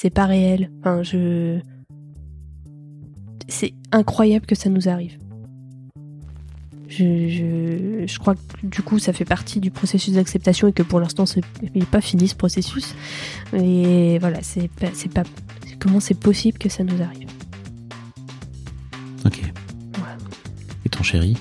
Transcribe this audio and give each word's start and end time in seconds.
C'est 0.00 0.10
pas 0.10 0.26
réel. 0.26 0.70
Enfin, 0.78 1.02
je. 1.02 1.58
C'est 3.48 3.74
incroyable 3.90 4.46
que 4.46 4.54
ça 4.54 4.70
nous 4.70 4.88
arrive. 4.88 5.18
Je, 6.86 7.28
je, 7.28 8.06
je, 8.06 8.18
crois 8.20 8.36
que 8.36 8.40
du 8.62 8.80
coup 8.82 9.00
ça 9.00 9.12
fait 9.12 9.24
partie 9.24 9.58
du 9.58 9.72
processus 9.72 10.14
d'acceptation 10.14 10.68
et 10.68 10.72
que 10.72 10.84
pour 10.84 11.00
l'instant 11.00 11.24
il 11.62 11.80
n'est 11.80 11.84
pas 11.84 12.00
fini 12.00 12.28
ce 12.28 12.36
processus. 12.36 12.94
Et 13.52 14.20
voilà, 14.20 14.38
c'est 14.42 14.68
pas, 14.68 14.86
pas 15.12 15.28
comment 15.80 15.98
c'est 15.98 16.14
possible 16.14 16.58
que 16.58 16.68
ça 16.68 16.84
nous 16.84 17.02
arrive? 17.02 17.28
Ok. 19.26 19.42
Et 20.84 20.88
ton 20.90 21.02
chéri? 21.02 21.36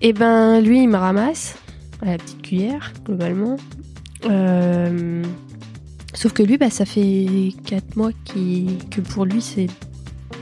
Eh 0.00 0.12
ben 0.12 0.60
lui 0.60 0.82
il 0.82 0.88
me 0.88 0.96
ramasse 0.96 1.58
à 2.02 2.06
la 2.06 2.18
petite 2.18 2.42
cuillère 2.42 2.92
globalement. 3.04 3.56
Euh, 4.24 5.22
sauf 6.14 6.32
que 6.32 6.42
lui 6.42 6.56
bah 6.56 6.70
ça 6.70 6.84
fait 6.84 7.52
4 7.66 7.96
mois 7.96 8.12
que 8.24 9.00
pour 9.00 9.24
lui 9.24 9.42
c'est 9.42 9.68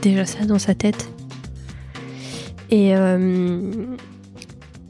déjà 0.01 0.25
ça 0.25 0.45
dans 0.45 0.59
sa 0.59 0.75
tête. 0.75 1.09
Et, 2.69 2.95
euh, 2.95 3.95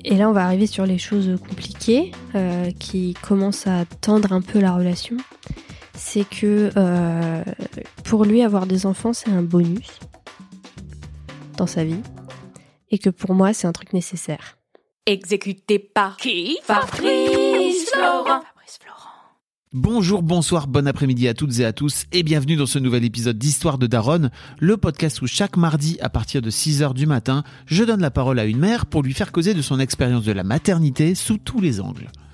et 0.06 0.16
là, 0.16 0.30
on 0.30 0.32
va 0.32 0.46
arriver 0.46 0.68
sur 0.68 0.86
les 0.86 0.98
choses 0.98 1.38
compliquées 1.50 2.12
euh, 2.36 2.72
qui 2.80 3.14
commencent 3.22 3.68
à 3.68 3.86
tendre 4.02 4.34
un 4.34 4.42
peu 4.42 4.60
la 4.60 4.74
relation. 4.74 5.18
C'est 5.96 6.28
que 6.28 6.72
euh, 6.78 7.44
pour 8.04 8.26
lui, 8.26 8.42
avoir 8.42 8.68
des 8.68 8.86
enfants, 8.86 9.14
c'est 9.14 9.30
un 9.30 9.42
bonus 9.42 10.00
dans 11.58 11.68
sa 11.68 11.84
vie. 11.84 12.02
Et 12.90 13.00
que 13.00 13.10
pour 13.10 13.34
moi, 13.34 13.54
c'est 13.54 13.68
un 13.68 13.72
truc 13.72 13.94
nécessaire. 13.94 14.58
Exécuté 15.06 15.80
par 15.80 16.18
qui? 16.18 16.58
Fabrice 16.64 17.90
Florent. 17.92 18.44
Bonjour, 19.76 20.22
bonsoir, 20.22 20.68
bon 20.68 20.88
après-midi 20.88 21.28
à 21.28 21.34
toutes 21.34 21.58
et 21.58 21.66
à 21.66 21.74
tous 21.74 22.06
et 22.12 22.22
bienvenue 22.22 22.56
dans 22.58 22.68
ce 22.68 22.78
nouvel 22.78 23.04
épisode 23.04 23.40
d'Histoire 23.40 23.80
de 23.80 23.88
Daronne, 23.88 24.30
le 24.60 24.78
podcast 24.78 25.24
où 25.24 25.26
chaque 25.26 25.58
mardi 25.58 25.98
à 26.00 26.10
partir 26.10 26.44
de 26.44 26.52
6h 26.52 26.94
du 26.94 27.08
matin, 27.08 27.44
je 27.66 27.84
donne 27.84 28.00
la 28.00 28.12
parole 28.12 28.38
à 28.38 28.46
une 28.46 28.60
mère 28.60 28.86
pour 28.86 29.02
lui 29.02 29.16
faire 29.16 29.32
causer 29.32 29.56
de 29.56 29.64
son 29.64 29.80
expérience 29.80 30.26
de 30.26 30.32
la 30.32 30.44
maternité 30.44 31.16
sous 31.16 31.40
tous 31.40 31.60
les 31.60 31.82
angles. 31.82 32.12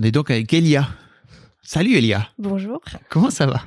On 0.00 0.02
est 0.02 0.10
donc 0.10 0.30
avec 0.30 0.52
Elia. 0.52 0.88
Salut 1.62 1.94
Elia. 1.94 2.28
Bonjour. 2.38 2.80
Comment 3.08 3.30
ça 3.30 3.46
va? 3.46 3.62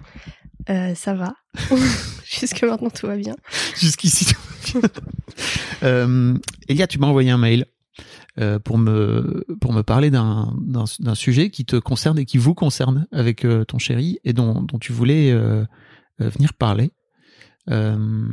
Euh, 0.69 0.93
ça 0.93 1.13
va. 1.13 1.35
Jusque 2.25 2.63
maintenant, 2.63 2.89
tout 2.89 3.07
va 3.07 3.15
bien. 3.15 3.35
Jusqu'ici. 3.79 4.33
tout 4.69 4.81
va 4.81 4.87
bien. 4.89 5.01
euh, 5.83 6.37
Elia, 6.67 6.87
tu 6.87 6.99
m'as 6.99 7.07
envoyé 7.07 7.31
un 7.31 7.37
mail 7.37 7.65
euh, 8.39 8.59
pour 8.59 8.77
me 8.77 9.45
pour 9.61 9.71
me 9.71 9.83
parler 9.83 10.11
d'un 10.11 10.53
d'un 10.99 11.15
sujet 11.15 11.49
qui 11.49 11.63
te 11.65 11.77
concerne 11.77 12.19
et 12.19 12.25
qui 12.25 12.37
vous 12.37 12.53
concerne 12.53 13.07
avec 13.11 13.45
euh, 13.45 13.63
ton 13.63 13.77
chéri 13.79 14.19
et 14.25 14.33
dont 14.33 14.61
dont 14.61 14.79
tu 14.79 14.91
voulais 14.91 15.31
euh, 15.31 15.63
euh, 16.21 16.29
venir 16.29 16.53
parler. 16.53 16.91
Euh, 17.69 18.27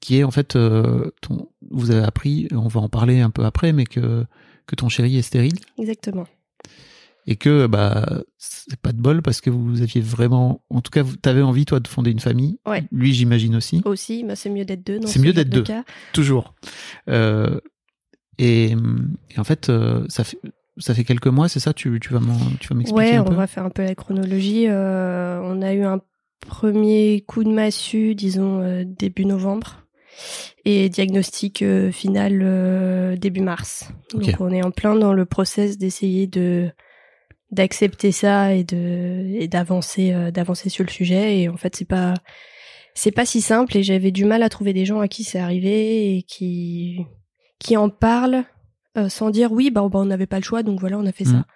qui 0.00 0.18
est 0.18 0.24
en 0.24 0.30
fait 0.30 0.56
euh, 0.56 1.10
ton, 1.20 1.50
vous 1.70 1.90
avez 1.90 2.04
appris, 2.04 2.48
on 2.52 2.68
va 2.68 2.80
en 2.80 2.88
parler 2.88 3.20
un 3.20 3.30
peu 3.30 3.44
après, 3.44 3.72
mais 3.72 3.84
que 3.84 4.24
que 4.66 4.74
ton 4.74 4.88
chéri 4.88 5.16
est 5.18 5.22
stérile 5.22 5.58
Exactement. 5.78 6.26
Et 7.26 7.36
que 7.36 7.66
bah 7.66 8.22
c'est 8.38 8.78
pas 8.80 8.92
de 8.92 9.00
bol 9.00 9.20
parce 9.22 9.40
que 9.40 9.50
vous 9.50 9.82
aviez 9.82 10.00
vraiment, 10.00 10.62
en 10.70 10.80
tout 10.80 10.90
cas, 10.90 11.02
tu 11.04 11.28
avais 11.28 11.42
envie 11.42 11.64
toi 11.64 11.80
de 11.80 11.88
fonder 11.88 12.10
une 12.10 12.20
famille. 12.20 12.58
Ouais. 12.66 12.84
Lui, 12.92 13.12
j'imagine 13.12 13.56
aussi. 13.56 13.82
Aussi, 13.84 14.22
bah, 14.24 14.36
c'est 14.36 14.50
mieux 14.50 14.64
d'être 14.64 14.84
deux. 14.86 15.00
C'est 15.06 15.18
ce 15.18 15.24
mieux 15.24 15.32
d'être 15.32 15.48
de 15.48 15.56
deux. 15.56 15.62
cas. 15.62 15.84
Toujours. 16.12 16.54
Euh, 17.08 17.58
et, 18.38 18.70
et 19.30 19.38
en 19.38 19.44
fait, 19.44 19.68
euh, 19.70 20.04
ça 20.08 20.22
fait 20.24 20.38
ça 20.78 20.92
fait 20.94 21.04
quelques 21.04 21.26
mois, 21.28 21.48
c'est 21.48 21.58
ça? 21.60 21.72
Tu 21.72 21.98
tu 22.00 22.12
vas 22.12 22.20
m'expliquer 22.20 22.92
Ouais, 22.92 23.16
un 23.16 23.22
on 23.22 23.28
peu? 23.28 23.34
va 23.34 23.46
faire 23.46 23.64
un 23.64 23.70
peu 23.70 23.82
la 23.82 23.94
chronologie. 23.94 24.66
Euh, 24.68 25.40
on 25.42 25.62
a 25.62 25.72
eu 25.72 25.82
un 25.84 26.00
premier 26.40 27.24
coup 27.26 27.42
de 27.44 27.50
massue, 27.50 28.14
disons 28.14 28.84
début 28.84 29.24
novembre, 29.24 29.85
et 30.64 30.88
diagnostic 30.88 31.62
euh, 31.62 31.90
final 31.92 32.40
euh, 32.42 33.16
début 33.16 33.40
mars. 33.40 33.88
Donc 34.12 34.34
on 34.40 34.50
est 34.50 34.62
en 34.62 34.70
plein 34.70 34.94
dans 34.96 35.12
le 35.12 35.24
process 35.24 35.78
d'essayer 35.78 36.26
de 36.26 36.70
d'accepter 37.52 38.10
ça 38.12 38.54
et 38.54 38.64
de 38.64 39.26
et 39.34 39.48
d'avancer 39.48 40.12
euh, 40.12 40.30
d'avancer 40.30 40.68
sur 40.68 40.84
le 40.84 40.90
sujet. 40.90 41.40
Et 41.40 41.48
en 41.48 41.56
fait, 41.56 41.76
c'est 41.76 41.84
pas 41.88 42.14
c'est 42.94 43.12
pas 43.12 43.26
si 43.26 43.40
simple. 43.40 43.76
Et 43.76 43.82
j'avais 43.82 44.10
du 44.10 44.24
mal 44.24 44.42
à 44.42 44.48
trouver 44.48 44.72
des 44.72 44.84
gens 44.84 45.00
à 45.00 45.08
qui 45.08 45.22
c'est 45.24 45.38
arrivé 45.38 46.16
et 46.16 46.22
qui 46.22 47.04
qui 47.58 47.76
en 47.76 47.88
parlent 47.88 48.44
euh, 48.98 49.08
sans 49.08 49.30
dire 49.30 49.52
oui, 49.52 49.70
bah, 49.70 49.82
bah, 49.90 49.98
on 50.00 50.06
n'avait 50.06 50.26
pas 50.26 50.38
le 50.38 50.44
choix, 50.44 50.62
donc 50.62 50.80
voilà, 50.80 50.98
on 50.98 51.06
a 51.06 51.12
fait 51.12 51.24
Mm. 51.24 51.32
ça. 51.32 51.46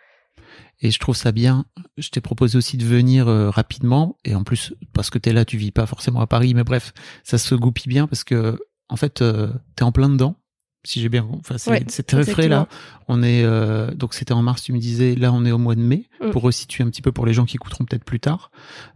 Et 0.82 0.90
je 0.90 0.98
trouve 0.98 1.16
ça 1.16 1.30
bien. 1.32 1.66
Je 1.98 2.08
t'ai 2.08 2.20
proposé 2.20 2.56
aussi 2.56 2.76
de 2.78 2.84
venir 2.84 3.28
euh, 3.28 3.50
rapidement. 3.50 4.16
Et 4.24 4.34
en 4.34 4.44
plus, 4.44 4.72
parce 4.92 5.10
que 5.10 5.18
t'es 5.18 5.32
là, 5.32 5.44
tu 5.44 5.56
vis 5.58 5.70
pas 5.72 5.86
forcément 5.86 6.20
à 6.20 6.26
Paris, 6.26 6.54
mais 6.54 6.64
bref, 6.64 6.92
ça 7.22 7.36
se 7.38 7.54
goupille 7.54 7.88
bien 7.88 8.06
parce 8.06 8.24
que, 8.24 8.58
en 8.88 8.96
fait, 8.96 9.20
euh, 9.20 9.52
t'es 9.76 9.82
en 9.84 9.92
plein 9.92 10.08
dedans. 10.08 10.36
Si 10.82 11.02
j'ai 11.02 11.10
bien, 11.10 11.28
enfin, 11.38 11.58
c'est 11.58 11.70
Ouais, 11.70 11.84
très 11.84 12.24
frais 12.24 12.48
là. 12.48 12.66
On 13.06 13.22
est, 13.22 13.44
euh, 13.44 13.90
donc 13.94 14.14
c'était 14.14 14.32
en 14.32 14.40
mars, 14.42 14.62
tu 14.62 14.72
me 14.72 14.78
disais. 14.78 15.14
Là, 15.14 15.30
on 15.34 15.44
est 15.44 15.52
au 15.52 15.58
mois 15.58 15.74
de 15.74 15.82
mai 15.82 16.08
Mm. 16.22 16.30
pour 16.30 16.40
resituer 16.42 16.82
un 16.82 16.88
petit 16.88 17.02
peu 17.02 17.12
pour 17.12 17.26
les 17.26 17.34
gens 17.34 17.44
qui 17.44 17.56
écouteront 17.56 17.84
peut-être 17.84 18.04
plus 18.04 18.18
tard. 18.20 18.50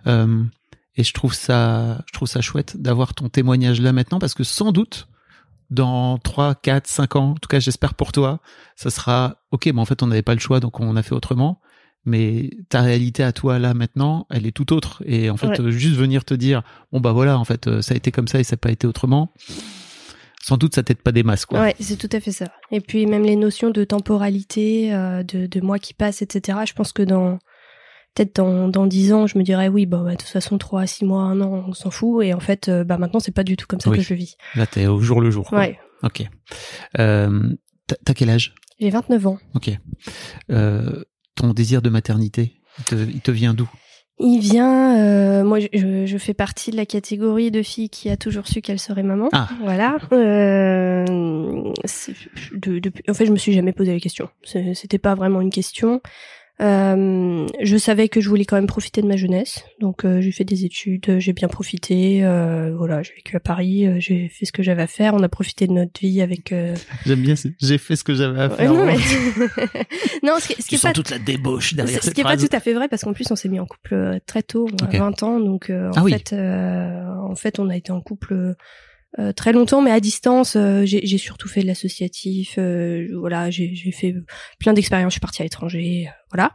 Euh, 0.06 0.42
et 0.96 1.04
je 1.04 1.12
trouve 1.12 1.34
ça, 1.34 2.02
je 2.06 2.12
trouve 2.14 2.28
ça 2.28 2.40
chouette 2.40 2.80
d'avoir 2.80 3.12
ton 3.12 3.28
témoignage 3.28 3.82
là 3.82 3.92
maintenant 3.92 4.18
parce 4.18 4.32
que 4.32 4.44
sans 4.44 4.72
doute, 4.72 5.08
dans 5.68 6.16
3, 6.18 6.54
4, 6.54 6.86
5 6.86 7.16
ans, 7.16 7.30
en 7.32 7.34
tout 7.34 7.48
cas, 7.48 7.58
j'espère 7.60 7.92
pour 7.94 8.12
toi, 8.12 8.40
ça 8.76 8.88
sera, 8.90 9.36
ok, 9.50 9.66
mais 9.66 9.80
en 9.80 9.84
fait, 9.84 10.02
on 10.02 10.06
n'avait 10.06 10.22
pas 10.22 10.34
le 10.34 10.40
choix, 10.40 10.60
donc 10.60 10.80
on 10.80 10.96
a 10.96 11.02
fait 11.02 11.14
autrement. 11.14 11.60
Mais 12.04 12.50
ta 12.68 12.82
réalité 12.82 13.22
à 13.22 13.32
toi 13.32 13.58
là 13.58 13.74
maintenant, 13.74 14.26
elle 14.30 14.46
est 14.46 14.52
tout 14.52 14.72
autre. 14.72 15.02
Et 15.06 15.30
en 15.30 15.36
fait, 15.36 15.48
Ouais. 15.48 15.60
euh, 15.60 15.70
juste 15.70 15.96
venir 15.96 16.24
te 16.24 16.34
dire, 16.34 16.62
bon 16.92 17.00
bah 17.00 17.12
voilà, 17.12 17.38
en 17.38 17.44
fait, 17.44 17.66
euh, 17.66 17.82
ça 17.82 17.94
a 17.94 17.96
été 17.96 18.10
comme 18.10 18.28
ça 18.28 18.40
et 18.40 18.44
ça 18.44 18.54
n'a 18.54 18.58
pas 18.58 18.70
été 18.70 18.86
autrement. 18.86 19.32
Sans 20.42 20.58
doute, 20.58 20.74
ça 20.74 20.82
t'aide 20.82 20.98
pas 21.00 21.12
des 21.12 21.22
masses, 21.22 21.46
quoi. 21.46 21.60
Ouais, 21.62 21.74
c'est 21.80 21.96
tout 21.96 22.14
à 22.14 22.20
fait 22.20 22.32
ça. 22.32 22.52
Et 22.70 22.80
puis 22.82 23.06
même 23.06 23.22
les 23.22 23.36
notions 23.36 23.70
de 23.70 23.82
temporalité, 23.84 24.92
euh, 24.92 25.22
de, 25.22 25.46
de 25.46 25.60
mois 25.62 25.78
qui 25.78 25.94
passent, 25.94 26.20
etc. 26.20 26.58
Je 26.66 26.74
pense 26.74 26.92
que 26.92 27.02
dans 27.02 27.38
peut-être 28.14 28.36
dans 28.36 28.68
dans 28.68 28.86
dix 28.86 29.12
ans, 29.14 29.26
je 29.26 29.38
me 29.38 29.42
dirais 29.42 29.68
oui, 29.68 29.86
bah, 29.86 30.02
bah, 30.04 30.10
de 30.12 30.16
toute 30.16 30.28
façon 30.28 30.58
trois 30.58 30.86
six 30.86 31.04
mois, 31.06 31.22
un 31.22 31.40
an, 31.40 31.64
on 31.68 31.72
s'en 31.72 31.90
fout. 31.90 32.24
Et 32.24 32.34
en 32.34 32.40
fait, 32.40 32.68
euh, 32.68 32.84
bah 32.84 32.98
maintenant 32.98 33.20
c'est 33.20 33.32
pas 33.34 33.42
du 33.44 33.56
tout 33.56 33.66
comme 33.66 33.80
ça 33.80 33.88
Oui. 33.90 33.96
que 33.96 34.02
je 34.04 34.12
vis. 34.12 34.36
Là, 34.54 34.66
t'es 34.66 34.86
au 34.86 35.00
jour 35.00 35.22
le 35.22 35.30
jour. 35.30 35.48
quoi. 35.48 35.60
Ouais, 35.60 35.78
Ok. 36.02 36.22
Euh, 36.98 37.40
T'as 38.04 38.14
quel 38.14 38.28
âge? 38.30 38.54
J'ai 38.80 38.90
29 38.90 39.26
ans. 39.26 39.38
Ok. 39.54 39.70
Euh, 40.50 41.04
ton 41.34 41.52
désir 41.52 41.82
de 41.82 41.90
maternité, 41.90 42.54
il 42.78 42.84
te, 42.84 42.94
il 42.94 43.20
te 43.20 43.30
vient 43.30 43.54
d'où? 43.54 43.68
Il 44.20 44.38
vient, 44.38 44.96
euh, 44.96 45.42
moi 45.42 45.58
je, 45.58 46.16
fais 46.18 46.34
partie 46.34 46.70
de 46.70 46.76
la 46.76 46.86
catégorie 46.86 47.50
de 47.50 47.62
filles 47.62 47.90
qui 47.90 48.08
a 48.10 48.16
toujours 48.16 48.46
su 48.46 48.60
qu'elle 48.60 48.78
serait 48.78 49.02
maman. 49.02 49.28
Ah. 49.32 49.48
Voilà. 49.60 49.96
Euh, 50.12 51.04
de- 51.04 52.92
en 53.08 53.14
fait, 53.14 53.26
je 53.26 53.32
me 53.32 53.36
suis 53.36 53.52
jamais 53.52 53.72
posé 53.72 53.92
la 53.92 53.98
question. 53.98 54.28
C'était 54.44 54.98
pas 54.98 55.16
vraiment 55.16 55.40
une 55.40 55.50
question. 55.50 56.00
Euh, 56.60 57.46
je 57.60 57.76
savais 57.76 58.08
que 58.08 58.20
je 58.20 58.28
voulais 58.28 58.44
quand 58.44 58.54
même 58.54 58.68
profiter 58.68 59.02
de 59.02 59.08
ma 59.08 59.16
jeunesse, 59.16 59.64
donc 59.80 60.04
euh, 60.04 60.20
j'ai 60.20 60.30
fait 60.30 60.44
des 60.44 60.64
études, 60.64 61.18
j'ai 61.18 61.32
bien 61.32 61.48
profité. 61.48 62.24
euh, 62.24 62.72
voilà, 62.76 63.02
j'ai 63.02 63.12
vécu 63.14 63.34
à 63.36 63.40
Paris, 63.40 63.86
euh, 63.86 63.96
j'ai 63.98 64.28
fait 64.28 64.44
ce 64.44 64.52
que 64.52 64.62
j'avais 64.62 64.82
à 64.82 64.86
faire. 64.86 65.14
On 65.14 65.22
a 65.24 65.28
profité 65.28 65.66
de 65.66 65.72
notre 65.72 65.98
vie 66.00 66.22
avec. 66.22 66.52
euh, 66.52 66.74
J'aime 67.06 67.22
bien, 67.22 67.34
j'ai 67.60 67.78
fait 67.78 67.96
ce 67.96 68.04
que 68.04 68.14
j'avais 68.14 68.40
à 68.40 68.50
faire. 68.50 68.72
non, 68.72 68.86
mais... 68.86 68.94
non, 70.22 70.34
ce 70.38 70.46
qui, 70.48 70.62
ce 70.62 70.68
qui 70.68 70.76
Tu 70.78 70.86
est 70.86 70.88
pas 70.88 70.92
toute 70.92 71.10
la 71.10 71.18
débauche 71.18 71.74
derrière 71.74 71.94
c'est- 71.96 72.00
ce 72.00 72.04
cette 72.06 72.14
qui 72.14 72.20
est 72.20 72.24
pas 72.24 72.36
tout 72.36 72.48
à 72.52 72.60
fait 72.60 72.72
vrai 72.72 72.86
parce 72.88 73.02
qu'en 73.02 73.12
plus 73.12 73.26
on 73.30 73.36
s'est 73.36 73.48
mis 73.48 73.58
en 73.60 73.66
couple 73.66 73.94
euh, 73.94 74.18
très 74.24 74.42
tôt, 74.42 74.68
on 74.80 74.84
a 74.84 74.88
Ok. 74.88 74.94
20 74.94 75.22
ans, 75.24 75.40
donc 75.40 75.70
euh, 75.70 75.88
en 75.88 75.92
Ah 75.96 76.02
oui. 76.04 76.12
fait, 76.12 76.32
euh, 76.34 77.02
en 77.28 77.34
fait 77.34 77.58
on 77.58 77.68
a 77.68 77.76
été 77.76 77.90
en 77.90 78.00
couple 78.00 78.54
euh, 79.18 79.32
très 79.32 79.52
longtemps, 79.52 79.80
mais 79.80 79.90
à 79.92 80.00
distance. 80.00 80.56
euh, 80.56 80.82
j'ai 80.84 81.18
surtout 81.18 81.48
fait 81.48 81.62
de 81.62 81.66
l'associatif, 81.66 82.56
euh, 82.58 83.06
voilà, 83.18 83.50
j'ai 83.50 83.74
fait 83.92 84.14
plein 84.58 84.72
d'expériences. 84.72 85.12
Je 85.12 85.14
suis 85.14 85.20
partie 85.20 85.42
à 85.42 85.44
l'étranger, 85.44 86.06
euh, 86.08 86.12
voilà. 86.32 86.52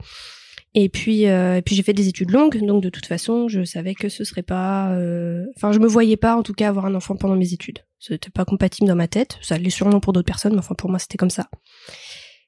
Et 0.76 0.90
puis, 0.90 1.28
euh, 1.28 1.58
et 1.58 1.62
puis 1.64 1.76
j'ai 1.76 1.82
fait 1.82 1.94
des 1.94 2.10
études 2.10 2.30
longues, 2.32 2.64
donc 2.64 2.84
de 2.84 2.90
toute 2.90 3.06
façon, 3.08 3.48
je 3.48 3.64
savais 3.64 3.96
que 3.96 4.08
ce 4.08 4.24
serait 4.24 4.44
pas, 4.44 4.92
euh, 4.92 5.46
enfin, 5.56 5.72
je 5.72 5.80
me 5.80 5.88
voyais 5.88 6.18
pas 6.18 6.36
en 6.36 6.44
tout 6.44 6.54
cas 6.54 6.68
avoir 6.68 6.86
un 6.86 6.94
enfant 6.94 7.16
pendant 7.16 7.36
mes 7.36 7.54
études. 7.54 7.80
C'était 7.98 8.30
pas 8.30 8.46
compatible 8.46 8.88
dans 8.88 8.96
ma 8.96 9.08
tête. 9.08 9.40
Ça 9.42 9.58
l'est 9.58 9.70
sûrement 9.72 10.00
pour 10.00 10.14
d'autres 10.14 10.28
personnes, 10.28 10.54
mais 10.54 10.60
enfin 10.60 10.76
pour 10.76 10.90
moi 10.90 11.00
c'était 11.00 11.18
comme 11.18 11.32
ça. 11.32 11.50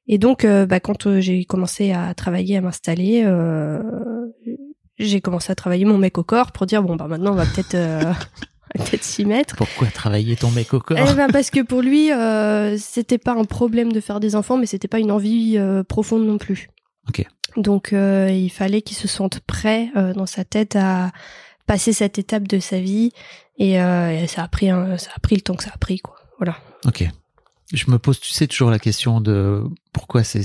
Et 0.08 0.18
donc, 0.18 0.46
bah, 0.46 0.80
quand 0.80 1.20
j'ai 1.20 1.46
commencé 1.46 1.92
à 1.92 2.14
travailler, 2.14 2.58
à 2.58 2.62
m'installer, 2.62 3.26
j'ai 5.00 5.22
commencé 5.22 5.52
à 5.52 5.56
travailler 5.56 5.86
mon 5.86 5.98
mec 5.98 6.18
au 6.18 6.24
corps 6.24 6.52
pour 6.52 6.66
dire 6.66 6.84
bon 6.84 6.96
bah 6.96 7.08
maintenant 7.08 7.32
on 7.32 7.36
va 7.36 7.46
peut-être 7.46 7.76
peut-être 8.78 9.04
s'y 9.04 9.26
mettre. 9.26 9.56
Pourquoi 9.56 9.88
travailler 9.88 10.36
ton 10.36 10.52
mec 10.52 10.74
au 10.74 10.80
corps 10.80 10.98
Eh 11.00 11.14
ben, 11.14 11.30
parce 11.32 11.50
que 11.50 11.62
pour 11.62 11.82
lui, 11.82 12.12
euh, 12.12 12.78
c'était 12.78 13.18
pas 13.18 13.34
un 13.34 13.46
problème 13.46 13.92
de 13.92 14.00
faire 14.00 14.20
des 14.20 14.36
enfants, 14.36 14.58
mais 14.58 14.66
c'était 14.66 14.88
pas 14.88 15.00
une 15.00 15.12
envie 15.12 15.58
euh, 15.58 15.84
profonde 15.84 16.26
non 16.26 16.38
plus. 16.38 16.70
Ok. 17.10 17.26
Donc 17.58 17.92
euh, 17.92 18.30
il 18.32 18.50
fallait 18.50 18.82
qu'il 18.82 18.96
se 18.96 19.08
sente 19.08 19.40
prêt 19.42 19.90
dans 20.16 20.26
sa 20.26 20.46
tête 20.46 20.78
à 20.78 21.12
passer 21.68 21.92
cette 21.92 22.18
étape 22.18 22.48
de 22.48 22.60
sa 22.60 22.80
vie, 22.80 23.12
et, 23.58 23.74
et 23.74 24.28
ça 24.28 24.44
a 24.44 24.48
pris 24.48 24.68
ça 24.68 25.12
a 25.16 25.20
pris 25.20 25.36
le 25.36 25.42
temps 25.42 25.56
que 25.56 25.64
ça 25.64 25.72
a 25.74 25.78
pris 25.78 26.00
quoi. 26.00 26.16
Voilà. 26.38 26.58
Ok. 26.86 27.04
Je 27.74 27.90
me 27.90 28.00
pose, 28.00 28.20
tu 28.20 28.32
sais, 28.32 28.48
toujours 28.48 28.70
la 28.70 28.80
question 28.80 29.22
de 29.22 29.64
pourquoi 29.94 30.24
c'est 30.24 30.44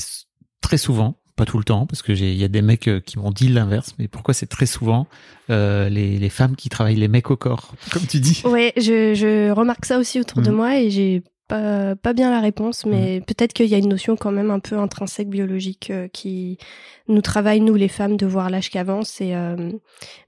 très 0.61 0.79
souvent, 0.79 1.17
pas 1.37 1.45
tout 1.45 1.59
le 1.59 1.65
temps, 1.65 1.87
parce 1.87 2.03
que 2.03 2.13
il 2.13 2.35
y 2.35 2.45
a 2.45 2.49
des 2.49 2.63
mecs 2.63 2.89
euh, 2.89 3.01
qui 3.01 3.19
m'ont 3.19 3.31
dit 3.31 3.49
l'inverse, 3.49 3.95
mais 3.99 4.09
pourquoi 4.09 4.35
c'est 4.35 4.47
très 4.47 4.67
souvent 4.67 5.07
euh, 5.51 5.89
les, 5.89 6.19
les 6.19 6.31
femmes 6.31 6.57
qui 6.57 6.69
travaillent 6.69 6.97
les 6.97 7.09
mecs 7.09 7.31
au 7.31 7.37
corps, 7.37 7.75
comme 7.93 8.07
tu 8.07 8.19
dis. 8.21 8.43
Ouais, 8.45 8.73
je, 8.77 9.15
je 9.15 9.51
remarque 9.51 9.85
ça 9.85 9.99
aussi 9.99 10.19
autour 10.21 10.41
de 10.43 10.51
Mhm. 10.51 10.57
moi 10.57 10.79
et 10.81 10.91
j'ai 10.91 11.23
pas, 11.49 11.95
pas 11.95 12.13
bien 12.13 12.31
la 12.33 12.41
réponse, 12.41 12.85
mais 12.87 13.21
peut-être 13.21 13.53
qu'il 13.53 13.67
y 13.67 13.75
a 13.77 13.79
une 13.79 13.89
notion 13.89 14.17
quand 14.17 14.33
même 14.33 14.51
un 14.51 14.59
peu 14.59 14.77
intrinsèque 14.79 15.29
biologique 15.29 15.91
euh, 15.91 16.09
qui 16.09 16.59
nous 17.07 17.21
travaille, 17.23 17.61
nous 17.61 17.75
les 17.77 17.87
femmes, 17.87 18.17
de 18.17 18.27
voir 18.27 18.51
l'âge 18.51 18.69
qui 18.69 18.79
avance. 18.79 19.21
Et 19.21 19.33
euh, 19.37 19.71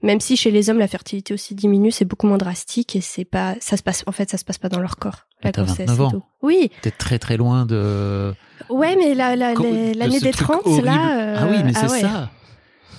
même 0.01 0.21
si 0.21 0.37
chez 0.37 0.49
les 0.49 0.69
hommes 0.69 0.79
la 0.79 0.87
fertilité 0.87 1.33
aussi 1.33 1.55
diminue, 1.55 1.91
c'est 1.91 2.05
beaucoup 2.05 2.25
moins 2.27 2.37
drastique 2.37 2.95
et 2.95 3.01
c'est 3.01 3.25
pas, 3.25 3.55
ça 3.59 3.75
se 3.75 3.83
passe, 3.83 4.03
en 4.07 4.13
fait, 4.13 4.29
ça 4.29 4.37
se 4.37 4.45
passe 4.45 4.57
pas 4.59 4.69
dans 4.69 4.79
leur 4.79 4.95
corps. 4.95 5.25
La 5.43 5.51
t'as 5.51 5.63
grossesse 5.63 5.89
29 5.89 5.99
et 5.99 6.01
ans. 6.03 6.11
tout. 6.11 6.23
Oui, 6.41 6.71
T'es 6.83 6.91
très 6.91 7.19
très 7.19 7.35
loin 7.35 7.65
de. 7.65 8.33
Ouais, 8.69 8.95
mais 8.95 9.13
la, 9.15 9.35
la, 9.35 9.53
de 9.53 9.97
l'année 9.97 10.19
ce 10.19 10.23
des 10.23 10.31
truc 10.31 10.47
30, 10.47 10.61
horrible. 10.65 10.85
là. 10.85 11.19
euh, 11.19 11.35
ah 11.39 11.47
oui, 11.49 11.57
mais 11.63 11.73
c'est 11.73 11.89
ouais. 11.89 12.01
ça. 12.01 12.29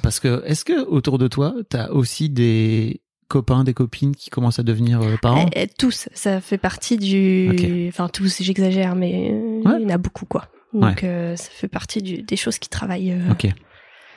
Parce 0.02 0.18
que 0.20 0.42
est-ce 0.46 0.64
que 0.64 0.84
autour 0.86 1.18
de 1.18 1.28
toi, 1.28 1.54
t'as 1.68 1.88
aussi 1.90 2.30
des 2.30 3.00
copains, 3.28 3.64
des 3.64 3.74
copines 3.74 4.14
qui 4.16 4.30
commencent 4.30 4.58
à 4.58 4.62
devenir 4.62 5.00
euh, 5.02 5.16
parents? 5.20 5.46
Eh, 5.54 5.62
eh, 5.62 5.66
tous, 5.68 6.08
ça 6.14 6.40
fait 6.40 6.58
partie 6.58 6.96
du. 6.96 7.86
Enfin, 7.88 8.08
tous, 8.08 8.42
j'exagère, 8.42 8.94
mais 8.96 9.30
euh, 9.32 9.62
Ouais. 9.68 9.76
il 9.78 9.82
y 9.82 9.86
en 9.86 9.90
a 9.94 9.98
beaucoup, 9.98 10.24
quoi. 10.26 10.48
Donc, 10.72 11.02
euh, 11.04 11.34
ça 11.36 11.48
fait 11.50 11.68
partie 11.68 12.00
du, 12.00 12.22
des 12.22 12.36
choses 12.36 12.58
qui 12.58 12.68
travaillent. 12.68 13.12
euh, 13.12 13.32
Ok. 13.32 13.44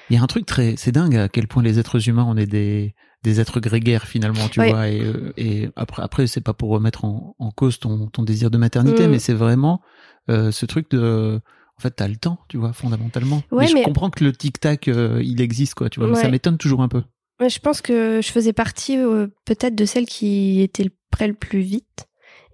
Il 0.10 0.16
y 0.16 0.20
a 0.20 0.22
un 0.22 0.28
truc 0.28 0.46
très, 0.46 0.76
c'est 0.78 0.92
dingue 0.92 1.16
à 1.16 1.28
quel 1.30 1.48
point 1.48 1.64
les 1.64 1.80
êtres 1.80 2.08
humains, 2.10 2.26
on 2.28 2.38
est 2.38 2.46
des, 2.46 2.94
des 3.24 3.40
êtres 3.40 3.60
grégaires 3.60 4.04
finalement, 4.06 4.48
tu 4.50 4.62
vois. 4.64 4.88
Et, 4.90 5.02
euh, 5.02 5.34
et 5.38 5.70
après, 5.76 6.04
après, 6.04 6.28
c'est 6.28 6.42
pas 6.42 6.54
pour 6.54 6.70
remettre 6.70 7.06
en, 7.06 7.36
en 7.40 7.52
cause 7.52 7.80
ton, 7.80 8.08
ton 8.08 8.22
désir 8.24 8.52
de 8.52 8.58
maternité, 8.58 9.08
Mm. 9.08 9.12
mais 9.12 9.20
c'est 9.20 9.34
vraiment 9.34 9.82
euh, 10.30 10.52
ce 10.52 10.66
truc 10.66 10.90
de, 10.92 11.40
en 11.78 11.82
fait, 11.82 11.92
t'as 11.92 12.08
le 12.08 12.16
temps, 12.16 12.40
tu 12.50 12.58
vois, 12.58 12.74
fondamentalement. 12.74 13.42
Ouais, 13.52 13.66
mais 13.74 13.82
je 13.82 13.84
comprends 13.86 14.10
que 14.10 14.24
le 14.24 14.32
tic 14.34 14.60
tac, 14.60 14.88
euh, 14.88 15.22
il 15.24 15.42
existe, 15.42 15.74
quoi, 15.76 15.90
tu 15.90 16.00
vois. 16.00 16.10
Mais 16.10 16.16
ça 16.16 16.30
m'étonne 16.30 16.58
toujours 16.58 16.82
un 16.82 16.88
peu. 16.88 17.04
Ouais, 17.40 17.50
je 17.50 17.60
pense 17.60 17.82
que 17.82 18.22
je 18.24 18.32
faisais 18.32 18.54
partie 18.54 18.98
euh, 18.98 19.28
peut-être 19.46 19.76
de 19.76 19.86
celles 19.86 20.06
qui 20.06 20.62
étaient 20.62 20.84
le- 20.84 20.92
près 21.12 21.28
le 21.28 21.34
plus 21.34 21.62
vite. 21.62 22.06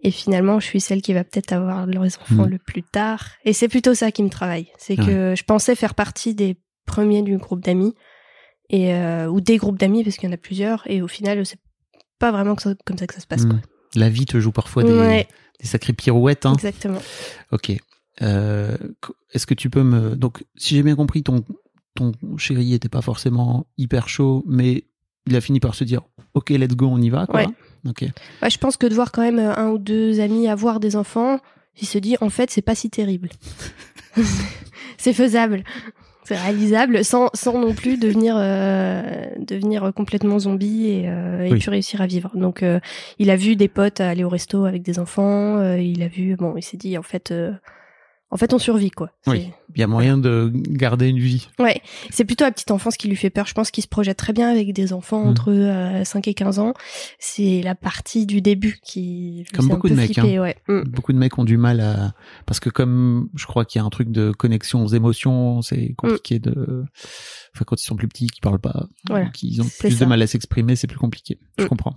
Et 0.01 0.11
finalement, 0.11 0.59
je 0.61 0.65
suis 0.65 0.79
celle 0.79 1.01
qui 1.01 1.13
va 1.13 1.25
peut-être 1.25 1.51
avoir 1.51 1.85
leurs 1.85 2.03
enfants 2.05 2.45
Mm. 2.45 2.49
le 2.51 2.57
plus 2.57 2.83
tard. 2.83 3.25
Et 3.43 3.51
c'est 3.51 3.67
plutôt 3.67 3.93
ça 3.93 4.11
qui 4.13 4.23
me 4.23 4.29
travaille. 4.29 4.67
C'est 4.77 4.95
que 4.95 5.33
je 5.37 5.43
pensais 5.43 5.75
faire 5.75 5.93
partie 5.95 6.33
des 6.33 6.57
premiers 6.85 7.21
du 7.21 7.37
groupe 7.37 7.61
d'amis. 7.63 7.93
Et, 8.69 8.93
euh, 8.93 9.27
ou 9.27 9.41
des 9.41 9.57
groupes 9.57 9.77
d'amis, 9.79 10.03
parce 10.03 10.15
qu'il 10.17 10.29
y 10.29 10.31
en 10.31 10.35
a 10.35 10.37
plusieurs. 10.37 10.83
Et 10.89 11.01
au 11.01 11.07
final, 11.07 11.45
c'est 11.45 11.59
pas 12.19 12.31
vraiment 12.31 12.55
ça- 12.57 12.75
comme 12.85 12.97
ça 12.97 13.07
que 13.07 13.13
ça 13.15 13.19
se 13.19 13.27
passe. 13.27 13.43
Mm. 13.45 13.49
Quoi. 13.49 13.59
La 13.95 14.09
vie 14.09 14.25
te 14.25 14.39
joue 14.39 14.51
parfois 14.51 14.83
des, 14.83 15.25
des 15.59 15.67
sacrées 15.67 15.93
pirouettes. 15.93 16.45
Hein. 16.45 16.53
exactement. 16.53 17.01
Ok. 17.51 17.71
Euh, 18.21 18.77
Est-ce 19.31 19.45
que 19.45 19.53
tu 19.53 19.69
peux 19.69 19.83
me 19.83 20.15
donc 20.15 20.43
si 20.55 20.75
j'ai 20.75 20.83
bien 20.83 20.95
compris 20.95 21.23
ton 21.23 21.43
ton 21.95 22.11
chéri 22.37 22.73
était 22.73 22.89
pas 22.89 23.01
forcément 23.01 23.67
hyper 23.77 24.09
chaud, 24.09 24.43
mais 24.47 24.85
il 25.25 25.35
a 25.35 25.41
fini 25.41 25.59
par 25.59 25.75
se 25.75 25.83
dire 25.83 26.01
ok 26.33 26.49
let's 26.49 26.75
go 26.75 26.87
on 26.87 27.01
y 27.01 27.09
va 27.09 27.27
quoi. 27.27 27.41
Ouais. 27.41 27.47
Ok. 27.87 28.05
Ouais, 28.41 28.49
je 28.49 28.57
pense 28.57 28.75
que 28.77 28.87
de 28.87 28.93
voir 28.93 29.11
quand 29.11 29.21
même 29.21 29.39
euh, 29.39 29.55
un 29.55 29.69
ou 29.69 29.77
deux 29.77 30.19
amis 30.19 30.47
avoir 30.47 30.79
des 30.79 30.95
enfants, 30.95 31.39
il 31.81 31.87
se 31.87 31.97
dit 31.97 32.17
en 32.19 32.29
fait 32.29 32.51
c'est 32.51 32.61
pas 32.61 32.75
si 32.75 32.89
terrible. 32.89 33.29
c'est 34.97 35.13
faisable, 35.13 35.63
c'est 36.29 36.37
réalisable 36.37 37.03
sans, 37.03 37.29
sans 37.33 37.59
non 37.59 37.73
plus 37.73 37.97
devenir 37.97 38.35
euh, 38.37 39.01
devenir 39.39 39.91
complètement 39.95 40.37
zombie 40.39 40.85
et, 40.87 41.03
euh, 41.09 41.43
et 41.45 41.51
Oui. 41.53 41.59
puis 41.59 41.69
réussir 41.71 42.01
à 42.01 42.07
vivre. 42.07 42.31
Donc 42.35 42.61
euh, 42.63 42.79
il 43.17 43.29
a 43.31 43.35
vu 43.35 43.55
des 43.55 43.67
potes 43.67 43.99
aller 43.99 44.23
au 44.23 44.29
resto 44.29 44.65
avec 44.65 44.83
des 44.83 44.99
enfants, 44.99 45.57
euh, 45.57 45.79
il 45.79 46.03
a 46.03 46.07
vu 46.07 46.35
bon 46.35 46.53
il 46.55 46.61
s'est 46.63 46.77
dit 46.77 46.97
en 46.97 47.03
fait 47.03 47.31
euh, 47.31 47.51
en 48.31 48.37
fait 48.37 48.53
on 48.53 48.59
survit 48.59 48.91
quoi. 48.91 49.11
Oui. 49.27 49.49
Il 49.75 49.79
y 49.79 49.83
a 49.83 49.87
moyen 49.87 50.17
de 50.17 50.51
garder 50.53 51.07
une 51.07 51.19
vie. 51.19 51.47
Ouais, 51.59 51.81
c'est 52.09 52.25
plutôt 52.25 52.43
la 52.43 52.51
petite 52.51 52.71
enfance 52.71 52.97
qui 52.97 53.07
lui 53.07 53.15
fait 53.15 53.29
peur. 53.29 53.45
Je 53.45 53.53
pense 53.53 53.69
qu'il 53.71 53.83
se 53.83 53.87
projette 53.87 54.17
très 54.17 54.33
bien 54.33 54.49
avec 54.49 54.73
des 54.73 54.93
enfants 54.93 55.23
Mm. 55.25 55.27
entre 55.29 55.51
euh, 55.51 56.03
5 56.03 56.27
et 56.27 56.33
15 56.33 56.57
ans. 56.59 56.73
C'est 57.19 57.61
la 57.63 57.75
partie 57.75 58.25
du 58.25 58.41
début 58.41 58.79
qui 58.83 59.45
Comme 59.53 59.65
un 59.65 59.69
beaucoup 59.75 59.87
peu 59.87 59.93
de 59.93 59.99
mecs, 59.99 60.13
flipper, 60.13 60.39
ouais. 60.39 60.55
Mm. 60.67 60.81
Beaucoup 60.89 61.13
de 61.13 61.17
mecs 61.17 61.37
ont 61.37 61.43
du 61.43 61.57
mal 61.57 61.79
à 61.81 62.13
parce 62.45 62.59
que 62.59 62.69
comme 62.69 63.29
je 63.35 63.45
crois 63.45 63.65
qu'il 63.65 63.79
y 63.79 63.81
a 63.81 63.85
un 63.85 63.89
truc 63.89 64.09
de 64.11 64.31
connexion 64.31 64.83
aux 64.83 64.87
émotions, 64.89 65.61
c'est 65.61 65.93
compliqué 65.97 66.39
de 66.39 66.83
enfin 67.55 67.65
quand 67.65 67.79
ils 67.81 67.85
sont 67.85 67.95
plus 67.95 68.07
petits, 68.07 68.27
qu'ils 68.27 68.41
parlent 68.41 68.59
pas, 68.59 68.87
Voilà. 69.07 69.27
qu'ils 69.29 69.61
ont 69.61 69.67
plus 69.79 69.91
ça. 69.91 70.05
de 70.05 70.09
mal 70.09 70.21
à 70.21 70.27
s'exprimer, 70.27 70.75
c'est 70.75 70.87
plus 70.87 70.97
compliqué. 70.99 71.39
Je 71.57 71.65
Mm. 71.65 71.67
comprends. 71.67 71.95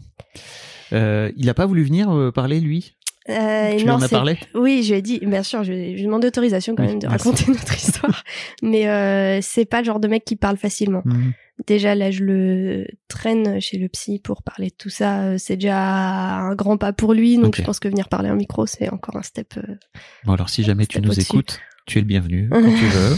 Euh, 0.93 1.33
il 1.37 1.49
a 1.49 1.55
pas 1.55 1.65
voulu 1.67 1.83
venir 1.85 2.11
euh, 2.11 2.31
parler 2.31 2.61
lui? 2.61 2.95
Euh, 3.29 3.77
Tu 3.79 3.85
non, 3.85 3.95
en 3.95 4.03
as 4.03 4.09
parlé? 4.09 4.37
Oui, 4.55 4.83
je 4.83 4.93
lui 4.93 4.99
ai 4.99 5.03
dit, 5.03 5.21
bien 5.25 5.43
sûr, 5.43 5.63
je, 5.63 5.73
je 5.97 6.03
demandé 6.05 6.27
autorisation 6.27 6.75
quand 6.75 6.83
Oui, 6.83 6.89
même 6.91 6.99
de 6.99 7.07
merci. 7.07 7.29
raconter 7.29 7.45
notre 7.53 7.75
histoire. 7.75 8.25
Mais 8.63 8.89
euh, 8.89 9.39
c'est 9.43 9.65
pas 9.65 9.79
le 9.81 9.85
genre 9.85 10.01
de 10.01 10.09
mec 10.09 10.25
qui 10.25 10.37
parle 10.37 10.57
facilement. 10.57 11.03
Mhm. 11.05 11.33
Déjà, 11.67 11.95
là, 11.95 12.11
je 12.11 12.25
le 12.25 12.87
traîne 13.09 13.61
chez 13.61 13.79
le 13.79 13.89
psy 13.89 14.19
pour 14.19 14.43
parler 14.43 14.71
de 14.71 14.75
tout 14.77 14.89
ça. 14.89 15.21
Euh, 15.23 15.37
C'est 15.39 15.57
déjà 15.57 15.79
un 15.81 16.55
grand 16.57 16.77
pas 16.79 16.93
pour 16.93 17.13
lui. 17.15 17.37
Donc, 17.39 17.57
je 17.57 17.63
pense 17.63 17.79
que 17.79 17.89
venir 17.89 18.09
parler 18.09 18.31
en 18.31 18.35
micro, 18.37 18.67
c'est 18.67 18.89
encore 18.93 19.17
un 19.17 19.23
step. 19.23 19.55
euh, 19.59 19.77
Bon 20.25 20.33
alors 20.33 20.49
si 20.49 20.65
jamais 20.65 20.87
tu 20.87 21.01
nous 21.01 21.19
écoutes, 21.21 21.61
tu 21.87 21.99
es 21.99 22.01
le 22.01 22.07
bienvenu 22.07 22.49
quand 22.53 22.75
tu 22.75 22.87
veux, 22.87 23.17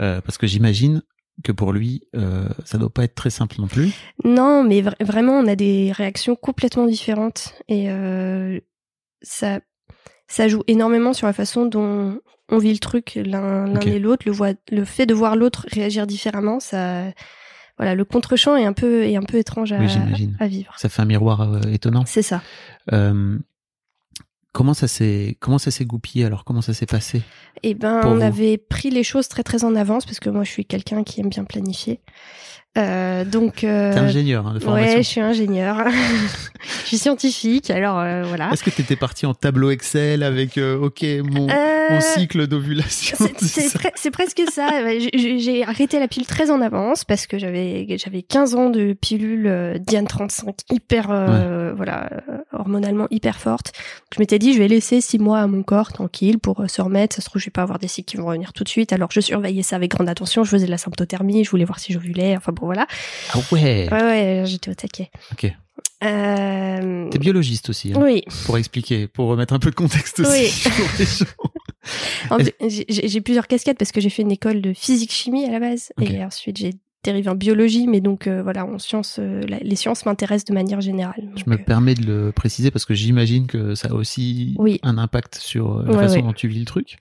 Euh, 0.00 0.20
parce 0.20 0.38
que 0.38 0.48
j'imagine 0.48 1.02
que 1.44 1.52
pour 1.52 1.72
lui, 1.72 2.02
euh, 2.16 2.48
ça 2.64 2.78
doit 2.78 2.90
pas 2.92 3.04
être 3.04 3.14
très 3.14 3.30
simple 3.30 3.56
non 3.60 3.68
plus. 3.68 3.92
Non, 4.24 4.64
mais 4.64 4.82
vra- 4.82 4.96
vraiment, 5.04 5.34
on 5.38 5.46
a 5.46 5.54
des 5.54 5.92
réactions 5.92 6.34
complètement 6.34 6.86
différentes 6.86 7.54
et 7.68 7.90
euh, 7.90 8.58
ça, 9.24 9.58
ça 10.28 10.46
joue 10.46 10.62
énormément 10.68 11.12
sur 11.12 11.26
la 11.26 11.32
façon 11.32 11.66
dont 11.66 12.18
on 12.50 12.58
vit 12.58 12.72
le 12.72 12.78
truc 12.78 13.14
l'un 13.16 13.66
l'un 13.66 13.80
et 13.80 13.98
l'autre. 13.98 14.22
Le, 14.26 14.32
voit- 14.32 14.54
le 14.70 14.84
fait 14.84 15.06
de 15.06 15.14
voir 15.14 15.34
l'autre 15.34 15.66
réagir 15.72 16.06
différemment, 16.06 16.60
ça, 16.60 17.04
voilà, 17.78 17.94
le 17.94 18.04
contre-champ 18.04 18.54
est 18.56 18.64
un 18.66 18.72
peu 18.72 19.04
est 19.04 19.16
un 19.16 19.22
peu 19.22 19.38
étrange 19.38 19.72
à, 19.72 19.78
Oui, 19.78 19.88
à 20.38 20.46
vivre. 20.46 20.74
Ça 20.78 20.88
fait 20.88 21.02
un 21.02 21.06
miroir 21.06 21.40
euh, 21.40 21.60
étonnant. 21.72 22.04
C'est 22.06 22.22
ça. 22.22 22.42
Euh, 22.92 23.38
comment 24.52 24.74
ça 24.74 24.86
s'est 24.86 25.36
comment 25.40 25.58
ça 25.58 25.70
s'est 25.70 25.84
goupillé 25.84 26.24
alors? 26.26 26.44
Comment 26.44 26.62
ça 26.62 26.74
s'est 26.74 26.86
passé? 26.86 27.22
Et 27.62 27.74
ben, 27.74 28.02
on 28.04 28.16
vous? 28.16 28.22
avait 28.22 28.58
pris 28.58 28.90
les 28.90 29.02
choses 29.02 29.28
très 29.28 29.42
très 29.42 29.64
en 29.64 29.74
avance 29.74 30.04
parce 30.04 30.20
que 30.20 30.30
moi, 30.30 30.44
je 30.44 30.50
suis 30.50 30.64
quelqu'un 30.66 31.02
qui 31.02 31.20
aime 31.20 31.30
bien 31.30 31.44
planifier. 31.44 32.00
Euh, 32.76 33.24
donc, 33.24 33.62
euh, 33.62 33.92
T'es 33.92 34.00
ingénieur 34.00 34.46
hein, 34.48 34.54
de 34.54 34.58
formation. 34.58 34.96
ouais, 34.96 35.02
je 35.02 35.08
suis 35.08 35.20
ingénieur. 35.20 35.84
je 36.82 36.86
suis 36.88 36.98
scientifique. 36.98 37.70
Alors 37.70 38.00
euh, 38.00 38.24
voilà. 38.24 38.50
Est-ce 38.52 38.64
que 38.64 38.70
t'étais 38.70 38.96
parti 38.96 39.26
en 39.26 39.34
tableau 39.34 39.70
Excel 39.70 40.22
avec 40.24 40.58
euh, 40.58 40.76
OK 40.78 41.04
mon, 41.30 41.48
Euh, 41.48 41.54
mon 41.90 42.00
cycle 42.00 42.46
d'ovulation 42.48 43.16
C'est- 43.40 44.10
presque 44.10 44.42
ça. 44.50 44.68
Ouais, 44.82 44.98
j'ai- 45.14 45.62
arrêté 45.64 46.00
la 46.00 46.08
pilule 46.08 46.26
très 46.26 46.50
en 46.50 46.60
avance 46.60 47.04
parce 47.04 47.26
que 47.26 47.38
j'avais 47.38 47.86
j'avais 47.98 48.22
15 48.22 48.54
ans 48.56 48.70
de 48.70 48.92
pilule 48.92 49.46
euh, 49.46 49.78
Diane 49.78 50.06
35 50.06 50.54
hyper 50.72 51.08
euh, 51.10 51.72
voilà 51.76 52.08
hormonalement 52.64 53.06
hyper 53.10 53.38
forte. 53.38 53.66
Donc, 53.66 54.14
je 54.16 54.20
m'étais 54.20 54.38
dit 54.38 54.54
je 54.54 54.58
vais 54.58 54.68
laisser 54.68 55.00
six 55.00 55.18
mois 55.18 55.40
à 55.40 55.46
mon 55.46 55.62
corps 55.62 55.92
tranquille 55.92 56.38
pour 56.38 56.60
euh, 56.60 56.68
se 56.68 56.82
remettre. 56.82 57.16
Ça 57.16 57.22
se 57.22 57.28
trouve 57.28 57.40
je 57.40 57.46
vais 57.46 57.52
pas 57.52 57.62
avoir 57.62 57.78
des 57.78 57.88
cycles 57.88 58.10
qui 58.10 58.16
vont 58.16 58.26
revenir 58.26 58.52
tout 58.52 58.64
de 58.64 58.68
suite. 58.68 58.92
Alors 58.92 59.10
je 59.10 59.20
surveillais 59.20 59.62
ça 59.62 59.76
avec 59.76 59.90
grande 59.90 60.08
attention. 60.08 60.44
Je 60.44 60.50
faisais 60.50 60.66
de 60.66 60.70
la 60.70 60.78
symptothermie. 60.78 61.44
Je 61.44 61.50
voulais 61.50 61.64
voir 61.64 61.78
si 61.78 61.92
j'ovulais. 61.92 62.36
Enfin 62.36 62.52
bon 62.52 62.66
voilà. 62.66 62.86
Ah 63.32 63.38
ouais. 63.52 63.88
Ouais 63.90 64.02
ouais 64.02 64.42
j'étais 64.46 64.70
au 64.70 64.74
taquet. 64.74 65.10
Ok. 65.32 65.52
Euh... 66.02 67.08
T'es 67.10 67.18
biologiste 67.18 67.70
aussi 67.70 67.92
hein, 67.94 68.00
Oui. 68.02 68.22
pour 68.44 68.58
expliquer, 68.58 69.06
pour 69.06 69.28
remettre 69.28 69.54
un 69.54 69.58
peu 69.58 69.70
de 69.70 69.74
contexte 69.74 70.20
aussi 70.20 70.30
Oui. 70.30 70.72
pour 70.76 70.88
les 70.98 71.06
gens. 71.06 71.24
En 72.30 72.38
fait, 72.38 72.54
J'ai 72.88 73.20
plusieurs 73.20 73.46
casquettes 73.46 73.78
parce 73.78 73.92
que 73.92 74.00
j'ai 74.00 74.10
fait 74.10 74.22
une 74.22 74.32
école 74.32 74.60
de 74.60 74.72
physique-chimie 74.72 75.44
à 75.46 75.50
la 75.50 75.60
base. 75.60 75.92
Et 76.00 76.22
ensuite, 76.24 76.56
j'ai 76.58 76.74
en 77.26 77.34
biologie. 77.34 77.86
Mais 77.86 78.00
donc, 78.00 78.26
euh, 78.26 78.42
voilà, 78.42 78.64
en 78.66 78.78
sciences, 78.78 79.18
euh, 79.18 79.40
les 79.42 79.76
sciences 79.76 80.06
m'intéressent 80.06 80.46
de 80.46 80.54
manière 80.54 80.80
générale. 80.80 81.28
Je 81.36 81.44
me 81.48 81.54
euh, 81.54 81.58
permets 81.58 81.94
de 81.94 82.04
le 82.06 82.32
préciser 82.32 82.70
parce 82.70 82.84
que 82.84 82.94
j'imagine 82.94 83.46
que 83.46 83.74
ça 83.74 83.88
a 83.88 83.92
aussi 83.94 84.54
Oui. 84.58 84.80
un 84.82 84.98
impact 84.98 85.36
sur 85.36 85.82
la 85.82 85.90
Ouais, 85.92 85.98
façon 85.98 86.16
ouais. 86.16 86.22
dont 86.22 86.32
tu 86.32 86.48
vis 86.48 86.58
le 86.60 86.64
truc. 86.64 86.96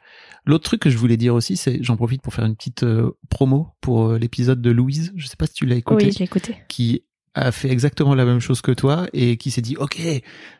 L'autre 0.45 0.65
truc 0.65 0.81
que 0.81 0.89
je 0.89 0.97
voulais 0.97 1.17
dire 1.17 1.33
aussi, 1.35 1.55
c'est 1.55 1.81
j'en 1.81 1.95
profite 1.95 2.21
pour 2.21 2.33
faire 2.33 2.45
une 2.45 2.55
petite 2.55 2.85
promo 3.29 3.69
pour 3.79 4.13
l'épisode 4.13 4.61
de 4.61 4.71
Louise. 4.71 5.13
Je 5.15 5.27
sais 5.27 5.37
pas 5.37 5.47
si 5.47 5.53
tu 5.53 5.65
l'as 5.65 5.75
écouté. 5.77 6.05
oui, 6.05 6.11
je 6.11 6.19
l'ai 6.19 6.25
écouté. 6.25 6.55
qui 6.67 7.03
a 7.35 7.51
fait 7.51 7.69
exactement 7.69 8.13
la 8.13 8.25
même 8.25 8.39
chose 8.39 8.61
que 8.61 8.71
toi 8.71 9.07
et 9.13 9.37
qui 9.37 9.49
s'est 9.49 9.61
dit 9.61 9.75
ok 9.77 9.99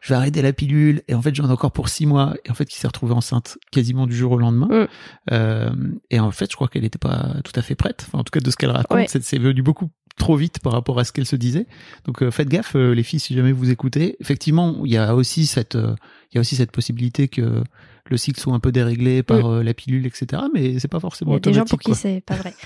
je 0.01 0.09
vais 0.09 0.15
arrêter 0.15 0.41
la 0.41 0.53
pilule 0.53 1.03
et 1.07 1.13
en 1.13 1.21
fait 1.21 1.35
j'en 1.35 1.47
ai 1.47 1.51
encore 1.51 1.71
pour 1.71 1.87
six 1.89 2.05
mois 2.07 2.33
et 2.45 2.49
en 2.51 2.53
fait 2.55 2.65
qui 2.65 2.79
s'est 2.79 2.87
retrouvée 2.87 3.13
enceinte 3.13 3.57
quasiment 3.71 4.07
du 4.07 4.15
jour 4.15 4.31
au 4.31 4.37
lendemain 4.39 4.67
Mm. 4.71 4.87
Euh, 5.31 5.69
et 6.09 6.19
en 6.19 6.31
fait 6.31 6.49
je 6.49 6.55
crois 6.55 6.67
qu'elle 6.67 6.81
n'était 6.81 6.97
pas 6.97 7.35
tout 7.43 7.51
à 7.55 7.61
fait 7.61 7.75
prête 7.75 8.05
enfin, 8.07 8.19
en 8.19 8.23
tout 8.23 8.31
cas 8.31 8.39
de 8.39 8.49
ce 8.49 8.55
qu'elle 8.57 8.71
raconte 8.71 8.97
Ouais. 8.97 9.05
c'est 9.07 9.23
c'est 9.23 9.37
venu 9.37 9.61
beaucoup 9.61 9.89
trop 10.17 10.35
vite 10.35 10.59
par 10.59 10.73
rapport 10.73 10.99
à 10.99 11.03
ce 11.03 11.11
qu'elle 11.11 11.25
se 11.25 11.35
disait 11.35 11.65
donc 12.05 12.21
euh, 12.21 12.31
faites 12.31 12.47
gaffe 12.47 12.75
euh, 12.75 12.93
les 12.93 13.03
filles 13.03 13.19
si 13.19 13.33
jamais 13.33 13.51
vous 13.51 13.71
écoutez 13.71 14.15
effectivement 14.19 14.81
il 14.85 14.91
y 14.91 14.97
a 14.97 15.15
aussi 15.15 15.45
cette 15.45 15.75
euh, 15.75 15.95
il 16.31 16.35
y 16.35 16.37
a 16.37 16.41
aussi 16.41 16.55
cette 16.55 16.71
possibilité 16.71 17.27
que 17.27 17.63
le 18.09 18.17
cycle 18.17 18.39
soit 18.39 18.53
un 18.53 18.59
peu 18.59 18.71
déréglé 18.71 19.23
par 19.23 19.45
euh, 19.45 19.63
la 19.63 19.73
pilule 19.73 20.05
etc 20.05 20.43
mais 20.53 20.79
c'est 20.79 20.87
pas 20.87 20.97
Mm. 20.97 20.99
Il 20.99 21.01
forcément 21.01 21.33
y 21.33 21.35
a 21.35 21.39
des 21.39 21.53
gens 21.53 21.65
pour 21.65 21.79
qui 21.79 21.95
c'est 21.95 22.21
pas 22.25 22.35
vrai. 22.35 22.53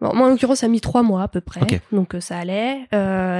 Bon, 0.00 0.14
moi, 0.14 0.28
en 0.28 0.30
l'occurrence, 0.30 0.60
ça 0.60 0.66
a 0.66 0.68
mis 0.68 0.80
trois 0.80 1.02
mois 1.02 1.24
à 1.24 1.26
peu 1.28 1.40
près. 1.40 1.82
Donc, 1.90 2.14
ça 2.20 2.38
allait. 2.38 2.86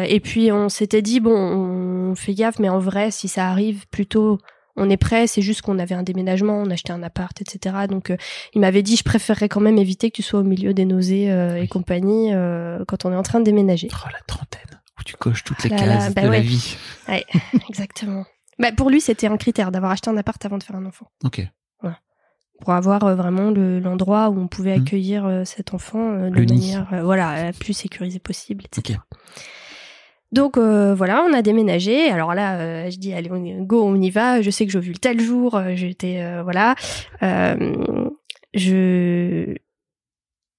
Et 0.09 0.18
puis, 0.18 0.50
on 0.50 0.68
s'était 0.68 1.02
dit, 1.02 1.21
bon, 1.21 1.30
on 1.30 2.16
fait 2.16 2.35
gaffe, 2.35 2.59
mais 2.59 2.68
en 2.68 2.80
vrai, 2.80 3.12
si 3.12 3.28
ça 3.28 3.49
arrive 3.49 3.87
plutôt 3.92 4.40
on 4.78 4.88
est 4.88 4.97
prêt, 4.97 5.26
c'est 5.26 5.42
juste 5.42 5.62
qu'on 5.62 5.78
avait 5.78 5.94
un 5.94 6.02
déménagement, 6.02 6.56
on 6.62 6.70
achetait 6.70 6.92
un 6.92 7.02
appart, 7.02 7.38
etc. 7.40 7.87
Donc 7.88 8.11
euh, 8.11 8.16
il 8.54 8.61
m'avait 8.61 8.82
dit 8.82 8.97
je 8.97 9.02
préférerais 9.04 9.49
quand 9.49 9.61
même 9.61 9.76
éviter 9.78 10.11
que 10.11 10.16
tu 10.16 10.23
sois 10.23 10.40
au 10.40 10.44
milieu 10.44 10.73
des 10.75 10.85
nausées 10.85 11.30
euh, 11.30 11.56
et 11.56 11.61
Oui. 11.62 11.68
compagnie 11.68 12.32
euh, 12.32 12.85
quand 12.87 13.04
on 13.04 13.12
est 13.12 13.16
en 13.16 13.23
train 13.23 13.40
de 13.40 13.44
déménager. 13.44 13.88
Oh, 13.92 14.08
la 14.12 14.20
trentaine 14.26 14.80
où 14.99 15.02
tu 15.04 15.16
coches 15.16 15.44
toutes 15.44 15.62
les 15.64 15.70
Là, 15.70 15.76
cases 15.76 16.14
bah 16.14 16.23
de 16.23 16.26
la 16.26 16.32
ouais. 16.32 16.40
vie 16.40 16.76
Exactement. 17.68 18.25
Bah, 18.58 18.73
pour 18.73 18.90
lui, 18.90 19.00
c'était 19.00 19.26
un 19.28 19.37
critère 19.37 19.70
d'avoir 19.70 19.92
acheté 19.92 20.11
un 20.11 20.16
appart 20.16 20.44
avant 20.44 20.58
de 20.58 20.62
faire 20.64 20.76
un 20.76 20.87
enfant. 20.87 21.06
ok 21.25 21.47
Pour 22.61 22.73
avoir 22.73 23.14
vraiment 23.14 23.50
le- 23.52 23.78
l'endroit 23.78 24.30
où 24.30 24.40
on 24.40 24.49
pouvait 24.49 24.76
Mhm. 24.76 24.82
accueillir 24.82 25.42
cet 25.44 25.75
enfant 25.75 26.14
de 26.14 26.25
Le 26.35 26.44
manière 26.44 26.87
voilà, 27.04 27.44
la 27.44 27.52
plus 27.52 27.73
sécurisée 27.73 28.18
possible, 28.18 28.64
etc. 28.64 28.99
Donc 30.30 30.58
euh, 30.58 30.94
voilà, 30.94 31.25
on 31.28 31.32
a 31.32 31.40
déménagé. 31.42 32.11
Alors 32.11 32.35
là, 32.35 32.58
euh, 32.61 32.90
je 32.90 32.99
dis 32.99 33.12
allez, 33.14 33.30
on 33.30 33.62
go, 33.62 33.82
on 33.82 34.00
y 34.00 34.11
va. 34.11 34.42
Je 34.42 34.50
sais 34.50 34.66
que 34.66 34.73
j'ai 34.73 34.80
vu 34.80 34.92
le 34.92 34.99
tel 34.99 35.20
jour. 35.20 35.54
euh, 35.54 35.75
J'étais 35.75 36.23
voilà. 36.42 36.75
Je 38.54 39.54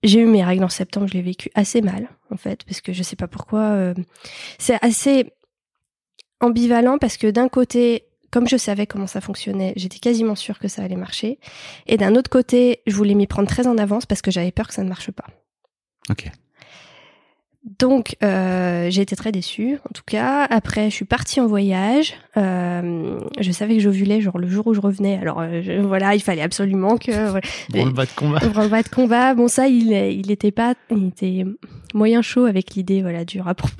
j'ai 0.01 0.19
eu 0.21 0.25
mes 0.25 0.43
règles 0.43 0.63
en 0.63 0.69
septembre. 0.69 1.07
Je 1.07 1.13
l'ai 1.13 1.21
vécu 1.21 1.49
assez 1.55 1.81
mal 1.81 2.09
en 2.31 2.37
fait 2.37 2.63
parce 2.63 2.81
que 2.81 2.93
je 2.93 3.03
sais 3.03 3.15
pas 3.15 3.27
pourquoi. 3.27 3.93
c'est 4.57 4.77
assez 4.83 5.31
ambivalent 6.41 6.97
parce 6.97 7.17
que 7.17 7.27
d'un 7.27 7.49
côté, 7.49 8.05
comme 8.31 8.47
je 8.47 8.55
savais 8.57 8.87
comment 8.87 9.07
ça 9.07 9.21
fonctionnait, 9.21 9.73
j'étais 9.75 9.99
quasiment 9.99 10.35
sûre 10.35 10.57
que 10.59 10.67
ça 10.67 10.83
allait 10.83 10.95
marcher. 10.95 11.39
Et 11.85 11.97
d'un 11.97 12.15
autre 12.15 12.29
côté, 12.29 12.81
je 12.87 12.95
voulais 12.95 13.13
m'y 13.15 13.27
prendre 13.27 13.47
très 13.49 13.67
en 13.67 13.77
avance 13.77 14.05
parce 14.05 14.21
que 14.21 14.31
j'avais 14.31 14.51
peur 14.51 14.67
que 14.67 14.73
ça 14.73 14.83
ne 14.83 14.89
marche 14.89 15.11
pas. 15.11 15.25
ok 16.09 16.31
Donc, 17.77 18.15
euh, 18.23 18.87
j'ai 18.89 19.01
été 19.03 19.15
très 19.15 19.31
déçue, 19.31 19.75
en 19.87 19.91
tout 19.93 20.01
cas. 20.05 20.45
Après, 20.49 20.89
je 20.89 20.95
suis 20.95 21.05
partie 21.05 21.39
en 21.39 21.45
voyage. 21.47 22.15
Euh, 22.35 23.19
je 23.39 23.51
savais 23.51 23.75
que 23.75 23.79
j'ovulais, 23.81 24.21
genre 24.21 24.39
le 24.39 24.47
jour 24.47 24.65
où 24.67 24.73
je 24.73 24.81
revenais. 24.81 25.19
Alors, 25.21 25.39
euh, 25.39 25.61
je- 25.63 25.79
voilà, 25.81 26.15
il 26.15 26.21
fallait 26.21 26.41
absolument 26.41 26.97
que... 26.97 27.11
voilà, 27.29 27.45
Bon, 27.69 27.85
le 27.85 27.91
bas 27.91 28.05
de 28.05 28.11
combat. 28.15 28.39
on 28.55 28.67
va 28.67 28.81
de 28.81 28.89
combat. 28.89 29.35
Bon, 29.35 29.47
ça, 29.47 29.67
il, 29.67 29.91
il 29.91 30.31
était 30.31 30.51
pas... 30.51 30.73
Il 30.89 31.07
était 31.09 31.45
moyen 31.93 32.21
chaud 32.23 32.45
avec 32.45 32.73
l'idée, 32.75 33.01
voilà, 33.01 33.23
du 33.23 33.39
rapport. 33.39 33.69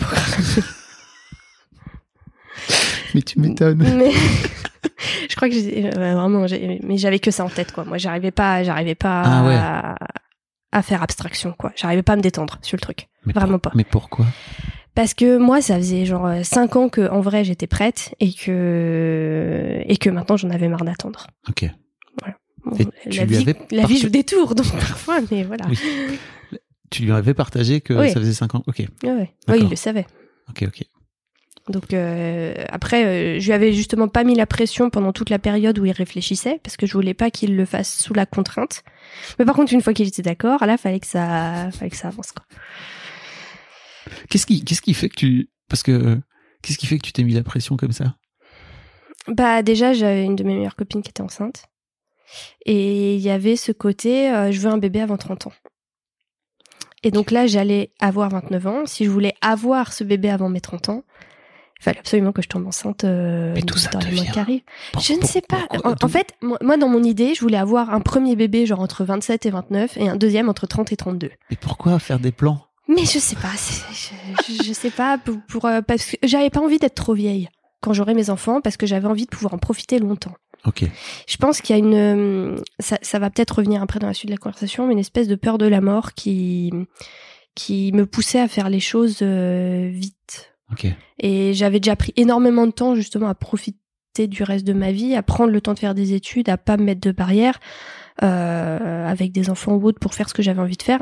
Mais 3.15 3.21
tu 3.21 3.39
m'étonnes. 3.39 3.83
Mais 3.97 4.11
je 5.29 5.35
crois 5.35 5.49
que 5.49 5.55
j'ai 5.55 5.89
vraiment, 5.89 6.45
mais 6.83 6.97
j'avais 6.97 7.19
que 7.19 7.31
ça 7.31 7.43
en 7.43 7.49
tête, 7.49 7.71
quoi. 7.71 7.83
Moi, 7.85 7.97
j'arrivais 7.97 8.31
pas, 8.31 8.63
j'arrivais 8.63 8.95
pas 8.95 9.23
Ah 9.25 9.47
ouais. 9.47 9.55
à, 9.55 9.95
à 10.71 10.81
faire 10.81 11.01
abstraction, 11.03 11.53
quoi. 11.57 11.71
J'arrivais 11.75 12.03
pas 12.03 12.13
à 12.13 12.15
me 12.15 12.21
détendre 12.21 12.59
sur 12.61 12.75
le 12.75 12.81
truc. 12.81 13.07
Mais 13.25 13.33
Vraiment 13.33 13.59
pas. 13.59 13.71
Mais 13.75 13.83
pourquoi? 13.83 14.25
Parce 14.95 15.13
que 15.13 15.37
moi, 15.37 15.61
ça 15.61 15.77
faisait 15.77 16.05
genre 16.05 16.25
euh, 16.25 16.43
cinq 16.43 16.75
ans 16.75 16.89
que, 16.89 17.09
en 17.09 17.21
vrai, 17.21 17.43
j'étais 17.43 17.67
prête 17.67 18.13
et 18.19 18.33
que 18.33 19.81
et 19.85 19.97
que 19.97 20.09
maintenant 20.09 20.35
j'en 20.37 20.49
avais 20.49 20.67
marre 20.67 20.83
d'attendre. 20.83 21.27
Ok. 21.47 21.65
Bon, 22.65 22.75
Et 22.77 22.85
tu 23.09 23.17
la 23.19 23.25
lui 23.25 23.35
vie, 23.37 23.41
avais 23.43 23.55
la 23.71 23.85
vie 23.85 23.97
joue 23.97 24.09
des 24.09 24.23
tours, 24.25 24.53
donc 24.53 24.69
parfois, 24.71 25.19
mais 25.31 25.43
voilà. 25.43 25.65
Oui. 25.69 25.79
Tu 26.91 27.03
lui 27.03 27.11
avais 27.13 27.33
partagé 27.33 27.79
que 27.81 27.93
Oui. 27.93 28.11
ça 28.11 28.19
faisait 28.19 28.33
5 28.33 28.55
ans. 28.55 28.63
Ok. 28.67 28.79
Ouais, 29.03 29.33
D'accord. 29.47 29.63
il 29.63 29.69
le 29.69 29.75
savait. 29.75 30.05
Ok, 30.49 30.63
ok. 30.67 30.83
Donc 31.69 31.93
euh, 31.93 32.53
après, 32.69 33.05
euh, 33.05 33.39
je 33.39 33.45
lui 33.45 33.53
avais 33.53 33.73
justement 33.73 34.07
pas 34.07 34.23
mis 34.23 34.33
la 34.33 34.47
pression 34.47 34.89
pendant 34.89 35.13
toute 35.13 35.29
la 35.29 35.37
période 35.37 35.77
où 35.77 35.85
il 35.85 35.91
réfléchissait, 35.91 36.59
parce 36.63 36.77
que 36.77 36.87
je 36.87 36.93
voulais 36.93 37.13
pas 37.13 37.29
qu'il 37.29 37.55
le 37.55 37.63
fasse 37.63 38.01
sous 38.01 38.15
la 38.15 38.25
contrainte. 38.25 38.83
Mais 39.37 39.45
par 39.45 39.55
contre, 39.55 39.71
une 39.71 39.81
fois 39.81 39.93
qu'il 39.93 40.07
était 40.07 40.23
d'accord, 40.23 40.65
là, 40.65 40.77
fallait 40.77 40.99
que 40.99 41.07
ça, 41.07 41.69
fallait 41.71 41.91
que 41.91 41.95
ça 41.95 42.07
avance. 42.07 42.31
Quoi. 42.31 42.45
Qu'est-ce 44.29 44.47
qui, 44.47 44.65
qu'est-ce 44.65 44.81
qui 44.81 44.95
fait 44.95 45.09
que 45.09 45.15
tu, 45.15 45.49
parce 45.69 45.83
que, 45.83 46.19
qu'est-ce 46.63 46.79
qui 46.79 46.87
fait 46.87 46.97
que 46.97 47.05
tu 47.05 47.13
t'es 47.13 47.23
mis 47.23 47.35
la 47.35 47.43
pression 47.43 47.77
comme 47.77 47.91
ça? 47.91 48.15
Bah 49.27 49.61
déjà, 49.61 49.93
j'avais 49.93 50.25
une 50.25 50.35
de 50.35 50.43
mes 50.43 50.55
meilleures 50.55 50.75
copines 50.75 51.03
qui 51.03 51.09
était 51.09 51.21
enceinte, 51.21 51.65
et 52.65 53.15
il 53.15 53.21
y 53.21 53.29
avait 53.29 53.55
ce 53.55 53.71
côté, 53.71 54.31
euh, 54.31 54.51
je 54.51 54.59
veux 54.59 54.71
un 54.71 54.79
bébé 54.79 55.01
avant 55.01 55.17
30 55.17 55.47
ans. 55.47 55.53
Et 57.03 57.11
donc 57.11 57.29
là, 57.29 57.45
j'allais 57.45 57.91
avoir 57.99 58.29
29 58.29 58.67
ans. 58.67 58.85
Si 58.85 59.05
je 59.05 59.09
voulais 59.09 59.33
avoir 59.41 59.93
ce 59.93 60.03
bébé 60.03 60.29
avant 60.29 60.49
mes 60.49 60.59
30 60.59 60.89
ans, 60.89 61.03
il 61.79 61.83
fallait 61.83 61.99
absolument 61.99 62.31
que 62.33 62.41
je 62.41 62.49
tombe 62.49 62.67
enceinte 62.67 63.05
euh, 63.05 63.53
Mais 63.55 63.61
tout 63.61 63.77
ça 63.77 63.89
dans 63.89 63.99
les 63.99 64.11
mois 64.11 64.25
qui 64.25 64.39
arrivent. 64.39 64.63
Je 64.99 65.13
ne 65.13 65.23
sais 65.23 65.41
pas. 65.41 65.65
En, 65.83 66.07
fait, 66.09 66.35
moi, 66.41 66.77
dans 66.77 66.89
mon 66.89 67.03
idée, 67.03 67.35
je 67.35 67.41
voulais 67.41 67.57
avoir 67.57 67.93
un 67.93 68.01
premier 68.01 68.35
bébé 68.35 68.65
genre 68.65 68.81
entre 68.81 69.05
27 69.05 69.45
et 69.45 69.49
29 69.49 69.97
et 69.97 70.09
un 70.09 70.17
deuxième 70.17 70.49
entre 70.49 70.67
30 70.67 70.91
et 70.91 70.97
32. 70.97 71.31
Mais 71.49 71.55
pourquoi 71.55 71.97
faire 71.99 72.19
des 72.19 72.31
plans? 72.33 72.59
Mais 72.89 73.05
je 73.05 73.19
sais 73.19 73.35
pas. 73.35 73.53
Je, 73.93 74.63
je, 74.63 74.73
sais 74.73 74.89
pas 74.89 75.17
pour, 75.17 75.37
pour, 75.47 75.65
euh, 75.65 75.81
parce 75.81 76.05
que 76.05 76.17
j'avais 76.23 76.49
pas 76.49 76.59
envie 76.59 76.79
d'être 76.79 76.95
trop 76.95 77.13
vieille 77.13 77.47
quand 77.81 77.93
j'aurai 77.93 78.13
mes 78.13 78.29
enfants 78.29 78.61
parce 78.61 78.77
que 78.77 78.85
j'avais 78.85 79.07
envie 79.07 79.25
de 79.25 79.29
pouvoir 79.29 79.53
en 79.53 79.57
profiter 79.57 79.99
longtemps. 79.99 80.33
Ok. 80.65 80.83
Je 81.27 81.37
pense 81.37 81.61
qu'il 81.61 81.77
y 81.77 81.79
a 81.79 81.85
une, 81.85 81.93
euh, 81.93 82.61
ça, 82.79 82.97
ça 83.01 83.19
va 83.19 83.29
peut-être 83.29 83.57
revenir 83.57 83.81
après 83.81 83.99
dans 83.99 84.07
la 84.07 84.13
suite 84.13 84.29
de 84.29 84.33
la 84.33 84.37
conversation, 84.37 84.87
mais 84.87 84.93
une 84.93 84.99
espèce 84.99 85.27
de 85.27 85.35
peur 85.35 85.57
de 85.57 85.67
la 85.67 85.81
mort 85.81 86.13
qui, 86.13 86.73
qui 87.55 87.91
me 87.93 88.05
poussait 88.05 88.41
à 88.41 88.47
faire 88.47 88.69
les 88.69 88.79
choses 88.79 89.19
euh, 89.21 89.89
vite. 89.91 90.55
Ok. 90.71 90.87
Et 91.19 91.53
j'avais 91.53 91.79
déjà 91.79 91.95
pris 91.95 92.13
énormément 92.15 92.65
de 92.67 92.71
temps 92.71 92.95
justement 92.95 93.27
à 93.27 93.35
profiter 93.35 93.77
du 94.27 94.43
reste 94.43 94.65
de 94.65 94.73
ma 94.73 94.91
vie, 94.91 95.15
à 95.15 95.23
prendre 95.23 95.51
le 95.51 95.61
temps 95.61 95.73
de 95.73 95.79
faire 95.79 95.95
des 95.95 96.13
études, 96.13 96.49
à 96.49 96.57
pas 96.57 96.77
me 96.77 96.83
mettre 96.83 97.01
de 97.01 97.11
barrières 97.11 97.59
euh, 98.23 99.07
avec 99.07 99.31
des 99.31 99.49
enfants 99.49 99.73
ou 99.75 99.83
autres 99.85 99.99
pour 99.99 100.13
faire 100.13 100.27
ce 100.29 100.33
que 100.33 100.41
j'avais 100.41 100.61
envie 100.61 100.77
de 100.77 100.83
faire. 100.83 101.01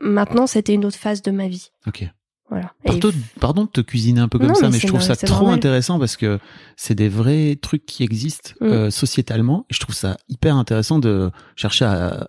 Maintenant, 0.00 0.46
c'était 0.46 0.74
une 0.74 0.84
autre 0.84 0.96
phase 0.98 1.22
de 1.22 1.30
ma 1.30 1.48
vie. 1.48 1.70
Ok. 1.86 2.08
Voilà. 2.50 2.72
Et 2.84 3.00
Pardon, 3.40 3.64
de 3.64 3.68
te 3.70 3.80
cuisiner 3.80 4.20
un 4.20 4.28
peu 4.28 4.38
comme 4.38 4.48
Non, 4.48 4.54
ça, 4.54 4.66
mais 4.66 4.72
mais 4.72 4.78
je 4.78 4.86
trouve 4.86 5.00
ça 5.00 5.16
trop 5.16 5.36
normal. 5.36 5.54
intéressant 5.54 5.98
parce 5.98 6.16
que 6.16 6.38
c'est 6.76 6.94
des 6.94 7.08
vrais 7.08 7.56
trucs 7.60 7.86
qui 7.86 8.02
existent 8.04 8.50
Mm. 8.60 8.64
euh, 8.66 8.90
sociétalement. 8.90 9.64
Et 9.70 9.74
je 9.74 9.80
trouve 9.80 9.94
ça 9.94 10.16
hyper 10.28 10.54
intéressant 10.56 10.98
de 10.98 11.30
chercher 11.56 11.86
à, 11.86 12.28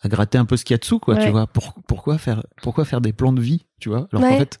à 0.00 0.08
gratter 0.08 0.38
un 0.38 0.44
peu 0.44 0.56
ce 0.56 0.64
qu'il 0.64 0.74
y 0.74 0.76
a 0.76 0.78
dessous, 0.78 1.00
quoi. 1.00 1.16
Tu 1.16 1.28
vois, 1.30 1.46
pour, 1.48 1.74
pourquoi 1.88 2.18
faire, 2.18 2.44
pourquoi 2.62 2.84
faire 2.84 3.00
des 3.00 3.12
plans 3.12 3.32
de 3.32 3.40
vie, 3.42 3.66
tu 3.80 3.88
vois 3.88 4.06
Alors 4.12 4.22
qu'en 4.22 4.30
Ouais. 4.30 4.38
fait, 4.38 4.60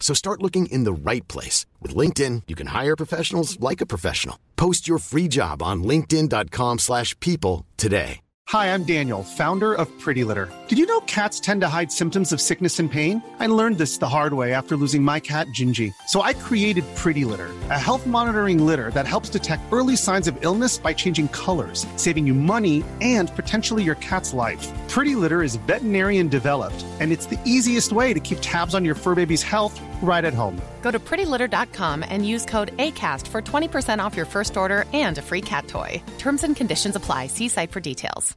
So 0.00 0.12
start 0.14 0.42
looking 0.42 0.66
in 0.66 0.82
the 0.82 0.92
right 0.92 1.26
place. 1.28 1.66
With 1.80 1.94
LinkedIn, 1.94 2.42
you 2.48 2.56
can 2.56 2.68
hire 2.68 2.96
professionals 2.96 3.60
like 3.60 3.80
a 3.80 3.86
professional. 3.86 4.36
Post 4.56 4.88
your 4.88 4.98
free 4.98 5.28
job 5.28 5.62
on 5.62 5.84
linkedin.com/people 5.84 6.78
slash 6.78 7.14
people 7.20 7.66
today. 7.76 8.20
Hi, 8.50 8.74
I'm 8.74 8.82
Daniel, 8.82 9.22
founder 9.22 9.74
of 9.74 9.86
Pretty 10.00 10.24
Litter. 10.24 10.52
Did 10.66 10.76
you 10.76 10.84
know 10.84 11.00
cats 11.02 11.38
tend 11.38 11.60
to 11.60 11.68
hide 11.68 11.92
symptoms 11.92 12.32
of 12.32 12.40
sickness 12.40 12.80
and 12.80 12.90
pain? 12.90 13.22
I 13.38 13.46
learned 13.46 13.78
this 13.78 13.98
the 13.98 14.08
hard 14.08 14.32
way 14.32 14.52
after 14.52 14.76
losing 14.76 15.04
my 15.04 15.20
cat, 15.20 15.46
Gingy. 15.58 15.94
So 16.08 16.22
I 16.22 16.32
created 16.32 16.84
Pretty 16.96 17.24
Litter, 17.24 17.50
a 17.70 17.78
health 17.78 18.08
monitoring 18.08 18.66
litter 18.66 18.90
that 18.90 19.06
helps 19.06 19.28
detect 19.28 19.62
early 19.72 19.94
signs 19.94 20.26
of 20.26 20.36
illness 20.40 20.78
by 20.78 20.92
changing 20.92 21.28
colors, 21.28 21.86
saving 21.94 22.26
you 22.26 22.34
money 22.34 22.82
and 23.00 23.30
potentially 23.36 23.84
your 23.84 23.94
cat's 23.96 24.32
life. 24.32 24.66
Pretty 24.88 25.14
Litter 25.14 25.44
is 25.44 25.54
veterinarian 25.54 26.26
developed, 26.26 26.84
and 26.98 27.12
it's 27.12 27.26
the 27.26 27.38
easiest 27.44 27.92
way 27.92 28.12
to 28.12 28.18
keep 28.18 28.38
tabs 28.40 28.74
on 28.74 28.84
your 28.84 28.96
fur 28.96 29.14
baby's 29.14 29.44
health 29.44 29.80
right 30.02 30.24
at 30.24 30.34
home. 30.34 30.60
Go 30.82 30.90
to 30.90 30.98
prettylitter.com 30.98 32.04
and 32.08 32.26
use 32.26 32.44
code 32.44 32.76
ACAST 32.78 33.28
for 33.28 33.40
20% 33.40 34.00
off 34.00 34.16
your 34.16 34.26
first 34.26 34.56
order 34.56 34.86
and 34.92 35.18
a 35.18 35.22
free 35.22 35.42
cat 35.42 35.68
toy. 35.68 36.02
Terms 36.18 36.42
and 36.42 36.56
conditions 36.56 36.96
apply. 36.96 37.28
See 37.28 37.48
site 37.48 37.70
for 37.70 37.80
details. 37.80 38.36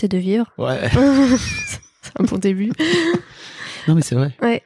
C'est 0.00 0.08
de 0.08 0.16
vivre. 0.18 0.46
Ouais. 0.56 0.88
c'est 0.90 2.18
un 2.18 2.24
bon 2.24 2.38
début. 2.38 2.72
non, 3.88 3.94
mais 3.94 4.00
c'est 4.00 4.14
vrai. 4.14 4.34
Ouais. 4.40 4.62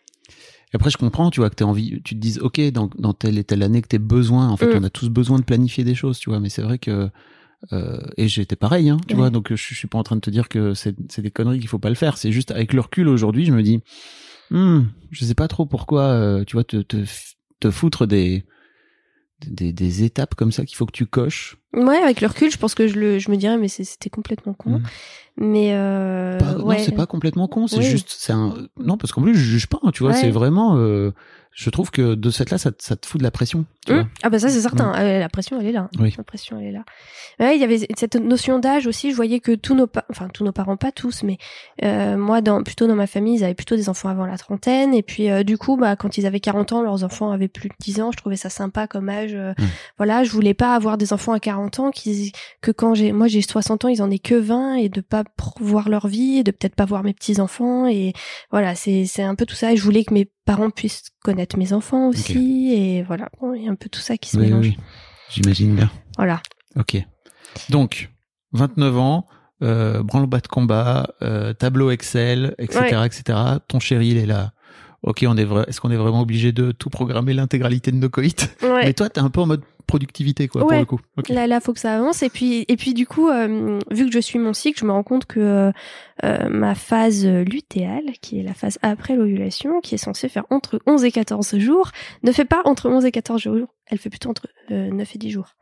Et 0.72 0.74
après, 0.76 0.90
je 0.90 0.96
comprends, 0.96 1.30
tu 1.30 1.40
vois, 1.40 1.50
que 1.50 1.56
t'as 1.56 1.64
envie, 1.64 2.00
tu 2.04 2.14
te 2.14 2.20
dises, 2.20 2.38
ok, 2.38 2.60
dans, 2.70 2.88
dans 2.98 3.14
telle 3.14 3.36
et 3.38 3.42
telle 3.44 3.62
année 3.64 3.82
que 3.82 3.88
t'aies 3.88 3.98
besoin. 3.98 4.48
En 4.48 4.56
fait, 4.56 4.66
Mm. 4.72 4.78
on 4.80 4.84
a 4.84 4.90
tous 4.90 5.08
besoin 5.08 5.38
de 5.40 5.44
planifier 5.44 5.82
des 5.82 5.96
choses, 5.96 6.18
tu 6.18 6.30
vois. 6.30 6.38
Mais 6.38 6.50
c'est 6.50 6.62
vrai 6.62 6.78
que 6.78 7.10
euh, 7.72 7.98
et 8.16 8.28
j'étais 8.28 8.56
pareil, 8.56 8.90
hein, 8.90 8.98
tu 9.08 9.14
Ouais. 9.14 9.20
vois. 9.20 9.30
Donc, 9.30 9.48
je, 9.50 9.56
je 9.56 9.74
suis 9.74 9.88
pas 9.88 9.98
en 9.98 10.02
train 10.02 10.16
de 10.16 10.20
te 10.20 10.30
dire 10.30 10.48
que 10.48 10.74
c'est 10.74 10.94
c'est 11.08 11.22
des 11.22 11.30
conneries 11.30 11.58
qu'il 11.60 11.68
faut 11.68 11.78
pas 11.78 11.88
le 11.88 11.94
faire. 11.94 12.16
C'est 12.18 12.32
juste 12.32 12.50
avec 12.50 12.72
le 12.72 12.80
recul 12.80 13.08
aujourd'hui, 13.08 13.44
je 13.44 13.52
me 13.52 13.62
dis, 13.62 13.80
hmm, 14.50 14.82
je 15.10 15.24
sais 15.24 15.34
pas 15.34 15.48
trop 15.48 15.66
pourquoi, 15.66 16.02
euh, 16.02 16.44
tu 16.44 16.54
vois, 16.56 16.64
te 16.64 16.82
te, 16.82 17.04
te 17.60 17.70
foutre 17.70 18.06
des 18.06 18.44
des, 19.46 19.72
des 19.72 20.04
étapes 20.04 20.34
comme 20.36 20.52
ça 20.52 20.64
qu'il 20.64 20.76
faut 20.76 20.86
que 20.86 20.92
tu 20.92 21.04
coches. 21.06 21.58
Ouais, 21.74 21.98
avec 21.98 22.20
le 22.22 22.28
recul, 22.28 22.50
je 22.50 22.56
pense 22.56 22.74
que 22.74 22.86
je, 22.88 22.98
le, 22.98 23.18
je 23.18 23.30
me 23.30 23.36
dirais, 23.36 23.58
mais 23.58 23.68
c'était 23.68 24.08
complètement 24.08 24.54
con. 24.54 24.78
Mm. 24.78 24.82
Mais 25.36 25.74
euh, 25.74 26.38
Pas- 26.38 26.56
ouais. 26.58 26.78
Non, 26.78 26.82
c'est 26.84 26.94
pas 26.94 27.06
complètement 27.06 27.48
con. 27.48 27.66
C'est 27.66 27.78
Oui. 27.78 27.84
juste, 27.84 28.14
c'est 28.16 28.32
un. 28.32 28.54
Non, 28.78 28.96
parce 28.96 29.12
qu'en 29.12 29.20
plus, 29.22 29.34
je 29.34 29.40
juge 29.42 29.66
pas. 29.66 29.80
hein, 29.82 29.90
tu 29.92 30.02
vois, 30.02 30.12
Ouais. 30.12 30.18
c'est 30.20 30.30
vraiment. 30.30 30.76
Je 31.54 31.70
trouve 31.70 31.90
que 31.90 32.14
de 32.14 32.30
cette 32.30 32.50
là, 32.50 32.58
ça, 32.58 32.72
te- 32.72 32.82
ça 32.82 32.96
te 32.96 33.06
fout 33.06 33.18
de 33.20 33.24
la 33.24 33.30
pression. 33.30 33.64
Tu 33.86 33.92
vois. 33.94 34.06
Ah 34.22 34.30
bah 34.30 34.38
ça 34.38 34.48
c'est 34.48 34.60
certain, 34.60 34.92
Euh, 34.98 35.18
la 35.18 35.28
pression 35.28 35.60
elle 35.60 35.66
est 35.66 35.72
là. 35.72 35.88
Oui. 35.98 36.12
La 36.16 36.24
pression 36.24 36.58
elle 36.58 36.66
est 36.68 36.72
là. 36.72 36.84
Ouais, 37.38 37.54
il 37.56 37.60
y 37.60 37.64
avait 37.64 37.86
cette 37.96 38.16
notion 38.16 38.58
d'âge 38.58 38.86
aussi, 38.86 39.10
je 39.10 39.16
voyais 39.16 39.40
que 39.40 39.54
tous 39.54 39.74
nos 39.74 39.86
enfin 40.10 40.28
tous 40.32 40.42
nos 40.44 40.52
parents 40.52 40.76
pas 40.76 40.90
tous 40.92 41.22
mais 41.22 41.36
euh, 41.82 42.16
moi 42.16 42.40
dans 42.40 42.62
plutôt 42.62 42.86
dans 42.86 42.94
ma 42.96 43.06
famille, 43.06 43.36
ils 43.38 43.44
avaient 43.44 43.54
plutôt 43.54 43.76
des 43.76 43.88
enfants 43.88 44.08
avant 44.08 44.26
la 44.26 44.38
trentaine 44.38 44.94
et 44.94 45.02
puis 45.02 45.30
euh, 45.30 45.42
du 45.44 45.58
coup 45.58 45.76
bah 45.76 45.96
quand 45.96 46.16
ils 46.18 46.26
avaient 46.26 46.40
40 46.40 46.72
ans, 46.72 46.82
leurs 46.82 47.04
enfants 47.04 47.30
avaient 47.30 47.48
plus 47.48 47.68
de 47.68 47.74
10 47.80 48.00
ans, 48.00 48.10
je 48.10 48.16
trouvais 48.16 48.36
ça 48.36 48.48
sympa 48.50 48.86
comme 48.86 49.08
âge 49.08 49.34
euh, 49.34 49.52
Hum. 49.58 49.66
voilà, 49.98 50.24
je 50.24 50.30
voulais 50.30 50.54
pas 50.54 50.74
avoir 50.74 50.96
des 50.98 51.12
enfants 51.12 51.32
à 51.32 51.40
40 51.40 51.78
ans 51.78 51.90
qui 51.90 52.32
que 52.62 52.70
quand 52.72 52.94
j'ai 52.94 53.12
moi 53.12 53.28
j'ai 53.28 53.42
60 53.42 53.84
ans, 53.84 53.88
ils 53.88 54.02
en 54.02 54.10
aient 54.10 54.18
que 54.18 54.34
20 54.34 54.76
et 54.76 54.88
de 54.88 55.00
pas 55.00 55.22
voir 55.60 55.88
leur 55.88 56.08
vie 56.08 56.38
et 56.38 56.42
de 56.42 56.50
peut-être 56.50 56.74
pas 56.74 56.84
voir 56.86 57.02
mes 57.04 57.12
petits-enfants 57.14 57.86
et 57.86 58.12
voilà, 58.50 58.74
c'est 58.74 59.04
c'est 59.06 59.22
un 59.22 59.34
peu 59.34 59.44
tout 59.46 59.54
ça 59.54 59.72
et 59.72 59.76
je 59.76 59.82
voulais 59.84 60.04
que 60.04 60.14
mes 60.14 60.28
parents 60.44 60.70
puissent 60.70 61.04
connaître 61.22 61.58
mes 61.58 61.72
enfants 61.72 62.08
aussi 62.08 62.72
et 62.74 63.02
voilà, 63.02 63.28
Bon, 63.40 63.54
il 63.54 63.64
y 63.64 63.68
a 63.68 63.70
un 63.70 63.74
peu 63.76 63.88
tout 63.88 64.00
ça 64.00 64.16
qui 64.16 64.30
se 64.30 64.36
Oui, 64.38 64.44
mélange. 64.46 64.66
oui. 64.66 64.76
J'imagine 65.30 65.74
bien. 65.74 65.90
Voilà. 66.16 66.40
Ok. 66.76 66.96
Donc, 67.70 68.10
29 68.52 68.98
ans, 68.98 69.26
euh, 69.62 70.02
branle-bas 70.02 70.40
de 70.40 70.48
combat, 70.48 71.06
euh, 71.22 71.52
tableau 71.54 71.90
Excel, 71.90 72.54
etc., 72.58 72.80
Ouais. 72.98 73.06
etc. 73.06 73.38
Ton 73.68 73.80
chéri, 73.80 74.08
il 74.08 74.16
est 74.18 74.26
là. 74.26 74.52
Ok, 75.02 75.24
on 75.28 75.36
est 75.36 75.44
vrai. 75.44 75.64
Est-ce 75.68 75.80
qu'on 75.80 75.90
est 75.90 75.96
vraiment 75.96 76.20
obligé 76.22 76.52
de 76.52 76.72
tout 76.72 76.88
programmer 76.90 77.34
l'intégralité 77.34 77.90
de 77.92 77.96
nos 77.96 78.08
coïts? 78.08 78.34
Ouais. 78.62 78.84
Mais 78.86 78.92
toi, 78.94 79.08
t'es 79.10 79.20
un 79.20 79.30
peu 79.30 79.40
en 79.40 79.46
mode 79.46 79.62
productivité, 79.86 80.48
quoi, 80.48 80.62
pour 80.62 80.72
le 80.72 80.84
coup. 80.84 81.00
Là, 81.28 81.46
là, 81.46 81.60
faut 81.60 81.72
que 81.72 81.80
ça 81.80 81.94
avance. 81.94 82.22
Et 82.22 82.30
puis, 82.30 82.64
et 82.68 82.76
puis 82.76 82.94
du 82.94 83.06
coup, 83.06 83.28
euh, 83.28 83.78
vu 83.90 84.06
que 84.06 84.12
je 84.12 84.18
suis 84.18 84.38
mon 84.38 84.52
cycle, 84.52 84.78
je 84.78 84.84
me 84.84 84.92
rends 84.92 85.02
compte 85.02 85.26
que 85.26 85.40
euh, 85.40 85.72
euh, 86.22 86.48
ma 86.48 86.74
phase 86.74 87.26
lutéale, 87.26 88.12
qui 88.20 88.38
est 88.38 88.42
la 88.42 88.54
phase 88.54 88.78
après 88.82 89.16
l'ovulation, 89.16 89.80
qui 89.80 89.96
est 89.96 89.98
censée 89.98 90.28
faire 90.28 90.44
entre 90.50 90.80
11 90.86 91.04
et 91.04 91.10
14 91.10 91.58
jours, 91.58 91.90
ne 92.22 92.30
fait 92.30 92.44
pas 92.44 92.62
entre 92.64 92.88
11 92.88 93.04
et 93.04 93.10
14 93.10 93.42
jours. 93.42 93.68
Elle 93.86 93.98
fait 93.98 94.10
plutôt 94.10 94.30
entre 94.30 94.46
euh, 94.70 94.90
9 94.90 95.14
et 95.14 95.18
10 95.18 95.30
jours. 95.30 95.56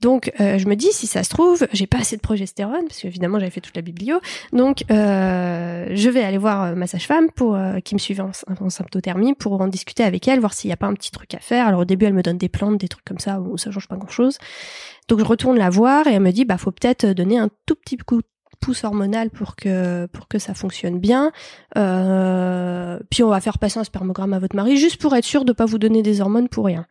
Donc, 0.00 0.32
je 0.38 0.66
me 0.66 0.74
dis, 0.74 0.90
si 0.90 1.06
ça 1.06 1.22
se 1.22 1.28
trouve, 1.28 1.66
j'ai 1.72 1.86
pas 1.86 1.98
assez 1.98 2.16
de 2.16 2.22
progestérone, 2.22 2.86
parce 2.88 3.00
qu'évidemment, 3.00 3.38
j'avais 3.38 3.50
fait 3.50 3.60
toute 3.60 3.76
la 3.76 3.82
biblio. 3.82 4.20
Donc, 4.52 4.84
je 4.88 6.08
vais 6.08 6.24
aller 6.24 6.38
voir 6.38 6.74
ma 6.74 6.86
sage-femme 6.86 7.30
pour 7.30 7.56
qui 7.84 7.94
me 7.94 8.00
suivait 8.00 8.22
en, 8.22 8.32
en 8.58 8.70
symptothermie 8.70 9.34
pour 9.34 9.60
en 9.60 9.68
discuter 9.68 10.02
avec 10.02 10.26
elle, 10.26 10.40
voir 10.40 10.54
s'il 10.54 10.68
n'y 10.68 10.72
a 10.72 10.78
pas 10.78 10.86
un 10.86 10.94
petit 10.94 11.10
truc 11.10 11.34
à 11.34 11.38
faire. 11.38 11.68
Alors, 11.68 11.80
au 11.80 11.84
début, 11.84 12.06
elle 12.06 12.14
me 12.14 12.22
donne 12.22 12.38
des 12.38 12.48
plantes, 12.48 12.78
des 12.78 12.88
trucs 12.88 13.04
comme 13.04 13.20
ça, 13.20 13.38
ça 13.56 13.70
change 13.70 13.88
pas 13.88 13.96
grand-chose. 13.96 14.38
Donc, 15.08 15.18
je 15.20 15.24
retourne 15.24 15.56
la 15.58 15.70
voir 15.70 16.06
et 16.06 16.12
elle 16.12 16.22
me 16.22 16.30
dit, 16.32 16.44
bah, 16.44 16.58
faut 16.58 16.70
peut-être 16.72 17.06
donner 17.06 17.38
un 17.38 17.48
tout 17.66 17.74
petit 17.74 17.96
coup 17.96 18.18
de 18.22 18.26
pouce 18.60 18.84
hormonal 18.84 19.30
pour 19.30 19.56
que 19.56 20.06
pour 20.06 20.26
que 20.28 20.38
ça 20.38 20.54
fonctionne 20.54 20.98
bien. 20.98 21.32
Euh, 21.76 22.98
puis 23.10 23.22
on 23.22 23.28
va 23.28 23.40
faire 23.40 23.58
passer 23.58 23.78
un 23.78 23.84
spermogramme 23.84 24.32
à 24.32 24.38
votre 24.38 24.56
mari 24.56 24.76
juste 24.76 25.00
pour 25.00 25.14
être 25.14 25.24
sûr 25.24 25.44
de 25.44 25.52
pas 25.52 25.66
vous 25.66 25.78
donner 25.78 26.02
des 26.02 26.20
hormones 26.20 26.48
pour 26.48 26.64
rien. 26.66 26.86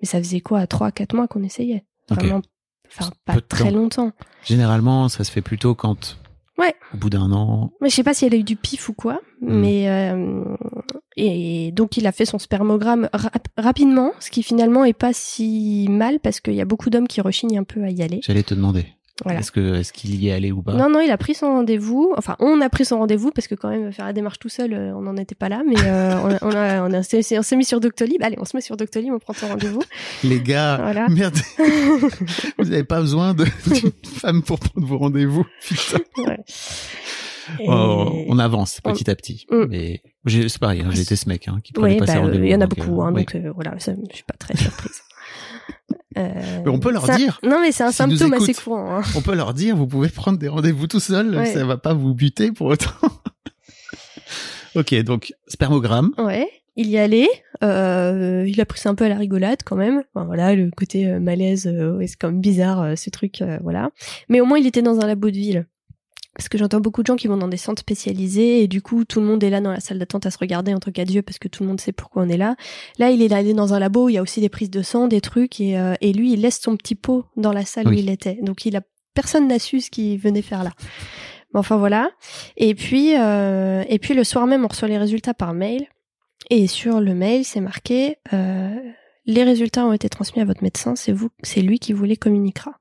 Mais 0.00 0.06
ça 0.06 0.18
faisait 0.18 0.40
quoi, 0.40 0.66
trois, 0.66 0.92
quatre 0.92 1.14
mois 1.14 1.26
qu'on 1.26 1.42
essayait? 1.42 1.84
Vraiment, 2.08 2.40
enfin 2.88 3.10
pas 3.24 3.40
très 3.40 3.70
temps. 3.70 3.76
longtemps. 3.76 4.12
Généralement, 4.44 5.08
ça 5.08 5.24
se 5.24 5.32
fait 5.32 5.42
plutôt 5.42 5.74
quand, 5.74 6.18
Ouais. 6.56 6.74
au 6.94 6.98
bout 6.98 7.10
d'un 7.10 7.32
an, 7.32 7.72
Mais 7.80 7.88
je 7.90 7.94
sais 7.96 8.04
pas 8.04 8.14
si 8.14 8.24
elle 8.26 8.34
a 8.34 8.36
eu 8.36 8.44
du 8.44 8.54
pif 8.56 8.88
ou 8.88 8.92
quoi. 8.94 9.20
Hmm. 9.40 9.58
Mais 9.60 9.88
euh, 9.90 10.44
et 11.16 11.72
donc 11.72 11.96
il 11.96 12.06
a 12.06 12.12
fait 12.12 12.24
son 12.26 12.38
spermogramme 12.38 13.08
rap- 13.12 13.48
rapidement, 13.56 14.12
ce 14.20 14.30
qui 14.30 14.42
finalement 14.42 14.84
est 14.84 14.92
pas 14.92 15.12
si 15.12 15.86
mal 15.90 16.20
parce 16.20 16.40
qu'il 16.40 16.54
y 16.54 16.60
a 16.60 16.64
beaucoup 16.66 16.90
d'hommes 16.90 17.08
qui 17.08 17.20
rechignent 17.20 17.58
un 17.58 17.64
peu 17.64 17.82
à 17.84 17.90
y 17.90 18.02
aller. 18.02 18.20
j'allais 18.24 18.42
te 18.42 18.54
demander. 18.54 18.86
Voilà. 19.24 19.40
Est-ce 19.40 19.50
que, 19.50 19.76
est-ce 19.76 19.94
qu'il 19.94 20.14
y 20.16 20.28
est 20.28 20.32
allé 20.32 20.52
ou 20.52 20.60
pas? 20.60 20.74
Non, 20.74 20.90
non, 20.90 21.00
il 21.00 21.10
a 21.10 21.16
pris 21.16 21.32
son 21.34 21.46
rendez-vous. 21.46 22.12
Enfin, 22.18 22.36
on 22.38 22.60
a 22.60 22.68
pris 22.68 22.84
son 22.84 22.98
rendez-vous 22.98 23.30
parce 23.30 23.48
que 23.48 23.54
quand 23.54 23.70
même 23.70 23.90
faire 23.90 24.04
la 24.04 24.12
démarche 24.12 24.38
tout 24.38 24.50
seul, 24.50 24.74
euh, 24.74 24.92
on 24.94 25.00
n'en 25.00 25.16
était 25.16 25.34
pas 25.34 25.48
là. 25.48 25.62
Mais 25.66 25.74
euh, 25.84 26.16
on, 26.22 26.28
a, 26.32 26.38
on, 26.42 26.50
a, 26.54 26.82
on, 26.86 26.92
a- 26.92 27.02
s'est- 27.02 27.38
on 27.38 27.42
s'est 27.42 27.56
mis 27.56 27.64
sur 27.64 27.80
Doctolib. 27.80 28.22
Allez, 28.22 28.36
on 28.38 28.44
se 28.44 28.54
met 28.54 28.60
sur 28.60 28.76
Doctolib, 28.76 29.14
on 29.14 29.18
prend 29.18 29.32
son 29.32 29.48
rendez-vous. 29.48 29.80
Les 30.22 30.38
gars, 30.38 30.76
Voilà. 30.82 31.08
merde, 31.08 31.38
vous 32.58 32.64
n'avez 32.64 32.84
pas 32.84 33.00
besoin 33.00 33.32
de- 33.32 33.46
d'une 33.72 33.90
femme 34.04 34.42
pour 34.42 34.58
prendre 34.60 34.86
vos 34.86 34.98
rendez-vous. 34.98 35.46
Putain. 35.66 35.98
Ouais. 36.18 36.38
Et- 37.60 37.66
Oh, 37.68 38.24
on 38.28 38.38
avance 38.38 38.80
on- 38.84 38.92
petit 38.92 39.10
à 39.10 39.14
petit. 39.14 39.46
Mm. 39.50 39.64
Mais 39.68 40.02
c'est 40.26 40.58
pareil, 40.58 40.82
hein, 40.82 40.88
j'ai 40.90 41.02
été 41.02 41.16
ce 41.16 41.28
mec 41.28 41.46
hein, 41.48 41.60
qui 41.62 41.72
prenait 41.72 41.94
Ouais, 41.94 41.98
pas 41.98 42.06
ses 42.06 42.12
bah, 42.14 42.18
euh, 42.18 42.22
rendez-vous. 42.22 42.44
il 42.44 42.50
y 42.50 42.54
en 42.54 42.60
a 42.60 42.66
donc, 42.66 42.78
beaucoup, 42.78 43.00
euh, 43.00 43.04
hein, 43.04 43.12
oui. 43.14 43.20
donc 43.24 43.34
euh, 43.34 43.52
voilà, 43.54 43.78
ça, 43.78 43.92
je 44.10 44.14
suis 44.14 44.24
pas 44.24 44.34
très 44.38 44.56
surprise. 44.56 45.00
Euh, 46.18 46.62
Mais 46.64 46.70
on 46.70 46.78
peut 46.78 46.92
leur 46.92 47.10
un- 47.10 47.16
dire. 47.18 47.38
Non, 47.42 47.60
mais 47.60 47.72
c'est 47.72 47.84
un 47.84 47.92
symptôme 47.92 48.32
assez 48.32 48.54
courant. 48.54 49.00
hein. 49.00 49.02
On 49.16 49.20
peut 49.20 49.34
leur 49.34 49.52
dire, 49.52 49.76
vous 49.76 49.86
pouvez 49.86 50.08
prendre 50.08 50.38
des 50.38 50.48
rendez-vous 50.48 50.86
tout 50.86 50.98
seul, 51.00 51.36
Ouais. 51.36 51.44
ça 51.44 51.62
va 51.66 51.76
pas 51.76 51.92
vous 51.92 52.14
buter 52.14 52.52
pour 52.52 52.68
autant. 52.68 52.88
ok, 54.74 54.94
donc 55.02 55.34
spermogramme. 55.46 56.12
Ouais, 56.16 56.48
il 56.76 56.86
y 56.88 56.96
allait. 56.96 57.28
Euh, 57.62 58.44
il 58.46 58.58
a 58.60 58.64
pris 58.64 58.80
ça 58.80 58.88
un 58.90 58.94
peu 58.94 59.04
à 59.04 59.08
la 59.10 59.16
rigolade 59.16 59.58
quand 59.64 59.76
même. 59.76 60.02
Enfin, 60.14 60.24
voilà, 60.26 60.54
le 60.54 60.70
côté 60.70 61.06
euh, 61.06 61.20
malaise, 61.20 61.66
euh, 61.66 61.98
c'est 62.06 62.16
quand 62.16 62.30
même 62.30 62.40
bizarre 62.40 62.80
euh, 62.80 62.96
ce 62.96 63.10
truc, 63.10 63.42
euh, 63.42 63.58
voilà. 63.62 63.90
Mais 64.30 64.40
au 64.40 64.46
moins, 64.46 64.58
il 64.58 64.66
était 64.66 64.82
dans 64.82 65.00
un 65.00 65.06
labo 65.06 65.28
de 65.30 65.36
ville. 65.36 65.66
Parce 66.36 66.48
que 66.50 66.58
j'entends 66.58 66.80
beaucoup 66.80 67.02
de 67.02 67.06
gens 67.06 67.16
qui 67.16 67.28
vont 67.28 67.38
dans 67.38 67.48
des 67.48 67.56
centres 67.56 67.80
spécialisés 67.80 68.62
et 68.62 68.68
du 68.68 68.82
coup 68.82 69.04
tout 69.04 69.20
le 69.20 69.26
monde 69.26 69.42
est 69.42 69.48
là 69.48 69.60
dans 69.60 69.72
la 69.72 69.80
salle 69.80 69.98
d'attente 69.98 70.26
à 70.26 70.30
se 70.30 70.38
regarder 70.38 70.74
entre 70.74 70.90
quatre 70.90 71.10
yeux 71.10 71.22
parce 71.22 71.38
que 71.38 71.48
tout 71.48 71.62
le 71.62 71.68
monde 71.68 71.80
sait 71.80 71.92
pourquoi 71.92 72.22
on 72.22 72.28
est 72.28 72.36
là. 72.36 72.56
Là 72.98 73.10
il 73.10 73.22
est 73.22 73.32
allé 73.32 73.54
dans 73.54 73.72
un 73.72 73.78
labo, 73.78 74.04
où 74.04 74.08
il 74.10 74.16
y 74.16 74.18
a 74.18 74.22
aussi 74.22 74.40
des 74.40 74.50
prises 74.50 74.70
de 74.70 74.82
sang, 74.82 75.08
des 75.08 75.22
trucs 75.22 75.60
et, 75.60 75.78
euh, 75.78 75.94
et 76.00 76.12
lui 76.12 76.32
il 76.34 76.42
laisse 76.42 76.60
son 76.60 76.76
petit 76.76 76.94
pot 76.94 77.24
dans 77.36 77.52
la 77.52 77.64
salle 77.64 77.88
où 77.88 77.92
il 77.92 78.10
était. 78.10 78.38
Donc 78.42 78.66
il 78.66 78.76
a 78.76 78.82
personne 79.14 79.48
n'a 79.48 79.58
su 79.58 79.80
ce 79.80 79.90
qu'il 79.90 80.18
venait 80.18 80.42
faire 80.42 80.62
là. 80.62 80.72
Mais 81.54 81.60
enfin 81.60 81.78
voilà. 81.78 82.10
Et 82.58 82.74
puis 82.74 83.14
euh, 83.16 83.82
et 83.88 83.98
puis 83.98 84.12
le 84.12 84.24
soir 84.24 84.46
même 84.46 84.64
on 84.64 84.68
reçoit 84.68 84.88
les 84.88 84.98
résultats 84.98 85.34
par 85.34 85.54
mail 85.54 85.86
Et 86.50 86.66
sur 86.66 87.00
le 87.00 87.14
mail, 87.14 87.46
c'est 87.46 87.60
marqué 87.60 88.18
euh, 88.34 88.74
les 89.26 89.42
résultats 89.42 89.84
ont 89.86 89.92
été 89.92 90.08
transmis 90.08 90.40
à 90.40 90.44
votre 90.44 90.62
médecin, 90.62 90.94
c'est 90.96 91.12
vous, 91.12 91.30
c'est 91.42 91.60
lui 91.60 91.78
qui 91.78 91.92
vous 91.92 92.04
les 92.04 92.16
communiquera. 92.16 92.72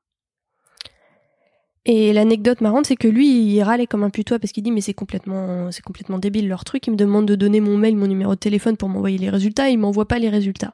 Et 1.87 2.13
l'anecdote 2.13 2.61
marrante, 2.61 2.87
c'est 2.87 2.95
que 2.95 3.07
lui, 3.07 3.27
il 3.27 3.61
râlait 3.61 3.85
comme 3.85 4.03
un 4.03 4.09
putois 4.09 4.39
parce 4.39 4.51
qu'il 4.51 4.63
dit 4.63 4.71
mais 4.71 4.81
c'est 4.81 4.95
complètement, 4.95 5.71
c'est 5.71 5.83
complètement 5.83 6.17
débile 6.17 6.47
leur 6.47 6.63
truc. 6.65 6.87
Il 6.87 6.91
me 6.91 6.95
demande 6.95 7.27
de 7.27 7.35
donner 7.35 7.59
mon 7.59 7.77
mail, 7.77 7.95
mon 7.95 8.07
numéro 8.07 8.33
de 8.33 8.39
téléphone 8.39 8.75
pour 8.75 8.89
m'envoyer 8.89 9.19
les 9.19 9.29
résultats, 9.29 9.69
il 9.69 9.77
m'envoie 9.77 10.07
pas 10.07 10.17
les 10.17 10.29
résultats. 10.29 10.73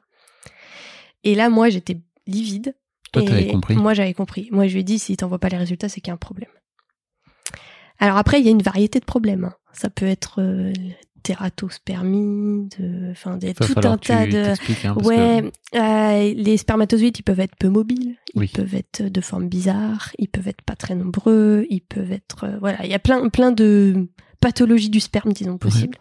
Et 1.24 1.34
là, 1.34 1.50
moi, 1.50 1.68
j'étais 1.68 1.98
livide. 2.26 2.74
Toi, 3.12 3.22
et 3.22 3.26
t'avais 3.26 3.46
compris. 3.48 3.76
Moi, 3.76 3.92
j'avais 3.92 4.14
compris. 4.14 4.48
Moi, 4.52 4.66
je 4.68 4.72
lui 4.72 4.80
ai 4.80 4.84
dit 4.84 4.98
s'il 4.98 5.16
t'envoie 5.18 5.38
pas 5.38 5.50
les 5.50 5.58
résultats, 5.58 5.90
c'est 5.90 6.00
qu'il 6.00 6.08
y 6.08 6.12
a 6.12 6.14
un 6.14 6.16
problème. 6.16 6.48
Alors 7.98 8.16
après, 8.16 8.40
il 8.40 8.44
y 8.46 8.48
a 8.48 8.52
une 8.52 8.62
variété 8.62 8.98
de 8.98 9.04
problèmes. 9.04 9.44
hein. 9.44 9.54
Ça 9.74 9.90
peut 9.90 10.06
être 10.06 10.40
euh, 10.40 10.72
tératospermie, 11.22 12.68
de, 12.78 13.10
enfin, 13.10 13.36
des- 13.36 13.48
Va 13.52 13.66
tout 13.66 13.74
un 13.78 13.96
tas 13.98 14.26
de. 14.26 14.54
hein, 14.86 14.94
Ouais, 14.96 15.50
que- 15.72 15.78
euh, 15.78 16.34
les 16.34 16.56
spermatozoïdes, 16.56 17.18
ils 17.18 17.22
peuvent 17.22 17.40
être 17.40 17.56
peu 17.58 17.68
mobiles, 17.68 18.16
ils 18.34 18.40
Oui. 18.40 18.48
peuvent 18.52 18.74
être 18.74 19.02
de 19.02 19.20
forme 19.20 19.48
bizarre, 19.48 20.10
ils 20.18 20.28
peuvent 20.28 20.48
être 20.48 20.62
pas 20.62 20.76
très 20.76 20.94
nombreux, 20.94 21.66
ils 21.70 21.80
peuvent 21.82 22.12
être, 22.12 22.44
euh, 22.44 22.56
voilà, 22.60 22.84
il 22.84 22.90
y 22.90 22.94
a 22.94 22.98
plein, 22.98 23.28
plein 23.28 23.52
de 23.52 24.08
pathologies 24.42 24.90
du 24.90 25.00
sperme, 25.00 25.32
disons, 25.32 25.56
possibles. 25.56 25.96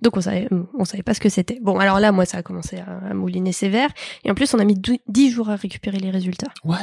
Donc 0.00 0.16
on 0.16 0.22
savait, 0.22 0.48
on 0.78 0.84
savait 0.86 1.02
pas 1.02 1.12
ce 1.12 1.20
que 1.20 1.28
c'était. 1.28 1.58
Bon, 1.60 1.78
alors 1.78 2.00
là, 2.00 2.12
moi, 2.12 2.24
ça 2.24 2.38
a 2.38 2.42
commencé 2.42 2.78
à, 2.78 3.10
à 3.10 3.12
mouliner 3.12 3.52
sévère, 3.52 3.90
et 4.24 4.30
en 4.30 4.34
plus, 4.34 4.54
on 4.54 4.58
a 4.58 4.64
mis 4.64 4.76
dou- 4.76 4.96
10 5.08 5.30
jours 5.30 5.50
à 5.50 5.56
récupérer 5.56 5.98
les 5.98 6.10
résultats. 6.10 6.46
What? 6.64 6.78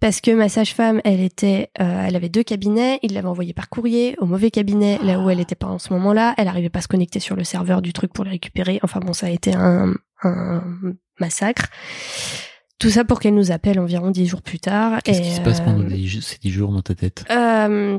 Parce 0.00 0.20
que 0.20 0.32
ma 0.32 0.50
sage-femme, 0.50 1.00
elle 1.04 1.20
était, 1.20 1.70
euh, 1.80 2.04
elle 2.06 2.16
avait 2.16 2.28
deux 2.28 2.42
cabinets, 2.42 2.98
il 3.02 3.14
l'avait 3.14 3.28
envoyé 3.28 3.54
par 3.54 3.70
courrier 3.70 4.16
au 4.18 4.26
mauvais 4.26 4.50
cabinet, 4.50 4.98
là 5.02 5.18
où 5.20 5.30
elle 5.30 5.40
était 5.40 5.54
pas 5.54 5.68
en 5.68 5.78
ce 5.78 5.92
moment-là. 5.94 6.34
Elle 6.36 6.48
arrivait 6.48 6.68
pas 6.68 6.80
à 6.80 6.82
se 6.82 6.88
connecter 6.88 7.20
sur 7.20 7.36
le 7.36 7.44
serveur 7.44 7.80
du 7.80 7.94
truc 7.94 8.12
pour 8.12 8.24
les 8.24 8.32
récupérer. 8.32 8.80
Enfin 8.82 9.00
bon, 9.00 9.14
ça 9.14 9.28
a 9.28 9.30
été 9.30 9.54
un, 9.54 9.94
un 10.24 10.62
massacre. 11.20 11.68
Tout 12.78 12.90
ça 12.90 13.04
pour 13.04 13.18
qu'elle 13.18 13.34
nous 13.34 13.50
appelle 13.50 13.80
environ 13.80 14.10
dix 14.10 14.26
jours 14.26 14.42
plus 14.42 14.60
tard. 14.60 15.00
Qu'est-ce 15.02 15.20
qui 15.22 15.32
se 15.32 15.40
passe 15.40 15.60
pendant 15.60 15.80
euh, 15.84 15.88
les- 15.88 16.20
ces 16.20 16.38
10 16.38 16.50
jours 16.50 16.70
dans 16.72 16.82
ta 16.82 16.94
tête? 16.94 17.24
Euh, 17.30 17.98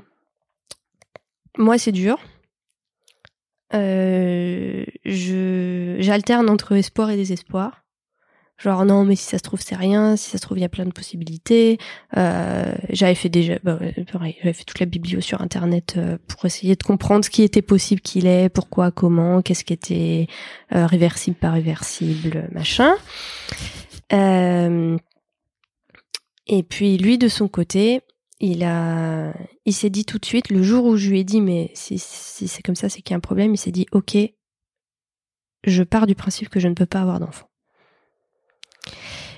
Moi, 1.58 1.78
c'est 1.78 1.92
dur. 1.92 2.18
Euh, 3.74 4.86
je 5.06 5.98
j'alterne 6.00 6.50
entre 6.50 6.74
espoir 6.74 7.10
et 7.10 7.16
désespoir. 7.16 7.84
Genre 8.58 8.84
non, 8.84 9.06
mais 9.06 9.16
si 9.16 9.24
ça 9.24 9.38
se 9.38 9.44
trouve 9.44 9.62
c'est 9.62 9.76
rien, 9.76 10.18
si 10.18 10.32
ça 10.32 10.38
se 10.38 10.42
trouve 10.42 10.58
il 10.58 10.62
y 10.62 10.66
a 10.66 10.70
plein 10.70 10.86
de 10.86 10.92
possibilités. 10.92 11.78
Euh, 12.18 12.76
j'avais 12.90 13.16
fait 13.16 13.30
déjà, 13.30 13.58
bah, 13.64 13.80
pareil, 14.12 14.36
j'avais 14.40 14.54
fait 14.54 14.66
toute 14.66 14.80
la 14.80 14.86
biblio 14.86 15.22
sur 15.22 15.40
internet 15.40 15.96
euh, 15.98 16.18
pour 16.28 16.44
essayer 16.44 16.76
de 16.76 16.84
comprendre 16.84 17.24
ce 17.24 17.30
qui 17.30 17.44
était 17.44 17.62
possible 17.62 18.02
qu'il 18.02 18.28
est, 18.28 18.50
pourquoi, 18.50 18.92
comment, 18.92 19.42
qu'est-ce 19.42 19.64
qui 19.64 19.72
était 19.72 20.28
euh, 20.76 20.86
réversible, 20.86 21.38
pas 21.38 21.52
réversible, 21.52 22.50
machin. 22.52 22.96
Et 26.52 26.64
puis 26.64 26.98
lui 26.98 27.18
de 27.18 27.28
son 27.28 27.48
côté, 27.48 28.02
il 28.40 28.64
a, 28.64 29.34
il 29.66 29.74
s'est 29.74 29.90
dit 29.90 30.06
tout 30.06 30.18
de 30.18 30.26
suite 30.26 30.50
le 30.50 30.64
jour 30.64 30.86
où 30.86 30.96
je 30.98 31.10
lui 31.10 31.20
ai 31.20 31.24
dit 31.24 31.42
mais 31.42 31.72
si, 31.74 32.00
si 32.00 32.48
c'est 32.48 32.62
comme 32.64 32.76
ça 32.76 32.88
c'est 32.90 33.02
qu'il 33.02 33.12
y 33.12 33.16
a 33.16 33.18
un 33.18 33.22
problème, 33.22 33.54
il 33.54 33.58
s'est 33.58 33.72
dit 33.72 33.86
ok, 33.92 34.18
je 35.66 35.84
pars 35.84 36.08
du 36.08 36.16
principe 36.16 36.50
que 36.50 36.60
je 36.60 36.68
ne 36.68 36.74
peux 36.74 36.86
pas 36.86 37.02
avoir 37.02 37.20
d'enfant. 37.20 37.48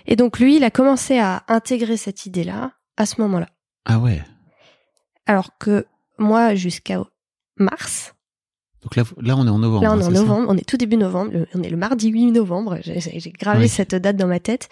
Et 0.08 0.16
donc 0.16 0.40
lui, 0.40 0.58
il 0.58 0.64
a 0.64 0.72
commencé 0.72 1.20
à 1.20 1.44
intégrer 1.48 1.98
cette 1.98 2.26
idée-là 2.26 2.74
à 2.98 3.06
ce 3.06 3.22
moment-là. 3.22 3.48
Ah 3.86 4.00
ouais. 4.00 4.22
Alors 5.26 5.58
que 5.60 5.86
moi, 6.18 6.56
jusqu'à 6.56 7.02
mars, 7.58 8.14
Donc 8.84 8.96
là, 8.96 9.04
là, 9.18 9.36
on 9.38 9.46
est 9.46 9.50
en 9.50 9.60
novembre. 9.60 9.84
là 9.84 9.92
on 9.92 9.98
hein, 9.98 10.02
est 10.02 10.06
en 10.06 10.12
novembre, 10.12 10.48
on 10.50 10.58
est 10.58 10.68
tout 10.68 10.78
début 10.78 10.98
novembre, 10.98 11.32
le- 11.32 11.48
on 11.54 11.62
est 11.64 11.70
le 11.70 11.78
mardi 11.78 12.10
8 12.10 12.32
novembre, 12.32 12.78
j'ai- 12.82 13.32
gravé 13.32 13.62
Oui. 13.64 13.70
cette 13.70 13.94
date 13.96 14.16
dans 14.18 14.28
ma 14.28 14.40
tête, 14.40 14.70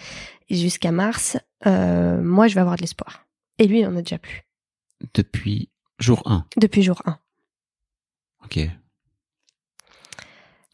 et 0.50 0.56
jusqu'à 0.56 0.92
mars, 0.92 1.38
euh, 1.68 2.22
moi 2.22 2.48
je 2.48 2.56
vais 2.56 2.62
avoir 2.62 2.76
de 2.76 2.82
l'espoir. 2.82 3.26
Et 3.60 3.68
lui, 3.68 3.80
il 3.82 3.86
en 3.88 3.96
a 3.96 4.02
déjà 4.02 4.18
plus, 4.18 4.42
Depuis 5.14 5.70
jour 6.00 6.22
1. 6.26 6.46
depuis 6.58 6.82
jour 6.82 7.02
1. 7.06 7.18
Ok. 8.46 8.60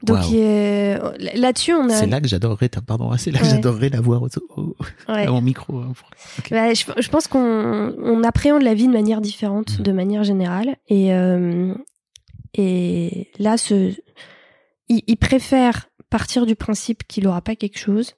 Donc 0.03 0.19
est- 0.33 0.99
là-dessus, 1.35 1.73
on 1.73 1.89
a... 1.89 1.93
C'est 1.95 2.05
là 2.05 2.21
que 2.21 2.27
j'adorerais, 2.27 2.69
pardon, 2.69 3.15
c'est 3.17 3.31
là 3.31 3.39
que 3.39 3.45
j'adorerais 3.45 3.89
la 3.89 4.01
voir 4.01 4.21
au, 4.21 4.27
au- 4.55 4.75
ouais. 5.07 5.25
à 5.25 5.31
mon 5.31 5.41
micro. 5.41 5.79
hein. 5.79 5.93
Bah, 6.51 6.73
je, 6.73 6.83
je 6.97 7.09
pense 7.09 7.27
qu'on 7.27 7.39
on 7.97 8.23
appréhende 8.23 8.61
la 8.61 8.73
vie 8.75 8.87
de 8.87 8.93
manière 8.93 9.21
différente, 9.21 9.77
Mhm. 9.79 9.83
de 9.83 9.91
manière 9.91 10.23
générale. 10.23 10.75
Et, 10.89 11.13
euh, 11.13 11.73
et 12.53 13.31
là, 13.39 13.57
ce, 13.57 13.93
il, 14.89 15.01
il 15.07 15.17
préfère 15.17 15.89
partir 16.11 16.45
du 16.45 16.55
principe 16.55 17.03
qu'il 17.07 17.23
n'aura 17.23 17.41
pas 17.41 17.55
quelque 17.55 17.79
chose 17.79 18.13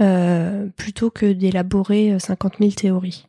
euh, 0.00 0.66
plutôt 0.76 1.10
que 1.10 1.32
d'élaborer 1.32 2.12
euh, 2.12 2.18
50 2.18 2.56
000 2.58 2.72
théories. 2.72 3.26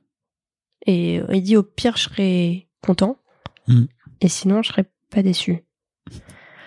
Et 0.88 1.20
euh, 1.20 1.26
il 1.36 1.44
dit 1.44 1.58
au 1.58 1.64
pire, 1.64 1.98
je 1.98 2.04
serai 2.04 2.70
content. 2.82 3.18
Mhm. 3.68 3.88
Et 4.22 4.30
sinon, 4.30 4.64
je 4.64 4.70
serai 4.70 4.86
pas 5.12 5.22
déçu. 5.22 5.64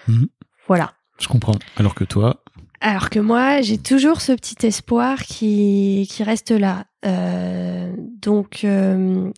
Mhm. 0.09 0.29
Voilà. 0.69 0.93
Je 1.19 1.27
comprends. 1.29 1.59
Alors 1.77 1.95
que 1.95 2.05
toi, 2.05 2.43
Alors 2.81 3.11
que 3.11 3.19
moi, 3.19 3.61
j'ai 3.61 3.77
toujours 3.79 4.21
ce 4.21 4.33
petit 4.33 4.67
espoir 4.67 5.19
qui, 5.23 6.07
qui 6.11 6.23
reste 6.23 6.51
là. 6.51 6.87
Euh, 7.05 7.93
donc, 8.21 8.61
euh, 8.65 9.31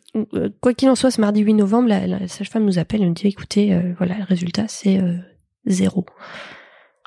quoi 0.60 0.74
qu'il 0.74 0.88
en 0.88 0.94
soit, 0.94 1.10
ce 1.10 1.20
mardi 1.20 1.40
8 1.40 1.54
novembre, 1.54 1.88
la, 1.88 2.06
la 2.06 2.28
sage-femme 2.28 2.64
nous 2.64 2.78
appelle 2.78 3.02
et 3.02 3.06
nous 3.06 3.14
dit 3.14 3.26
écoutez, 3.28 3.72
euh, 3.74 3.94
voilà, 3.98 4.18
le 4.18 4.24
résultat, 4.24 4.66
c'est 4.68 5.00
zéro. 5.66 6.04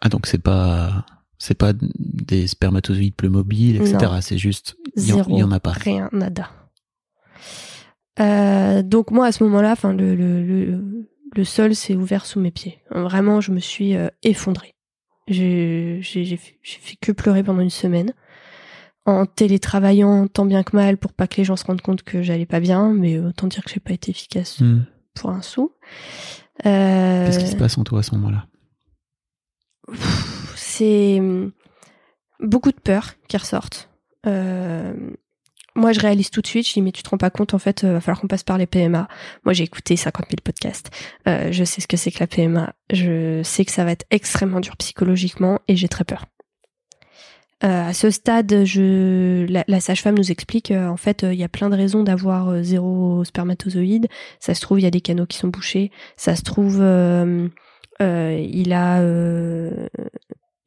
ah 0.01 0.07
donc 0.09 0.27
c'est 0.27 0.41
pas, 0.41 1.05
c'est 1.37 1.57
pas 1.57 1.73
des 1.73 2.47
spermatozoïdes 2.47 3.15
plus 3.15 3.29
mobiles, 3.29 3.75
etc. 3.81 4.11
C'est 4.21 4.37
juste, 4.37 4.75
il 4.97 5.07
y, 5.07 5.13
en- 5.13 5.17
Zéro. 5.17 5.31
il 5.31 5.39
y 5.39 5.43
en 5.43 5.51
a 5.51 5.59
pas. 5.59 5.71
Rien, 5.71 6.09
nada. 6.13 6.49
Euh, 8.19 8.81
donc 8.83 9.11
moi, 9.11 9.25
à 9.27 9.31
ce 9.31 9.43
moment-là, 9.43 9.71
enfin, 9.73 9.93
le, 9.93 10.15
le, 10.15 10.43
le, 10.43 11.07
le 11.35 11.43
sol 11.43 11.75
s'est 11.75 11.95
ouvert 11.95 12.25
sous 12.25 12.39
mes 12.39 12.51
pieds. 12.51 12.79
Vraiment, 12.91 13.41
je 13.41 13.51
me 13.51 13.59
suis 13.59 13.95
euh, 13.95 14.07
effondrée. 14.23 14.73
J'ai 15.27 16.01
fait 16.01 16.95
que 17.01 17.11
pleurer 17.11 17.43
pendant 17.43 17.61
une 17.61 17.69
semaine. 17.69 18.13
En 19.07 19.25
télétravaillant 19.27 20.27
tant 20.27 20.45
bien 20.45 20.63
que 20.63 20.75
mal 20.75 20.97
pour 20.97 21.13
pas 21.13 21.27
que 21.27 21.35
les 21.37 21.43
gens 21.43 21.55
se 21.55 21.65
rendent 21.65 21.81
compte 21.81 22.01
que 22.03 22.23
j'allais 22.23 22.45
pas 22.47 22.59
bien, 22.59 22.91
mais 22.91 23.19
autant 23.19 23.45
dire 23.47 23.63
que 23.63 23.69
j'ai 23.69 23.79
pas 23.79 23.93
été 23.93 24.09
efficace 24.11 24.61
Hmm. 24.61 24.83
pour 25.13 25.29
un 25.29 25.41
sou. 25.43 25.73
Euh, 26.65 27.25
Qu'est-ce 27.25 27.39
qui 27.39 27.47
se 27.47 27.55
passe 27.55 27.77
en 27.77 27.83
toi 27.83 27.99
à 27.99 28.03
ce 28.03 28.15
moment-là? 28.15 28.47
c'est 30.55 31.19
hum, 31.19 31.51
beaucoup 32.39 32.71
de 32.71 32.79
peur 32.79 33.13
qui 33.27 33.37
ressortent. 33.37 33.89
Euh, 34.25 34.93
moi, 35.75 35.91
je 35.91 35.99
réalise 35.99 36.29
tout 36.29 36.41
de 36.41 36.47
suite. 36.47 36.67
Je 36.67 36.73
dis, 36.73 36.81
mais 36.81 36.91
tu 36.91 37.03
te 37.03 37.09
rends 37.09 37.17
pas 37.17 37.29
compte, 37.29 37.53
en 37.53 37.59
fait, 37.59 37.83
euh, 37.83 37.93
va 37.93 38.01
falloir 38.01 38.21
qu'on 38.21 38.27
passe 38.27 38.43
par 38.43 38.57
les 38.57 38.65
PMA. 38.65 39.07
Moi, 39.43 39.53
j'ai 39.53 39.63
écouté 39.63 39.95
50 39.95 40.27
000 40.29 40.37
podcasts. 40.43 40.89
Euh, 41.27 41.51
je 41.51 41.63
sais 41.63 41.81
ce 41.81 41.87
que 41.87 41.97
c'est 41.97 42.11
que 42.11 42.19
la 42.19 42.27
PMA. 42.27 42.73
Je 42.91 43.41
sais 43.43 43.65
que 43.65 43.71
ça 43.71 43.83
va 43.83 43.91
être 43.91 44.05
extrêmement 44.09 44.59
dur 44.59 44.77
psychologiquement 44.77 45.59
et 45.67 45.75
j'ai 45.75 45.87
très 45.87 46.03
peur. 46.03 46.25
Euh, 47.63 47.87
à 47.87 47.93
ce 47.93 48.11
stade, 48.11 48.65
je, 48.65 49.45
la, 49.45 49.63
la 49.67 49.79
sage-femme 49.79 50.15
nous 50.15 50.29
explique, 50.29 50.71
euh, 50.71 50.87
en 50.87 50.97
fait, 50.97 51.23
euh, 51.23 51.33
il 51.33 51.39
y 51.39 51.43
a 51.43 51.47
plein 51.47 51.69
de 51.69 51.75
raisons 51.75 52.03
d'avoir 52.03 52.49
euh, 52.49 52.61
zéro 52.63 53.23
spermatozoïde. 53.23 54.07
Ça 54.39 54.53
se 54.53 54.61
trouve, 54.61 54.79
il 54.79 54.83
y 54.83 54.87
a 54.87 54.91
des 54.91 55.01
canaux 55.01 55.25
qui 55.25 55.37
sont 55.37 55.47
bouchés. 55.47 55.89
Ça 56.17 56.35
se 56.35 56.43
trouve, 56.43 56.75
il 56.75 58.73
a, 58.73 59.01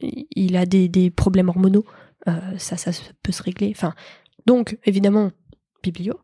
il 0.01 0.57
a 0.57 0.67
des, 0.67 0.89
des 0.89 1.11
problèmes 1.11 1.49
hormonaux. 1.51 1.85
Euh, 2.27 2.59
ça, 2.59 2.77
ça 2.77 2.91
peut 3.23 3.33
se 3.33 3.43
régler. 3.43 3.73
Enfin, 3.75 3.95
donc, 4.49 4.79
évidemment, 4.85 5.31
biblio. 5.83 6.15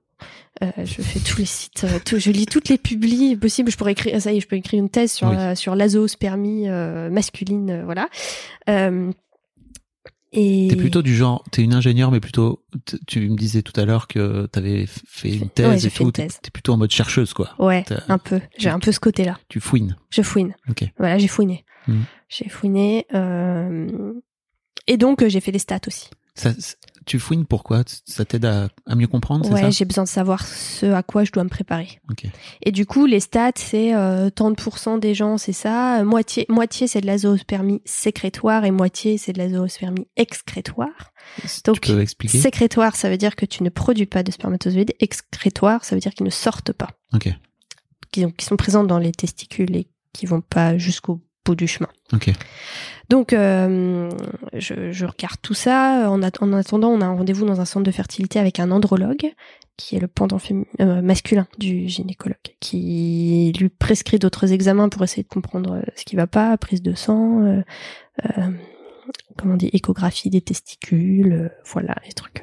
Euh, 0.62 0.70
je 0.78 1.02
fais 1.02 1.20
tous 1.20 1.38
les 1.38 1.44
sites, 1.44 1.84
euh, 1.84 1.98
tout- 2.04 2.18
je 2.18 2.30
lis 2.30 2.46
toutes 2.46 2.68
les 2.70 2.78
publis 2.78 3.36
possibles. 3.36 3.70
Je 3.70 3.76
pourrais 3.76 3.92
écrire, 3.92 4.20
ça 4.22 4.32
y 4.32 4.36
est, 4.36 4.40
je 4.40 4.46
peux 4.48 4.56
écrire 4.56 4.80
une 4.82 4.88
thèse 4.88 5.12
sur 5.12 5.28
Oui. 5.28 5.36
la- 5.36 5.54
sur 5.56 5.74
l'azospermie 5.74 6.68
euh, 6.68 7.10
masculine, 7.10 7.70
euh, 7.70 7.84
voilà. 7.84 8.08
Et 10.36 10.66
T'es 10.68 10.76
plutôt 10.76 11.02
du 11.02 11.14
genre, 11.14 11.44
t'es 11.52 11.62
une 11.62 11.74
ingénieure, 11.74 12.10
mais 12.10 12.18
plutôt, 12.18 12.64
tu 13.06 13.28
me 13.28 13.36
disais 13.36 13.62
tout 13.62 13.78
à 13.80 13.84
l'heure 13.84 14.08
que 14.08 14.46
t'avais 14.46 14.86
fait 14.88 15.36
une 15.36 15.48
thèse 15.48 15.68
Ouais, 15.68 15.86
et 15.86 15.90
fait 15.90 16.02
tout. 16.04 16.10
T'es 16.10 16.22
thèse. 16.24 16.40
t'es 16.42 16.50
plutôt 16.50 16.72
en 16.72 16.76
mode 16.76 16.90
chercheuse, 16.90 17.32
quoi. 17.34 17.50
ouais, 17.60 17.84
t'as- 17.84 18.02
un 18.08 18.18
peu. 18.18 18.40
J'ai 18.58 18.68
un 18.70 18.80
peu 18.80 18.90
ce 18.90 18.98
côté-là. 18.98 19.38
Tu 19.48 19.60
fouines. 19.60 19.96
Je 20.10 20.22
fouine. 20.22 20.54
Ok. 20.68 20.84
Voilà, 20.98 21.18
j'ai 21.18 21.28
fouiné. 21.28 21.64
Mhm. 21.86 22.04
J'ai 22.28 22.48
fouiné. 22.48 23.06
Et 24.88 24.96
donc, 24.96 25.24
j'ai 25.28 25.40
fait 25.40 25.52
des 25.52 25.58
stats 25.60 25.78
aussi. 25.86 26.08
Ça, 26.34 26.50
tu 27.06 27.18
fouines 27.18 27.44
pourquoi? 27.46 27.82
Ça 28.06 28.24
t'aide 28.24 28.44
à, 28.44 28.68
à 28.86 28.94
mieux 28.94 29.06
comprendre, 29.06 29.50
Ouais, 29.50 29.70
j'ai 29.70 29.84
besoin 29.84 30.04
de 30.04 30.08
savoir 30.08 30.46
ce 30.46 30.86
à 30.86 31.02
quoi 31.02 31.24
je 31.24 31.32
dois 31.32 31.44
me 31.44 31.48
préparer. 31.48 32.00
Et 32.62 32.72
du 32.72 32.86
coup, 32.86 33.06
les 33.06 33.20
stats, 33.20 33.52
c'est 33.56 33.94
euh, 33.94 34.30
tant 34.30 34.50
de 34.50 34.56
pourcents 34.56 34.98
des 34.98 35.14
gens, 35.14 35.38
c'est 35.38 35.52
ça. 35.52 36.00
euh, 36.00 36.04
Moitié, 36.04 36.46
moitié 36.48 36.86
c'est 36.86 37.00
de 37.00 37.06
la 37.06 37.18
zoospermie 37.18 37.82
sécrétoire 37.84 38.64
et 38.64 38.70
moitié 38.70 39.18
c'est 39.18 39.32
de 39.32 39.38
la 39.38 39.48
zoospermie 39.48 40.06
excrétoire. 40.16 41.12
Donc, 41.64 41.80
tu 41.80 41.92
peux 41.92 42.00
expliquer? 42.00 42.38
Sécrétoire, 42.38 42.96
ça 42.96 43.08
veut 43.10 43.16
dire 43.16 43.36
que 43.36 43.46
tu 43.46 43.62
ne 43.62 43.68
produis 43.70 44.06
pas 44.06 44.22
de 44.22 44.30
spermatozoïdes. 44.30 44.94
Excrétoire, 45.00 45.84
ça 45.84 45.94
veut 45.96 46.00
dire 46.00 46.12
qu'ils 46.14 46.26
ne 46.26 46.30
sortent 46.30 46.72
pas. 46.72 46.90
Ok. 47.14 47.28
Qui, 48.10 48.30
qui 48.32 48.44
sont 48.44 48.56
présents 48.56 48.84
dans 48.84 48.98
les 48.98 49.12
testicules 49.12 49.74
et 49.76 49.88
qui 50.12 50.26
vont 50.26 50.40
pas 50.40 50.78
jusqu'au 50.78 51.20
bout 51.44 51.54
du 51.54 51.66
chemin. 51.66 51.88
Donc, 53.10 53.32
euh, 53.34 54.08
je, 54.54 54.92
je 54.92 55.04
regarde 55.06 55.36
tout 55.42 55.54
ça. 55.54 56.10
En, 56.10 56.22
at- 56.22 56.30
en 56.40 56.52
attendant, 56.54 56.88
on 56.88 57.00
a 57.00 57.04
un 57.04 57.14
rendez-vous 57.14 57.44
dans 57.44 57.60
un 57.60 57.64
centre 57.66 57.84
de 57.84 57.90
fertilité 57.90 58.38
avec 58.38 58.60
un 58.60 58.70
andrologue, 58.70 59.32
qui 59.76 59.96
est 59.96 60.00
le 60.00 60.06
pendant 60.08 60.38
euh, 60.80 61.02
masculin 61.02 61.46
du 61.58 61.86
gynécologue, 61.88 62.36
qui 62.60 63.52
lui 63.58 63.68
prescrit 63.68 64.18
d'autres 64.18 64.52
examens 64.52 64.88
pour 64.88 65.02
essayer 65.04 65.22
de 65.22 65.28
comprendre 65.28 65.74
euh, 65.74 65.82
ce 65.96 66.04
qui 66.04 66.16
va 66.16 66.26
pas, 66.26 66.56
prise 66.56 66.80
de 66.80 66.94
sang, 66.94 67.42
euh, 67.42 67.62
comment 69.36 69.54
on 69.54 69.56
dit, 69.58 69.68
échographie 69.72 70.30
des 70.30 70.40
testicules, 70.40 71.50
voilà, 71.66 71.94
les 72.06 72.12
trucs. 72.12 72.42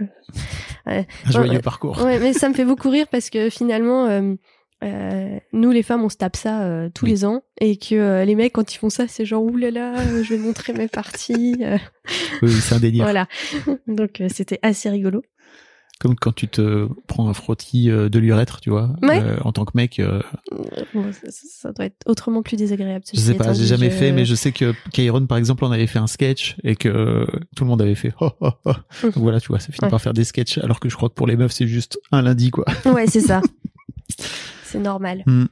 Un 0.85 1.05
joyeux 1.25 1.59
parcours. 1.59 2.03
Ouais, 2.03 2.19
mais 2.19 2.33
ça 2.33 2.49
me 2.49 2.53
fait 2.53 2.65
beaucoup 2.65 2.89
rire 2.89 3.07
parce 3.11 3.29
que 3.31 3.49
finalement, 3.49 4.07
euh, 4.83 5.37
nous 5.53 5.71
les 5.71 5.83
femmes, 5.83 6.03
on 6.03 6.09
se 6.09 6.17
tape 6.17 6.35
ça 6.35 6.63
euh, 6.63 6.89
tous 6.93 7.05
Oui. 7.05 7.11
les 7.11 7.25
ans 7.25 7.41
et 7.59 7.77
que 7.77 7.95
euh, 7.95 8.25
les 8.25 8.35
mecs, 8.35 8.53
quand 8.53 8.73
ils 8.73 8.77
font 8.77 8.89
ça, 8.89 9.07
c'est 9.07 9.25
genre 9.25 9.43
oulala, 9.43 9.99
euh, 9.99 10.23
je 10.23 10.33
vais 10.33 10.39
montrer 10.39 10.73
mes 10.73 10.87
parties. 10.87 11.55
euh, 11.61 11.77
Oui, 12.41 12.51
c'est 12.51 12.75
un 12.75 12.79
délire. 12.79 13.03
voilà. 13.03 13.27
Donc 13.87 14.21
euh, 14.21 14.27
c'était 14.33 14.59
assez 14.63 14.89
rigolo. 14.89 15.21
Comme 15.99 16.15
quand 16.15 16.31
tu 16.33 16.47
te 16.47 16.87
prends 17.05 17.29
un 17.29 17.33
frottis 17.35 17.85
de 17.89 18.17
l'urètre, 18.17 18.59
tu 18.59 18.71
vois. 18.71 18.89
Ouais. 19.03 19.21
Euh, 19.21 19.37
en 19.43 19.51
tant 19.51 19.65
que 19.65 19.73
mec, 19.75 19.99
euh, 19.99 20.19
Bon, 20.95 21.05
ça, 21.13 21.27
ça- 21.29 21.71
doit 21.73 21.85
être 21.85 21.97
autrement 22.07 22.41
plus 22.41 22.57
désagréable. 22.57 23.05
je 23.13 23.19
sais 23.19 23.35
pas, 23.35 23.53
j'ai 23.53 23.65
jamais 23.67 23.91
fait, 23.91 24.11
mais 24.11 24.25
je 24.25 24.33
sais 24.33 24.51
que 24.51 24.73
Kairon, 24.91 25.27
par 25.27 25.37
exemple, 25.37 25.63
on 25.63 25.71
avait 25.71 25.85
fait 25.85 25.99
un 25.99 26.07
sketch 26.07 26.55
et 26.63 26.75
que 26.75 27.27
tout 27.55 27.65
le 27.65 27.69
monde 27.69 27.83
avait 27.83 27.93
fait. 27.93 28.13
Oh, 28.19 28.31
oh, 28.41 28.49
oh. 28.65 28.71
Donc 29.03 29.17
voilà, 29.17 29.39
tu 29.39 29.49
vois, 29.49 29.59
ça 29.59 29.67
finit 29.67 29.77
Ouais. 29.83 29.89
par 29.91 30.01
faire 30.01 30.13
des 30.15 30.23
sketchs, 30.23 30.57
alors 30.57 30.79
que 30.79 30.89
je 30.89 30.95
crois 30.95 31.07
que 31.07 31.13
pour 31.13 31.27
les 31.27 31.35
meufs, 31.35 31.51
c'est 31.51 31.67
juste 31.67 31.99
un 32.11 32.23
lundi, 32.23 32.49
quoi. 32.49 32.65
Ouais, 32.85 33.05
c'est 33.05 33.21
ça. 33.21 33.41
normal. 34.81 35.23
Hmm. 35.25 35.45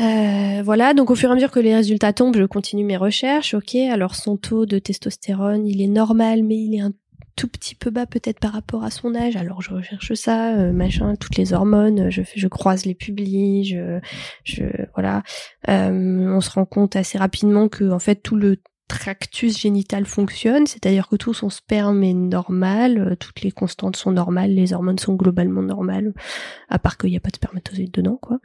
Euh, 0.00 0.62
voilà, 0.64 0.92
donc 0.92 1.10
au 1.10 1.14
fur 1.14 1.28
et 1.28 1.32
à 1.32 1.34
mesure 1.34 1.50
que 1.50 1.60
les 1.60 1.74
résultats 1.74 2.12
tombent, 2.12 2.36
je 2.36 2.44
continue 2.44 2.84
mes 2.84 2.96
recherches. 2.96 3.54
Ok, 3.54 3.74
alors 3.76 4.16
son 4.16 4.36
taux 4.36 4.66
de 4.66 4.78
testostérone, 4.78 5.66
il 5.66 5.80
est 5.80 5.88
normal, 5.88 6.42
mais 6.42 6.56
il 6.56 6.74
est 6.74 6.80
un 6.80 6.92
tout 7.36 7.48
petit 7.48 7.74
peu 7.74 7.90
bas 7.90 8.06
peut-être 8.06 8.38
par 8.38 8.52
rapport 8.52 8.84
à 8.84 8.90
son 8.90 9.14
âge. 9.14 9.36
Alors 9.36 9.62
je 9.62 9.72
recherche 9.72 10.14
ça, 10.14 10.54
euh, 10.54 10.72
machin, 10.72 11.14
toutes 11.16 11.36
les 11.36 11.52
hormones, 11.52 12.10
je 12.10 12.22
je 12.34 12.48
croise 12.48 12.86
les 12.86 12.94
publis, 12.94 13.64
je, 13.64 14.00
je, 14.44 14.64
voilà. 14.94 15.22
Euh, 15.68 16.34
on 16.34 16.40
se 16.40 16.50
rend 16.50 16.64
compte 16.64 16.96
assez 16.96 17.18
rapidement 17.18 17.68
que 17.68 17.90
en 17.90 17.98
fait 17.98 18.16
tout 18.16 18.36
le 18.36 18.58
tractus 18.88 19.58
génital 19.58 20.06
fonctionne, 20.06 20.66
c'est-à-dire 20.66 21.08
que 21.08 21.16
tout 21.16 21.34
son 21.34 21.50
sperme 21.50 22.02
est 22.02 22.14
normal, 22.14 22.98
euh, 22.98 23.16
toutes 23.16 23.40
les 23.40 23.52
constantes 23.52 23.96
sont 23.96 24.12
normales, 24.12 24.54
les 24.54 24.72
hormones 24.72 24.98
sont 24.98 25.14
globalement 25.14 25.62
normales, 25.62 26.12
à 26.68 26.78
part 26.78 26.98
qu'il 26.98 27.10
n'y 27.10 27.16
a 27.16 27.20
pas 27.20 27.30
de 27.30 27.36
spermatozoïdes 27.36 27.92
dedans, 27.92 28.18
quoi. 28.20 28.38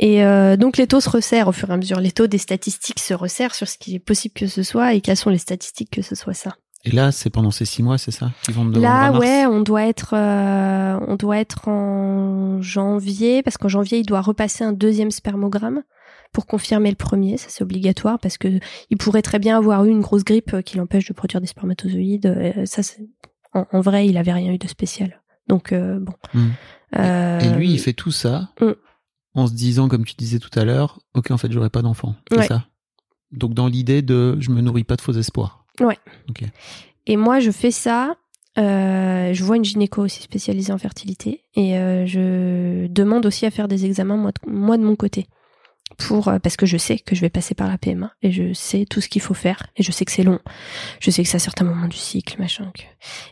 Et 0.00 0.24
euh, 0.24 0.56
donc 0.56 0.76
les 0.76 0.86
taux 0.86 1.00
se 1.00 1.10
resserrent 1.10 1.48
au 1.48 1.52
fur 1.52 1.70
et 1.70 1.72
à 1.72 1.76
mesure, 1.76 1.98
les 1.98 2.12
taux 2.12 2.28
des 2.28 2.38
statistiques 2.38 3.00
se 3.00 3.14
resserrent 3.14 3.54
sur 3.54 3.66
ce 3.66 3.78
qui 3.78 3.96
est 3.96 4.00
possible 4.00 4.34
que 4.34 4.46
ce 4.46 4.62
soit 4.62 4.94
et 4.94 5.00
quelles 5.00 5.16
sont 5.16 5.30
les 5.30 5.38
statistiques 5.38 5.90
que 5.90 6.02
ce 6.02 6.14
soit 6.14 6.34
ça. 6.34 6.56
Et 6.84 6.92
là, 6.92 7.10
c'est 7.10 7.30
pendant 7.30 7.50
ces 7.50 7.64
six 7.64 7.82
mois, 7.82 7.98
c'est 7.98 8.12
ça 8.12 8.30
vont 8.50 8.62
me 8.62 8.78
Là, 8.78 9.10
ouais, 9.10 9.46
on 9.46 9.60
doit 9.60 9.84
être, 9.84 10.14
euh, 10.14 10.98
on 11.08 11.16
doit 11.16 11.38
être 11.38 11.66
en 11.66 12.62
janvier 12.62 13.42
parce 13.42 13.58
qu'en 13.58 13.68
janvier 13.68 13.98
il 13.98 14.06
doit 14.06 14.20
repasser 14.20 14.62
un 14.62 14.72
deuxième 14.72 15.10
spermogramme 15.10 15.82
pour 16.32 16.46
confirmer 16.46 16.90
le 16.90 16.96
premier. 16.96 17.36
Ça 17.36 17.46
c'est 17.48 17.62
obligatoire 17.64 18.18
parce 18.18 18.38
que 18.38 18.60
il 18.90 18.96
pourrait 18.98 19.22
très 19.22 19.38
bien 19.38 19.56
avoir 19.58 19.84
eu 19.84 19.90
une 19.90 20.00
grosse 20.00 20.24
grippe 20.24 20.54
euh, 20.54 20.62
qui 20.62 20.76
l'empêche 20.76 21.06
de 21.08 21.12
produire 21.14 21.40
des 21.40 21.46
spermatozoïdes. 21.46 22.26
Euh, 22.26 22.66
Ça, 22.66 22.82
c'est 22.82 23.08
en, 23.54 23.64
en 23.72 23.80
vrai, 23.80 24.06
il 24.06 24.16
avait 24.18 24.32
rien 24.32 24.52
eu 24.52 24.58
de 24.58 24.68
spécial. 24.68 25.22
Donc 25.48 25.72
euh, 25.72 25.98
bon. 25.98 26.12
Hmm. 26.34 26.48
Euh, 26.98 27.40
Et 27.40 27.48
lui, 27.56 27.70
il 27.72 27.78
fait 27.78 27.92
tout 27.94 28.10
ça 28.12 28.50
Mm. 28.60 28.72
en 29.34 29.46
se 29.46 29.52
disant, 29.54 29.88
comme 29.88 30.04
tu 30.04 30.14
disais 30.16 30.38
tout 30.38 30.50
à 30.58 30.64
l'heure, 30.64 31.00
ok, 31.14 31.30
en 31.30 31.38
fait, 31.38 31.50
j'aurai 31.52 31.70
pas 31.70 31.82
d'enfant. 31.82 32.14
C'est 32.30 32.38
Ouais. 32.38 32.46
ça? 32.46 32.66
Donc, 33.30 33.52
dans 33.54 33.66
l'idée 33.66 34.00
de 34.02 34.36
je 34.40 34.50
me 34.50 34.60
nourris 34.62 34.84
pas 34.84 34.96
de 34.96 35.00
faux 35.02 35.12
espoirs. 35.12 35.64
Ouais. 35.80 35.98
Ok. 36.30 36.42
Et 37.06 37.16
moi, 37.16 37.40
je 37.40 37.50
fais 37.50 37.70
ça. 37.70 38.16
euh, 38.58 39.32
je 39.34 39.44
vois 39.44 39.56
une 39.56 39.64
gynéco 39.64 40.02
aussi 40.02 40.22
spécialisée 40.22 40.72
en 40.72 40.78
fertilité 40.78 41.42
et 41.54 41.78
euh, 41.78 42.06
je 42.06 42.86
demande 42.88 43.24
aussi 43.26 43.46
à 43.46 43.50
faire 43.52 43.68
des 43.68 43.84
examens 43.84 44.16
moi 44.16 44.32
de, 44.32 44.50
moi 44.50 44.76
de 44.78 44.82
mon 44.82 44.96
côté 44.96 45.26
pour 45.96 46.28
euh, 46.28 46.38
parce 46.38 46.56
que 46.56 46.66
je 46.66 46.76
sais 46.76 46.98
que 46.98 47.14
je 47.16 47.20
vais 47.22 47.30
passer 47.30 47.54
par 47.54 47.66
la 47.68 47.78
PMA 47.78 48.12
et 48.22 48.30
je 48.30 48.52
sais 48.52 48.84
tout 48.84 49.00
ce 49.00 49.08
qu'il 49.08 49.22
faut 49.22 49.34
faire 49.34 49.66
et 49.76 49.82
je 49.82 49.90
sais 49.90 50.04
que 50.04 50.12
c'est 50.12 50.22
long. 50.22 50.38
Je 51.00 51.10
sais 51.10 51.22
que 51.22 51.28
c'est 51.28 51.36
à 51.36 51.40
certains 51.40 51.64
moments 51.64 51.88
du 51.88 51.96
cycle, 51.96 52.38
machin. 52.38 52.70
que- 52.74 52.82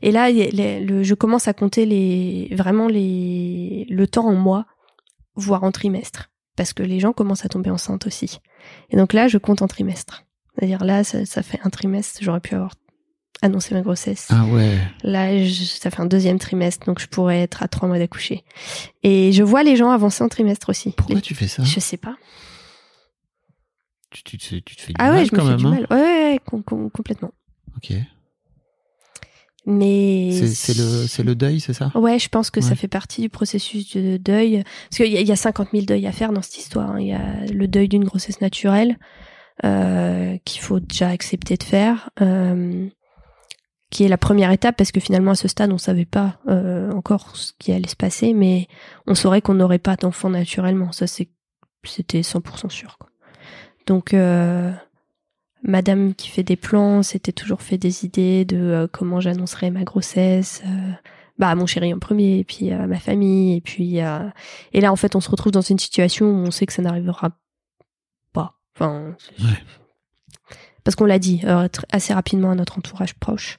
Et 0.03 0.11
là, 0.11 0.31
je 0.31 1.15
commence 1.15 1.49
à 1.49 1.53
compter 1.55 1.87
les 1.87 2.49
vraiment 2.55 2.89
les 2.89 3.87
le 3.89 4.07
temps 4.07 4.27
en 4.27 4.35
mois, 4.35 4.67
voire 5.35 5.65
en 5.65 5.73
trimestre, 5.73 6.31
parce 6.57 6.73
que 6.73 6.83
les 6.83 6.99
gens 7.01 7.13
commencent 7.13 7.45
à 7.45 7.49
tomber 7.49 7.71
enceintes 7.71 8.07
aussi. 8.07 8.39
Et 8.91 8.97
donc 8.97 9.13
là, 9.13 9.29
je 9.29 9.39
compte 9.39 9.63
en 9.63 9.69
trimestre. 9.69 10.25
C'est-à-dire 10.55 10.83
là, 10.85 11.05
ça 11.05 11.43
fait 11.43 11.61
un 11.65 11.71
trimestre, 11.71 12.21
j'aurais 12.23 12.41
pu 12.41 12.55
avoir 12.55 12.75
annoncé 13.43 13.75
ma 13.75 13.83
grossesse. 13.83 14.29
Ah 14.31 14.45
ouais. 14.47 14.79
Là, 15.03 15.37
je- 15.45 15.65
ça 15.65 15.91
fait 15.91 16.01
un 16.01 16.07
deuxième 16.07 16.39
trimestre, 16.39 16.87
donc 16.87 16.99
je 17.01 17.07
pourrais 17.07 17.41
être 17.43 17.63
à 17.63 17.69
trois 17.69 17.89
mois 17.89 17.99
d'accoucher. 17.99 18.45
Et 19.03 19.33
je 19.33 19.43
vois 19.43 19.63
les 19.63 19.77
gens 19.77 19.91
avancer 19.91 20.25
en 20.25 20.29
trimestre 20.29 20.69
aussi. 20.71 20.93
Pourquoi 20.97 21.17
Les- 21.17 21.21
tu 21.23 21.35
fais 21.35 21.49
ça? 21.49 21.63
Je 21.63 21.79
sais 21.81 21.97
pas. 21.99 22.17
tu, 24.11 24.23
tu, 24.23 24.39
te- 24.39 24.55
tu 24.61 24.77
te 24.77 24.81
fais 24.81 24.89
du 24.93 24.95
Ah 24.99 25.09
mal 25.11 25.17
ouais, 25.19 25.25
je 25.27 25.33
me 25.35 25.39
quand 25.39 25.45
fais 25.45 25.51
même. 25.51 25.59
du 25.59 25.67
hein? 25.67 25.71
mal. 25.71 25.87
Ouais, 25.91 25.97
ouais, 25.97 26.31
ouais, 26.33 26.41
com- 26.47 26.63
com- 26.63 26.91
complètement. 26.91 27.33
Ok. 27.77 27.93
Mais 29.69 30.31
C'est 30.47 30.77
le, 30.77 31.25
le 31.25 31.35
deuil, 31.35 31.59
c'est 31.61 31.73
ça? 31.73 31.91
Ouais, 31.97 32.21
je 32.21 32.29
pense 32.29 32.51
que 32.51 32.61
ça 32.61 32.77
fait 32.77 32.87
partie 32.87 33.21
du 33.21 33.29
processus 33.29 33.97
de 33.97 34.17
deuil. 34.17 34.63
Parce 34.89 34.99
qu'il 35.03 35.13
y, 35.13 35.17
a- 35.17 35.21
il 35.21 35.27
y 35.27 35.33
a 35.33 35.37
50 35.37 35.71
000 35.73 35.85
deuils 35.87 36.07
à 36.07 36.13
faire 36.13 36.33
dans 36.33 36.41
cette 36.41 36.57
histoire. 36.59 36.93
hein. 36.93 37.01
Il 37.01 37.09
y 37.09 37.13
a 37.13 37.45
le 37.53 37.67
deuil 37.67 37.89
d'une 37.89 38.05
grossesse 38.05 38.41
naturelle 38.41 38.97
euh, 39.65 40.37
qu'il 40.45 40.61
faut 40.63 40.79
déjà 40.79 41.09
accepter 41.09 41.57
de 41.57 41.63
faire, 41.65 42.11
euh, 42.21 42.87
qui 43.91 44.05
est 44.05 44.09
la 44.09 44.19
première 44.19 44.51
étape 44.51 44.77
parce 44.77 44.91
que 44.93 45.01
finalement 45.01 45.31
à 45.33 45.37
ce 45.37 45.49
stade 45.49 45.73
on 45.73 45.79
savait 45.79 46.05
pas 46.07 46.39
euh, 46.49 46.91
encore 46.93 47.37
ce 47.37 47.53
qui 47.59 47.73
allait 47.73 47.89
se 47.89 47.97
passer, 47.97 48.35
mais 48.35 48.67
on 49.07 49.15
saurait 49.15 49.41
qu'on 49.43 49.55
n'aurait 49.55 49.79
pas 49.79 49.97
d'enfant 49.97 50.29
naturellement. 50.31 50.93
Ça 50.93 51.07
c'est 51.07 51.29
c'était 51.85 52.23
100% 52.23 52.69
sûr. 52.69 52.99
Quoi. 52.99 53.11
Donc 53.87 54.13
euh, 54.13 54.73
Madame 55.63 56.15
qui 56.15 56.29
fait 56.29 56.43
des 56.43 56.57
plans, 56.57 57.03
s'était 57.05 57.33
toujours 57.33 57.63
fait 57.63 57.79
des 57.79 58.05
idées 58.05 58.45
de 58.45 58.57
euh, 58.57 58.87
comment 58.91 59.21
j'annoncerais 59.21 59.71
ma 59.71 59.85
grossesse. 59.85 60.63
bah 61.39 61.49
à 61.51 61.55
mon 61.55 61.67
chéri 61.67 61.95
en 61.95 61.99
premier, 62.01 62.39
et 62.41 62.45
puis 62.45 62.73
à 62.73 62.87
ma 62.87 62.99
famille, 62.99 63.57
et 63.57 63.61
puis 63.61 63.99
et 63.99 64.81
là 64.81 64.91
en 64.93 64.97
fait 64.97 65.15
on 65.15 65.21
se 65.21 65.31
retrouve 65.31 65.53
dans 65.53 65.61
une 65.61 65.79
situation 65.79 66.27
où 66.27 66.35
on 66.47 66.51
sait 66.51 66.67
que 66.67 66.73
ça 66.73 66.83
n'arrivera 66.83 67.31
pas. 68.33 68.55
Enfin, 68.75 69.15
Ouais. 69.39 69.63
parce 70.83 70.97
qu'on 70.97 71.05
l'a 71.05 71.19
dit 71.19 71.43
assez 71.93 72.15
rapidement 72.15 72.51
à 72.51 72.55
notre 72.55 72.79
entourage 72.79 73.15
proche, 73.15 73.59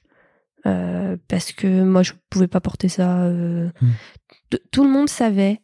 Euh, 0.66 1.16
parce 1.28 1.52
que 1.54 1.84
moi 1.84 2.04
je 2.04 2.14
pouvais 2.30 2.48
pas 2.48 2.60
porter 2.62 2.90
ça. 2.90 3.22
euh, 3.24 3.70
Hmm. 3.82 4.58
Tout 4.72 4.84
le 4.84 4.90
monde 4.90 5.08
savait 5.10 5.62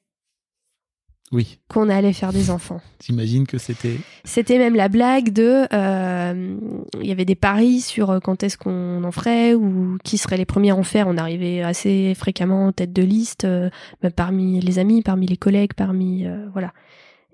Oui. 1.32 1.60
qu'on 1.68 1.90
allait 1.90 2.14
faire 2.14 2.32
des 2.32 2.52
enfants. 2.52 2.80
J'imagine 3.04 3.48
que 3.48 3.58
c'était. 3.58 3.98
C'était 4.24 4.58
même 4.60 4.76
la 4.76 4.88
blague 4.90 5.32
de, 5.32 5.66
euh, 5.74 6.58
il 7.02 7.08
y 7.08 7.12
avait 7.12 7.26
des 7.26 7.36
paris 7.36 7.80
sur 7.82 8.20
quand 8.24 8.44
est-ce 8.44 8.58
qu'on 8.58 9.04
en 9.04 9.12
ferait 9.12 9.56
ou 9.56 9.98
qui 10.04 10.18
seraient 10.18 10.38
les 10.38 10.46
premiers 10.46 10.70
à 10.72 10.76
en 10.76 10.84
faire. 10.84 11.08
On 11.08 11.18
arrivait 11.18 11.62
assez 11.64 12.14
fréquemment 12.16 12.68
en 12.68 12.72
tête 12.72 12.94
de 12.94 13.02
liste, 13.04 13.46
euh, 13.46 13.70
parmi 14.16 14.60
les 14.60 14.80
amis, 14.80 15.02
parmi 15.02 15.26
les 15.26 15.38
collègues, 15.38 15.74
parmi 15.74 16.26
euh, 16.28 16.48
voilà. 16.52 16.72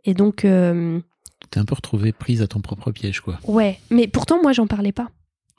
Et 0.05 0.13
donc 0.13 0.37
T'es 0.41 1.59
un 1.59 1.65
peu 1.65 1.75
retrouvé 1.75 2.11
prise 2.13 2.41
à 2.41 2.47
ton 2.47 2.61
propre 2.61 2.91
piège, 2.91 3.21
quoi. 3.21 3.39
ouais, 3.47 3.79
mais 3.89 4.07
pourtant 4.07 4.41
moi 4.41 4.53
j'en 4.53 4.67
parlais 4.67 4.91
pas. 4.91 5.09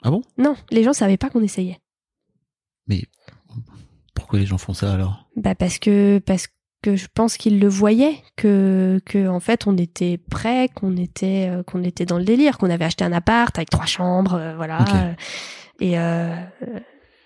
Ah 0.03 0.09
bon? 0.09 0.21
Non, 0.37 0.55
les 0.71 0.83
gens 0.83 0.93
savaient 0.93 1.17
pas 1.17 1.29
qu'on 1.29 1.43
essayait. 1.43 1.77
Pourquoi 4.13 4.39
les 4.39 4.45
gens 4.45 4.57
font 4.57 4.73
ça 4.73 4.93
alors? 4.93 5.25
Bah 5.35 5.55
parce 5.55 5.79
que 5.79 6.19
parce 6.25 6.47
que 6.81 6.95
je 6.95 7.07
pense 7.13 7.37
qu'ils 7.37 7.59
le 7.59 7.67
voyaient 7.67 8.17
que 8.37 8.99
que 9.05 9.27
en 9.27 9.39
fait 9.39 9.67
on 9.67 9.77
était 9.77 10.17
prêts, 10.17 10.69
qu'on 10.73 10.97
était 10.97 11.47
euh, 11.49 11.63
qu'on 11.63 11.83
était 11.83 12.05
dans 12.05 12.17
le 12.17 12.23
délire, 12.25 12.57
qu'on 12.57 12.69
avait 12.69 12.85
acheté 12.85 13.03
un 13.03 13.11
appart 13.13 13.55
avec 13.57 13.69
trois 13.69 13.85
chambres, 13.85 14.33
euh, 14.35 14.55
voilà. 14.55 14.83
Euh, 14.95 15.13
Et 15.79 15.97
euh, 15.97 16.35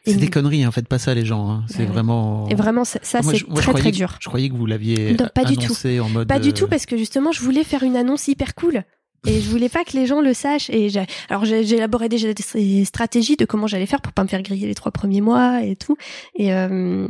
C'est 0.05 0.15
des 0.15 0.29
conneries, 0.29 0.63
hein. 0.63 0.71
faites 0.71 0.87
pas 0.87 0.99
ça, 0.99 1.13
les 1.15 1.25
gens. 1.25 1.49
hein. 1.49 1.65
C'est 1.67 1.79
ouais. 1.79 1.85
vraiment. 1.85 2.47
Et 2.47 2.55
vraiment, 2.55 2.85
ça, 2.85 2.99
c'est 3.03 3.21
très 3.21 3.73
très 3.73 3.91
que- 3.91 3.95
dur. 3.97 4.17
Je 4.21 4.27
croyais 4.29 4.49
que 4.49 4.55
vous 4.55 4.65
l'aviez 4.67 5.13
Non, 5.19 5.27
pas 5.33 5.43
du 5.43 5.55
tout. 5.57 5.63
annoncé 5.65 5.99
en 5.99 6.07
mode. 6.09 6.27
Pas 6.27 6.39
du 6.39 6.53
tout, 6.53 6.67
parce 6.67 6.85
que 6.85 6.95
justement, 6.95 7.31
je 7.31 7.41
voulais 7.41 7.63
faire 7.63 7.83
une 7.83 7.95
annonce 7.97 8.27
hyper 8.27 8.53
cool. 8.55 8.83
Et 9.27 9.41
je 9.41 9.49
voulais 9.49 9.69
pas 9.69 9.83
que 9.83 9.93
les 9.93 10.05
gens 10.05 10.21
le 10.21 10.33
sachent. 10.33 10.69
Et 10.69 10.89
j'ai, 10.89 11.05
alors 11.29 11.45
j'ai 11.45 11.73
élaboré 11.73 12.09
déjà 12.09 12.33
des 12.33 12.85
stratégies 12.85 13.37
de 13.37 13.45
comment 13.45 13.67
j'allais 13.67 13.85
faire 13.85 14.01
pour 14.01 14.13
pas 14.13 14.23
me 14.23 14.27
faire 14.27 14.41
griller 14.41 14.67
les 14.67 14.75
trois 14.75 14.91
premiers 14.91 15.21
mois 15.21 15.63
et 15.63 15.75
tout. 15.75 15.97
Et 16.35 16.53
euh, 16.53 17.07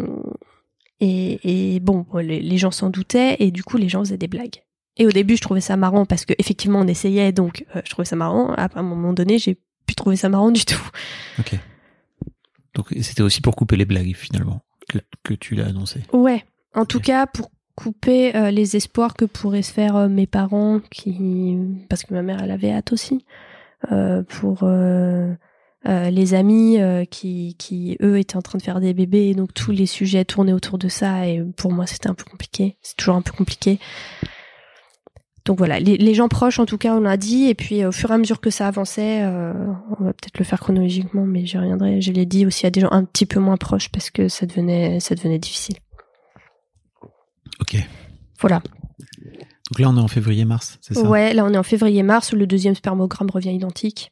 et, 1.02 1.76
et 1.76 1.80
bon, 1.82 2.06
les, 2.16 2.40
les 2.40 2.58
gens 2.58 2.72
s'en 2.72 2.90
doutaient 2.90 3.36
et 3.40 3.52
du 3.52 3.64
coup 3.64 3.78
les 3.78 3.90
gens 3.90 4.00
faisaient 4.00 4.18
des 4.18 4.28
blagues. 4.28 4.64
Et 4.98 5.06
au 5.06 5.12
début, 5.12 5.36
je 5.36 5.42
trouvais 5.42 5.62
ça 5.62 5.76
marrant 5.76 6.06
parce 6.06 6.24
que 6.24 6.34
effectivement 6.38 6.80
on 6.80 6.88
essayait, 6.88 7.34
donc 7.34 7.66
euh, 7.76 7.82
je 7.84 7.90
trouvais 7.90 8.06
ça 8.06 8.16
marrant. 8.16 8.54
À 8.54 8.70
un 8.76 8.84
moment 8.84 9.12
donné, 9.12 9.38
j'ai 9.38 9.58
plus 9.86 9.96
trouvé 9.96 10.16
ça 10.16 10.30
marrant 10.30 10.52
du 10.52 10.64
tout. 10.64 10.90
Ok. 11.38 11.56
Donc 12.76 12.88
c'était 13.02 13.24
aussi 13.24 13.42
pour 13.42 13.56
couper 13.56 13.76
les 13.76 13.86
blagues 13.86 14.16
finalement 14.16 14.62
que, 14.88 15.00
que 15.24 15.34
tu 15.34 15.56
l'as 15.56 15.68
annoncé. 15.68 16.00
Ouais. 16.14 16.46
En 16.74 16.86
tout 16.86 17.00
cas, 17.00 17.26
pour 17.28 17.52
couper 17.76 18.36
euh, 18.36 18.52
les 18.52 18.76
espoirs 18.76 19.14
que 19.14 19.26
pourraient 19.26 19.62
se 19.62 19.74
faire 19.74 19.96
euh, 19.96 20.08
mes 20.08 20.28
parents, 20.28 20.80
qui 20.92 21.58
parce 21.90 22.04
que 22.04 22.14
ma 22.14 22.22
mère 22.22 22.42
elle 22.42 22.52
avait 22.52 22.72
hâte 22.72 22.94
aussi, 22.94 23.26
euh, 23.92 24.24
pour 24.24 24.60
euh, 24.64 25.36
les 25.84 26.34
amis 26.34 26.80
qui, 27.12 27.56
qui 27.60 27.96
eux 28.02 28.18
étaient 28.18 28.38
en 28.38 28.42
train 28.42 28.58
de 28.58 28.64
faire 28.64 28.80
des 28.80 28.96
bébés, 28.96 29.36
donc 29.36 29.54
tous 29.54 29.72
les 29.72 29.86
sujets 29.86 30.26
tournaient 30.26 30.54
autour 30.54 30.80
de 30.80 30.88
ça, 30.88 31.28
et 31.28 31.44
pour 31.58 31.72
moi 31.72 31.86
c'était 31.86 32.10
un 32.10 32.16
peu 32.16 32.24
compliqué, 32.24 32.78
c'est 32.82 32.96
toujours 32.98 33.16
un 33.16 33.22
peu 33.22 33.34
compliqué. 33.34 33.78
Donc 35.46 35.60
voilà, 35.60 35.80
les, 35.80 36.14
gens 36.16 36.28
proches 36.28 36.58
en 36.58 36.66
tout 36.66 36.80
cas 36.80 36.96
on 36.96 37.02
l'a 37.02 37.18
dit, 37.18 37.50
et 37.50 37.54
puis 37.54 37.86
au 37.86 37.92
fur 37.92 38.10
et 38.10 38.16
à 38.16 38.18
mesure 38.18 38.42
que 38.42 38.50
ça 38.50 38.68
avançait, 38.68 39.24
on 39.26 40.04
va 40.04 40.14
peut-être 40.14 40.40
le 40.40 40.46
faire 40.46 40.60
chronologiquement, 40.60 41.28
mais 41.28 41.46
j'y 41.46 41.60
reviendrai. 41.60 42.02
Je 42.02 42.12
l'ai 42.12 42.26
dit 42.26 42.48
aussi 42.48 42.66
à 42.66 42.72
des 42.72 42.82
gens 42.82 42.90
un 42.92 43.04
petit 43.04 43.28
peu 43.28 43.40
moins 43.40 43.58
proches 43.58 43.90
parce 43.90 44.10
que 44.10 44.28
ça 44.28 44.48
devenait 44.48 45.00
ça 45.00 45.14
devenait 45.14 45.38
difficile. 45.38 45.76
Ok. 47.60 47.78
Voilà. 48.40 48.62
Donc 49.72 49.80
là, 49.80 49.90
on 49.90 49.98
est 49.98 50.02
en 50.02 50.08
février-mars, 50.08 50.78
c'est 50.82 50.94
ça? 50.94 51.02
Ouais, 51.02 51.34
là 51.34 51.44
on 51.44 51.54
est 51.54 51.58
en 51.58 51.64
février-mars, 51.64 52.34
le 52.34 52.46
deuxième 52.46 52.76
spermogramme 52.76 53.30
revient 53.32 53.54
identique. 53.54 54.12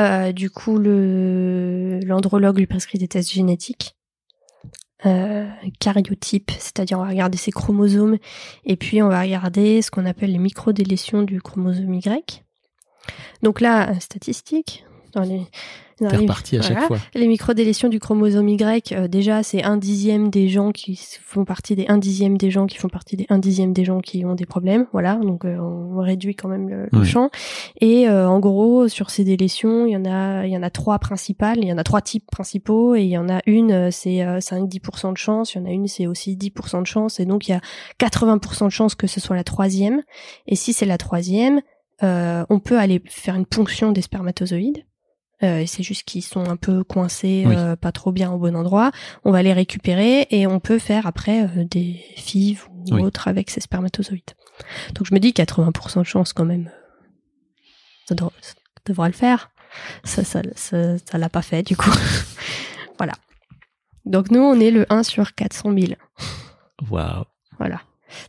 Euh, 0.00 0.32
du 0.32 0.50
coup, 0.50 0.78
le 0.78 2.00
l'andrologue 2.04 2.58
lui 2.58 2.66
prescrit 2.66 2.98
des 2.98 3.08
tests 3.08 3.32
génétiques. 3.32 3.96
Euh, 5.04 5.48
cariotype, 5.80 6.52
c'est-à-dire 6.52 6.98
on 6.98 7.02
va 7.02 7.08
regarder 7.08 7.36
ses 7.36 7.50
chromosomes 7.50 8.18
et 8.64 8.76
puis 8.76 9.02
on 9.02 9.08
va 9.08 9.20
regarder 9.20 9.82
ce 9.82 9.90
qu'on 9.90 10.06
appelle 10.06 10.30
les 10.30 10.38
microdélétions 10.38 11.22
du 11.22 11.40
chromosome 11.40 11.94
Y. 11.94 12.44
Donc 13.42 13.60
là, 13.60 13.98
statistique, 13.98 14.84
dans 15.12 15.22
les, 15.22 15.40
dans 15.91 15.91
T'es 16.08 16.16
les- 16.16 16.22
reparti 16.22 16.56
à 16.58 16.62
chaque 16.62 16.72
voilà. 16.72 16.86
fois. 16.86 16.98
Les 17.14 17.26
microdélétions 17.26 17.88
du 17.88 17.98
chromosome 17.98 18.48
Y, 18.48 18.92
euh, 18.92 19.08
déjà, 19.08 19.42
c'est 19.42 19.62
un 19.62 19.76
dixième 19.76 20.30
des 20.30 20.48
gens 20.48 20.70
qui 20.72 20.98
font 21.22 21.44
partie 21.44 21.76
des 21.76 21.86
un 21.88 21.98
dixième 21.98 22.36
des 22.38 22.50
gens 22.50 22.66
qui 22.66 22.78
font 22.78 22.88
partie 22.88 23.16
des 23.16 23.26
un 23.30 23.38
dixième 23.38 23.72
des 23.72 23.84
gens 23.84 24.00
qui 24.00 24.24
ont 24.24 24.34
des 24.34 24.46
problèmes. 24.46 24.86
Voilà, 24.92 25.16
donc 25.16 25.44
euh, 25.44 25.56
on 25.58 26.00
réduit 26.00 26.34
quand 26.34 26.48
même 26.48 26.68
le, 26.68 26.88
le 26.92 26.98
Oui. 27.00 27.06
champ. 27.06 27.30
Et 27.80 28.08
euh, 28.08 28.28
en 28.28 28.38
gros, 28.40 28.88
sur 28.88 29.10
ces 29.10 29.24
délétions, 29.24 29.86
il 29.86 29.92
y 29.92 29.96
en 29.96 30.04
a, 30.04 30.46
il 30.46 30.52
y 30.52 30.56
en 30.56 30.62
a 30.62 30.70
trois 30.70 30.98
principales. 30.98 31.58
Il 31.58 31.66
y 31.68 31.72
en 31.72 31.78
a 31.78 31.84
trois 31.84 32.00
types 32.00 32.26
principaux, 32.30 32.94
et 32.94 33.02
il 33.02 33.08
y 33.08 33.18
en 33.18 33.28
a 33.28 33.40
une, 33.46 33.72
euh, 33.72 33.90
c'est 33.90 34.22
euh, 34.22 34.38
5-10% 34.40 35.12
de 35.12 35.18
chance. 35.18 35.54
Il 35.54 35.58
y 35.58 35.60
en 35.60 35.66
a 35.66 35.70
une, 35.70 35.86
c'est 35.88 36.06
aussi 36.06 36.36
10% 36.36 36.80
de 36.82 36.86
chance. 36.86 37.20
Et 37.20 37.24
donc 37.26 37.48
il 37.48 37.52
y 37.52 37.54
a 37.54 37.60
80% 37.98 38.64
de 38.66 38.70
chance 38.70 38.94
que 38.94 39.06
ce 39.06 39.20
soit 39.20 39.36
la 39.36 39.44
troisième. 39.44 40.02
Et 40.46 40.56
si 40.56 40.72
c'est 40.72 40.86
la 40.86 40.98
troisième, 40.98 41.60
euh, 42.02 42.44
on 42.50 42.58
peut 42.58 42.78
aller 42.78 43.00
faire 43.06 43.36
une 43.36 43.46
ponction 43.46 43.92
des 43.92 44.02
spermatozoïdes. 44.02 44.84
Euh, 45.44 45.64
c'est 45.66 45.82
juste 45.82 46.04
qu'ils 46.04 46.22
sont 46.22 46.48
un 46.48 46.56
peu 46.56 46.84
coincés, 46.84 47.44
Oui. 47.46 47.54
euh, 47.56 47.74
pas 47.76 47.90
trop 47.92 48.12
bien 48.12 48.30
au 48.32 48.38
bon 48.38 48.54
endroit. 48.56 48.92
On 49.24 49.32
va 49.32 49.42
les 49.42 49.52
récupérer 49.52 50.26
et 50.30 50.46
on 50.46 50.60
peut 50.60 50.78
faire 50.78 51.06
après 51.06 51.42
euh, 51.44 51.64
des 51.64 52.00
fives 52.16 52.66
ou 52.70 52.94
Oui. 52.94 53.02
autres 53.02 53.26
avec 53.28 53.50
ces 53.50 53.60
spermatozoïdes. 53.60 54.34
Donc 54.94 55.06
je 55.06 55.14
me 55.14 55.18
dis 55.20 55.30
80% 55.32 55.98
de 56.00 56.04
chance 56.04 56.32
quand 56.32 56.44
même, 56.44 56.70
ça, 58.06 58.14
devra- 58.14 58.30
ça 58.40 58.54
devra 58.86 59.08
le 59.08 59.14
faire. 59.14 59.50
Ça, 60.04 60.22
ça, 60.22 60.42
ça, 60.54 60.98
ça 60.98 61.18
l'a 61.18 61.28
pas 61.28 61.42
fait 61.42 61.62
du 61.62 61.76
coup. 61.76 61.90
voilà. 62.98 63.14
Donc 64.04 64.30
nous 64.30 64.40
on 64.40 64.60
est 64.60 64.70
le 64.70 64.86
1 64.92 65.02
sur 65.02 65.34
400 65.34 65.72
000. 65.76 65.92
Waouh. 66.90 67.24
Voilà. 67.58 67.80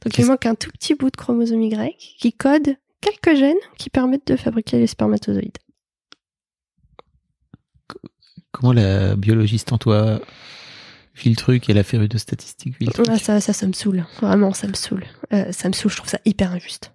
Donc 0.03 0.17
il 0.17 0.25
manque 0.25 0.45
un 0.45 0.55
tout 0.55 0.71
petit 0.71 0.95
bout 0.95 1.09
de 1.11 1.17
chromosome 1.17 1.61
Y 1.61 1.95
qui 2.19 2.31
code 2.33 2.77
quelques 3.01 3.35
gènes 3.37 3.57
qui 3.77 3.89
permettent 3.89 4.27
de 4.27 4.35
fabriquer 4.37 4.79
les 4.79 4.87
spermatozoïdes. 4.87 5.57
Comment 8.53 8.71
la 8.73 9.15
biologiste 9.17 9.73
en 9.73 9.77
toi 9.77 10.19
vit 11.15 11.29
le 11.29 11.35
truc 11.35 11.69
et 11.69 11.73
la 11.73 11.83
férue 11.83 12.07
de 12.07 12.17
statistiques 12.17 12.79
vit 12.79 12.85
le 12.85 12.93
truc 12.93 13.07
Ah, 13.09 13.17
ça, 13.19 13.41
ça, 13.41 13.51
ça 13.51 13.67
me 13.67 13.73
saoule. 13.73 14.05
Vraiment, 14.21 14.53
ça 14.53 14.67
me 14.67 14.73
saoule. 14.73 15.03
Euh, 15.33 15.51
ça 15.51 15.67
me 15.67 15.73
saoule, 15.73 15.91
je 15.91 15.97
trouve 15.97 16.09
ça 16.09 16.19
hyper 16.25 16.51
injuste. 16.51 16.93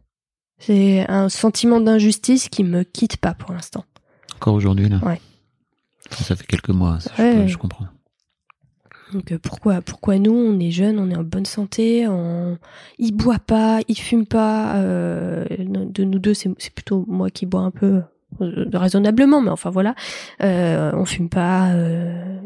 C'est 0.59 1.05
un 1.09 1.29
sentiment 1.29 1.81
d'injustice 1.81 2.49
qui 2.49 2.65
me 2.65 2.83
quitte 2.85 3.17
pas 3.19 3.35
pour 3.35 3.53
l'instant. 3.53 3.85
Encore 4.37 4.55
aujourd'hui, 4.55 4.89
là 4.89 4.99
Ouais. 5.05 5.21
Enfin, 6.11 6.25
Ça 6.25 6.37
fait 6.37 6.47
quelques 6.47 6.71
mois, 6.71 6.99
ça, 7.01 7.11
je 7.17 7.23
Ouais. 7.23 7.43
peux- 7.43 7.47
je, 7.49 7.59
comprends. 7.59 7.87
Donc 9.13 9.33
euh, 9.33 9.39
pourquoi, 9.39 9.81
pourquoi 9.83 10.19
nous, 10.19 10.33
on 10.33 10.59
est 10.61 10.71
jeunes, 10.71 10.99
on 10.99 11.11
est 11.11 11.17
en 11.17 11.23
bonne 11.25 11.47
santé, 11.47 12.07
on... 12.09 12.59
il 12.99 13.13
boit 13.13 13.39
pas, 13.39 13.81
il 13.89 13.97
fume 13.99 14.27
pas. 14.27 14.77
euh, 14.77 15.45
De 15.59 16.05
nous 16.05 16.19
deux, 16.19 16.35
c'est 16.35 16.51
plutôt 16.75 17.05
moi 17.09 17.31
qui 17.31 17.47
bois 17.47 17.61
un 17.63 17.71
peu 17.71 18.03
raisonnablement, 18.41 19.41
mais 19.41 19.51
enfin 19.51 19.71
voilà. 19.71 19.95
Euh, 20.43 20.93
on 20.95 21.05
fume 21.05 21.29
pas. 21.29 21.73
euh, 21.73 22.39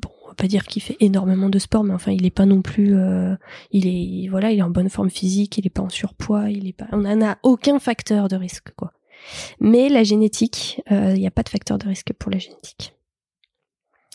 Bon, 0.00 0.08
on 0.24 0.28
va 0.28 0.34
pas 0.34 0.46
dire 0.46 0.64
qu'il 0.66 0.80
fait 0.82 0.96
énormément 1.00 1.48
de 1.48 1.58
sport, 1.58 1.82
mais 1.82 1.92
enfin, 1.92 2.12
il 2.12 2.24
est 2.24 2.30
pas 2.30 2.46
non 2.46 2.62
plus. 2.62 2.94
euh, 2.94 3.34
Il 3.72 3.86
est 3.88 4.28
voilà, 4.28 4.52
il 4.52 4.58
est 4.60 4.62
en 4.62 4.70
bonne 4.70 4.88
forme 4.88 5.10
physique, 5.10 5.58
il 5.58 5.66
est 5.66 5.70
pas 5.70 5.82
en 5.82 5.88
surpoids, 5.88 6.48
il 6.48 6.68
est 6.68 6.72
pas. 6.72 6.86
On 6.92 7.04
en 7.04 7.20
a 7.26 7.38
aucun 7.42 7.78
facteur 7.80 8.28
de 8.28 8.36
risque, 8.36 8.70
quoi. 8.76 8.92
Mais 9.60 9.88
la 9.88 10.04
génétique, 10.04 10.80
euh, 10.92 11.12
il 11.14 11.20
n'y 11.20 11.26
a 11.26 11.30
pas 11.32 11.42
de 11.42 11.48
facteur 11.48 11.76
de 11.76 11.88
risque 11.88 12.12
pour 12.18 12.30
la 12.30 12.38
génétique. 12.38 12.94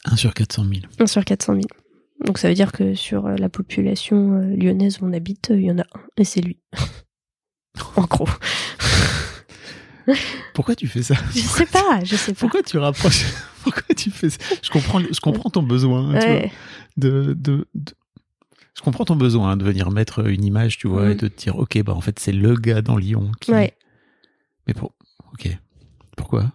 1 0.05 0.15
sur 0.15 0.33
400 0.33 0.63
000. 0.63 0.73
1 0.99 1.07
sur 1.07 1.25
400 1.25 1.53
000. 1.53 1.63
Donc 2.25 2.37
ça 2.37 2.47
veut 2.47 2.53
dire 2.55 2.71
que 2.71 2.95
sur 2.95 3.25
euh, 3.25 3.35
la 3.35 3.49
population 3.49 4.33
euh, 4.37 4.55
lyonnaise 4.55 4.99
où 5.01 5.05
on 5.05 5.13
habite, 5.13 5.51
euh, 5.51 5.59
il 5.59 5.65
y 5.65 5.71
en 5.71 5.79
a 5.79 5.81
un, 5.81 6.01
et 6.17 6.23
c'est 6.23 6.41
lui. 6.41 6.59
en 7.97 8.03
gros. 8.05 8.27
Pourquoi 10.53 10.75
tu 10.75 10.87
fais 10.87 11.03
ça 11.03 11.15
Je 11.33 11.39
sais 11.39 11.65
pas, 11.65 11.99
je 12.03 12.15
sais 12.15 12.33
pas. 12.33 12.39
Pourquoi 12.39 12.61
tu 12.63 12.77
rapproches 12.77 13.25
Pourquoi 13.63 13.95
tu 13.95 14.11
fais 14.11 14.29
ça 14.29 14.37
Je 14.61 14.69
comprends, 14.69 14.99
je 14.99 15.19
comprends 15.19 15.49
ton 15.49 15.63
besoin, 15.63 16.19
tu 16.19 16.25
vois, 16.27 16.35
Ouais. 16.35 16.51
de, 16.97 17.33
de, 17.39 17.67
de- 17.73 17.93
Je 18.75 18.81
comprends 18.81 19.05
ton 19.05 19.15
besoin 19.15 19.51
hein, 19.51 19.57
de 19.57 19.63
venir 19.63 19.89
mettre 19.91 20.27
une 20.27 20.43
image, 20.43 20.77
tu 20.77 20.87
vois, 20.87 21.11
et 21.11 21.15
de 21.15 21.27
te 21.27 21.35
dire, 21.43 21.57
ok, 21.57 21.81
bah 21.83 21.93
en 21.93 22.01
fait 22.01 22.19
c'est 22.19 22.31
le 22.31 22.55
gars 22.55 22.81
dans 22.81 22.97
Lyon 22.97 23.31
qui. 23.41 23.51
Ouais. 23.51 23.73
Mais 24.67 24.73
pour, 24.73 24.93
ok. 25.33 25.49
Pourquoi? 26.17 26.51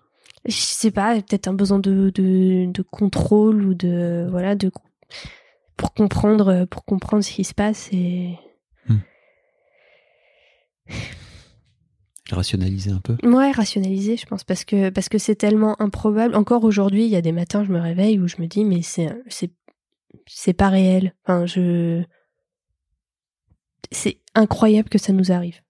Je 0.46 0.52
sais 0.54 0.90
pas, 0.90 1.14
peut-être 1.20 1.48
un 1.48 1.52
besoin 1.52 1.78
de, 1.78 2.10
de, 2.14 2.70
de 2.72 2.82
contrôle 2.82 3.62
ou 3.64 3.74
de 3.74 4.26
voilà 4.30 4.54
de 4.54 4.70
pour 5.76 5.92
comprendre 5.92 6.64
pour 6.66 6.84
comprendre 6.84 7.22
ce 7.24 7.30
qui 7.32 7.44
se 7.44 7.52
passe 7.54 7.88
et 7.92 8.38
Rationaliser 12.33 12.90
un 12.93 13.01
peu. 13.01 13.16
ouais 13.23 13.51
rationaliser 13.51 14.16
je 14.16 14.25
pense 14.27 14.45
parce 14.45 14.64
que 14.64 14.90
parce 14.90 15.09
que 15.09 15.19
c'est 15.19 15.35
tellement 15.35 15.81
improbable. 15.83 16.35
Encore 16.37 16.64
aujourd'hui 16.64 17.05
il 17.05 17.11
y 17.11 17.16
a 17.16 17.23
des 17.23 17.33
matins 17.33 17.64
je 17.64 17.73
me 17.73 17.81
réveille 17.81 18.19
où 18.19 18.29
je 18.29 18.37
me 18.38 18.47
dis 18.47 18.64
mais 18.64 18.83
c'est 18.83 19.09
c'est 19.29 19.51
c'est 20.27 20.53
pas 20.53 20.69
réel. 20.69 21.14
Enfin 21.25 21.47
je 21.47 22.03
c'est 23.90 24.21
incroyable 24.35 24.88
que 24.88 24.99
ça 24.99 25.12
nous 25.12 25.33
arrive. 25.33 25.61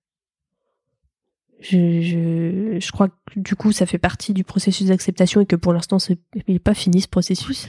Je, 1.61 2.01
je, 2.01 2.79
je 2.81 2.93
crois 2.93 3.09
que 3.09 3.15
du 3.37 3.55
coup 3.55 3.73
ça 3.73 3.87
fait 3.87 3.99
partie 3.99 4.33
du 4.33 4.45
processus 4.45 4.89
d'acceptation 4.89 5.41
et 5.41 5.47
que 5.47 5.57
pour 5.57 5.73
l'instant 5.73 5.99
il 6.09 6.19
n'est 6.49 6.59
pas 6.59 6.75
fini 6.75 7.01
ce 7.01 7.09
processus. 7.09 7.69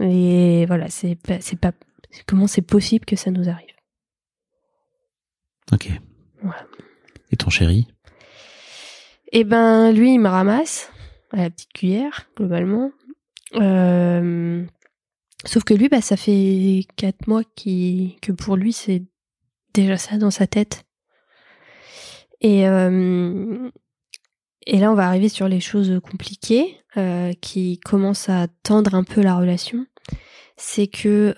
Et 0.00 0.66
voilà 0.66 0.88
c'est 0.88 1.16
pas 1.16 1.72
comment 2.26 2.46
c'est 2.46 2.62
possible 2.62 3.04
que 3.04 3.16
ça 3.16 3.30
nous 3.30 3.48
arrive? 3.48 3.74
Ok. 5.72 5.88
Et 7.30 7.36
ton 7.36 7.50
chéri? 7.50 7.88
Et 9.36 9.42
ben 9.42 9.90
lui, 9.90 10.14
il 10.14 10.20
me 10.20 10.28
ramasse 10.28 10.92
à 11.32 11.38
la 11.38 11.50
petite 11.50 11.72
cuillère, 11.72 12.30
globalement. 12.36 12.92
Euh, 13.56 14.64
Sauf 15.44 15.64
que 15.64 15.74
lui, 15.74 15.88
bah, 15.88 16.00
ça 16.00 16.16
fait 16.16 16.86
quatre 16.94 17.26
mois 17.26 17.42
qui... 17.56 18.16
que 18.22 18.30
pour 18.30 18.54
lui, 18.54 18.72
c'est 18.72 19.02
déjà 19.74 19.96
ça 19.96 20.18
dans 20.18 20.30
sa 20.30 20.46
tête. 20.46 20.84
Et, 22.40 22.68
euh, 22.68 23.68
là, 24.68 24.92
on 24.92 24.94
va 24.94 25.08
arriver 25.08 25.28
sur 25.28 25.48
les 25.48 25.60
choses 25.60 26.00
compliquées 26.08 26.78
euh, 26.96 27.32
qui 27.40 27.80
commencent 27.80 28.28
à 28.28 28.46
tendre 28.62 28.94
un 28.94 29.02
peu 29.02 29.20
la 29.20 29.36
relation. 29.36 29.84
C'est 30.56 30.86
que 30.86 31.34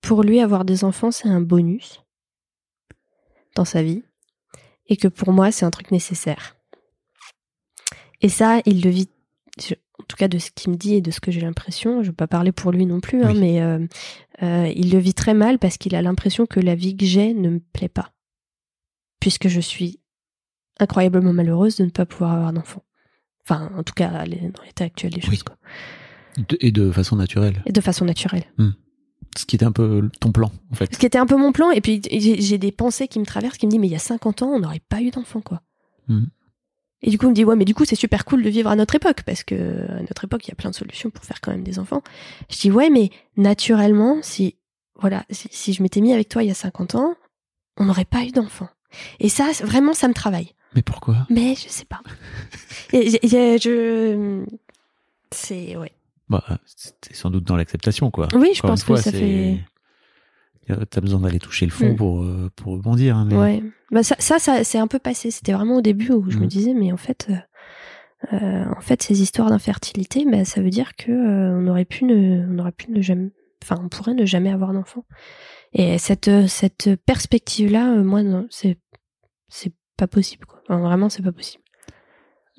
pour 0.00 0.22
lui, 0.22 0.38
avoir 0.38 0.64
des 0.64 0.84
enfants, 0.84 1.10
c'est 1.10 1.28
un 1.28 1.40
bonus 1.40 2.00
dans 3.56 3.64
sa 3.64 3.82
vie. 3.82 4.04
Et 4.86 4.96
que 4.96 5.08
pour 5.08 5.32
moi, 5.32 5.50
c'est 5.50 5.64
un 5.64 5.70
truc 5.70 5.90
nécessaire. 5.90 6.59
Et 8.22 8.28
ça, 8.28 8.60
il 8.66 8.82
le 8.82 8.90
vit, 8.90 9.08
je- 9.60 9.74
en 9.98 10.04
tout 10.08 10.16
cas 10.16 10.28
de 10.28 10.38
ce 10.38 10.50
qu'il 10.50 10.70
me 10.72 10.76
dit 10.76 10.94
et 10.94 11.00
de 11.00 11.10
ce 11.10 11.20
que 11.20 11.30
j'ai 11.30 11.40
l'impression, 11.40 11.96
je 11.96 11.98
ne 11.98 12.04
veux 12.06 12.12
pas 12.16 12.26
parler 12.26 12.52
pour 12.52 12.72
lui 12.72 12.86
non 12.86 13.00
plus, 13.00 13.22
hein, 13.22 13.32
Oui. 13.32 13.40
mais 13.40 13.60
euh, 13.62 13.78
euh, 14.42 14.72
il 14.74 14.90
le 14.92 14.98
vit 14.98 15.14
très 15.14 15.34
mal 15.34 15.58
parce 15.58 15.76
qu'il 15.78 15.94
a 15.94 16.02
l'impression 16.02 16.46
que 16.46 16.60
la 16.60 16.74
vie 16.74 16.96
que 16.96 17.04
j'ai 17.06 17.34
ne 17.34 17.48
me 17.50 17.58
plaît 17.60 17.88
pas. 17.88 18.12
Puisque 19.20 19.48
je 19.48 19.60
suis 19.60 20.00
incroyablement 20.78 21.32
malheureuse 21.32 21.76
de 21.76 21.84
ne 21.84 21.90
pas 21.90 22.06
pouvoir 22.06 22.32
avoir 22.32 22.52
d'enfant. 22.52 22.82
Enfin, 23.44 23.70
en 23.76 23.82
tout 23.82 23.94
cas, 23.94 24.24
dans 24.24 24.62
l'état 24.64 24.84
actuel 24.84 25.12
des 25.12 25.20
choses. 25.20 25.30
Oui. 25.30 25.38
Quoi. 25.38 25.56
De- 26.48 26.56
Et 26.60 26.70
de 26.72 26.90
façon 26.90 27.16
naturelle. 27.16 27.62
Et 27.66 27.72
de 27.72 27.80
façon 27.80 28.04
naturelle. 28.04 28.44
Ce 29.36 29.44
qui 29.44 29.56
était 29.56 29.64
un 29.66 29.72
peu 29.72 30.08
ton 30.20 30.32
plan, 30.32 30.50
en 30.70 30.74
fait. 30.74 30.92
Ce 30.94 30.98
qui 30.98 31.06
était 31.06 31.18
un 31.18 31.26
peu 31.26 31.36
mon 31.36 31.52
plan, 31.52 31.70
et 31.70 31.80
puis 31.80 32.00
j'ai 32.10 32.58
des 32.58 32.72
pensées 32.72 33.08
qui 33.08 33.18
me 33.20 33.24
traversent, 33.26 33.58
qui 33.58 33.66
me 33.66 33.70
disent, 33.70 33.80
mais 33.80 33.86
il 33.88 33.92
y 33.92 33.96
a 33.96 33.98
50 34.00 34.42
ans, 34.42 34.48
on 34.48 34.58
n'aurait 34.60 34.80
pas 34.88 35.02
eu 35.02 35.10
d'enfant, 35.10 35.40
quoi. 35.40 35.62
Mhm. 36.08 36.28
Et 37.02 37.10
du 37.10 37.16
coup, 37.18 37.26
on 37.26 37.30
me 37.30 37.34
dit, 37.34 37.44
ouais, 37.44 37.56
mais 37.56 37.64
du 37.64 37.74
coup, 37.74 37.84
c'est 37.84 37.96
super 37.96 38.24
cool 38.24 38.42
de 38.42 38.50
vivre 38.50 38.68
à 38.70 38.76
notre 38.76 38.94
époque, 38.94 39.22
parce 39.24 39.42
que 39.42 39.54
à 39.90 40.00
notre 40.00 40.24
époque, 40.24 40.46
il 40.46 40.50
y 40.50 40.52
a 40.52 40.54
plein 40.56 40.70
de 40.70 40.74
solutions 40.74 41.08
pour 41.10 41.24
faire 41.24 41.40
quand 41.40 41.50
même 41.50 41.62
des 41.62 41.78
enfants. 41.78 42.02
Je 42.50 42.58
dis, 42.58 42.70
ouais, 42.70 42.90
mais 42.90 43.10
naturellement, 43.36 44.18
si, 44.22 44.56
voilà, 44.96 45.24
si, 45.30 45.48
si 45.50 45.72
je 45.72 45.82
m'étais 45.82 46.00
mis 46.02 46.12
avec 46.12 46.28
toi 46.28 46.42
il 46.42 46.48
y 46.48 46.50
a 46.50 46.54
50 46.54 46.96
ans, 46.96 47.14
on 47.78 47.86
n'aurait 47.86 48.04
pas 48.04 48.22
eu 48.24 48.32
d'enfant. 48.32 48.68
Et 49.18 49.28
ça, 49.28 49.50
vraiment, 49.62 49.94
ça 49.94 50.08
me 50.08 50.14
travaille. 50.14 50.52
Mais 50.74 50.82
pourquoi? 50.82 51.26
Mais 51.30 51.54
je 51.54 51.68
sais 51.68 51.84
pas. 51.86 52.00
Et- 52.92 53.10
je, 53.58 54.44
c'est 55.30 55.76
ouais. 55.76 55.92
bah, 56.28 56.44
C'est 56.66 57.14
sans 57.14 57.30
doute 57.30 57.44
dans 57.44 57.56
l'acceptation, 57.56 58.10
quoi. 58.10 58.28
Oui, 58.34 58.50
je 58.54 58.60
Encore 58.60 58.70
pense 58.72 58.84
fois, 58.84 58.96
que 58.96 59.02
ça 59.04 59.12
fait. 59.12 59.60
T'as 60.90 61.00
besoin 61.00 61.20
d'aller 61.20 61.38
toucher 61.38 61.66
le 61.66 61.72
fond 61.72 61.92
Mm. 61.92 61.96
pour, 61.96 62.22
euh, 62.22 62.50
pour 62.56 62.72
rebondir. 62.74 63.16
hein, 63.16 63.26
mais- 63.28 63.36
Ouais. 63.36 63.62
Bah 63.90 64.02
ça, 64.02 64.16
ça, 64.18 64.38
ça 64.38 64.62
c'est 64.64 64.78
un 64.78 64.86
peu 64.86 64.98
passé. 64.98 65.30
C'était 65.30 65.52
vraiment 65.52 65.76
au 65.76 65.80
début 65.82 66.12
où 66.12 66.30
je 66.30 66.38
me 66.38 66.44
Mm. 66.44 66.48
disais, 66.48 66.74
mais 66.74 66.92
en 66.92 66.96
fait, 66.96 67.28
euh, 67.30 68.34
euh, 68.36 68.64
en 68.76 68.80
fait, 68.80 69.02
ces 69.02 69.22
histoires 69.22 69.48
d'infertilité, 69.50 70.24
bah, 70.30 70.44
ça 70.44 70.60
veut 70.60 70.70
dire 70.70 70.94
que 70.96 71.10
euh, 71.10 71.58
on 71.58 71.66
aurait 71.68 71.84
pu 71.86 72.04
ne, 72.04 72.46
on 72.52 72.58
aurait 72.58 72.72
pu 72.72 72.90
ne 72.90 73.00
jamais, 73.00 73.30
enfin, 73.62 73.76
on 73.82 73.88
pourrait 73.88 74.14
ne 74.14 74.26
jamais 74.26 74.50
avoir 74.52 74.72
d'enfant. 74.72 75.04
Et 75.72 75.98
cette, 75.98 76.30
cette 76.48 76.90
perspective-là, 77.06 77.94
euh, 77.94 78.02
moi, 78.04 78.22
non, 78.22 78.46
c'est, 78.50 78.78
c'est 79.48 79.72
pas 79.96 80.06
possible. 80.06 80.44
Quoi. 80.46 80.60
Enfin, 80.68 80.80
vraiment, 80.80 81.08
c'est 81.08 81.22
pas 81.22 81.32
possible. 81.32 81.59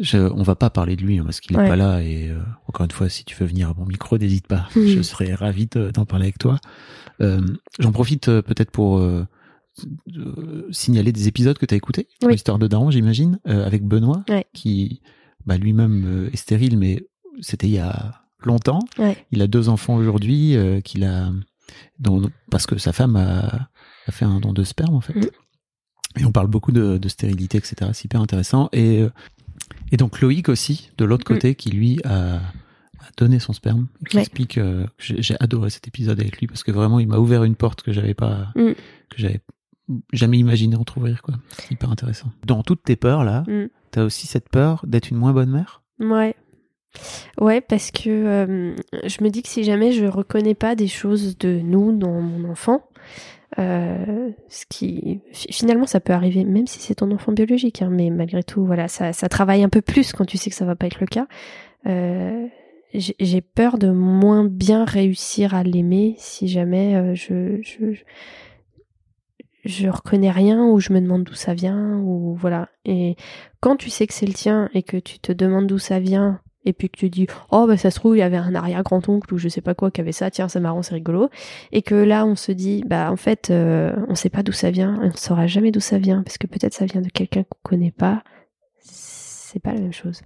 Je, 0.02 0.18
on 0.18 0.42
va 0.44 0.56
pas 0.56 0.70
parler 0.70 0.96
de 0.96 1.04
lui 1.04 1.20
hein, 1.20 1.24
parce 1.24 1.40
qu'il 1.40 1.56
est 1.56 1.60
Ouais. 1.60 1.68
pas 1.68 1.76
là 1.76 2.02
et 2.02 2.30
euh, 2.30 2.40
encore 2.68 2.84
une 2.86 2.92
fois 2.92 3.08
si 3.08 3.24
tu 3.24 3.36
veux 3.36 3.46
venir 3.46 3.70
à 3.70 3.74
mon 3.78 3.86
micro 3.86 4.18
n'hésite 4.18 4.48
pas 4.48 4.68
je 4.76 5.02
serais 5.04 5.34
ravi 5.36 5.68
de- 5.68 5.92
d'en 5.92 6.06
parler 6.06 6.26
avec 6.26 6.40
toi 6.40 6.58
Euh, 7.22 7.40
j'en 7.80 7.92
profite 7.92 8.28
euh, 8.30 8.42
peut-être 8.42 8.72
pour 8.72 8.98
euh, 8.98 9.28
euh, 10.18 10.68
signaler 10.72 11.12
des 11.12 11.28
épisodes 11.28 11.58
que 11.58 11.66
tu 11.66 11.74
as 11.74 11.78
écoutés 11.78 12.08
Oui. 12.24 12.32
l'histoire 12.34 12.58
de 12.60 12.68
Daron 12.68 12.90
j'imagine 12.92 13.40
euh, 13.48 13.66
avec 13.66 13.84
Benoît 13.86 14.24
Ouais. 14.30 14.46
qui 14.54 15.02
bah, 15.46 15.58
lui-même 15.58 16.30
est 16.34 16.36
stérile 16.38 16.78
mais 16.78 17.06
c'était 17.42 17.68
il 17.68 17.74
y 17.74 17.80
a 17.80 18.24
longtemps 18.44 18.80
Ouais. 18.98 19.18
il 19.32 19.42
a 19.42 19.48
deux 19.48 19.70
enfants 19.70 19.96
aujourd'hui 19.96 20.56
euh, 20.56 20.82
qu'il 20.82 21.04
a 21.04 21.32
dont, 22.00 22.30
parce 22.50 22.66
que 22.66 22.78
sa 22.78 22.92
femme 22.92 23.16
a, 23.16 23.70
a 24.08 24.12
fait 24.12 24.26
un 24.26 24.40
don 24.40 24.52
de 24.54 24.64
sperme 24.64 24.96
en 24.96 25.02
fait 25.02 25.16
Mhm. 25.16 25.30
et 26.20 26.26
on 26.26 26.32
parle 26.32 26.48
beaucoup 26.48 26.72
de, 26.72 26.98
de 26.98 27.08
stérilité 27.10 27.58
etc 27.60 27.92
c'est 27.94 28.06
hyper 28.06 28.22
intéressant 28.22 28.68
et 28.74 29.02
euh, 29.02 29.10
et 29.92 29.98
donc 29.98 30.22
Loïc 30.22 30.50
aussi, 30.50 30.92
de 30.98 31.06
l'autre 31.06 31.24
Mm. 31.24 31.34
côté, 31.34 31.56
qui 31.56 31.70
lui 31.72 32.00
a, 32.04 32.36
a 32.36 32.42
donné 33.18 33.40
son 33.40 33.54
sperme, 33.54 33.88
qui 34.10 34.16
Ouais. 34.18 34.22
explique. 34.24 34.58
euh, 34.58 34.86
que 34.98 35.22
j'ai 35.22 35.36
adoré 35.40 35.70
cet 35.70 35.88
épisode 35.88 36.20
avec 36.20 36.38
lui 36.40 36.48
parce 36.48 36.64
que 36.64 36.72
vraiment, 36.72 37.00
il 37.00 37.08
m'a 37.08 37.18
ouvert 37.18 37.44
une 37.44 37.56
porte 37.56 37.82
que 37.82 37.92
j'avais 37.92 38.14
pas, 38.14 38.48
Mm. 38.56 38.72
que 38.74 39.18
j'avais 39.18 39.42
jamais 40.14 40.38
imaginé 40.38 40.76
entrouvrir 40.76 41.22
quoi. 41.22 41.36
C'est 41.58 41.72
hyper 41.72 41.90
intéressant. 41.92 42.32
Dans 42.46 42.64
toutes 42.64 42.84
tes 42.84 42.96
peurs 42.96 43.24
là, 43.24 43.44
Mm. 43.48 43.66
t'as 43.92 44.04
aussi 44.04 44.28
cette 44.28 44.50
peur 44.50 44.86
d'être 44.88 45.10
une 45.10 45.18
moins 45.18 45.34
bonne 45.34 45.50
mère? 45.52 45.82
Ouais. 46.00 46.36
Ouais, 47.40 47.62
parce 47.62 47.90
que 47.92 48.10
euh, 48.10 48.76
je 49.06 49.24
me 49.24 49.30
dis 49.30 49.42
que 49.44 49.48
si 49.50 49.64
jamais 49.64 49.92
je 49.94 50.06
reconnais 50.06 50.56
pas 50.56 50.76
des 50.76 50.88
choses 50.90 51.38
de 51.38 51.60
nous 51.60 51.98
dans 51.98 52.20
mon 52.22 52.50
enfant, 52.50 52.84
euh, 53.60 54.30
ce 54.48 54.66
qui 54.68 55.20
fi- 55.34 55.52
finalement 55.52 55.86
ça 55.86 56.00
peut 56.00 56.14
arriver 56.14 56.46
même 56.46 56.68
si 56.68 56.80
c'est 56.80 56.96
ton 56.96 57.12
enfant 57.12 57.32
biologique, 57.34 57.82
hein, 57.82 57.90
mais 57.92 58.10
malgré 58.10 58.44
tout, 58.44 58.66
voilà, 58.66 58.88
ça, 58.88 59.14
ça 59.14 59.28
travaille 59.30 59.64
un 59.64 59.70
peu 59.70 59.82
plus 59.82 60.14
quand 60.14 60.26
tu 60.26 60.38
sais 60.38 60.50
que 60.50 60.56
ça 60.56 60.66
va 60.66 60.76
pas 60.76 60.88
être 60.88 61.00
le 61.02 61.08
cas. 61.08 61.28
Euh, 61.88 62.48
j'ai 62.94 63.16
j'ai 63.20 63.42
peur 63.42 63.78
de 63.78 63.90
moins 63.90 64.44
bien 64.46 64.84
réussir 64.86 65.56
à 65.56 65.64
l'aimer 65.64 66.16
si 66.18 66.48
jamais 66.48 66.96
euh, 66.96 67.16
je, 67.16 67.62
je 67.62 67.92
je- 67.94 68.04
je 69.64 69.88
reconnais 69.90 70.32
rien 70.32 70.66
ou 70.66 70.80
je 70.80 70.92
me 70.92 71.00
demande 71.00 71.24
d'où 71.24 71.36
ça 71.36 71.54
vient 71.54 71.98
ou 72.00 72.34
voilà 72.36 72.70
et 72.84 73.16
quand 73.60 73.76
tu 73.76 73.90
sais 73.92 74.08
que 74.08 74.14
c'est 74.14 74.26
le 74.26 74.34
tien 74.34 74.70
et 74.74 74.82
que 74.82 74.98
tu 74.98 75.20
te 75.20 75.32
demandes 75.32 75.68
d'où 75.68 75.78
ça 75.78 76.00
vient 76.00 76.42
et 76.66 76.74
puis 76.74 76.90
que 76.90 76.98
tu 76.98 77.10
dis 77.10 77.28
oh 77.50 77.66
bah 77.68 77.78
ça 77.78 77.90
se 77.92 77.96
trouve 78.00 78.16
il 78.16 78.20
y 78.20 78.24
avait 78.24 78.38
un 78.38 78.54
arrière 78.56 78.84
grand 78.84 79.08
oncle 79.10 79.34
ou 79.34 79.38
je 79.38 79.48
sais 79.50 79.62
pas 79.62 79.74
quoi 79.74 79.90
qui 79.92 80.02
avait 80.02 80.12
ça 80.12 80.30
tiens 80.30 80.48
c'est 80.48 80.60
marrant 80.60 80.82
c'est 80.84 80.94
rigolo 80.96 81.30
et 81.72 81.82
que 81.82 81.96
là 81.96 82.26
on 82.26 82.36
se 82.36 82.52
dit 82.52 82.84
bah 82.86 83.12
en 83.12 83.16
fait 83.18 83.50
euh, 83.50 83.94
on 84.10 84.16
sait 84.16 84.30
pas 84.30 84.44
d'où 84.44 84.52
ça 84.52 84.70
vient 84.72 85.00
on 85.02 85.08
ne 85.08 85.18
saura 85.18 85.48
jamais 85.48 85.72
d'où 85.72 85.80
ça 85.80 85.98
vient 85.98 86.22
parce 86.24 86.38
que 86.38 86.48
peut-être 86.48 86.74
ça 86.74 86.86
vient 86.86 87.02
de 87.02 87.10
quelqu'un 87.10 87.44
qu'on 87.44 87.60
connaît 87.64 87.92
pas 87.92 88.24
c'est 88.80 89.60
pas 89.62 89.74
la 89.74 89.82
même 89.82 89.94
chose 89.94 90.22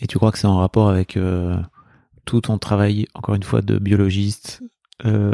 Et 0.00 0.06
tu 0.06 0.16
crois 0.18 0.32
que 0.32 0.38
c'est 0.38 0.46
en 0.46 0.56
rapport 0.56 0.88
avec 0.88 1.16
euh, 1.16 1.56
tout 2.24 2.40
ton 2.40 2.58
travail, 2.58 3.06
encore 3.14 3.34
une 3.34 3.42
fois, 3.42 3.60
de 3.62 3.78
biologiste 3.78 4.62
euh, 5.04 5.32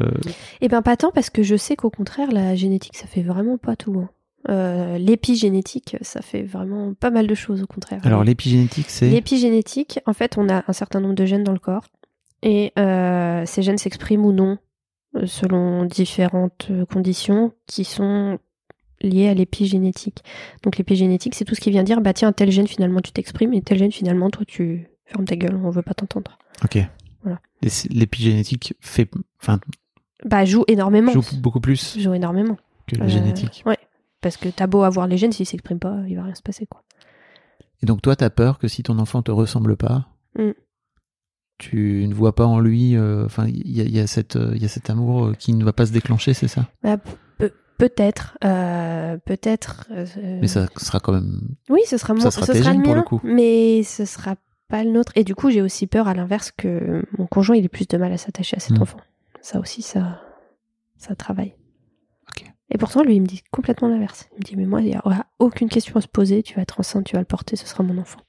Eh 0.61 0.69
ben 0.69 0.83
pas 0.83 0.97
tant 0.97 1.11
parce 1.13 1.31
que 1.31 1.43
je 1.43 1.57
sais 1.57 1.77
qu'au 1.77 1.91
contraire 1.91 2.31
la 2.33 2.55
génétique 2.55 2.97
ça 2.97 3.07
fait 3.07 3.23
vraiment 3.23 3.59
pas 3.59 3.75
tout. 3.77 3.99
hein. 3.99 4.11
Euh, 4.49 4.99
L'épigénétique 4.99 5.97
ça 6.03 6.23
fait 6.23 6.43
vraiment 6.43 6.95
pas 6.95 7.11
mal 7.11 7.27
de 7.27 7.35
choses 7.35 7.63
au 7.63 7.67
contraire. 7.67 8.01
Alors 8.05 8.23
l'épigénétique, 8.25 8.87
c'est 8.89 9.09
L'épigénétique, 9.11 10.01
en 10.07 10.13
fait, 10.13 10.37
on 10.39 10.49
a 10.49 10.63
un 10.69 10.73
certain 10.73 11.01
nombre 11.01 11.15
de 11.15 11.25
gènes 11.25 11.45
dans 11.45 11.53
le 11.53 11.59
corps 11.59 11.85
et 12.43 12.73
euh, 12.79 13.45
ces 13.47 13.63
gènes 13.63 13.79
s'expriment 13.79 14.25
ou 14.27 14.33
non 14.33 14.59
euh, 15.17 15.27
selon 15.27 15.85
différentes 15.85 16.71
conditions 16.93 17.53
qui 17.67 17.85
sont 17.85 18.39
liées 19.03 19.29
à 19.29 19.35
l'épigénétique. 19.35 20.23
Donc 20.63 20.79
l'épigénétique, 20.79 21.35
c'est 21.35 21.45
tout 21.45 21.55
ce 21.55 21.61
qui 21.61 21.71
vient 21.71 21.83
dire 21.83 22.01
bah 22.01 22.13
tiens 22.13 22.33
tel 22.33 22.51
gène 22.51 22.67
finalement 22.69 23.01
tu 23.01 23.13
t'exprimes 23.13 23.53
et 23.53 23.63
tel 23.63 23.79
gène 23.79 23.93
finalement 23.93 24.31
toi 24.31 24.45
tu 24.47 24.89
fermes 25.07 25.25
ta 25.25 25.37
gueule, 25.37 25.59
on 25.63 25.71
veut 25.71 25.83
pas 25.83 25.95
t'entendre. 25.95 26.39
ok. 26.65 26.79
Voilà. 27.23 27.41
L'épigénétique 27.91 28.75
fait, 28.81 29.11
enfin, 29.43 29.59
Bah 30.25 30.45
joue 30.45 30.65
énormément. 30.69 31.11
joue 31.13 31.23
beaucoup 31.41 31.59
plus 31.61 31.99
Joue 31.99 32.15
énormément. 32.15 32.57
que 32.87 32.95
la 32.97 33.07
Euh, 33.07 33.09
génétique. 33.09 33.63
Ouais. 33.67 33.77
Parce 34.27 34.37
que 34.37 34.49
t'as 34.49 34.67
beau 34.67 34.83
avoir 34.83 35.07
les 35.07 35.17
gènes, 35.19 35.31
s'ils 35.31 35.47
s'expriment 35.47 35.79
pas, 35.79 35.99
il 36.09 36.17
va 36.17 36.25
rien 36.25 36.35
se 36.35 36.43
passer 36.43 36.67
quoi. 36.67 36.83
Et 37.81 37.87
donc 37.87 38.03
toi, 38.03 38.17
t'as 38.17 38.29
peur 38.31 38.59
que 38.59 38.67
si 38.67 38.83
ton 38.83 38.99
enfant 38.99 39.23
te 39.23 39.31
ressemble 39.31 39.77
pas, 39.77 40.09
Mm. 40.37 40.51
tu 41.59 42.05
ne 42.09 42.13
vois 42.13 42.35
pas 42.35 42.45
en 42.47 42.59
lui, 42.59 42.97
euh, 42.97 43.25
enfin, 43.25 43.47
il 43.47 43.69
y 43.69 43.81
y 43.81 43.81
euh, 43.81 44.57
y 44.57 44.65
a 44.65 44.69
cet 44.69 44.91
amour 44.91 45.27
euh, 45.27 45.33
qui 45.35 45.53
ne 45.55 45.65
va 45.65 45.73
pas 45.73 45.87
se 45.87 45.93
déclencher, 45.93 46.35
c'est 46.35 46.49
ça? 46.49 46.67
Bah, 46.83 46.97
pe- 47.39 47.53
peut-être, 47.79 48.37
euh, 48.45 49.17
peut-être. 49.25 49.87
euh, 49.93 50.07
Mais 50.41 50.49
ça 50.49 50.67
sera 50.77 50.99
quand 51.01 51.13
même. 51.13 51.41
Oui, 51.71 51.81
ce 51.87 51.97
sera, 51.99 52.13
mon, 52.15 52.21
Ça 52.21 52.31
sera 52.33 52.47
ce 52.47 52.53
tes 52.53 52.59
sera 52.59 52.73
gènes 52.73 52.81
le 52.81 52.85
pour 52.85 52.95
mien, 52.95 53.01
le 53.01 53.07
coup. 53.07 53.21
mais 53.23 53.83
ce 53.85 54.05
sera 54.05 54.35
pas 54.69 54.83
le 54.83 54.91
nôtre. 54.91 55.13
Et 55.15 55.23
du 55.23 55.35
coup, 55.37 55.51
j'ai 55.51 55.63
aussi 55.63 55.87
peur 55.87 56.09
à 56.09 56.15
l'inverse 56.15 56.51
que 56.51 57.05
mon 57.17 57.27
conjoint 57.29 57.55
il 57.57 57.65
ait 57.65 57.69
plus 57.69 57.87
de 57.87 57.97
mal 57.97 58.13
à 58.13 58.19
s'attacher 58.19 58.57
à 58.57 58.61
cet 58.61 58.79
Mm. 58.79 58.83
enfant. 58.83 58.99
Ça 59.41 59.61
aussi, 59.61 59.83
ça, 59.83 60.21
ça 60.99 61.15
travaille. 61.15 61.55
Ok. 62.29 62.51
Et 62.71 62.79
pourtant, 62.79 63.03
lui, 63.03 63.17
il 63.17 63.23
me 63.23 63.27
dit 63.27 63.43
complètement 63.51 63.89
l'inverse. 63.89 64.29
Il 64.33 64.39
me 64.39 64.43
dit, 64.43 64.57
mais 64.57 64.67
moi, 64.67 64.81
il 64.81 64.91
n'y 64.91 64.97
aura 64.97 65.27
aucune 65.39 65.69
question 65.69 65.97
à 65.97 66.01
se 66.01 66.09
poser. 66.09 66.43
Tu 66.43 66.55
vas 66.55 66.63
être 66.63 66.81
enceinte, 66.81 67.05
tu 67.07 67.15
vas 67.15 67.21
le 67.21 67.27
porter, 67.27 67.57
ce 67.57 67.67
sera 67.67 67.85
mon 67.85 67.99
enfant. 67.99 68.21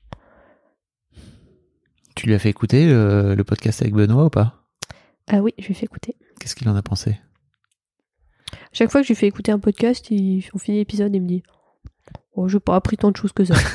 Tu 2.15 2.27
lui 2.27 2.33
as 2.33 2.39
fait 2.39 2.49
écouter 2.49 2.87
euh, 2.89 3.35
le 3.35 3.43
podcast 3.43 3.81
avec 3.81 3.93
Benoît 3.93 4.25
ou 4.25 4.29
pas? 4.29 4.63
Ah 5.27 5.41
oui, 5.41 5.53
je 5.57 5.67
lui 5.67 5.73
fais 5.73 5.85
écouter. 5.85 6.15
Qu'est-ce 6.39 6.55
qu'il 6.55 6.69
en 6.69 6.75
a 6.75 6.81
pensé? 6.81 7.19
Chaque 8.71 8.91
fois 8.91 9.01
que 9.01 9.07
je 9.07 9.13
lui 9.13 9.15
fais 9.15 9.27
écouter 9.27 9.51
un 9.51 9.59
podcast, 9.59 10.09
il, 10.11 10.45
on 10.53 10.57
finit 10.57 10.77
l'épisode 10.77 11.13
et 11.13 11.17
il 11.17 11.23
me 11.23 11.27
dit, 11.27 11.43
oh, 12.33 12.47
j'ai 12.47 12.59
pas 12.59 12.75
appris 12.75 12.97
tant 12.97 13.11
de 13.11 13.17
choses 13.17 13.33
que 13.33 13.43
ça. 13.43 13.55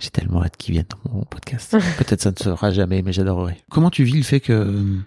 J'ai 0.00 0.10
tellement 0.10 0.42
hâte 0.42 0.56
qu'il 0.56 0.72
vienne 0.72 0.86
dans 0.88 1.12
mon 1.12 1.24
podcast. 1.24 1.76
Peut-être 1.98 2.22
ça 2.22 2.30
ne 2.30 2.36
sera 2.36 2.70
jamais, 2.70 3.02
mais 3.02 3.12
j'adorerais. 3.12 3.58
Comment 3.70 3.90
tu 3.90 4.02
vis 4.04 4.16
le 4.16 4.22
fait 4.22 4.40
que 4.40 4.52
euh, 4.52 4.98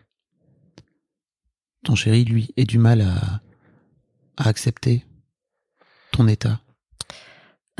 ton 1.87 1.95
chéri, 1.95 2.25
lui, 2.25 2.53
ait 2.57 2.65
du 2.65 2.79
mal 2.79 3.01
à, 3.01 3.41
accepter 4.37 5.05
ton 6.11 6.27
état? 6.27 6.59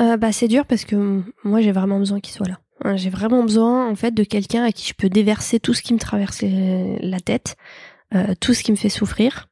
Euh, 0.00 0.16
bah, 0.16 0.32
c'est 0.32 0.48
dur 0.48 0.64
parce 0.64 0.84
que 0.84 1.22
moi 1.44 1.60
j'ai 1.60 1.72
vraiment 1.72 1.98
besoin 1.98 2.18
qu'il 2.18 2.32
soit 2.32 2.48
là. 2.48 2.58
Hein, 2.84 2.96
J'ai 2.96 3.10
vraiment 3.10 3.42
besoin 3.42 3.88
en 3.88 3.94
fait 3.94 4.12
de 4.12 4.24
quelqu'un 4.24 4.64
à 4.64 4.72
qui 4.72 4.88
je 4.88 4.94
peux 4.94 5.10
déverser 5.10 5.60
tout 5.60 5.74
ce 5.74 5.82
qui 5.82 5.92
me 5.92 5.98
traverse 5.98 6.42
la 6.42 7.20
tête, 7.20 7.56
euh, 8.14 8.34
tout 8.40 8.54
ce 8.54 8.62
qui 8.62 8.72
me 8.72 8.76
fait 8.76 8.88
souffrir. 8.88 9.48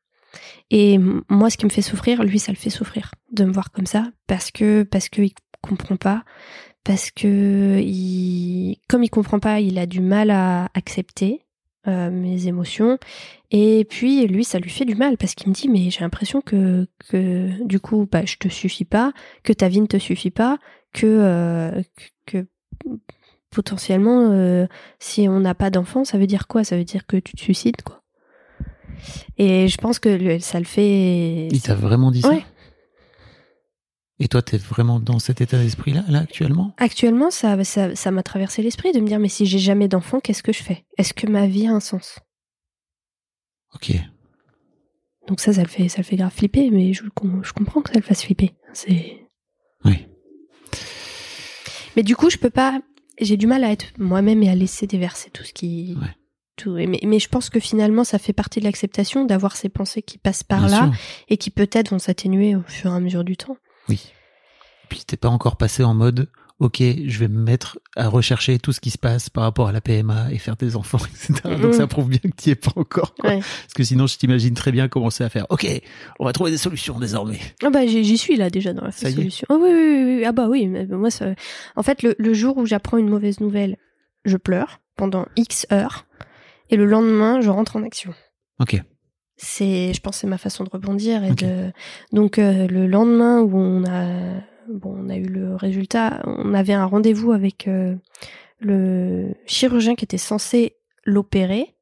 Et 0.70 0.98
moi, 1.28 1.50
ce 1.50 1.58
qui 1.58 1.66
me 1.66 1.70
fait 1.70 1.82
souffrir, 1.82 2.24
lui, 2.24 2.38
ça 2.38 2.50
le 2.50 2.56
fait 2.56 2.70
souffrir 2.70 3.10
de 3.32 3.44
me 3.44 3.52
voir 3.52 3.70
comme 3.70 3.86
ça 3.86 4.06
parce 4.26 4.50
que 4.50 4.84
parce 4.84 5.10
que 5.10 5.20
il 5.20 5.34
comprend 5.60 5.96
pas, 5.96 6.24
parce 6.82 7.10
que 7.10 7.78
il, 7.80 8.78
comme 8.88 9.04
il 9.04 9.10
comprend 9.10 9.38
pas, 9.38 9.60
il 9.60 9.78
a 9.78 9.86
du 9.86 10.00
mal 10.00 10.30
à 10.30 10.70
accepter 10.74 11.45
euh, 11.88 12.10
mes 12.10 12.46
émotions. 12.46 12.98
Et 13.50 13.86
puis 13.88 14.26
lui, 14.26 14.44
ça 14.44 14.58
lui 14.58 14.70
fait 14.70 14.84
du 14.84 14.94
mal 14.94 15.16
parce 15.16 15.34
qu'il 15.34 15.48
me 15.48 15.54
dit 15.54 15.68
mais 15.68 15.90
j'ai 15.90 16.00
l'impression 16.00 16.40
que 16.40 16.86
que 17.08 17.62
du 17.64 17.80
coup, 17.80 18.08
bah, 18.10 18.24
je 18.24 18.36
te 18.36 18.48
suffis 18.48 18.84
pas 18.84 19.12
que 19.42 19.52
ta 19.52 19.68
vie 19.68 19.80
ne 19.80 19.86
te 19.86 19.98
suffit 19.98 20.30
pas, 20.30 20.58
que, 20.92 21.06
euh, 21.06 21.82
que, 22.24 22.46
potentiellement, 23.50 24.30
euh, 24.32 24.66
si 24.98 25.28
on 25.28 25.40
n'a 25.40 25.54
pas 25.54 25.70
d'enfant, 25.70 26.04
ça 26.04 26.18
veut 26.18 26.26
dire 26.26 26.46
quoi? 26.48 26.64
Ça 26.64 26.76
veut 26.76 26.84
dire 26.84 27.06
que 27.06 27.16
tu 27.16 27.34
te 27.34 27.40
suicides, 27.40 27.82
quoi. 27.82 28.02
Et 29.38 29.68
je 29.68 29.76
pense 29.76 29.98
que 29.98 30.38
ça 30.38 30.58
le 30.58 30.64
fait. 30.64 31.48
Il 31.50 31.60
t'a 31.60 31.74
vraiment 31.74 32.10
dit 32.10 32.22
ça? 32.22 32.30
Ouais. 32.30 32.44
Et 34.18 34.28
toi, 34.28 34.40
t'es 34.40 34.56
vraiment 34.56 34.98
dans 34.98 35.18
cet 35.18 35.42
état 35.42 35.58
d'esprit-là, 35.58 36.02
là, 36.08 36.20
actuellement? 36.20 36.74
Actuellement, 36.78 37.30
ça, 37.30 37.62
ça, 37.64 37.94
ça 37.94 38.10
m'a 38.10 38.22
traversé 38.22 38.62
l'esprit 38.62 38.92
de 38.92 39.00
me 39.00 39.06
dire 39.06 39.18
mais 39.18 39.28
si 39.28 39.44
j'ai 39.44 39.58
jamais 39.58 39.88
d'enfant, 39.88 40.20
qu'est-ce 40.20 40.42
que 40.42 40.52
je 40.54 40.62
fais? 40.62 40.86
Est-ce 40.96 41.12
que 41.12 41.26
ma 41.26 41.46
vie 41.46 41.66
a 41.66 41.72
un 41.72 41.80
sens? 41.80 42.18
Ok. 43.74 43.92
Donc 45.28 45.40
ça, 45.40 45.52
ça 45.52 45.62
le 45.62 45.68
fait, 45.68 45.88
ça 45.88 45.98
le 45.98 46.04
fait 46.04 46.16
grave 46.16 46.32
flipper, 46.32 46.70
mais 46.70 46.94
je, 46.94 47.02
je 47.42 47.52
comprends 47.52 47.82
que 47.82 47.90
ça 47.90 47.96
le 47.98 48.02
fasse 48.04 48.22
flipper. 48.24 48.54
C'est. 48.72 49.28
Oui. 49.84 50.06
Mais 51.96 52.02
du 52.02 52.16
coup, 52.16 52.30
je 52.30 52.38
peux 52.38 52.50
pas. 52.50 52.80
J'ai 53.20 53.36
du 53.36 53.46
mal 53.46 53.64
à 53.64 53.70
être 53.72 53.86
moi-même 53.98 54.42
et 54.42 54.48
à 54.50 54.54
laisser 54.54 54.86
déverser 54.86 55.30
tout 55.30 55.42
ce 55.44 55.52
qui, 55.52 55.96
Ouais. 56.00 56.08
tout. 56.56 56.72
Mais, 56.74 57.00
mais 57.02 57.18
je 57.18 57.28
pense 57.28 57.48
que 57.50 57.60
finalement, 57.60 58.04
ça 58.04 58.18
fait 58.18 58.32
partie 58.34 58.60
de 58.60 58.64
l'acceptation 58.64 59.24
d'avoir 59.24 59.56
ces 59.56 59.68
pensées 59.68 60.02
qui 60.02 60.18
passent 60.18 60.42
par 60.44 60.60
Bien 60.60 60.68
là 60.68 60.76
sûr. 60.86 60.94
et 61.28 61.36
qui 61.38 61.50
peut-être 61.50 61.90
vont 61.90 61.98
s'atténuer 61.98 62.54
au 62.56 62.62
fur 62.62 62.92
et 62.92 62.94
à 62.94 63.00
mesure 63.00 63.24
du 63.24 63.36
temps. 63.36 63.56
Oui. 63.88 64.12
Puis 64.88 65.00
t'es 65.06 65.16
pas 65.16 65.28
encore 65.28 65.56
passé 65.56 65.82
en 65.84 65.94
mode, 65.94 66.28
ok, 66.60 66.78
je 66.80 67.18
vais 67.18 67.28
me 67.28 67.38
mettre 67.42 67.78
à 67.96 68.08
rechercher 68.08 68.58
tout 68.58 68.72
ce 68.72 68.80
qui 68.80 68.90
se 68.90 68.98
passe 68.98 69.28
par 69.30 69.42
rapport 69.42 69.68
à 69.68 69.72
la 69.72 69.80
PMA 69.80 70.32
et 70.32 70.38
faire 70.38 70.56
des 70.56 70.76
enfants, 70.76 70.98
etc. 71.14 71.34
Donc 71.44 71.64
Mhm. 71.64 71.72
ça 71.72 71.86
prouve 71.86 72.08
bien 72.08 72.18
que 72.20 72.28
t'y 72.28 72.50
es 72.50 72.54
pas 72.54 72.70
encore. 72.76 73.14
Ouais. 73.24 73.40
Parce 73.40 73.74
que 73.74 73.82
sinon, 73.84 74.06
je 74.06 74.16
t'imagine 74.16 74.54
très 74.54 74.70
bien 74.72 74.88
commencer 74.88 75.24
à 75.24 75.28
faire, 75.28 75.46
ok, 75.50 75.66
on 76.20 76.24
va 76.24 76.32
trouver 76.32 76.50
des 76.52 76.58
solutions 76.58 76.98
désormais. 77.00 77.40
Ah 77.64 77.70
bah 77.70 77.84
j'y 77.86 78.16
suis 78.18 78.36
là 78.36 78.48
déjà 78.48 78.72
dans 78.72 78.84
la 78.84 78.92
Ça 78.92 79.10
solution. 79.10 79.46
Ah 79.50 79.54
oui, 79.60 79.70
oui, 79.72 80.02
oui, 80.04 80.16
oui. 80.18 80.24
Ah 80.24 80.32
bah 80.32 80.46
oui, 80.48 80.66
moi 80.68 81.10
ça... 81.10 81.34
En 81.74 81.82
fait, 81.82 82.02
le, 82.02 82.14
le 82.18 82.32
jour 82.34 82.56
où 82.56 82.64
j'apprends 82.66 82.96
une 82.98 83.08
mauvaise 83.08 83.40
nouvelle, 83.40 83.76
je 84.24 84.36
pleure 84.36 84.80
pendant 84.96 85.26
X 85.36 85.66
heures 85.72 86.06
et 86.70 86.76
le 86.76 86.86
lendemain, 86.86 87.40
je 87.40 87.50
rentre 87.50 87.76
en 87.76 87.82
action. 87.82 88.14
Ok. 88.60 88.80
C'est, 89.36 89.92
je 89.92 90.00
pense, 90.00 90.18
c'est 90.18 90.26
ma 90.26 90.38
façon 90.38 90.64
de 90.64 90.70
rebondir 90.70 91.22
et 91.22 91.32
de. 91.32 91.70
Donc 92.12 92.38
euh, 92.38 92.66
le 92.68 92.86
lendemain 92.86 93.42
où 93.42 93.56
on 93.56 93.84
a, 93.84 94.40
bon, 94.68 94.94
on 94.96 95.08
a 95.08 95.16
eu 95.16 95.26
le 95.26 95.54
résultat, 95.54 96.22
on 96.24 96.54
avait 96.54 96.72
un 96.72 96.86
rendez-vous 96.86 97.32
avec 97.32 97.68
euh, 97.68 97.94
le 98.60 99.34
chirurgien 99.46 99.94
qui 99.94 100.04
était 100.04 100.18
censé 100.18 100.76
l'opérer, 101.04 101.74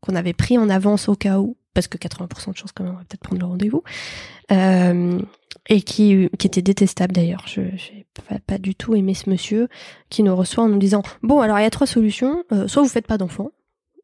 qu'on 0.00 0.14
avait 0.14 0.32
pris 0.32 0.58
en 0.58 0.68
avance 0.68 1.08
au 1.08 1.14
cas 1.14 1.38
où, 1.38 1.56
parce 1.74 1.88
que 1.88 1.98
80% 1.98 2.52
de 2.52 2.56
chances 2.56 2.72
quand 2.72 2.84
même, 2.84 2.94
on 2.94 2.96
va 2.96 3.04
peut-être 3.04 3.22
prendre 3.22 3.40
le 3.40 3.46
rendez-vous, 3.46 3.82
euh, 4.52 5.20
et 5.68 5.82
qui, 5.82 6.28
qui 6.38 6.46
était 6.46 6.62
détestable 6.62 7.12
d'ailleurs. 7.12 7.44
Je 7.46 7.62
j'ai 7.76 8.06
pas, 8.28 8.38
pas 8.38 8.58
du 8.58 8.74
tout 8.74 8.94
aimé 8.94 9.14
ce 9.14 9.28
monsieur 9.28 9.68
qui 10.08 10.22
nous 10.22 10.34
reçoit 10.34 10.64
en 10.64 10.68
nous 10.68 10.78
disant 10.78 11.02
bon 11.22 11.40
alors 11.40 11.58
il 11.58 11.62
y 11.62 11.66
a 11.66 11.70
trois 11.70 11.86
solutions, 11.86 12.44
euh, 12.52 12.68
soit 12.68 12.82
vous 12.82 12.88
faites 12.88 13.06
pas 13.06 13.18
d'enfant. 13.18 13.50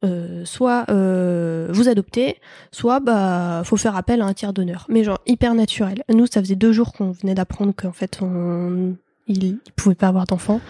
Euh, 0.04 0.44
soit 0.44 0.84
euh, 0.90 1.68
vous 1.70 1.88
adoptez, 1.88 2.40
soit 2.70 3.00
bah 3.00 3.62
faut 3.64 3.76
faire 3.76 3.96
appel 3.96 4.20
à 4.22 4.26
un 4.26 4.34
tiers 4.34 4.52
d'honneur. 4.52 4.86
Mais 4.88 5.02
genre 5.02 5.20
hyper 5.26 5.54
naturel. 5.54 6.04
Nous, 6.12 6.26
ça 6.26 6.40
faisait 6.40 6.54
deux 6.56 6.72
jours 6.72 6.92
qu'on 6.92 7.10
venait 7.10 7.34
d'apprendre 7.34 7.72
qu'en 7.74 7.92
fait 7.92 8.20
on 8.22 8.94
il, 9.26 9.44
il 9.44 9.72
pouvait 9.74 9.94
pas 9.94 10.08
avoir 10.08 10.26
d'enfant. 10.26 10.60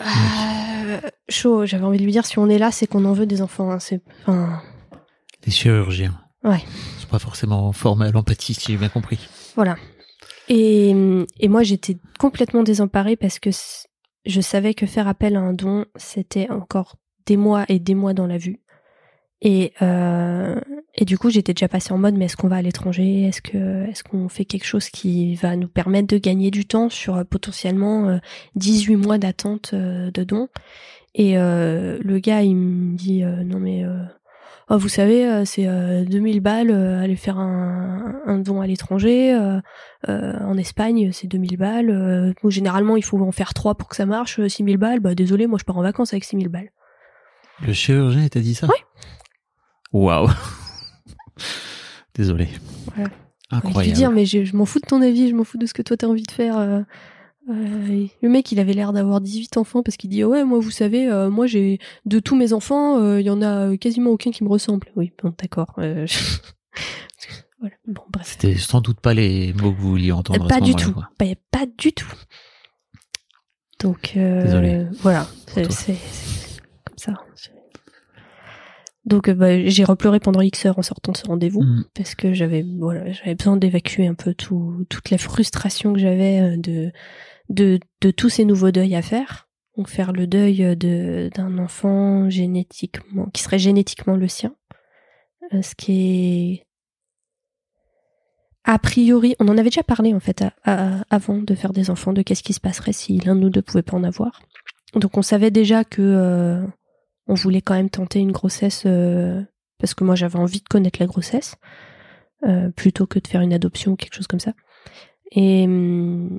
Euh, 0.00 1.00
chaud. 1.28 1.66
J'avais 1.66 1.84
envie 1.84 1.98
de 1.98 2.04
lui 2.04 2.12
dire 2.12 2.26
si 2.26 2.38
on 2.38 2.48
est 2.48 2.58
là, 2.58 2.70
c'est 2.70 2.86
qu'on 2.86 3.04
en 3.04 3.12
veut 3.12 3.26
des 3.26 3.42
enfants. 3.42 3.70
hein, 3.70 3.78
c'est 3.78 4.00
enfin 4.26 4.60
Les 5.46 5.52
chirurgiens. 5.52 6.18
Ouais. 6.44 6.62
Ils 6.96 7.02
sont 7.02 7.08
pas 7.08 7.18
forcément 7.18 7.72
formés 7.72 8.06
à 8.06 8.10
l'empathie, 8.10 8.54
si 8.54 8.72
j'ai 8.72 8.78
bien 8.78 8.88
compris. 8.88 9.28
Voilà. 9.54 9.76
Et, 10.48 10.90
et 11.38 11.48
moi, 11.48 11.62
j'étais 11.62 11.98
complètement 12.18 12.62
désemparée 12.62 13.16
parce 13.16 13.38
que 13.38 13.50
je 14.26 14.40
savais 14.40 14.74
que 14.74 14.86
faire 14.86 15.06
appel 15.08 15.36
à 15.36 15.40
un 15.40 15.52
don, 15.52 15.84
c'était 15.96 16.50
encore 16.50 16.96
des 17.26 17.36
mois 17.36 17.64
et 17.68 17.78
des 17.78 17.94
mois 17.94 18.14
dans 18.14 18.26
la 18.26 18.38
vue. 18.38 18.60
Et, 19.44 19.72
euh, 19.82 20.60
et 20.94 21.04
du 21.04 21.18
coup, 21.18 21.28
j'étais 21.30 21.52
déjà 21.52 21.66
passée 21.68 21.92
en 21.92 21.98
mode, 21.98 22.14
mais 22.14 22.26
est-ce 22.26 22.36
qu'on 22.36 22.46
va 22.48 22.56
à 22.56 22.62
l'étranger? 22.62 23.24
Est-ce 23.24 23.42
que 23.42 23.88
est-ce 23.88 24.04
qu'on 24.04 24.28
fait 24.28 24.44
quelque 24.44 24.64
chose 24.66 24.88
qui 24.88 25.34
va 25.34 25.56
nous 25.56 25.66
permettre 25.68 26.06
de 26.08 26.18
gagner 26.18 26.50
du 26.52 26.64
temps 26.64 26.88
sur 26.88 27.16
euh, 27.16 27.24
potentiellement 27.24 28.08
euh, 28.08 28.18
18 28.54 28.96
mois 28.96 29.18
d'attente 29.18 29.70
euh, 29.74 30.10
de 30.12 30.22
don 30.22 30.48
Et 31.14 31.36
euh, 31.38 31.98
le 32.04 32.18
gars, 32.20 32.42
il 32.42 32.54
me 32.56 32.96
dit, 32.96 33.24
euh, 33.24 33.42
non 33.44 33.58
mais... 33.58 33.84
euh, 33.84 34.02
Oh, 34.70 34.78
vous 34.78 34.88
savez, 34.88 35.26
euh, 35.28 35.44
c'est 35.44 35.66
euh, 35.66 36.04
2000 36.04 36.40
balles, 36.40 36.70
euh, 36.70 37.02
aller 37.02 37.16
faire 37.16 37.38
un, 37.38 38.38
don 38.38 38.60
à 38.60 38.66
l'étranger. 38.66 39.34
euh, 39.34 39.60
euh, 40.08 40.38
en 40.40 40.56
Espagne, 40.56 41.10
c'est 41.12 41.26
2000 41.26 41.56
balles. 41.58 41.90
Euh, 41.90 42.32
généralement, 42.48 42.96
il 42.96 43.04
faut 43.04 43.18
en 43.20 43.32
faire 43.32 43.54
trois 43.54 43.74
pour 43.74 43.88
que 43.88 43.96
ça 43.96 44.06
marche. 44.06 44.38
Euh, 44.40 44.48
6000 44.48 44.78
balles, 44.78 45.00
bah 45.00 45.14
désolé, 45.14 45.46
moi 45.46 45.58
je 45.58 45.64
pars 45.64 45.76
en 45.76 45.82
vacances 45.82 46.12
avec 46.14 46.24
6000 46.24 46.48
balles. 46.48 46.70
Le 47.60 47.72
chirurgien 47.72 48.26
t'a 48.28 48.40
dit 48.40 48.54
ça 48.54 48.66
Oui. 48.66 48.74
Waouh. 49.92 50.28
Désolé. 52.14 52.48
Voilà. 52.94 53.10
Je 53.50 53.56
Incroyable. 53.56 53.84
lui 53.84 53.92
dire, 53.92 54.10
mais 54.10 54.24
je, 54.26 54.44
je 54.44 54.56
m'en 54.56 54.64
fous 54.64 54.80
de 54.80 54.86
ton 54.86 55.02
avis, 55.02 55.28
je 55.28 55.34
m'en 55.34 55.44
fous 55.44 55.58
de 55.58 55.66
ce 55.66 55.74
que 55.74 55.82
toi 55.82 55.96
t'as 55.96 56.06
envie 56.06 56.22
de 56.22 56.30
faire. 56.30 56.56
euh, 56.58 56.80
euh, 57.50 58.06
le 58.22 58.28
mec, 58.28 58.50
il 58.52 58.60
avait 58.60 58.72
l'air 58.72 58.92
d'avoir 58.92 59.20
18 59.20 59.56
enfants 59.58 59.82
parce 59.82 59.96
qu'il 59.96 60.08
dit 60.10 60.24
ouais, 60.24 60.44
moi, 60.44 60.58
vous 60.60 60.70
savez, 60.70 61.08
euh, 61.10 61.28
moi 61.28 61.46
j'ai 61.46 61.78
de 62.06 62.18
tous 62.18 62.34
mes 62.36 62.52
enfants, 62.54 63.16
il 63.18 63.26
y 63.26 63.30
en 63.30 63.42
a 63.42 63.76
quasiment 63.76 64.10
aucun 64.10 64.30
qui 64.30 64.42
me 64.44 64.48
ressemble. 64.48 64.88
Oui, 64.96 65.12
bon, 65.22 65.34
d'accord. 65.40 65.74
euh, 65.78 66.06
voilà. 67.60 67.74
Bon. 67.86 68.02
C'était 68.22 68.56
sans 68.56 68.80
doute 68.80 69.00
pas 69.00 69.12
les 69.12 69.52
mots 69.54 69.72
que 69.72 69.76
vous 69.78 69.90
vouliez 69.90 70.12
entendre 70.12 70.44
à 70.46 70.48
Pas 70.48 70.58
ce 70.60 70.64
du 70.64 70.74
tout. 70.74 70.94
Pas, 71.50 71.66
du 71.78 71.92
tout. 71.92 72.12
Donc, 73.80 74.12
Désolé. 74.14 74.86
voilà. 75.00 75.26
C'est 75.48 75.62
toi. 75.62 75.72
c'est- 75.74 75.94
c'est 75.94 76.60
comme 76.84 76.98
ça. 76.98 77.14
C'est- 77.34 77.50
Donc, 79.04 79.28
euh, 79.28 79.34
bah, 79.34 79.64
j'ai 79.66 79.82
repleuré 79.84 80.20
pendant 80.20 80.40
X 80.42 80.66
heures 80.66 80.78
en 80.78 80.82
sortant 80.82 81.12
de 81.12 81.16
ce 81.16 81.26
rendez-vous 81.26 81.62
Mm. 81.62 81.84
parce 81.94 82.14
que 82.14 82.32
j'avais 82.32 82.64
voilà, 82.78 83.10
j'avais 83.12 83.34
besoin 83.34 83.56
d'évacuer 83.56 84.06
un 84.06 84.14
peu 84.14 84.32
tout, 84.34 84.86
toute 84.88 85.10
la 85.10 85.18
frustration 85.18 85.92
que 85.92 85.98
j'avais 85.98 86.40
euh, 86.40 86.56
de, 86.56 86.92
de, 87.48 87.80
de 88.00 88.10
tous 88.12 88.28
ces 88.28 88.44
nouveaux 88.44 88.70
deuils 88.70 88.94
à 88.94 89.02
faire. 89.02 89.48
Donc, 89.76 89.88
faire 89.88 90.12
le 90.12 90.26
deuil 90.26 90.76
de 90.76 91.30
d'un 91.34 91.58
enfant 91.58 92.28
génétiquement, 92.30 93.26
qui 93.32 93.42
serait 93.42 93.58
génétiquement 93.58 94.16
le 94.16 94.28
sien. 94.28 94.54
Euh, 95.52 95.62
ce 95.62 95.74
qui 95.74 95.92
est 96.54 96.66
a 98.64 98.78
priori, 98.78 99.34
on 99.40 99.48
en 99.48 99.58
avait 99.58 99.70
déjà 99.70 99.82
parlé 99.82 100.14
en 100.14 100.20
fait 100.20 100.42
à- 100.42 100.52
à- 100.64 101.02
avant 101.10 101.38
de 101.38 101.54
faire 101.56 101.72
des 101.72 101.90
enfants, 101.90 102.12
de 102.12 102.22
qu'est-ce 102.22 102.44
qui 102.44 102.52
se 102.52 102.60
passerait 102.60 102.92
si 102.92 103.18
l'un 103.18 103.34
de 103.34 103.40
nous 103.40 103.50
deux 103.50 103.62
pouvait 103.62 103.82
pas 103.82 103.96
en 103.96 104.04
avoir. 104.04 104.40
Donc 104.94 105.16
on 105.16 105.22
savait 105.22 105.50
déjà 105.50 105.82
que 105.84 106.00
euh, 106.02 106.64
on 107.32 107.34
voulait 107.34 107.62
quand 107.62 107.74
même 107.74 107.88
tenter 107.88 108.20
une 108.20 108.30
grossesse 108.30 108.82
euh, 108.84 109.42
parce 109.78 109.94
que 109.94 110.04
moi 110.04 110.14
j'avais 110.14 110.38
envie 110.38 110.60
de 110.60 110.68
connaître 110.68 111.00
la 111.00 111.06
grossesse 111.06 111.56
euh, 112.44 112.68
plutôt 112.70 113.06
que 113.06 113.18
de 113.18 113.26
faire 113.26 113.40
une 113.40 113.54
adoption 113.54 113.92
ou 113.92 113.96
quelque 113.96 114.14
chose 114.14 114.26
comme 114.26 114.40
ça. 114.40 114.52
Et 115.30 115.64
hum, 115.64 116.38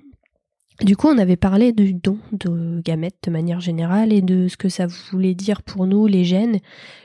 du 0.81 0.95
coup, 0.95 1.07
on 1.07 1.17
avait 1.17 1.35
parlé 1.35 1.71
du 1.71 1.93
don 1.93 2.19
de 2.31 2.79
gamètes 2.83 3.17
de 3.23 3.31
manière 3.31 3.59
générale 3.59 4.13
et 4.13 4.21
de 4.21 4.47
ce 4.47 4.57
que 4.57 4.69
ça 4.69 4.85
voulait 4.85 5.33
dire 5.33 5.63
pour 5.63 5.87
nous 5.87 6.05
les 6.05 6.23
gènes. 6.23 6.57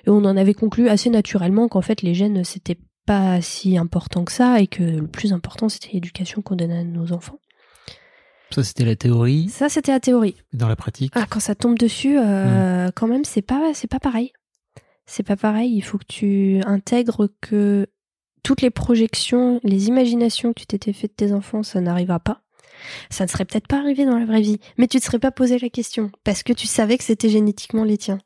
Et 0.07 0.09
on 0.09 0.25
en 0.25 0.37
avait 0.37 0.55
conclu 0.55 0.89
assez 0.89 1.09
naturellement 1.09 1.69
qu'en 1.69 1.83
fait 1.83 2.03
les 2.03 2.15
gènes 2.15 2.45
c'était 2.45 2.79
pas 3.07 3.41
si 3.41 3.79
important 3.79 4.25
que 4.25 4.33
ça 4.33 4.61
et 4.61 4.67
que 4.67 4.83
le 4.83 5.07
plus 5.07 5.33
important 5.33 5.71
c'était 5.71 5.95
l'éducation 5.95 6.43
qu'on 6.43 6.57
donnait 6.57 6.81
à 6.81 6.85
nos 6.85 7.13
enfants. 7.13 7.39
Ça, 8.51 8.63
c'était 8.65 8.85
la 8.85 8.97
théorie. 8.97 9.49
Ça 9.51 9.69
c'était 9.69 9.93
la 9.93 10.01
théorie. 10.01 10.37
Dans 10.53 10.69
la 10.69 10.77
pratique, 10.77 11.13
Ah, 11.15 11.27
quand 11.29 11.41
ça 11.41 11.55
tombe 11.55 11.79
dessus, 11.79 12.19
euh, 12.19 12.91
quand 12.95 13.07
même, 13.07 13.25
c'est 13.25 13.43
pas, 13.43 13.73
c'est 13.75 13.87
pas 13.89 14.01
pareil. 14.01 14.33
C'est 15.07 15.23
pas 15.23 15.37
pareil. 15.37 15.73
Il 15.75 15.83
faut 15.83 15.99
que 15.99 16.07
tu 16.07 16.61
intègres 16.67 17.29
que 17.41 17.87
toutes 18.43 18.63
les 18.63 18.71
projections, 18.71 19.61
les 19.65 19.89
imaginations 19.89 20.53
que 20.53 20.61
tu 20.61 20.67
t'étais 20.67 20.93
fait 20.93 21.09
de 21.09 21.13
tes 21.13 21.33
enfants, 21.33 21.63
ça 21.63 21.81
n'arrivera 21.81 22.21
pas. 22.21 22.43
Ça 23.11 23.25
ne 23.25 23.29
serait 23.29 23.45
peut-être 23.45 23.67
pas 23.67 23.79
arrivé 23.81 24.05
dans 24.07 24.19
la 24.19 24.25
vraie 24.25 24.41
vie, 24.41 24.61
mais 24.77 24.87
tu 24.87 25.01
te 25.01 25.05
serais 25.05 25.19
pas 25.19 25.33
posé 25.33 25.59
la 25.59 25.69
question 25.69 26.11
parce 26.25 26.43
que 26.43 26.53
tu 26.53 26.67
savais 26.67 26.97
que 26.97 27.05
c'était 27.05 27.29
génétiquement 27.29 27.85
les 27.85 27.99
tiens. 27.99 28.19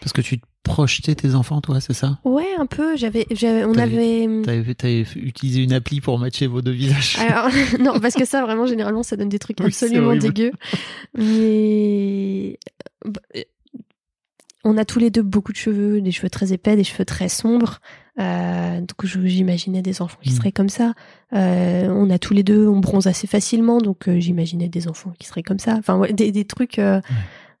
parce 0.00 0.12
que 0.12 0.22
tu 0.22 0.40
te 0.40 0.46
projetais 0.62 1.14
tes 1.14 1.34
enfants, 1.34 1.60
toi, 1.60 1.80
c'est 1.80 1.94
ça? 1.94 2.18
Ouais, 2.24 2.46
un 2.58 2.66
peu. 2.66 2.96
J'avais, 2.96 3.26
j'avais, 3.30 3.64
on 3.64 3.74
avait. 3.76 4.28
T'avais 4.44 4.74
t'avais 4.74 5.00
utilisé 5.16 5.62
une 5.62 5.72
appli 5.72 6.00
pour 6.00 6.18
matcher 6.18 6.46
vos 6.46 6.60
deux 6.62 6.72
visages. 6.72 7.16
Alors, 7.20 7.48
non, 7.80 7.98
parce 8.00 8.14
que 8.14 8.24
ça, 8.24 8.42
vraiment, 8.42 8.66
généralement, 8.66 9.02
ça 9.02 9.16
donne 9.16 9.28
des 9.30 9.38
trucs 9.38 9.58
Oui, 9.60 9.66
absolument 9.66 10.14
dégueux. 10.16 10.52
Mais 11.38 12.58
bah, 13.04 13.20
euh, 13.36 13.42
on 14.64 14.76
a 14.76 14.84
tous 14.84 14.98
les 14.98 15.10
deux 15.10 15.22
beaucoup 15.22 15.52
de 15.52 15.56
cheveux, 15.56 16.00
des 16.00 16.10
cheveux 16.10 16.30
très 16.30 16.52
épais, 16.52 16.76
des 16.76 16.84
cheveux 16.84 17.04
très 17.04 17.28
sombres. 17.28 17.80
Euh, 18.20 18.80
donc, 18.80 19.04
j'imaginais 19.04 19.80
des 19.82 20.02
enfants 20.02 20.18
qui 20.22 20.30
Mm. 20.30 20.36
seraient 20.36 20.52
comme 20.52 20.68
ça. 20.68 20.94
Euh, 21.32 21.88
on 21.88 22.10
a 22.10 22.18
tous 22.18 22.34
les 22.34 22.42
deux, 22.42 22.66
on 22.66 22.80
bronze 22.80 23.06
assez 23.06 23.26
facilement, 23.28 23.78
donc 23.78 24.08
euh, 24.08 24.18
j'imaginais 24.18 24.68
des 24.68 24.88
enfants 24.88 25.12
qui 25.18 25.26
seraient 25.28 25.44
comme 25.44 25.60
ça. 25.60 25.74
Enfin, 25.78 25.96
ouais, 25.96 26.12
des, 26.12 26.32
des 26.32 26.44
trucs. 26.44 26.80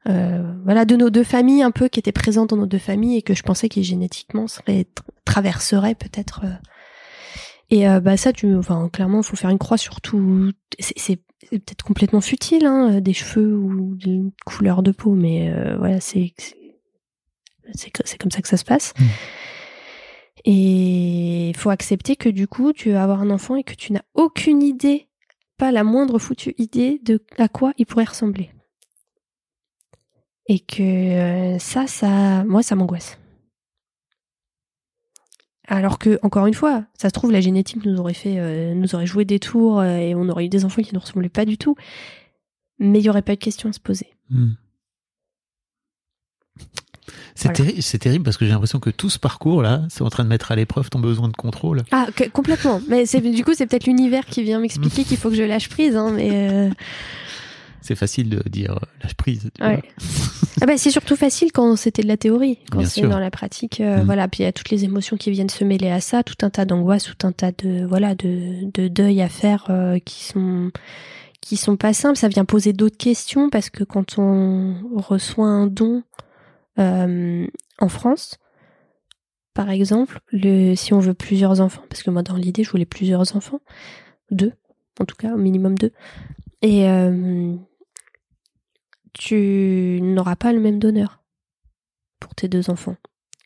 Voilà, 0.06 0.84
de 0.84 0.96
nos 0.96 1.10
deux 1.10 1.24
familles 1.24 1.62
un 1.62 1.70
peu 1.70 1.88
qui 1.88 1.98
étaient 2.00 2.12
présentes 2.12 2.50
dans 2.50 2.56
nos 2.56 2.66
deux 2.66 2.78
familles 2.78 3.16
et 3.18 3.22
que 3.22 3.34
je 3.34 3.42
pensais 3.42 3.68
qu'ils 3.68 3.84
génétiquement 3.84 4.46
seraient 4.46 4.86
tra- 4.94 5.02
traverseraient 5.24 5.94
peut-être. 5.94 6.42
euh. 6.44 6.52
Et 7.70 7.86
euh, 7.86 8.00
bah 8.00 8.16
ça, 8.16 8.32
tu, 8.32 8.54
enfin 8.56 8.88
clairement, 8.90 9.22
faut 9.22 9.36
faire 9.36 9.50
une 9.50 9.58
croix 9.58 9.76
sur 9.76 10.00
tout. 10.00 10.52
C'est 10.78 11.20
peut-être 11.50 11.84
complètement 11.84 12.22
futile, 12.22 12.64
hein, 12.64 13.00
des 13.00 13.12
cheveux 13.12 13.54
ou 13.54 13.94
d'une 13.94 14.32
couleur 14.46 14.82
de 14.82 14.90
peau, 14.90 15.12
mais 15.14 15.52
euh, 15.52 15.76
voilà, 15.76 16.00
c'est 16.00 16.32
c'est 16.38 16.56
c'est 17.74 17.90
co- 17.90 18.02
c'est 18.06 18.16
comme 18.18 18.30
ça 18.30 18.40
que 18.40 18.48
ça 18.48 18.56
se 18.56 18.64
passe. 18.64 18.94
Mm. 18.98 19.04
Et 20.44 21.48
il 21.50 21.56
faut 21.56 21.70
accepter 21.70 22.16
que 22.16 22.28
du 22.28 22.46
coup, 22.48 22.72
tu 22.72 22.92
vas 22.92 23.02
avoir 23.02 23.20
un 23.20 23.30
enfant 23.30 23.56
et 23.56 23.64
que 23.64 23.74
tu 23.74 23.92
n'as 23.92 24.02
aucune 24.14 24.62
idée, 24.62 25.08
pas 25.58 25.70
la 25.72 25.84
moindre 25.84 26.18
foutue 26.18 26.54
idée 26.58 27.00
de 27.04 27.22
à 27.36 27.48
quoi 27.48 27.72
il 27.76 27.84
pourrait 27.86 28.04
ressembler. 28.04 28.50
Et 30.48 30.60
que 30.60 30.82
euh, 30.82 31.58
ça, 31.58 31.86
ça, 31.86 32.42
moi, 32.44 32.62
ça 32.62 32.74
m'angoisse. 32.74 33.18
Alors 35.66 35.98
que, 35.98 36.18
encore 36.22 36.46
une 36.46 36.54
fois, 36.54 36.84
ça 36.98 37.08
se 37.08 37.12
trouve, 37.12 37.30
la 37.30 37.42
génétique 37.42 37.84
nous 37.84 37.98
aurait 38.00 38.14
fait, 38.14 38.36
euh, 38.38 38.72
nous 38.72 38.94
aurait 38.94 39.06
joué 39.06 39.26
des 39.26 39.38
tours 39.38 39.80
euh, 39.80 39.98
et 39.98 40.14
on 40.14 40.28
aurait 40.30 40.46
eu 40.46 40.48
des 40.48 40.64
enfants 40.64 40.80
qui 40.82 40.94
ne 40.94 40.98
ressemblaient 40.98 41.28
pas 41.28 41.44
du 41.44 41.58
tout. 41.58 41.76
Mais 42.78 43.00
il 43.00 43.02
n'y 43.02 43.10
aurait 43.10 43.20
pas 43.22 43.32
eu 43.32 43.36
de 43.36 43.40
question 43.40 43.68
à 43.68 43.72
se 43.74 43.80
poser. 43.80 44.06
Hmm. 44.30 44.52
C'est 47.34 47.48
Voilà. 47.54 47.70
terri- 47.72 47.82
c'est 47.82 47.98
terrible 47.98 48.24
parce 48.24 48.36
que 48.36 48.44
j'ai 48.46 48.50
l'impression 48.50 48.80
que 48.80 48.90
tout 48.90 49.10
ce 49.10 49.18
parcours 49.18 49.62
là, 49.62 49.82
c'est 49.90 50.02
en 50.02 50.08
train 50.10 50.24
de 50.24 50.28
mettre 50.28 50.50
à 50.50 50.56
l'épreuve 50.56 50.90
ton 50.90 50.98
besoin 50.98 51.28
de 51.28 51.36
contrôle. 51.36 51.84
Ah, 51.90 52.06
que- 52.16 52.28
complètement. 52.28 52.80
Mais 52.88 53.04
c'est 53.06 53.20
du 53.20 53.44
coup, 53.44 53.52
c'est 53.54 53.66
peut-être 53.66 53.86
l'univers 53.86 54.24
qui 54.26 54.42
vient 54.42 54.58
m'expliquer 54.60 55.04
qu'il 55.04 55.16
faut 55.18 55.28
que 55.28 55.36
je 55.36 55.42
lâche 55.44 55.68
prise. 55.68 55.94
Hein, 55.96 56.12
mais 56.12 56.30
euh, 56.50 56.70
C'est 57.80 57.94
facile 57.94 58.28
de 58.28 58.42
dire 58.48 58.72
euh, 58.72 58.86
lâche 59.02 59.14
prise. 59.14 59.50
tu 59.54 59.62
Ouais. 59.62 59.76
vois. 59.98 60.48
ah 60.62 60.66
bah, 60.66 60.76
c'est 60.76 60.90
surtout 60.90 61.16
facile 61.16 61.52
quand 61.52 61.76
c'était 61.76 62.02
de 62.02 62.08
la 62.08 62.16
théorie. 62.16 62.58
Quand 62.70 62.84
c'est 62.84 63.02
dans 63.02 63.18
la 63.20 63.30
pratique, 63.30 63.80
euh, 63.80 64.02
Mm. 64.02 64.06
voilà. 64.06 64.28
Puis 64.28 64.40
il 64.42 64.46
y 64.46 64.48
a 64.48 64.52
toutes 64.52 64.70
les 64.70 64.84
émotions 64.84 65.16
qui 65.16 65.30
viennent 65.30 65.48
se 65.48 65.64
mêler 65.64 65.88
à 65.90 66.00
ça, 66.00 66.22
tout 66.22 66.34
un 66.42 66.50
tas 66.50 66.64
d'angoisses, 66.64 67.04
tout 67.04 67.26
un 67.26 67.32
tas 67.32 67.52
de 67.52 67.84
voilà 67.86 68.14
de, 68.14 68.70
de 68.72 68.88
deuil 68.88 69.22
à 69.22 69.28
faire 69.28 69.66
euh, 69.70 69.98
qui 69.98 70.24
sont 70.24 70.70
qui 71.40 71.56
sont 71.56 71.76
pas 71.76 71.92
simples. 71.92 72.18
Ça 72.18 72.28
vient 72.28 72.44
poser 72.44 72.72
d'autres 72.72 72.96
questions 72.98 73.48
parce 73.48 73.70
que 73.70 73.84
quand 73.84 74.18
on 74.18 74.74
reçoit 74.96 75.46
un 75.46 75.66
don 75.68 76.02
euh, 76.78 77.46
en 77.78 77.88
France, 77.88 78.36
par 79.54 79.70
exemple, 79.70 80.20
le, 80.30 80.74
si 80.74 80.92
on 80.94 80.98
veut 81.00 81.14
plusieurs 81.14 81.60
enfants, 81.60 81.82
parce 81.88 82.02
que 82.02 82.10
moi 82.10 82.22
dans 82.22 82.36
l'idée 82.36 82.64
je 82.64 82.70
voulais 82.70 82.84
plusieurs 82.86 83.34
enfants, 83.36 83.60
deux 84.30 84.52
en 85.00 85.04
tout 85.04 85.14
cas, 85.16 85.32
au 85.34 85.36
minimum 85.38 85.78
deux, 85.78 85.92
et 86.62 86.88
euh, 86.88 87.54
tu 89.12 89.98
n'auras 90.02 90.36
pas 90.36 90.52
le 90.52 90.60
même 90.60 90.78
donneur 90.78 91.22
pour 92.20 92.34
tes 92.34 92.48
deux 92.48 92.70
enfants. 92.70 92.96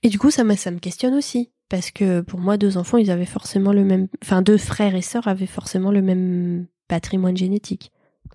Et 0.03 0.09
du 0.09 0.19
coup 0.19 0.31
ça 0.31 0.45
me, 0.45 0.55
ça 0.57 0.71
me 0.71 0.79
questionne 0.79 1.15
aussi, 1.15 1.51
parce 1.69 1.91
que 1.91 2.21
pour 2.21 2.41
moi 2.41 2.57
deux 2.57 2.77
enfants 2.77 2.99
ils 2.99 3.11
avaient 3.11 3.25
forcément 3.27 3.73
le 3.73 3.85
même, 3.85 4.09
enfin 4.23 4.43
deux 4.43 4.59
frères 4.59 4.95
et 4.95 5.03
sœurs 5.03 5.29
avaient 5.29 5.47
forcément 5.47 5.91
le 5.91 6.03
même 6.03 6.67
patrimoine 6.89 7.37
génétique. 7.37 7.93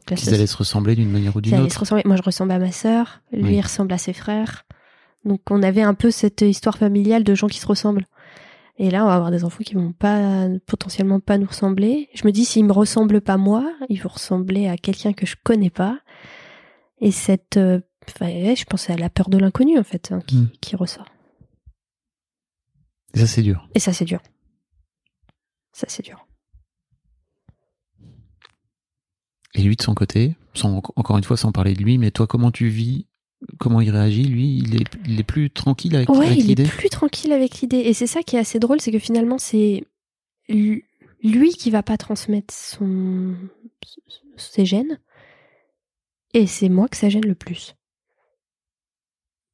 Là, 0.09 0.15
ça, 0.15 0.33
allaient 0.33 0.47
se 0.47 0.55
ressembler 0.57 0.95
d'une 0.95 1.11
manière 1.11 1.35
ou 1.35 1.41
d'une 1.41 1.55
autre. 1.59 1.73
se 1.73 1.79
ressembler. 1.79 2.03
Moi, 2.05 2.15
je 2.15 2.21
ressemble 2.21 2.51
à 2.53 2.59
ma 2.59 2.71
sœur, 2.71 3.21
lui 3.31 3.43
Oui. 3.43 3.55
il 3.55 3.61
ressemble 3.61 3.91
à 3.91 3.97
ses 3.97 4.13
frères. 4.13 4.65
Donc, 5.25 5.41
on 5.49 5.61
avait 5.63 5.81
un 5.81 5.93
peu 5.93 6.11
cette 6.11 6.41
histoire 6.41 6.77
familiale 6.77 7.25
de 7.25 7.35
gens 7.35 7.47
qui 7.47 7.59
se 7.59 7.67
ressemblent. 7.67 8.05
Et 8.79 8.91
là, 8.91 9.03
on 9.03 9.07
va 9.07 9.15
avoir 9.15 9.31
des 9.31 9.43
enfants 9.43 9.63
qui 9.63 9.73
vont 9.73 9.91
pas, 9.91 10.47
potentiellement 10.67 11.19
pas 11.19 11.37
nous 11.39 11.47
ressembler. 11.47 12.09
Je 12.13 12.25
me 12.27 12.31
dis, 12.31 12.45
s'ils 12.45 12.63
me 12.65 12.71
ressemblent 12.73 13.21
pas 13.21 13.37
moi, 13.37 13.73
ils 13.89 14.01
vont 14.01 14.09
ressembler 14.09 14.67
à 14.67 14.77
quelqu'un 14.77 15.13
que 15.13 15.25
je 15.25 15.35
connais 15.43 15.71
pas. 15.71 15.99
Et 17.01 17.11
cette, 17.11 17.57
euh, 17.57 17.79
ouais, 18.21 18.55
je 18.55 18.65
pense 18.65 18.89
à 18.89 18.95
la 18.95 19.09
peur 19.09 19.29
de 19.29 19.37
l'inconnu, 19.39 19.79
en 19.79 19.83
fait, 19.83 20.11
hein, 20.11 20.21
qui, 20.27 20.37
Mm. 20.37 20.49
qui 20.61 20.75
ressort. 20.75 21.05
Et 23.15 23.19
ça 23.19 23.25
c'est 23.27 23.41
dur. 23.41 23.67
Et 23.73 23.79
ça, 23.79 23.93
c'est 23.93 24.05
dur. 24.05 24.21
Ça, 25.73 25.87
c'est 25.89 26.03
dur. 26.03 26.27
Et 29.55 29.63
lui 29.63 29.75
de 29.75 29.81
son 29.81 29.95
côté, 29.95 30.35
sans, 30.53 30.81
encore 30.95 31.17
une 31.17 31.23
fois 31.23 31.37
sans 31.37 31.51
parler 31.51 31.73
de 31.73 31.81
lui, 31.81 31.97
mais 31.97 32.11
toi 32.11 32.27
comment 32.27 32.51
tu 32.51 32.67
vis 32.67 33.07
Comment 33.59 33.81
il 33.81 33.89
réagit 33.91 34.23
Lui, 34.23 34.57
il 34.57 34.81
est, 34.81 34.85
il 35.07 35.19
est 35.19 35.23
plus 35.23 35.49
tranquille 35.51 35.95
avec, 35.95 36.09
Ouais, 36.09 36.27
avec 36.27 36.39
il 36.39 36.51
est 36.59 36.67
plus 36.69 36.89
tranquille 36.89 37.31
avec 37.31 37.59
l'idée. 37.61 37.77
Et 37.79 37.93
c'est 37.93 38.07
ça 38.07 38.23
qui 38.23 38.35
est 38.35 38.39
assez 38.39 38.59
drôle, 38.59 38.81
c'est 38.81 38.91
que 38.91 38.99
finalement, 38.99 39.37
c'est 39.37 39.83
lu- 40.49 40.85
lui 41.23 41.51
qui 41.51 41.69
va 41.69 41.83
pas 41.83 41.97
transmettre 41.97 42.53
son... 42.53 43.35
ses 44.37 44.65
gènes. 44.65 44.99
Et 46.33 46.47
c'est 46.47 46.69
moi 46.69 46.87
que 46.87 46.97
ça 46.97 47.09
gêne 47.09 47.25
le 47.25 47.35
plus. 47.35 47.75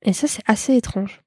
Et 0.02 0.14
ça, 0.14 0.28
c'est 0.28 0.44
assez 0.48 0.76
étrange. 0.76 1.22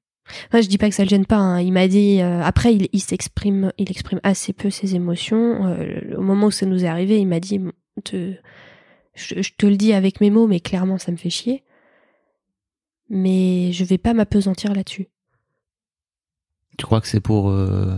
Enfin, 0.47 0.61
je 0.61 0.67
dis 0.67 0.77
pas 0.77 0.89
que 0.89 0.95
ça 0.95 1.03
le 1.03 1.09
gêne 1.09 1.25
pas. 1.25 1.37
hein. 1.37 1.61
Il 1.61 1.71
m'a 1.71 1.87
dit. 1.87 2.21
euh, 2.21 2.41
après, 2.43 2.75
il, 2.75 2.89
il 2.91 2.99
s'exprime, 3.01 3.71
il 3.77 3.89
exprime 3.89 4.19
assez 4.23 4.51
peu 4.53 4.69
ses 4.69 4.95
émotions. 4.95 5.65
Euh, 5.67 6.15
au 6.17 6.21
moment 6.21 6.47
où 6.47 6.51
ça 6.51 6.65
nous 6.65 6.83
est 6.83 6.87
arrivé, 6.87 7.17
il 7.19 7.27
m'a 7.27 7.39
dit 7.39 7.59
Bon, 7.59 7.71
te- 8.03 8.33
je, 9.15 9.41
je 9.41 9.51
te 9.57 9.65
le 9.65 9.77
dis 9.77 9.93
avec 9.93 10.21
mes 10.21 10.29
mots, 10.29 10.47
mais 10.47 10.59
clairement, 10.59 10.97
ça 10.97 11.11
me 11.11 11.17
fait 11.17 11.29
chier. 11.29 11.63
Mais 13.09 13.71
je 13.71 13.83
vais 13.85 13.97
pas 13.97 14.13
m'apesantir 14.13 14.73
là-dessus. 14.73 15.07
Tu 16.77 16.85
crois 16.85 17.01
que 17.01 17.07
c'est 17.07 17.21
pour 17.21 17.49
euh, 17.49 17.97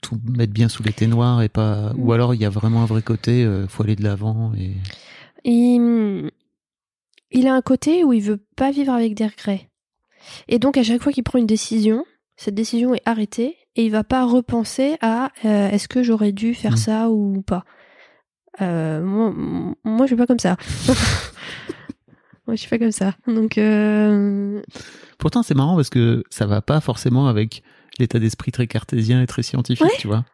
tout 0.00 0.18
mettre 0.28 0.52
bien 0.52 0.68
sous 0.68 0.82
les 0.82 0.92
ténoirs 0.92 1.42
et 1.42 1.48
pas 1.48 1.92
ou 1.96 2.12
alors 2.12 2.34
il 2.34 2.40
y 2.40 2.44
a 2.44 2.50
vraiment 2.50 2.82
un 2.82 2.86
vrai 2.86 3.02
côté, 3.02 3.44
euh, 3.44 3.66
faut 3.66 3.82
aller 3.82 3.96
de 3.96 4.04
l'avant 4.04 4.52
et 4.54 4.72
Il, 5.44 6.30
il 7.32 7.46
a 7.48 7.54
un 7.54 7.62
côté 7.62 8.04
où 8.04 8.12
il 8.12 8.22
veut 8.22 8.44
pas 8.56 8.70
vivre 8.70 8.92
avec 8.92 9.14
des 9.14 9.26
regrets. 9.26 9.70
Et 10.46 10.60
donc, 10.60 10.76
à 10.76 10.84
chaque 10.84 11.02
fois 11.02 11.12
qu'il 11.12 11.24
prend 11.24 11.40
une 11.40 11.46
décision, 11.46 12.04
cette 12.36 12.54
décision 12.54 12.94
est 12.94 13.02
arrêtée 13.06 13.56
et 13.74 13.84
il 13.84 13.90
va 13.90 14.04
pas 14.04 14.24
repenser 14.24 14.96
à 15.00 15.32
euh, 15.44 15.68
est-ce 15.70 15.88
que 15.88 16.02
j'aurais 16.04 16.30
dû 16.32 16.54
faire 16.54 16.74
Mm. 16.74 16.76
ça 16.76 17.10
ou 17.10 17.42
pas. 17.42 17.64
Euh, 18.60 19.02
moi, 19.02 19.32
moi, 19.82 20.06
je 20.06 20.10
suis 20.10 20.16
pas 20.16 20.26
comme 20.26 20.38
ça. 20.38 20.56
moi, 22.46 22.54
je 22.56 22.60
suis 22.60 22.68
pas 22.70 22.78
comme 22.78 22.92
ça. 22.92 23.14
Donc, 23.26 23.58
euh, 23.58 24.60
Pourtant, 25.18 25.42
c'est 25.42 25.54
marrant 25.54 25.76
parce 25.76 25.90
que 25.90 26.24
ça 26.30 26.46
va 26.46 26.60
pas 26.62 26.80
forcément 26.80 27.28
avec 27.28 27.62
l'état 27.98 28.18
d'esprit 28.18 28.50
très 28.52 28.66
cartésien 28.66 29.22
et 29.22 29.26
très 29.26 29.42
scientifique, 29.42 29.84
Ouais. 29.86 29.96
tu 29.98 30.08
vois. 30.08 30.24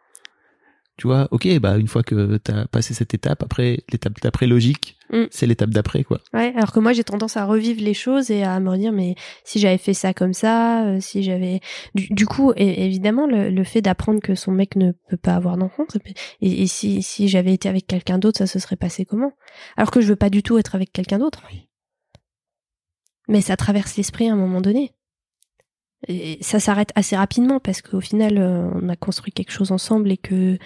Tu 0.97 1.07
vois, 1.07 1.29
ok, 1.31 1.47
bah 1.61 1.77
une 1.79 1.87
fois 1.87 2.03
que 2.03 2.39
t'as 2.39 2.67
passé 2.67 2.93
cette 2.93 3.15
étape, 3.15 3.41
après 3.45 3.85
l'étape 3.93 4.15
d'après 4.21 4.49
logique, 4.49 4.97
Mm. 5.11 5.25
c'est 5.31 5.47
l'étape 5.47 5.71
d'après, 5.71 6.03
quoi. 6.03 6.19
Ouais, 6.35 6.53
alors 6.57 6.73
que 6.73 6.81
moi 6.81 6.93
j'ai 6.93 7.05
tendance 7.05 7.37
à 7.37 7.45
revivre 7.47 7.81
les 7.83 7.95
choses 7.95 8.31
et 8.33 8.43
à 8.43 8.59
me 8.61 8.69
redire 8.69 8.93
mais 8.93 9.15
si 9.45 9.59
j'avais 9.61 9.79
fait 9.79 9.95
ça 9.95 10.13
comme 10.13 10.35
ça, 10.35 10.85
euh, 10.87 11.01
si 11.01 11.23
j'avais 11.23 11.61
du, 11.95 12.09
du 12.11 12.27
coup 12.27 12.53
é- 12.57 12.85
évidemment 12.85 13.27
le, 13.29 13.49
le 13.49 13.65
fait 13.65 13.81
d'apprendre 13.81 14.21
que 14.21 14.35
son 14.35 14.51
mec 14.51 14.75
ne 14.77 14.91
peut 15.09 15.17
pas 15.17 15.35
avoir 15.37 15.57
d'enfant 15.57 15.85
et, 16.43 16.63
et 16.63 16.67
si 16.67 17.01
si 17.03 17.29
j'avais 17.29 17.55
été 17.55 17.69
avec 17.71 17.87
quelqu'un 17.87 18.19
d'autre 18.19 18.37
ça 18.39 18.47
se 18.49 18.59
serait 18.59 18.77
passé 18.77 19.05
comment? 19.07 19.33
Alors 19.79 19.91
que 19.93 20.01
je 20.03 20.09
veux 20.09 20.17
pas 20.17 20.31
du 20.31 20.43
tout 20.43 20.59
être 20.59 20.75
avec 20.75 20.93
quelqu'un 20.93 21.19
d'autre. 21.21 21.43
Oui. 21.51 21.68
Mais 23.29 23.41
ça 23.41 23.57
traverse 23.57 23.97
l'esprit 23.97 24.29
à 24.29 24.33
un 24.33 24.37
moment 24.37 24.61
donné. 24.61 24.93
Et 26.07 26.39
ça 26.41 26.61
s'arrête 26.61 26.93
assez 26.95 27.17
rapidement 27.17 27.61
parce 27.61 27.83
qu'au 27.83 28.01
final 28.01 28.39
euh, 28.39 28.71
on 28.81 28.89
a 28.89 28.97
construit 28.97 29.33
quelque 29.33 29.51
chose 29.51 29.73
ensemble 29.73 30.11
et 30.13 30.17
que 30.17 30.59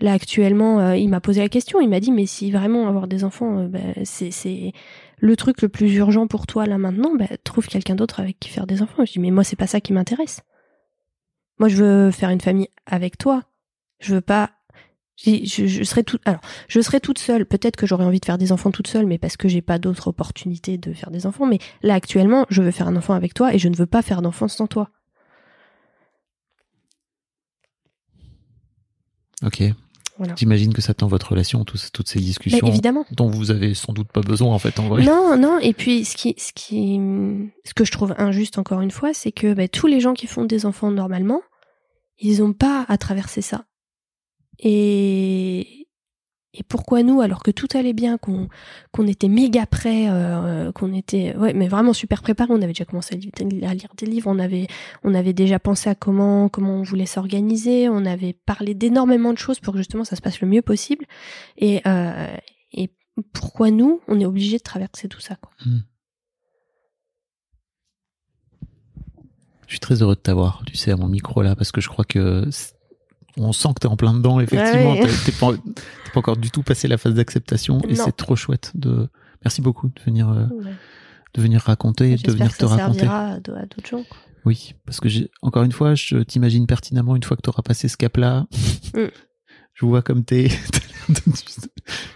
Là 0.00 0.12
actuellement, 0.12 0.80
euh, 0.80 0.96
il 0.96 1.08
m'a 1.08 1.20
posé 1.20 1.40
la 1.40 1.48
question. 1.48 1.80
Il 1.80 1.88
m'a 1.88 2.00
dit 2.00 2.10
mais 2.10 2.26
si 2.26 2.50
vraiment 2.50 2.88
avoir 2.88 3.06
des 3.06 3.24
enfants, 3.24 3.60
euh, 3.60 3.68
bah, 3.68 3.78
c'est 4.04 4.72
le 5.18 5.36
truc 5.36 5.62
le 5.62 5.68
plus 5.68 5.94
urgent 5.94 6.26
pour 6.26 6.46
toi 6.46 6.66
là 6.66 6.78
maintenant, 6.78 7.14
bah, 7.14 7.26
trouve 7.44 7.66
quelqu'un 7.66 7.94
d'autre 7.94 8.20
avec 8.20 8.38
qui 8.40 8.48
faire 8.48 8.66
des 8.66 8.82
enfants. 8.82 9.04
Je 9.04 9.12
dis 9.12 9.20
mais 9.20 9.30
moi 9.30 9.44
c'est 9.44 9.56
pas 9.56 9.66
ça 9.66 9.80
qui 9.80 9.92
m'intéresse. 9.92 10.42
Moi 11.58 11.68
je 11.68 11.76
veux 11.76 12.10
faire 12.10 12.30
une 12.30 12.40
famille 12.40 12.68
avec 12.86 13.18
toi. 13.18 13.42
Je 14.00 14.16
veux 14.16 14.20
pas. 14.20 14.50
Je, 15.16 15.44
je, 15.44 15.84
serais 15.84 16.02
toute. 16.02 16.20
Alors 16.24 16.40
je 16.68 16.80
serais 16.80 16.98
toute 17.00 17.18
seule. 17.18 17.46
Peut-être 17.46 17.76
que 17.76 17.86
j'aurais 17.86 18.04
envie 18.04 18.18
de 18.20 18.24
faire 18.24 18.38
des 18.38 18.50
enfants 18.52 18.70
toute 18.72 18.88
seule, 18.88 19.06
mais 19.06 19.18
parce 19.18 19.36
que 19.36 19.48
j'ai 19.48 19.62
pas 19.62 19.78
d'autres 19.78 20.08
opportunités 20.08 20.76
de 20.76 20.92
faire 20.92 21.10
des 21.10 21.24
enfants. 21.26 21.46
Mais 21.46 21.58
là 21.82 21.94
actuellement, 21.94 22.46
je 22.50 22.62
veux 22.62 22.72
faire 22.72 22.88
un 22.88 22.96
enfant 22.96 23.14
avec 23.14 23.32
toi 23.34 23.54
et 23.54 23.58
je 23.58 23.68
ne 23.68 23.76
veux 23.76 23.86
pas 23.86 24.02
faire 24.02 24.22
d'enfant 24.22 24.48
sans 24.48 24.66
toi. 24.66 24.90
Ok. 29.44 29.62
Voilà. 30.16 30.34
J'imagine 30.36 30.72
que 30.72 30.80
ça 30.80 30.94
tend 30.94 31.08
votre 31.08 31.30
relation, 31.32 31.64
tous- 31.64 31.90
toutes 31.92 32.08
ces 32.08 32.20
discussions 32.20 32.68
évidemment. 32.68 33.04
dont 33.10 33.28
vous 33.28 33.50
avez 33.50 33.74
sans 33.74 33.92
doute 33.92 34.06
pas 34.12 34.20
besoin 34.20 34.54
en 34.54 34.60
fait 34.60 34.78
en 34.78 34.86
vrai. 34.88 35.02
Non, 35.04 35.36
non. 35.36 35.58
Et 35.58 35.72
puis, 35.72 36.04
ce 36.04 36.16
qui, 36.16 36.36
ce 36.38 36.52
qui, 36.54 37.00
ce 37.64 37.74
que 37.74 37.84
je 37.84 37.90
trouve 37.90 38.14
injuste 38.16 38.58
encore 38.58 38.80
une 38.80 38.92
fois, 38.92 39.12
c'est 39.12 39.32
que 39.32 39.54
bah, 39.54 39.66
tous 39.66 39.88
les 39.88 39.98
gens 40.00 40.14
qui 40.14 40.28
font 40.28 40.44
des 40.44 40.66
enfants 40.66 40.92
normalement, 40.92 41.40
ils 42.20 42.38
n'ont 42.40 42.52
pas 42.52 42.84
à 42.88 42.96
traverser 42.96 43.42
ça. 43.42 43.64
Et 44.58 45.84
et 46.56 46.62
pourquoi 46.62 47.02
nous, 47.02 47.20
alors 47.20 47.42
que 47.42 47.50
tout 47.50 47.66
allait 47.74 47.92
bien, 47.92 48.16
qu'on 48.16 48.48
qu'on 48.92 49.08
était 49.08 49.28
méga 49.28 49.66
prêts, 49.66 50.06
euh, 50.08 50.70
qu'on 50.70 50.92
était, 50.92 51.36
ouais, 51.36 51.52
mais 51.52 51.66
vraiment 51.66 51.92
super 51.92 52.22
préparés. 52.22 52.52
On 52.52 52.62
avait 52.62 52.68
déjà 52.68 52.84
commencé 52.84 53.16
à 53.16 53.74
lire, 53.74 53.90
des 53.96 54.06
livres, 54.06 54.30
on 54.30 54.38
avait, 54.38 54.68
on 55.02 55.14
avait 55.14 55.32
déjà 55.32 55.58
pensé 55.58 55.90
à 55.90 55.96
comment 55.96 56.48
comment 56.48 56.76
on 56.76 56.82
voulait 56.82 57.06
s'organiser, 57.06 57.88
on 57.88 58.06
avait 58.06 58.34
parlé 58.46 58.74
d'énormément 58.74 59.32
de 59.32 59.38
choses 59.38 59.58
pour 59.58 59.72
que 59.72 59.78
justement 59.78 60.04
ça 60.04 60.14
se 60.14 60.22
passe 60.22 60.40
le 60.40 60.46
mieux 60.46 60.62
possible. 60.62 61.06
Et 61.56 61.80
euh, 61.86 62.36
et 62.72 62.90
pourquoi 63.32 63.72
nous, 63.72 64.00
on 64.06 64.20
est 64.20 64.26
obligé 64.26 64.58
de 64.58 64.62
traverser 64.62 65.08
tout 65.08 65.20
ça, 65.20 65.34
quoi. 65.36 65.50
Je 69.66 69.72
suis 69.72 69.80
très 69.80 70.02
heureux 70.02 70.14
de 70.14 70.20
t'avoir, 70.20 70.62
tu 70.66 70.76
sais, 70.76 70.92
à 70.92 70.96
mon 70.96 71.08
micro 71.08 71.42
là, 71.42 71.56
parce 71.56 71.72
que 71.72 71.80
je 71.80 71.88
crois 71.88 72.04
que 72.04 72.48
on 73.36 73.52
sent 73.52 73.68
que 73.74 73.80
t'es 73.80 73.86
en 73.86 73.96
plein 73.96 74.14
dedans, 74.14 74.40
effectivement. 74.40 74.92
Ouais. 74.94 75.08
T'es- 75.24 75.32
pas, 75.32 75.52
encore 76.14 76.36
du 76.36 76.50
tout 76.50 76.62
passé 76.62 76.86
la 76.88 76.96
phase 76.98 77.14
d'acceptation, 77.14 77.80
et 77.88 77.94
c'est 77.96 78.12
trop 78.16 78.36
chouette 78.36 78.70
de. 78.74 79.08
Merci 79.44 79.60
beaucoup 79.60 79.88
de 79.88 80.00
venir, 80.06 80.28
euh, 80.30 80.46
Ouais. 80.62 80.72
de 81.34 81.42
venir 81.42 81.60
raconter, 81.60 82.12
de 82.12 82.16
J'espère 82.18 82.34
venir 82.34 82.52
te 82.56 82.66
ça 82.66 82.76
raconter. 82.76 82.98
servira 83.00 83.26
à 83.32 83.38
d'autres 83.40 83.86
gens. 83.88 84.02
quoi. 84.04 84.16
Oui, 84.46 84.74
parce 84.86 85.00
que 85.00 85.08
j'ai 85.08 85.30
encore 85.42 85.62
une 85.64 85.72
fois, 85.72 85.94
je 85.94 86.18
t'imagine 86.18 86.66
pertinemment 86.66 87.16
une 87.16 87.22
fois 87.22 87.36
que 87.36 87.42
tu 87.42 87.48
auras 87.48 87.62
passé 87.62 87.88
ce 87.88 87.96
cap-là. 87.96 88.46
Mm. 88.94 88.98
Je 89.74 89.86
vois 89.86 90.02
comme 90.02 90.24
t'es. 90.24 90.48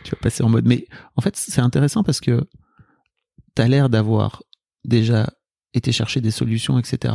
tu 0.04 0.10
vas 0.12 0.16
passer 0.22 0.42
en 0.44 0.48
mode. 0.48 0.64
Mais 0.66 0.86
en 1.16 1.20
fait, 1.20 1.34
c'est 1.36 1.60
intéressant 1.60 2.04
parce 2.04 2.20
que 2.20 2.46
t'as 3.56 3.66
l'air 3.66 3.88
d'avoir 3.88 4.42
déjà 4.84 5.28
été 5.74 5.90
chercher 5.90 6.20
des 6.20 6.30
solutions, 6.30 6.78
etc. 6.78 7.14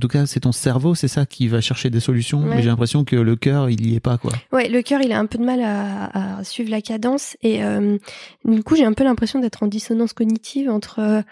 En 0.00 0.08
tout 0.08 0.08
cas, 0.08 0.24
c'est 0.24 0.40
ton 0.40 0.52
cerveau, 0.52 0.94
c'est 0.94 1.08
ça 1.08 1.26
qui 1.26 1.46
va 1.46 1.60
chercher 1.60 1.90
des 1.90 2.00
solutions. 2.00 2.40
Ouais. 2.40 2.56
Mais 2.56 2.62
j'ai 2.62 2.68
l'impression 2.68 3.04
que 3.04 3.16
le 3.16 3.36
cœur, 3.36 3.68
il 3.68 3.86
y 3.86 3.96
est 3.96 4.00
pas, 4.00 4.16
quoi. 4.16 4.32
Ouais, 4.50 4.66
le 4.66 4.80
cœur, 4.80 5.02
il 5.02 5.12
a 5.12 5.18
un 5.18 5.26
peu 5.26 5.36
de 5.36 5.44
mal 5.44 5.60
à, 5.60 6.38
à 6.38 6.42
suivre 6.42 6.70
la 6.70 6.80
cadence 6.80 7.36
et 7.42 7.62
euh, 7.62 7.98
du 8.46 8.62
coup, 8.62 8.76
j'ai 8.76 8.86
un 8.86 8.94
peu 8.94 9.04
l'impression 9.04 9.40
d'être 9.40 9.62
en 9.62 9.66
dissonance 9.66 10.14
cognitive 10.14 10.70
entre 10.70 11.22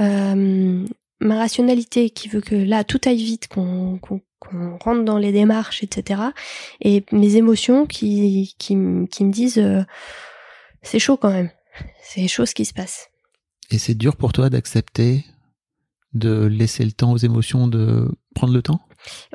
euh, 0.00 0.86
ma 1.20 1.38
rationalité 1.38 2.10
qui 2.10 2.26
veut 2.26 2.40
que 2.40 2.56
là 2.56 2.82
tout 2.82 2.98
aille 3.06 3.22
vite, 3.22 3.46
qu'on 3.46 4.00
qu'on 4.00 4.18
rentre 4.78 5.04
dans 5.04 5.18
les 5.18 5.30
démarches, 5.30 5.84
etc. 5.84 6.22
Et 6.80 7.04
mes 7.12 7.36
émotions 7.36 7.86
qui 7.86 8.56
qui, 8.58 8.76
qui 9.08 9.24
me 9.24 9.30
disent 9.30 9.58
euh, 9.58 9.84
c'est 10.82 10.98
chaud 10.98 11.16
quand 11.16 11.30
même, 11.30 11.50
c'est 12.02 12.26
chaud 12.26 12.44
ce 12.44 12.56
qui 12.56 12.64
se 12.64 12.74
passe. 12.74 13.08
Et 13.70 13.78
c'est 13.78 13.94
dur 13.94 14.16
pour 14.16 14.32
toi 14.32 14.50
d'accepter 14.50 15.24
de 16.18 16.46
laisser 16.46 16.84
le 16.84 16.92
temps 16.92 17.12
aux 17.12 17.16
émotions 17.18 17.68
de 17.68 18.08
prendre 18.34 18.52
le 18.52 18.62
temps? 18.62 18.80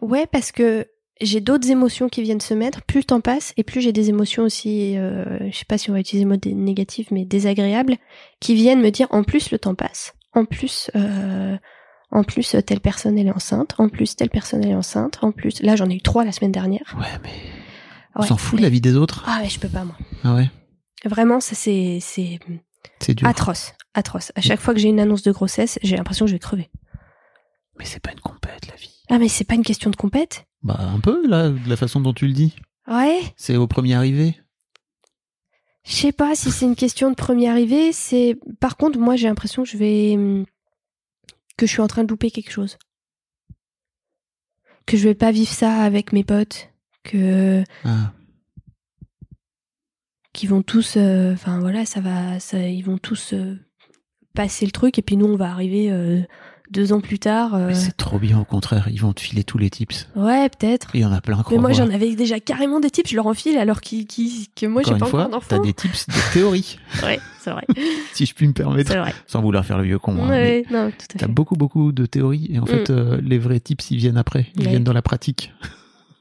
Ouais, 0.02 0.28
parce 0.28 0.52
que 0.52 0.88
j'ai 1.22 1.40
d'autres 1.40 1.70
émotions 1.70 2.10
qui 2.10 2.22
viennent 2.24 2.42
se 2.42 2.54
mettre. 2.54 2.82
Plus 2.84 3.00
le 3.02 3.04
temps 3.06 3.22
passe 3.22 3.54
et 3.58 3.64
plus 3.64 3.80
j'ai 3.82 3.92
des 3.94 4.10
émotions 4.10 4.44
aussi, 4.44 4.98
euh, 4.98 5.50
je 5.52 5.56
sais 5.58 5.66
pas 5.66 5.78
si 5.78 5.90
on 5.90 5.94
va 5.94 6.00
utiliser 6.00 6.26
le 6.26 6.32
mot 6.32 6.40
négatif, 6.56 7.12
mais 7.12 7.26
désagréables, 7.26 7.98
qui 8.40 8.56
viennent 8.56 8.82
me 8.82 8.90
dire 8.92 9.08
en 9.12 9.24
plus 9.24 9.52
le 9.52 9.60
temps 9.60 9.76
passe, 9.76 10.14
en 10.34 10.46
plus, 10.46 10.90
euh, 10.96 11.58
en 12.12 12.24
plus 12.24 12.56
telle 12.66 12.80
personne 12.80 13.18
elle 13.18 13.28
est 13.28 13.32
enceinte, 13.36 13.76
en 13.78 13.88
plus 13.88 14.16
telle 14.16 14.30
personne 14.32 14.64
elle 14.64 14.72
est 14.72 14.76
enceinte, 14.76 15.20
en 15.22 15.32
plus 15.32 15.62
là 15.62 15.76
j'en 15.76 15.90
ai 15.90 15.96
eu 15.96 16.02
trois 16.02 16.26
la 16.26 16.32
semaine 16.32 16.52
dernière. 16.52 16.96
Ouais, 17.00 17.06
mais 17.24 17.30
on 18.16 18.22
Ouais, 18.24 18.28
s'en 18.28 18.38
fout 18.38 18.58
de 18.58 18.64
la 18.64 18.70
vie 18.70 18.82
des 18.82 18.96
autres. 18.98 19.24
Ah 19.28 19.40
ouais, 19.42 19.48
je 19.50 19.60
peux 19.60 19.70
pas 19.70 19.86
moi. 19.86 19.96
Ah 20.24 20.36
ouais? 20.36 20.50
Vraiment, 21.06 21.40
ça 21.40 21.56
c'est 21.56 22.00
c'est 22.02 22.40
atroce, 23.24 23.74
atroce. 23.94 24.32
À 24.36 24.42
chaque 24.42 24.60
fois 24.60 24.74
que 24.74 24.80
j'ai 24.80 24.90
une 24.90 25.00
annonce 25.00 25.24
de 25.24 25.32
grossesse, 25.32 25.80
j'ai 25.84 25.98
l'impression 25.98 26.26
que 26.26 26.30
je 26.30 26.36
vais 26.36 26.40
crever. 26.40 26.70
Mais 27.78 27.86
c'est 27.86 28.00
pas 28.00 28.12
une 28.12 28.20
compète, 28.20 28.68
la 28.68 28.76
vie. 28.76 29.04
Ah 29.10 29.18
mais 29.20 29.28
c'est 29.28 29.44
pas 29.44 29.56
une 29.56 29.64
question 29.64 29.90
de 29.90 29.96
compète? 29.96 30.46
Bah, 30.64 30.78
un 30.80 31.00
peu, 31.00 31.28
là, 31.28 31.50
de 31.50 31.70
la 31.70 31.76
façon 31.76 32.00
dont 32.00 32.14
tu 32.14 32.28
le 32.28 32.34
dis. 32.34 32.56
Ouais. 32.88 33.20
C'est 33.36 33.56
au 33.58 33.68
premier 33.68 33.96
arrivé. 33.96 34.36
Je 35.84 35.94
sais 35.94 36.12
pas 36.12 36.36
si 36.36 36.52
c'est 36.52 36.66
une 36.66 36.76
question 36.76 37.10
de 37.10 37.16
premier 37.16 37.50
arrivé. 37.50 37.92
C'est 37.92 38.38
par 38.60 38.78
contre 38.78 39.00
moi 39.00 39.16
j'ai 39.16 39.28
l'impression 39.28 39.64
que 39.64 39.70
je 39.70 39.78
vais 39.78 40.14
hum, 40.16 40.46
que 41.58 41.66
je 41.66 41.72
suis 41.72 41.82
en 41.82 41.88
train 41.88 42.04
de 42.04 42.10
louper 42.10 42.30
quelque 42.30 42.52
chose. 42.52 42.78
Que 44.86 44.96
je 44.98 45.08
vais 45.08 45.16
pas 45.16 45.32
vivre 45.32 45.52
ça 45.52 45.82
avec 45.82 46.14
mes 46.14 46.24
potes. 46.24 46.70
Que 47.04 47.64
Ah, 47.84 48.14
qu'ils 50.34 50.50
vont 50.50 50.62
tous. 50.62 50.98
euh, 50.98 51.34
Enfin 51.34 51.60
voilà, 51.60 51.86
ça 51.86 52.00
va. 52.02 52.40
Ça, 52.40 52.60
ils 52.68 52.84
vont 52.84 52.98
tous 53.00 53.34
euh, 53.34 53.58
passer 54.34 54.66
le 54.66 54.72
truc 54.72 54.98
et 54.98 55.02
puis 55.02 55.18
nous 55.18 55.26
on 55.28 55.36
va 55.36 55.50
arriver 55.52 55.92
euh, 55.92 56.22
deux 56.72 56.94
ans 56.94 57.02
plus 57.02 57.20
tard. 57.20 57.54
euh, 57.54 57.68
mais 57.68 57.76
c'est 57.76 57.98
trop 57.98 58.18
bien, 58.18 58.40
au 58.40 58.46
contraire. 58.46 58.88
Ils 58.90 59.02
vont 59.02 59.12
te 59.12 59.20
filer 59.20 59.44
tous 59.44 59.58
les 59.58 59.70
tips. 59.70 60.08
ouais 60.16 60.48
peut-être. 60.50 60.88
Il 60.94 61.02
y 61.02 61.06
en 61.06 61.12
a 61.12 61.20
plein, 61.20 61.44
Mais 61.52 61.58
moi 61.58 61.74
j'en 61.74 61.90
avais 61.90 62.16
déjà 62.16 62.40
carrément 62.40 62.80
des 62.80 62.90
types. 62.90 63.08
Je 63.10 63.16
leur 63.18 63.28
enfile 63.28 63.58
alors 63.58 63.82
qu'ils- 63.82 64.08
que 64.08 64.66
moi 64.68 64.82
j'ai 64.86 64.96
pas 64.98 65.06
fois, 65.06 65.26
encore 65.26 65.46
t'as 65.48 65.58
d'enfant. 65.58 65.66
des 65.68 65.74
tips 65.74 66.08
de 66.08 66.34
théorie, 66.34 66.80
Ouais, 67.04 67.20
c'est 67.42 67.52
vrai. 67.52 67.66
si 68.14 68.26
je 68.26 68.34
puis 68.34 68.48
me 68.48 68.54
permettre, 68.54 68.96
vrai. 68.98 69.14
sans 69.28 69.42
vouloir 69.42 69.66
faire 69.66 69.78
le 69.80 69.84
vieux 69.84 70.00
con. 70.00 70.14
hein, 70.14 70.28
mais 70.30 70.32
Ouais, 70.32 70.64
non, 70.72 70.92
tout 70.92 71.08
à 71.16 71.20
T'as 71.20 71.28
beaucoup, 71.28 71.56
beaucoup 71.56 71.92
de 71.92 72.06
théories, 72.06 72.48
et 72.52 72.60
en 72.60 72.66
fait, 72.66 72.90
euh, 72.90 73.20
les 73.22 73.38
vrais 73.38 73.60
tips, 73.60 73.92
ils 73.92 73.98
viennent 73.98 74.18
après. 74.18 74.48
Ils 74.56 74.64
Ouais. 74.64 74.70
viennent 74.70 74.84
dans 74.86 74.94
la 74.94 75.02
pratique. 75.02 75.52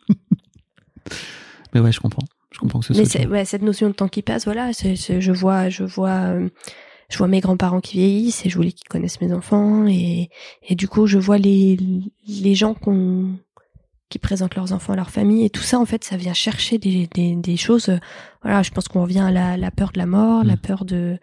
mais 1.74 1.80
ouais, 1.80 1.92
je 1.92 2.00
comprends. 2.00 2.24
Je 2.52 2.58
comprends 2.58 2.80
que 2.80 2.86
ce 2.86 2.92
Mais 2.94 3.04
soit 3.04 3.26
ouais, 3.26 3.44
cette 3.44 3.62
notion 3.62 3.86
de 3.88 3.92
temps 3.94 4.08
qui 4.08 4.22
passe, 4.22 4.44
voilà, 4.44 4.72
je 4.72 5.30
vois, 5.32 5.68
je 5.68 5.84
vois, 5.84 6.08
euh, 6.34 6.48
je 7.10 7.18
vois 7.18 7.28
mes 7.28 7.40
grands-parents 7.40 7.80
qui 7.80 7.98
vieillissent 7.98 8.46
et 8.46 8.48
je 8.50 8.56
voulais 8.56 8.72
qu'ils 8.72 8.88
connaissent 8.88 9.20
mes 9.20 9.32
enfants 9.32 9.86
et, 9.86 10.30
et 10.62 10.74
du 10.74 10.88
coup, 10.88 11.06
je 11.06 11.18
vois 11.18 11.38
les, 11.38 11.76
les 12.26 12.54
gens 12.54 12.72
qu'on, 12.74 13.36
qui 14.08 14.18
présentent 14.18 14.54
leurs 14.54 14.72
enfants 14.72 14.92
à 14.92 14.96
leur 14.96 15.10
famille 15.10 15.44
et 15.44 15.50
tout 15.50 15.62
ça, 15.62 15.78
en 15.78 15.84
fait, 15.86 16.04
ça 16.04 16.16
vient 16.16 16.32
chercher 16.34 16.78
des, 16.78 17.08
des, 17.08 17.34
des 17.36 17.56
choses. 17.56 17.90
Voilà, 18.42 18.62
je 18.62 18.70
pense 18.70 18.88
qu'on 18.88 19.02
revient 19.02 19.20
à 19.20 19.30
la, 19.30 19.56
la 19.56 19.70
peur 19.70 19.90
de 19.92 19.98
la 19.98 20.06
mort, 20.06 20.44
la 20.44 20.54
Mm. 20.54 20.60
peur 20.60 20.84
de 20.84 21.18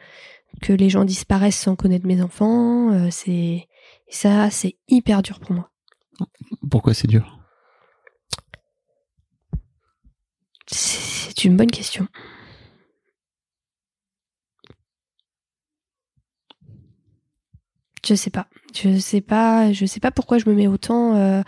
que 0.62 0.74
les 0.74 0.90
gens 0.90 1.06
disparaissent 1.06 1.60
sans 1.60 1.76
connaître 1.76 2.06
mes 2.08 2.22
enfants. 2.22 2.92
euh, 2.92 3.08
c'est 3.12 3.68
ça, 4.10 4.50
c'est 4.50 4.78
hyper 4.88 5.22
dur 5.22 5.40
pour 5.40 5.52
moi. 5.54 5.70
Pourquoi 6.70 6.94
c'est 6.94 7.08
dur? 7.08 7.40
C'est 10.70 11.44
une 11.46 11.56
bonne 11.56 11.72
question. 11.72 12.08
Je 18.08 18.16
sais 18.16 18.30
pas. 18.30 18.48
Je 18.74 18.98
sais 19.00 19.22
pas. 19.22 19.72
Je 19.74 19.86
sais 19.86 20.00
pas 20.00 20.12
pourquoi 20.12 20.38
je 20.38 20.50
me 20.50 20.56
mets 20.56 20.68
autant, 20.68 21.16
euh, 21.16 21.42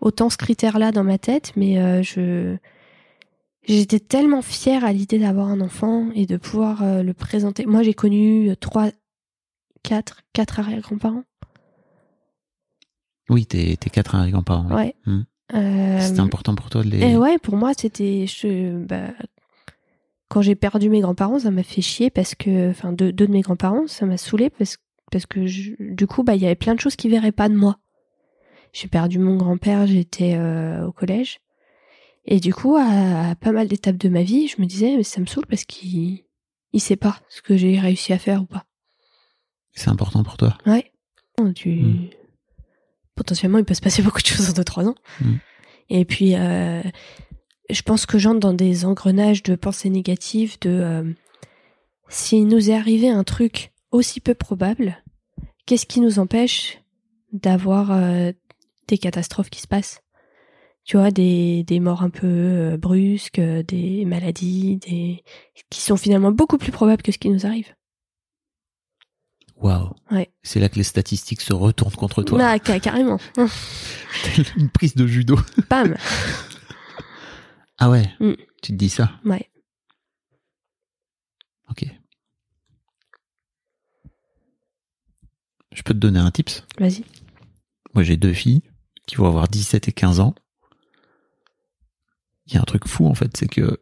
autant 0.00 0.30
ce 0.30 0.36
critère-là 0.36 0.92
dans 0.92 1.04
ma 1.04 1.18
tête, 1.18 1.52
mais 1.56 1.78
euh, 1.78 2.02
je 2.02 2.56
j'étais 3.66 3.98
tellement 4.00 4.42
fière 4.42 4.84
à 4.84 4.92
l'idée 4.92 5.18
d'avoir 5.18 5.48
un 5.48 5.60
enfant 5.60 6.10
et 6.14 6.26
de 6.26 6.36
pouvoir 6.36 6.82
euh, 6.82 7.02
le 7.02 7.14
présenter. 7.14 7.64
Moi, 7.66 7.82
j'ai 7.82 7.94
connu 7.94 8.54
trois, 8.60 8.90
quatre, 9.82 10.20
quatre 10.34 10.60
arrière-grands-parents. 10.60 11.24
Oui, 13.30 13.46
t'es 13.46 13.76
t'es 13.80 13.90
quatre 13.90 14.14
arrière-grands-parents. 14.14 14.74
Ouais. 14.74 14.94
Mm. 15.06 15.20
Euh, 15.54 16.00
C'était 16.00 16.20
important 16.20 16.54
pour 16.54 16.70
toi 16.70 16.82
de 16.82 16.90
les. 16.90 17.00
Et 17.12 17.16
ouais, 17.16 17.38
pour 17.38 17.56
moi, 17.56 17.72
c'était. 17.76 18.26
je- 18.26 18.76
bah, 18.84 19.08
quand 20.28 20.42
j'ai 20.42 20.54
perdu 20.54 20.88
mes 20.90 21.00
grands-parents, 21.00 21.38
ça 21.38 21.50
m'a 21.50 21.62
fait 21.62 21.82
chier 21.82 22.10
parce 22.10 22.34
que. 22.34 22.70
Enfin, 22.70 22.92
deux, 22.92 23.12
deux 23.12 23.26
de 23.26 23.32
mes 23.32 23.40
grands-parents, 23.40 23.86
ça 23.86 24.04
m'a 24.06 24.16
saoulé 24.18 24.50
parce, 24.50 24.76
parce 25.14 25.26
que 25.26 25.46
je- 25.46 25.74
du 25.78 26.06
coup, 26.08 26.24
bah, 26.24 26.34
il 26.34 26.42
y 26.42 26.46
avait 26.46 26.56
plein 26.56 26.74
de 26.74 26.80
choses 26.80 26.96
qui 26.96 27.08
verraient 27.08 27.30
pas 27.32 27.48
de 27.48 27.54
moi. 27.54 27.78
J'ai 28.72 28.88
perdu 28.88 29.20
mon 29.20 29.36
grand-père, 29.36 29.86
j'étais 29.86 30.34
euh, 30.34 30.84
au 30.84 30.90
collège. 30.92 31.38
Et 32.24 32.40
du 32.40 32.52
coup, 32.52 32.74
à, 32.74 33.30
à 33.30 33.34
pas 33.36 33.52
mal 33.52 33.68
d'étapes 33.68 33.96
de 33.96 34.08
ma 34.08 34.24
vie, 34.24 34.48
je 34.48 34.60
me 34.60 34.66
disais, 34.66 34.96
mais 34.96 35.04
ça 35.04 35.20
me 35.20 35.26
saoule 35.26 35.46
parce 35.46 35.64
qu'il 35.64 36.24
il 36.72 36.80
sait 36.80 36.96
pas 36.96 37.20
ce 37.28 37.40
que 37.42 37.56
j'ai 37.56 37.78
réussi 37.78 38.12
à 38.12 38.18
faire 38.18 38.42
ou 38.42 38.46
pas. 38.46 38.64
C'est 39.74 39.90
important 39.90 40.24
pour 40.24 40.36
toi. 40.36 40.58
Ouais. 40.66 40.90
Tu... 41.54 41.70
Mm. 41.70 42.08
Potentiellement, 43.14 43.58
il 43.58 43.64
peut 43.64 43.74
se 43.74 43.80
passer 43.80 44.02
beaucoup 44.02 44.20
de 44.20 44.26
choses 44.26 44.50
en 44.50 44.52
2-3 44.54 44.88
ans. 44.88 44.94
Mm. 45.20 45.34
Et 45.90 46.04
puis, 46.04 46.34
euh, 46.34 46.82
je 47.70 47.82
pense 47.82 48.06
que 48.06 48.18
j'entre 48.18 48.40
dans 48.40 48.54
des 48.54 48.84
engrenages 48.84 49.44
de 49.44 49.54
pensées 49.54 49.90
négatives, 49.90 50.56
de 50.60 50.70
euh, 50.70 51.12
s'il 52.08 52.48
nous 52.48 52.70
est 52.70 52.74
arrivé 52.74 53.08
un 53.08 53.22
truc 53.22 53.70
aussi 53.92 54.18
peu 54.20 54.34
probable, 54.34 55.02
qu'est-ce 55.66 55.86
qui 55.86 56.00
nous 56.00 56.18
empêche 56.18 56.80
d'avoir 57.32 57.90
euh, 57.92 58.32
des 58.88 58.98
catastrophes 58.98 59.50
qui 59.50 59.60
se 59.60 59.66
passent? 59.68 60.00
Tu 60.84 60.98
vois, 60.98 61.10
des, 61.10 61.64
des 61.64 61.80
morts 61.80 62.02
un 62.02 62.10
peu 62.10 62.26
euh, 62.26 62.76
brusques, 62.76 63.38
euh, 63.38 63.62
des 63.62 64.04
maladies, 64.04 64.76
des 64.76 65.24
qui 65.70 65.80
sont 65.80 65.96
finalement 65.96 66.30
beaucoup 66.30 66.58
plus 66.58 66.72
probables 66.72 67.02
que 67.02 67.10
ce 67.12 67.16
qui 67.18 67.30
nous 67.30 67.46
arrive. 67.46 67.74
Waouh. 69.56 69.94
Ouais. 70.10 70.30
C'est 70.42 70.60
là 70.60 70.68
que 70.68 70.76
les 70.76 70.82
statistiques 70.82 71.40
se 71.40 71.54
retournent 71.54 71.94
contre 71.94 72.22
toi. 72.22 72.36
Bah, 72.36 72.56
ca- 72.62 72.80
carrément. 72.80 73.18
Une 74.56 74.68
prise 74.68 74.94
de 74.94 75.06
judo. 75.06 75.38
Bam. 75.70 75.96
Ah 77.78 77.88
ouais. 77.88 78.04
Mm. 78.20 78.32
Tu 78.62 78.72
te 78.72 78.76
dis 78.76 78.90
ça? 78.90 79.10
Ouais. 79.24 79.48
Ok. 81.70 81.86
Je 85.74 85.82
peux 85.82 85.92
te 85.92 85.98
donner 85.98 86.20
un 86.20 86.30
tips? 86.30 86.64
Vas-y. 86.78 87.04
Moi, 87.94 88.02
j'ai 88.04 88.16
deux 88.16 88.32
filles 88.32 88.62
qui 89.06 89.16
vont 89.16 89.26
avoir 89.26 89.48
17 89.48 89.88
et 89.88 89.92
15 89.92 90.20
ans. 90.20 90.34
Il 92.46 92.54
y 92.54 92.56
a 92.56 92.60
un 92.60 92.64
truc 92.64 92.88
fou, 92.88 93.06
en 93.06 93.14
fait, 93.14 93.36
c'est 93.36 93.48
que 93.48 93.80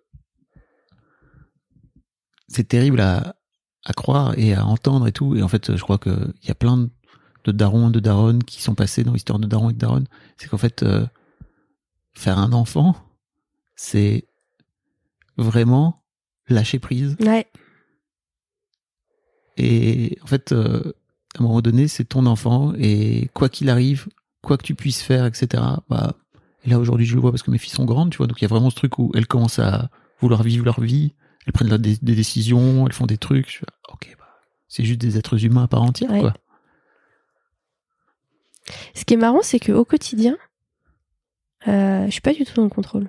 c'est 2.48 2.68
terrible 2.68 3.00
à, 3.00 3.36
à 3.84 3.92
croire 3.92 4.38
et 4.38 4.54
à 4.54 4.66
entendre 4.66 5.06
et 5.06 5.12
tout. 5.12 5.36
Et 5.36 5.42
en 5.42 5.48
fait, 5.48 5.76
je 5.76 5.82
crois 5.82 5.98
qu'il 5.98 6.34
y 6.42 6.50
a 6.50 6.54
plein 6.54 6.76
de, 6.76 6.90
de 7.44 7.52
darons 7.52 7.88
et 7.88 7.92
de 7.92 8.00
daronnes 8.00 8.44
qui 8.44 8.62
sont 8.62 8.74
passés 8.74 9.04
dans 9.04 9.12
l'histoire 9.12 9.38
de 9.38 9.46
darons 9.46 9.70
et 9.70 9.74
de 9.74 9.78
daronnes. 9.78 10.06
C'est 10.36 10.48
qu'en 10.48 10.58
fait, 10.58 10.82
euh, 10.82 11.06
faire 12.12 12.38
un 12.38 12.52
enfant, 12.52 12.96
c'est 13.74 14.26
vraiment 15.36 16.04
lâcher 16.48 16.78
prise. 16.78 17.16
Ouais. 17.20 17.46
Et 19.56 20.18
en 20.22 20.26
fait, 20.26 20.52
euh, 20.52 20.92
à 21.38 21.40
un 21.40 21.42
moment 21.46 21.60
donné, 21.62 21.88
c'est 21.88 22.04
ton 22.04 22.26
enfant 22.26 22.72
et 22.76 23.28
quoi 23.34 23.48
qu'il 23.48 23.70
arrive, 23.70 24.08
quoi 24.42 24.56
que 24.58 24.62
tu 24.64 24.74
puisses 24.74 25.02
faire, 25.02 25.24
etc. 25.26 25.62
Bah, 25.88 26.14
et 26.64 26.70
là 26.70 26.78
aujourd'hui, 26.78 27.06
je 27.06 27.14
le 27.14 27.20
vois 27.20 27.30
parce 27.32 27.42
que 27.42 27.50
mes 27.50 27.58
filles 27.58 27.72
sont 27.72 27.84
grandes, 27.86 28.10
tu 28.10 28.18
vois. 28.18 28.26
Donc 28.26 28.40
il 28.40 28.44
y 28.44 28.46
a 28.46 28.48
vraiment 28.48 28.70
ce 28.70 28.76
truc 28.76 28.98
où 28.98 29.10
elles 29.14 29.26
commencent 29.26 29.58
à 29.58 29.88
vouloir 30.20 30.42
vivre 30.42 30.64
leur 30.64 30.80
vie, 30.80 31.14
elles 31.46 31.52
prennent 31.52 31.76
des, 31.78 31.96
des 32.00 32.14
décisions, 32.14 32.86
elles 32.86 32.92
font 32.92 33.06
des 33.06 33.18
trucs. 33.18 33.50
Je 33.50 33.58
fais, 33.58 33.66
ok, 33.92 34.14
bah, 34.18 34.26
c'est 34.68 34.84
juste 34.84 35.00
des 35.00 35.16
êtres 35.18 35.44
humains 35.44 35.64
à 35.64 35.68
part 35.68 35.82
entière, 35.82 36.10
Ouais. 36.10 36.20
quoi. 36.20 36.34
Ce 38.94 39.04
qui 39.04 39.14
est 39.14 39.18
marrant, 39.18 39.42
c'est 39.42 39.58
qu'au 39.58 39.84
quotidien, 39.84 40.36
euh, 41.66 42.06
je 42.06 42.10
suis 42.10 42.20
pas 42.20 42.32
du 42.32 42.44
tout 42.44 42.54
dans 42.54 42.62
le 42.64 42.68
contrôle. 42.68 43.08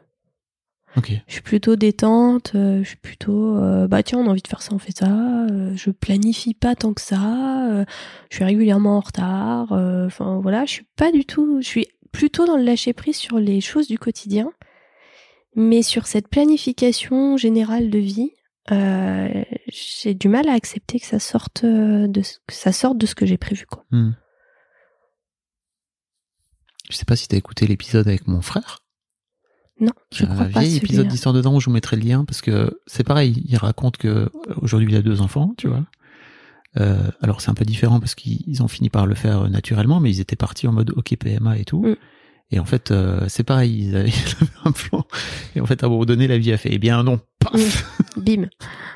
Je 1.27 1.33
suis 1.33 1.41
plutôt 1.41 1.75
détente, 1.75 2.53
euh, 2.55 2.83
je 2.83 2.89
suis 2.89 2.97
plutôt 2.97 3.57
euh, 3.57 3.87
bah 3.87 4.03
tiens 4.03 4.19
on 4.19 4.27
a 4.27 4.29
envie 4.29 4.41
de 4.43 4.47
faire 4.47 4.61
ça 4.61 4.73
on 4.73 4.79
fait 4.79 4.95
ça, 4.95 5.07
euh, 5.49 5.75
je 5.75 5.89
planifie 5.89 6.53
pas 6.53 6.75
tant 6.75 6.93
que 6.93 7.01
ça, 7.01 7.85
je 8.29 8.35
suis 8.35 8.43
régulièrement 8.45 8.97
en 8.97 8.99
retard, 8.99 9.71
enfin 9.71 10.39
voilà, 10.41 10.65
je 10.65 10.71
suis 10.71 10.87
pas 10.95 11.11
du 11.11 11.25
tout, 11.25 11.61
je 11.61 11.67
suis 11.67 11.87
plutôt 12.11 12.45
dans 12.45 12.57
le 12.57 12.63
lâcher 12.63 12.93
prise 12.93 13.15
sur 13.17 13.39
les 13.39 13.59
choses 13.59 13.87
du 13.87 13.97
quotidien, 13.97 14.51
mais 15.55 15.81
sur 15.81 16.05
cette 16.05 16.27
planification 16.27 17.37
générale 17.37 17.89
de 17.89 17.99
vie, 17.99 18.31
euh, 18.71 19.43
j'ai 19.67 20.13
du 20.13 20.27
mal 20.27 20.47
à 20.47 20.53
accepter 20.53 20.99
que 20.99 21.05
ça 21.07 21.19
sorte 21.19 21.65
de 21.65 22.21
ce- 22.21 22.37
que 22.47 22.53
ça 22.53 22.71
sorte 22.71 22.97
de 22.99 23.05
ce 23.07 23.15
que 23.15 23.25
j'ai 23.25 23.37
prévu 23.37 23.65
quoi. 23.65 23.83
Hmm. 23.91 24.11
Je 26.91 26.97
sais 26.97 27.05
pas 27.05 27.15
si 27.15 27.27
t'as 27.27 27.37
écouté 27.37 27.65
l'épisode 27.65 28.07
avec 28.07 28.27
mon 28.27 28.41
frère. 28.41 28.82
Non, 29.79 29.91
je 30.13 30.23
un 30.23 30.27
crois 30.27 30.45
pas. 30.45 30.59
vieil 30.59 30.77
épisode 30.77 31.07
d'Histoire 31.07 31.33
de 31.33 31.41
Daron, 31.41 31.59
je 31.59 31.65
vous 31.65 31.71
mettrai 31.71 31.95
le 31.95 32.03
lien 32.03 32.25
parce 32.25 32.41
que 32.41 32.79
c'est 32.85 33.03
pareil. 33.03 33.43
Il 33.47 33.57
raconte 33.57 33.97
que 33.97 34.29
aujourd'hui 34.61 34.91
il 34.91 34.95
a 34.95 35.01
deux 35.01 35.21
enfants, 35.21 35.53
tu 35.57 35.67
vois. 35.67 35.85
Euh, 36.77 37.09
alors 37.21 37.41
c'est 37.41 37.51
un 37.51 37.53
peu 37.53 37.65
différent 37.65 37.99
parce 37.99 38.15
qu'ils 38.15 38.63
ont 38.63 38.67
fini 38.67 38.89
par 38.89 39.05
le 39.05 39.15
faire 39.15 39.41
euh, 39.41 39.49
naturellement, 39.49 39.99
mais 39.99 40.11
ils 40.11 40.19
étaient 40.19 40.35
partis 40.35 40.67
en 40.67 40.71
mode 40.71 40.91
OK 40.91 41.15
PMA 41.15 41.57
et 41.57 41.65
tout. 41.65 41.83
Mm. 41.83 41.95
Et 42.51 42.59
en 42.59 42.65
fait, 42.65 42.91
euh, 42.91 43.25
c'est 43.29 43.43
pareil, 43.43 43.77
ils 43.87 43.95
avaient, 43.95 44.11
un 44.63 44.71
plan. 44.71 45.05
Et 45.55 45.61
en 45.61 45.65
fait, 45.65 45.83
à 45.83 45.87
un 45.87 45.89
moment 45.89 46.05
donné, 46.05 46.27
la 46.27 46.37
vie 46.37 46.53
a 46.53 46.57
fait, 46.57 46.69
eh 46.71 46.79
bien 46.79 47.01
non, 47.03 47.19
paf, 47.39 47.99
Bim. 48.17 48.47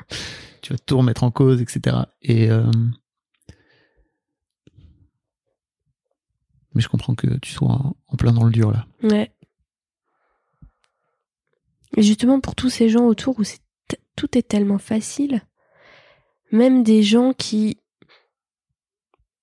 tu 0.62 0.72
vas 0.72 0.78
tout 0.78 0.98
remettre 0.98 1.24
en 1.24 1.30
cause, 1.30 1.60
etc. 1.60 1.96
Et 2.22 2.50
euh, 2.50 2.64
mais 6.74 6.82
je 6.82 6.88
comprends 6.88 7.14
que 7.14 7.38
tu 7.38 7.52
sois 7.52 7.68
en, 7.68 7.96
en 8.06 8.16
plein 8.16 8.32
dans 8.32 8.44
le 8.44 8.52
dur 8.52 8.70
là. 8.70 8.86
Ouais. 9.02 9.32
Et 11.96 12.02
justement, 12.02 12.40
pour 12.40 12.54
tous 12.54 12.68
ces 12.70 12.88
gens 12.88 13.06
autour 13.06 13.38
où 13.38 13.42
tout 14.16 14.38
est 14.38 14.46
tellement 14.46 14.78
facile, 14.78 15.42
même 16.50 16.82
des 16.82 17.02
gens 17.02 17.32
qui, 17.32 17.78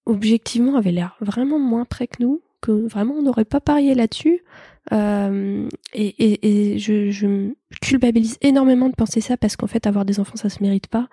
objectivement, 0.06 0.76
avaient 0.78 0.92
l'air 0.92 1.16
vraiment 1.22 1.60
moins 1.60 1.86
près 1.86 2.08
que 2.08 2.22
nous, 2.22 2.42
que 2.62 2.72
vraiment 2.72 3.16
on 3.16 3.22
n'aurait 3.24 3.46
pas 3.46 3.62
parié 3.62 3.96
là-dessus. 3.96 4.44
euh, 4.92 5.68
et 5.94 6.78
je, 6.78 7.10
je 7.10 7.54
culpabilise 7.82 8.38
énormément 8.42 8.90
de 8.90 8.96
penser 8.96 9.22
ça 9.22 9.38
parce 9.38 9.56
qu'en 9.56 9.68
fait, 9.68 9.88
avoir 9.88 10.06
des 10.06 10.20
enfants, 10.20 10.36
ça 10.36 10.50
se 10.50 10.62
mérite 10.62 10.88
pas. 10.88 11.10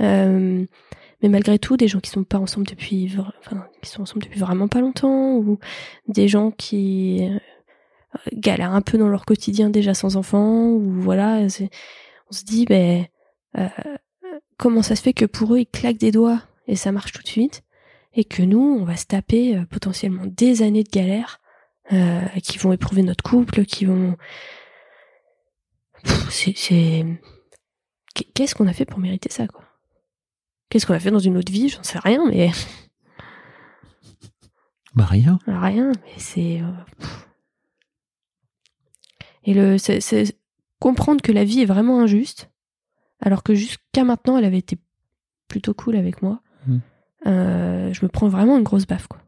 Euh, 0.00 0.64
mais 1.22 1.28
malgré 1.28 1.58
tout, 1.58 1.76
des 1.76 1.88
gens 1.88 2.00
qui 2.00 2.10
sont 2.10 2.24
pas 2.24 2.38
qui 2.38 3.90
sont 3.90 4.02
ensemble 4.02 4.22
depuis 4.22 4.38
vraiment 4.38 4.68
pas 4.68 4.80
longtemps, 4.80 5.36
ou 5.36 5.58
des 6.06 6.28
gens 6.28 6.50
qui 6.52 7.28
galèrent 8.32 8.72
un 8.74 8.80
peu 8.80 8.98
dans 8.98 9.08
leur 9.08 9.24
quotidien 9.24 9.70
déjà 9.70 9.94
sans 9.94 10.16
enfants, 10.16 10.66
ou 10.68 11.00
voilà, 11.00 11.40
on 11.40 12.32
se 12.32 12.44
dit, 12.44 12.64
ben, 12.64 13.06
euh, 13.56 13.68
comment 14.56 14.82
ça 14.82 14.96
se 14.96 15.02
fait 15.02 15.12
que 15.12 15.24
pour 15.24 15.54
eux, 15.54 15.60
ils 15.60 15.66
claquent 15.66 15.98
des 15.98 16.12
doigts 16.12 16.42
et 16.66 16.76
ça 16.76 16.92
marche 16.92 17.12
tout 17.12 17.22
de 17.22 17.28
suite, 17.28 17.62
et 18.14 18.24
que 18.24 18.42
nous, 18.42 18.78
on 18.80 18.84
va 18.84 18.96
se 18.96 19.06
taper 19.06 19.56
euh, 19.56 19.64
potentiellement 19.64 20.24
des 20.26 20.62
années 20.62 20.84
de 20.84 20.90
galère, 20.90 21.40
euh, 21.92 22.20
qui 22.42 22.58
vont 22.58 22.72
éprouver 22.72 23.02
notre 23.02 23.24
couple, 23.24 23.64
qui 23.64 23.84
vont... 23.86 24.16
C'est- 26.30 27.04
Qu'est-ce 28.34 28.54
qu'on 28.54 28.66
a 28.66 28.72
fait 28.72 28.84
pour 28.84 28.98
mériter 28.98 29.30
ça, 29.30 29.46
quoi? 29.46 29.62
Qu'est-ce 30.68 30.86
qu'on 30.86 30.94
a 30.94 31.00
fait 31.00 31.10
dans 31.10 31.18
une 31.18 31.36
autre 31.36 31.52
vie? 31.52 31.68
J'en 31.68 31.82
sais 31.82 31.98
rien, 31.98 32.26
mais... 32.28 32.50
Bah 34.94 35.04
rien. 35.04 35.38
Rien, 35.46 35.92
mais 36.04 36.12
c'est. 36.18 36.60
Et 39.48 39.54
le, 39.54 39.78
comprendre 40.78 41.22
que 41.22 41.32
la 41.32 41.42
vie 41.42 41.62
est 41.62 41.64
vraiment 41.64 42.00
injuste, 42.00 42.50
alors 43.18 43.42
que 43.42 43.54
jusqu'à 43.54 44.04
maintenant, 44.04 44.36
elle 44.36 44.44
avait 44.44 44.58
été 44.58 44.76
plutôt 45.48 45.72
cool 45.72 45.96
avec 45.96 46.20
moi. 46.20 46.42
Mm. 46.66 46.78
Euh, 47.26 47.92
je 47.94 48.04
me 48.04 48.10
prends 48.10 48.28
vraiment 48.28 48.58
une 48.58 48.62
grosse 48.62 48.86
baffe, 48.86 49.06
quoi. 49.06 49.22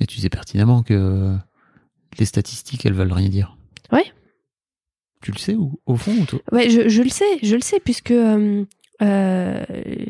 Mais 0.00 0.06
tu 0.06 0.18
sais 0.18 0.30
pertinemment 0.30 0.82
que 0.82 1.36
les 2.18 2.24
statistiques, 2.24 2.86
elles 2.86 2.94
veulent 2.94 3.12
rien 3.12 3.28
dire. 3.28 3.58
Ouais. 3.92 4.10
Tu 5.20 5.30
le 5.30 5.36
sais 5.36 5.54
ou 5.54 5.78
au 5.84 5.96
fond 5.96 6.12
ou 6.12 6.24
toi? 6.24 6.40
Ouais, 6.52 6.70
je, 6.70 6.88
je 6.88 7.02
le 7.02 7.10
sais, 7.10 7.38
je 7.42 7.54
le 7.54 7.60
sais, 7.60 7.80
puisque 7.80 8.12
euh, 8.12 8.64
euh, 9.02 9.64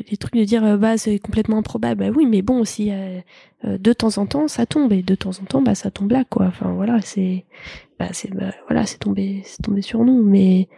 les 0.09 0.17
trucs 0.17 0.35
de 0.35 0.43
dire 0.43 0.63
euh, 0.63 0.77
bah 0.77 0.97
c'est 0.97 1.17
complètement 1.19 1.57
improbable, 1.57 2.05
bah 2.05 2.13
oui, 2.15 2.25
mais 2.25 2.41
bon, 2.41 2.63
si 2.65 2.91
euh, 2.91 3.19
euh, 3.65 3.77
de 3.77 3.93
temps 3.93 4.17
en 4.17 4.25
temps 4.27 4.47
ça 4.47 4.65
tombe 4.65 4.93
et 4.93 5.01
de 5.01 5.15
temps 5.15 5.31
en 5.31 5.45
temps 5.45 5.61
bah 5.61 5.75
ça 5.75 5.91
tombe 5.91 6.11
là, 6.11 6.23
quoi. 6.23 6.45
Enfin 6.47 6.71
voilà, 6.73 7.01
c'est 7.01 7.45
bah 7.99 8.09
c'est 8.11 8.31
bah, 8.33 8.53
voilà, 8.67 8.85
c'est 8.85 8.99
tombé, 8.99 9.41
c'est 9.45 9.61
tombé 9.63 9.81
sur 9.81 10.03
nous, 10.03 10.23
mais 10.23 10.69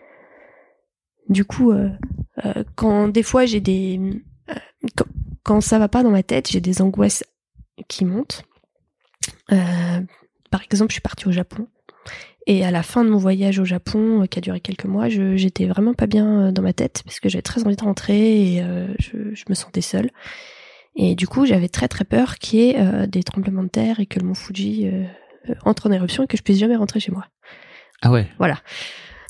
du 1.30 1.43
coup, 1.43 1.72
euh, 1.72 1.89
quand 2.76 3.10
des 3.10 3.24
fois 3.24 3.45
j'ai 3.45 3.60
des 3.60 3.99
quand, 4.95 5.05
quand 5.43 5.62
ça 5.62 5.80
va 5.80 5.89
pas 5.89 6.03
dans 6.03 6.12
ma 6.12 6.24
tête, 6.24 6.49
j'ai 6.49 6.62
des 6.62 6.82
angoisses 6.82 7.24
qui 7.88 8.05
montent. 8.05 8.43
Par 9.49 10.64
exemple, 10.64 10.91
je 10.91 10.93
suis 10.93 11.01
partie 11.01 11.28
au 11.28 11.32
Japon. 11.32 11.68
Et 12.49 12.63
à 12.63 12.71
la 12.71 12.81
fin 12.81 13.03
de 13.03 13.09
mon 13.09 13.17
voyage 13.17 13.59
au 13.59 13.65
Japon, 13.65 14.23
euh, 14.23 14.25
qui 14.25 14.39
a 14.39 14.41
duré 14.41 14.61
quelques 14.61 14.85
mois, 14.85 15.09
j'étais 15.09 15.65
vraiment 15.65 15.93
pas 15.93 16.07
bien 16.07 16.47
euh, 16.47 16.51
dans 16.51 16.61
ma 16.61 16.73
tête 16.73 17.01
parce 17.05 17.19
que 17.19 17.27
j'avais 17.27 17.41
très 17.41 17.65
envie 17.65 17.75
de 17.75 17.83
rentrer 17.83 18.53
et 18.53 18.61
euh, 18.61 18.87
je, 18.99 19.35
je 19.35 19.43
me 19.49 19.53
sentais 19.53 19.81
seule. 19.81 20.09
Et 20.95 21.13
du 21.13 21.27
coup, 21.27 21.45
j'avais 21.45 21.67
très 21.67 21.89
très 21.89 22.05
peur 22.05 22.37
qu'il 22.39 22.59
y 22.59 22.69
ait 22.69 22.79
euh, 22.79 23.05
des 23.05 23.21
tremblements 23.21 23.63
de 23.63 23.69
terre 23.69 23.99
et 23.99 24.05
que 24.05 24.19
le 24.19 24.25
mont 24.25 24.33
Fuji 24.33 24.87
euh, 24.87 25.03
euh, 25.49 25.55
entre 25.65 25.87
en 25.87 25.91
éruption 25.91 26.23
et 26.23 26.27
que 26.27 26.37
je 26.37 26.41
puisse 26.41 26.57
jamais 26.57 26.77
rentrer 26.77 26.99
chez 26.99 27.11
moi. 27.11 27.25
Ah 28.01 28.11
ouais. 28.11 28.27
Voilà. 28.39 28.61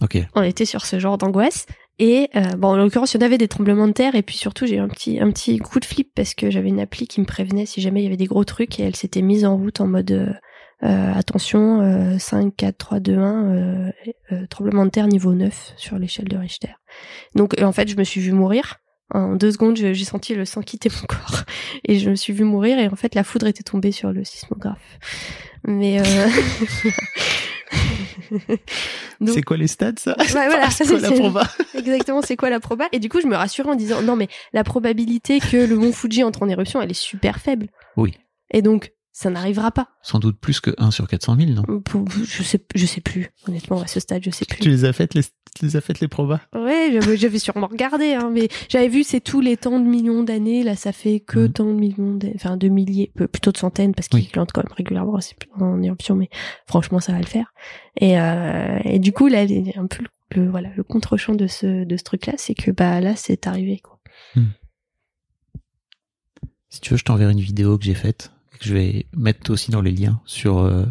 Ok. 0.01 0.17
On 0.35 0.43
était 0.43 0.65
sur 0.65 0.85
ce 0.85 0.99
genre 0.99 1.17
d'angoisse. 1.17 1.65
Et 1.99 2.29
euh, 2.35 2.55
bon, 2.55 2.69
en 2.69 2.77
l'occurrence, 2.77 3.15
il 3.15 3.19
y 3.19 3.23
en 3.23 3.25
avait 3.25 3.39
des 3.39 3.47
tremblements 3.47 3.87
de 3.87 3.93
terre 3.93 4.13
et 4.13 4.21
puis 4.21 4.37
surtout, 4.37 4.67
j'ai 4.67 4.75
eu 4.75 4.79
un 4.79 4.87
petit 4.87 5.19
un 5.19 5.31
petit 5.31 5.57
coup 5.57 5.79
de 5.79 5.85
flip 5.85 6.11
parce 6.13 6.35
que 6.35 6.51
j'avais 6.51 6.69
une 6.69 6.79
appli 6.79 7.07
qui 7.07 7.19
me 7.19 7.25
prévenait 7.25 7.65
si 7.65 7.81
jamais 7.81 8.01
il 8.01 8.03
y 8.03 8.07
avait 8.07 8.17
des 8.17 8.25
gros 8.25 8.43
trucs 8.43 8.79
et 8.79 8.83
elle 8.83 8.95
s'était 8.95 9.23
mise 9.23 9.43
en 9.43 9.57
route 9.57 9.81
en 9.81 9.87
mode 9.87 10.39
attention 10.81 11.81
euh, 11.81 12.19
5 12.19 12.55
4 12.55 12.77
3 12.77 12.99
2 12.99 13.17
1 13.17 13.19
euh, 13.19 13.91
euh, 14.31 14.45
tremblement 14.47 14.85
de 14.85 14.91
terre 14.91 15.07
niveau 15.07 15.33
9 15.33 15.73
sur 15.77 15.97
l'échelle 15.97 16.27
de 16.27 16.37
Richter. 16.37 16.73
Donc 17.35 17.59
euh, 17.59 17.65
en 17.65 17.71
fait, 17.71 17.87
je 17.87 17.95
me 17.95 18.03
suis 18.03 18.21
vue 18.21 18.33
mourir. 18.33 18.75
En 19.13 19.35
deux 19.35 19.51
secondes, 19.51 19.77
j'ai 19.77 19.95
senti 20.03 20.35
le 20.35 20.43
sang 20.43 20.61
quitter 20.61 20.89
mon 20.89 21.05
corps 21.07 21.43
et 21.85 21.97
je 21.97 22.09
me 22.09 22.15
suis 22.15 22.33
vue 22.33 22.43
mourir 22.43 22.77
et 22.77 22.87
en 22.87 22.95
fait 22.95 23.15
la 23.15 23.23
foudre 23.23 23.47
était 23.47 23.63
tombée 23.63 23.93
sur 23.93 24.11
le 24.11 24.23
sismographe. 24.23 24.99
Mais 25.63 25.99
euh... 25.99 26.03
C'est 29.25 29.41
quoi 29.41 29.57
les 29.57 29.67
stades 29.67 29.99
ça? 29.99 30.15
Ouais, 30.17 30.47
voilà, 30.47 30.69
C'est 30.69 30.85
quoi 30.85 30.99
la 30.99 31.11
proba? 31.11 31.43
Exactement, 31.77 32.21
c'est 32.21 32.35
quoi 32.35 32.49
la 32.49 32.59
proba? 32.59 32.87
Et 32.91 32.99
du 32.99 33.09
coup, 33.09 33.21
je 33.21 33.27
me 33.27 33.35
rassurais 33.35 33.69
en 33.69 33.75
disant 33.75 34.01
non, 34.01 34.15
mais 34.15 34.27
la 34.53 34.63
probabilité 34.63 35.39
que 35.39 35.57
le 35.57 35.75
mont 35.75 35.91
Fuji 35.91 36.23
entre 36.23 36.43
en 36.43 36.49
éruption, 36.49 36.81
elle 36.81 36.91
est 36.91 36.93
super 36.93 37.39
faible. 37.39 37.67
Oui. 37.95 38.13
Et 38.51 38.61
donc, 38.61 38.93
ça 39.19 39.31
n'arrivera 39.31 39.71
pas. 39.71 39.87
Sans 40.03 40.19
doute 40.19 40.39
plus 40.39 40.59
que 40.59 40.69
1 40.77 40.91
sur 40.91 41.07
400 41.07 41.37
000, 41.39 41.49
non? 41.53 41.63
Je 42.23 42.43
sais, 42.43 42.63
je 42.75 42.85
sais 42.85 43.01
plus. 43.01 43.31
Honnêtement, 43.47 43.81
à 43.81 43.87
ce 43.87 43.99
stade, 43.99 44.21
je 44.23 44.29
sais 44.29 44.45
Tu 44.45 44.57
plus. 44.57 44.69
les 44.69 44.85
as 44.85 44.93
faites 44.93 45.15
les, 45.15 45.23
tu 45.23 45.63
les 45.65 45.75
as 45.75 45.81
faites 45.81 45.99
les 46.01 46.07
probas? 46.07 46.39
Ouais, 46.53 46.91
j'avais, 46.93 47.17
j'avais 47.17 47.39
sûrement 47.39 47.65
regardé, 47.65 48.13
hein, 48.13 48.29
mais 48.31 48.47
j'avais 48.69 48.89
vu 48.89 49.03
c'est 49.03 49.19
tous 49.19 49.41
les 49.41 49.57
temps 49.57 49.79
de 49.79 49.85
millions 49.87 50.21
d'années. 50.21 50.61
Là, 50.61 50.75
ça 50.75 50.91
fait 50.91 51.19
que 51.19 51.39
Mhm. 51.39 51.51
tant 51.51 51.65
de 51.65 51.71
millions, 51.79 52.13
d'années- 52.13 52.33
enfin 52.35 52.57
de 52.57 52.67
milliers, 52.67 53.11
plutôt 53.31 53.51
de 53.51 53.57
centaines, 53.57 53.95
parce 53.95 54.07
qu'ils 54.07 54.19
Oui. 54.19 54.29
plantent 54.31 54.51
quand 54.51 54.61
même 54.63 54.73
régulièrement 54.77 55.19
c'est 55.19 55.35
plus 55.35 55.49
en 55.59 55.81
éruption. 55.81 56.15
Mais 56.15 56.29
franchement, 56.67 56.99
ça 56.99 57.11
va 57.13 57.17
le 57.19 57.25
faire. 57.25 57.53
Et, 57.99 58.19
euh, 58.19 58.77
et 58.83 58.99
du 58.99 59.13
coup, 59.13 59.25
là, 59.25 59.47
un 59.77 59.87
peu 59.87 60.03
le, 60.35 60.43
le- 60.43 60.49
voilà, 60.51 60.69
le 60.77 60.83
contre-champ 60.83 61.33
de 61.33 61.47
ce 61.47 61.85
de 61.85 61.97
ce 61.97 62.03
truc-là, 62.03 62.33
c'est 62.37 62.53
que 62.53 62.69
bah 62.69 63.01
là, 63.01 63.15
c'est 63.15 63.47
arrivé 63.47 63.79
quoi. 63.79 63.99
Si 66.69 66.81
tu 66.81 66.91
veux, 66.91 66.97
je 66.97 67.03
t'enverrai 67.03 67.31
une 67.31 67.39
vidéo 67.39 67.79
que 67.79 67.85
j'ai 67.85 67.95
faite 67.95 68.31
que 68.57 68.65
je 68.65 68.73
vais 68.73 69.05
mettre 69.15 69.51
aussi 69.51 69.71
dans 69.71 69.81
les 69.81 69.91
liens 69.91 70.19
sur 70.25 70.59
euh, 70.59 70.85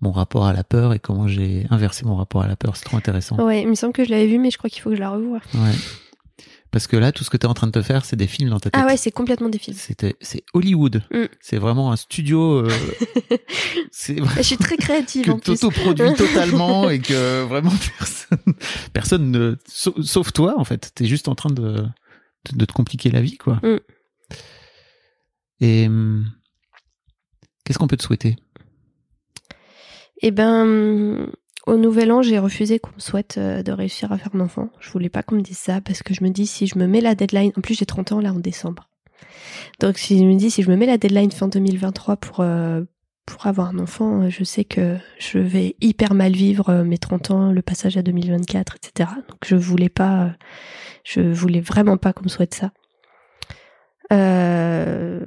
mon 0.00 0.12
rapport 0.12 0.46
à 0.46 0.52
la 0.52 0.64
peur 0.64 0.92
et 0.94 0.98
comment 0.98 1.28
j'ai 1.28 1.66
inversé 1.70 2.04
mon 2.04 2.16
rapport 2.16 2.42
à 2.42 2.48
la 2.48 2.56
peur. 2.56 2.76
C'est 2.76 2.84
trop 2.84 2.96
intéressant. 2.96 3.36
Ouais, 3.44 3.62
il 3.62 3.68
me 3.68 3.74
semble 3.74 3.92
que 3.92 4.04
je 4.04 4.10
l'avais 4.10 4.26
vu, 4.26 4.38
mais 4.38 4.50
je 4.50 4.58
crois 4.58 4.70
qu'il 4.70 4.82
faut 4.82 4.90
que 4.90 4.96
je 4.96 5.00
la 5.00 5.10
revoie. 5.10 5.40
Ouais. 5.54 5.72
Parce 6.70 6.86
que 6.86 6.96
là, 6.96 7.10
tout 7.10 7.24
ce 7.24 7.30
que 7.30 7.36
tu 7.36 7.46
es 7.46 7.48
en 7.48 7.54
train 7.54 7.66
de 7.66 7.72
te 7.72 7.82
faire, 7.82 8.04
c'est 8.04 8.14
des 8.14 8.28
films 8.28 8.48
dans 8.50 8.60
ta 8.60 8.70
tête. 8.70 8.80
Ah 8.80 8.86
ouais, 8.86 8.96
c'est 8.96 9.10
complètement 9.10 9.48
des 9.48 9.58
films. 9.58 9.76
C'est 10.20 10.44
Hollywood. 10.54 11.02
Mm. 11.10 11.24
C'est 11.40 11.58
vraiment 11.58 11.90
un 11.90 11.96
studio. 11.96 12.64
euh, 12.64 12.70
Je 13.92 14.42
suis 14.42 14.56
très 14.56 14.76
créative 14.76 15.24
que 15.26 15.30
en 15.32 15.38
plus. 15.38 15.58
t'auto-produis 15.58 16.14
totalement 16.16 16.88
et 16.88 17.00
que 17.00 17.42
vraiment 17.42 17.72
personne, 17.98 18.54
personne 18.92 19.30
ne, 19.32 19.56
sauf, 19.66 20.32
toi 20.32 20.54
en 20.58 20.64
fait. 20.64 20.92
T'es 20.94 21.06
juste 21.06 21.26
en 21.26 21.34
train 21.34 21.50
de, 21.50 21.62
de, 21.72 22.56
de 22.56 22.64
te 22.64 22.72
compliquer 22.72 23.10
la 23.10 23.20
vie 23.20 23.36
quoi. 23.36 23.56
Mm. 23.64 23.78
Et 25.60 25.86
hum, 25.88 26.24
qu'est-ce 27.70 27.78
qu'on 27.78 27.86
peut 27.86 27.96
te 27.96 28.02
souhaiter? 28.02 28.34
Eh 30.22 30.32
ben, 30.32 31.30
au 31.68 31.76
nouvel 31.76 32.10
an, 32.10 32.20
j'ai 32.20 32.40
refusé 32.40 32.80
qu'on 32.80 32.90
me 32.96 33.00
souhaite 33.00 33.36
euh, 33.38 33.62
de 33.62 33.70
réussir 33.70 34.10
à 34.10 34.18
faire 34.18 34.34
un 34.34 34.40
enfant. 34.40 34.70
Je 34.80 34.90
voulais 34.90 35.08
pas 35.08 35.22
qu'on 35.22 35.36
me 35.36 35.40
dise 35.40 35.56
ça 35.56 35.80
parce 35.80 36.02
que 36.02 36.12
je 36.12 36.24
me 36.24 36.30
dis 36.30 36.48
si 36.48 36.66
je 36.66 36.76
me 36.76 36.88
mets 36.88 37.00
la 37.00 37.14
deadline, 37.14 37.52
en 37.56 37.60
plus 37.60 37.74
j'ai 37.78 37.86
30 37.86 38.10
ans 38.10 38.20
là 38.20 38.32
en 38.32 38.40
décembre. 38.40 38.88
Donc 39.78 39.98
si 39.98 40.18
je 40.18 40.24
me 40.24 40.34
dis 40.34 40.50
si 40.50 40.64
je 40.64 40.70
me 40.70 40.74
mets 40.74 40.86
la 40.86 40.98
deadline 40.98 41.30
fin 41.30 41.46
2023 41.46 42.16
pour 42.16 42.40
euh, 42.40 42.82
pour 43.24 43.46
avoir 43.46 43.68
un 43.68 43.78
enfant, 43.78 44.22
euh, 44.22 44.30
je 44.30 44.42
sais 44.42 44.64
que 44.64 44.96
je 45.20 45.38
vais 45.38 45.76
hyper 45.80 46.14
mal 46.14 46.32
vivre 46.32 46.82
mes 46.82 46.98
30 46.98 47.30
ans, 47.30 47.52
le 47.52 47.62
passage 47.62 47.96
à 47.96 48.02
2024, 48.02 48.74
etc. 48.74 49.10
Donc 49.28 49.38
je 49.46 49.54
voulais 49.54 49.88
pas, 49.88 50.32
je 51.04 51.20
voulais 51.20 51.60
vraiment 51.60 51.98
pas 51.98 52.12
qu'on 52.12 52.24
me 52.24 52.28
souhaite 52.28 52.54
ça. 52.54 52.72
Euh, 54.12 55.24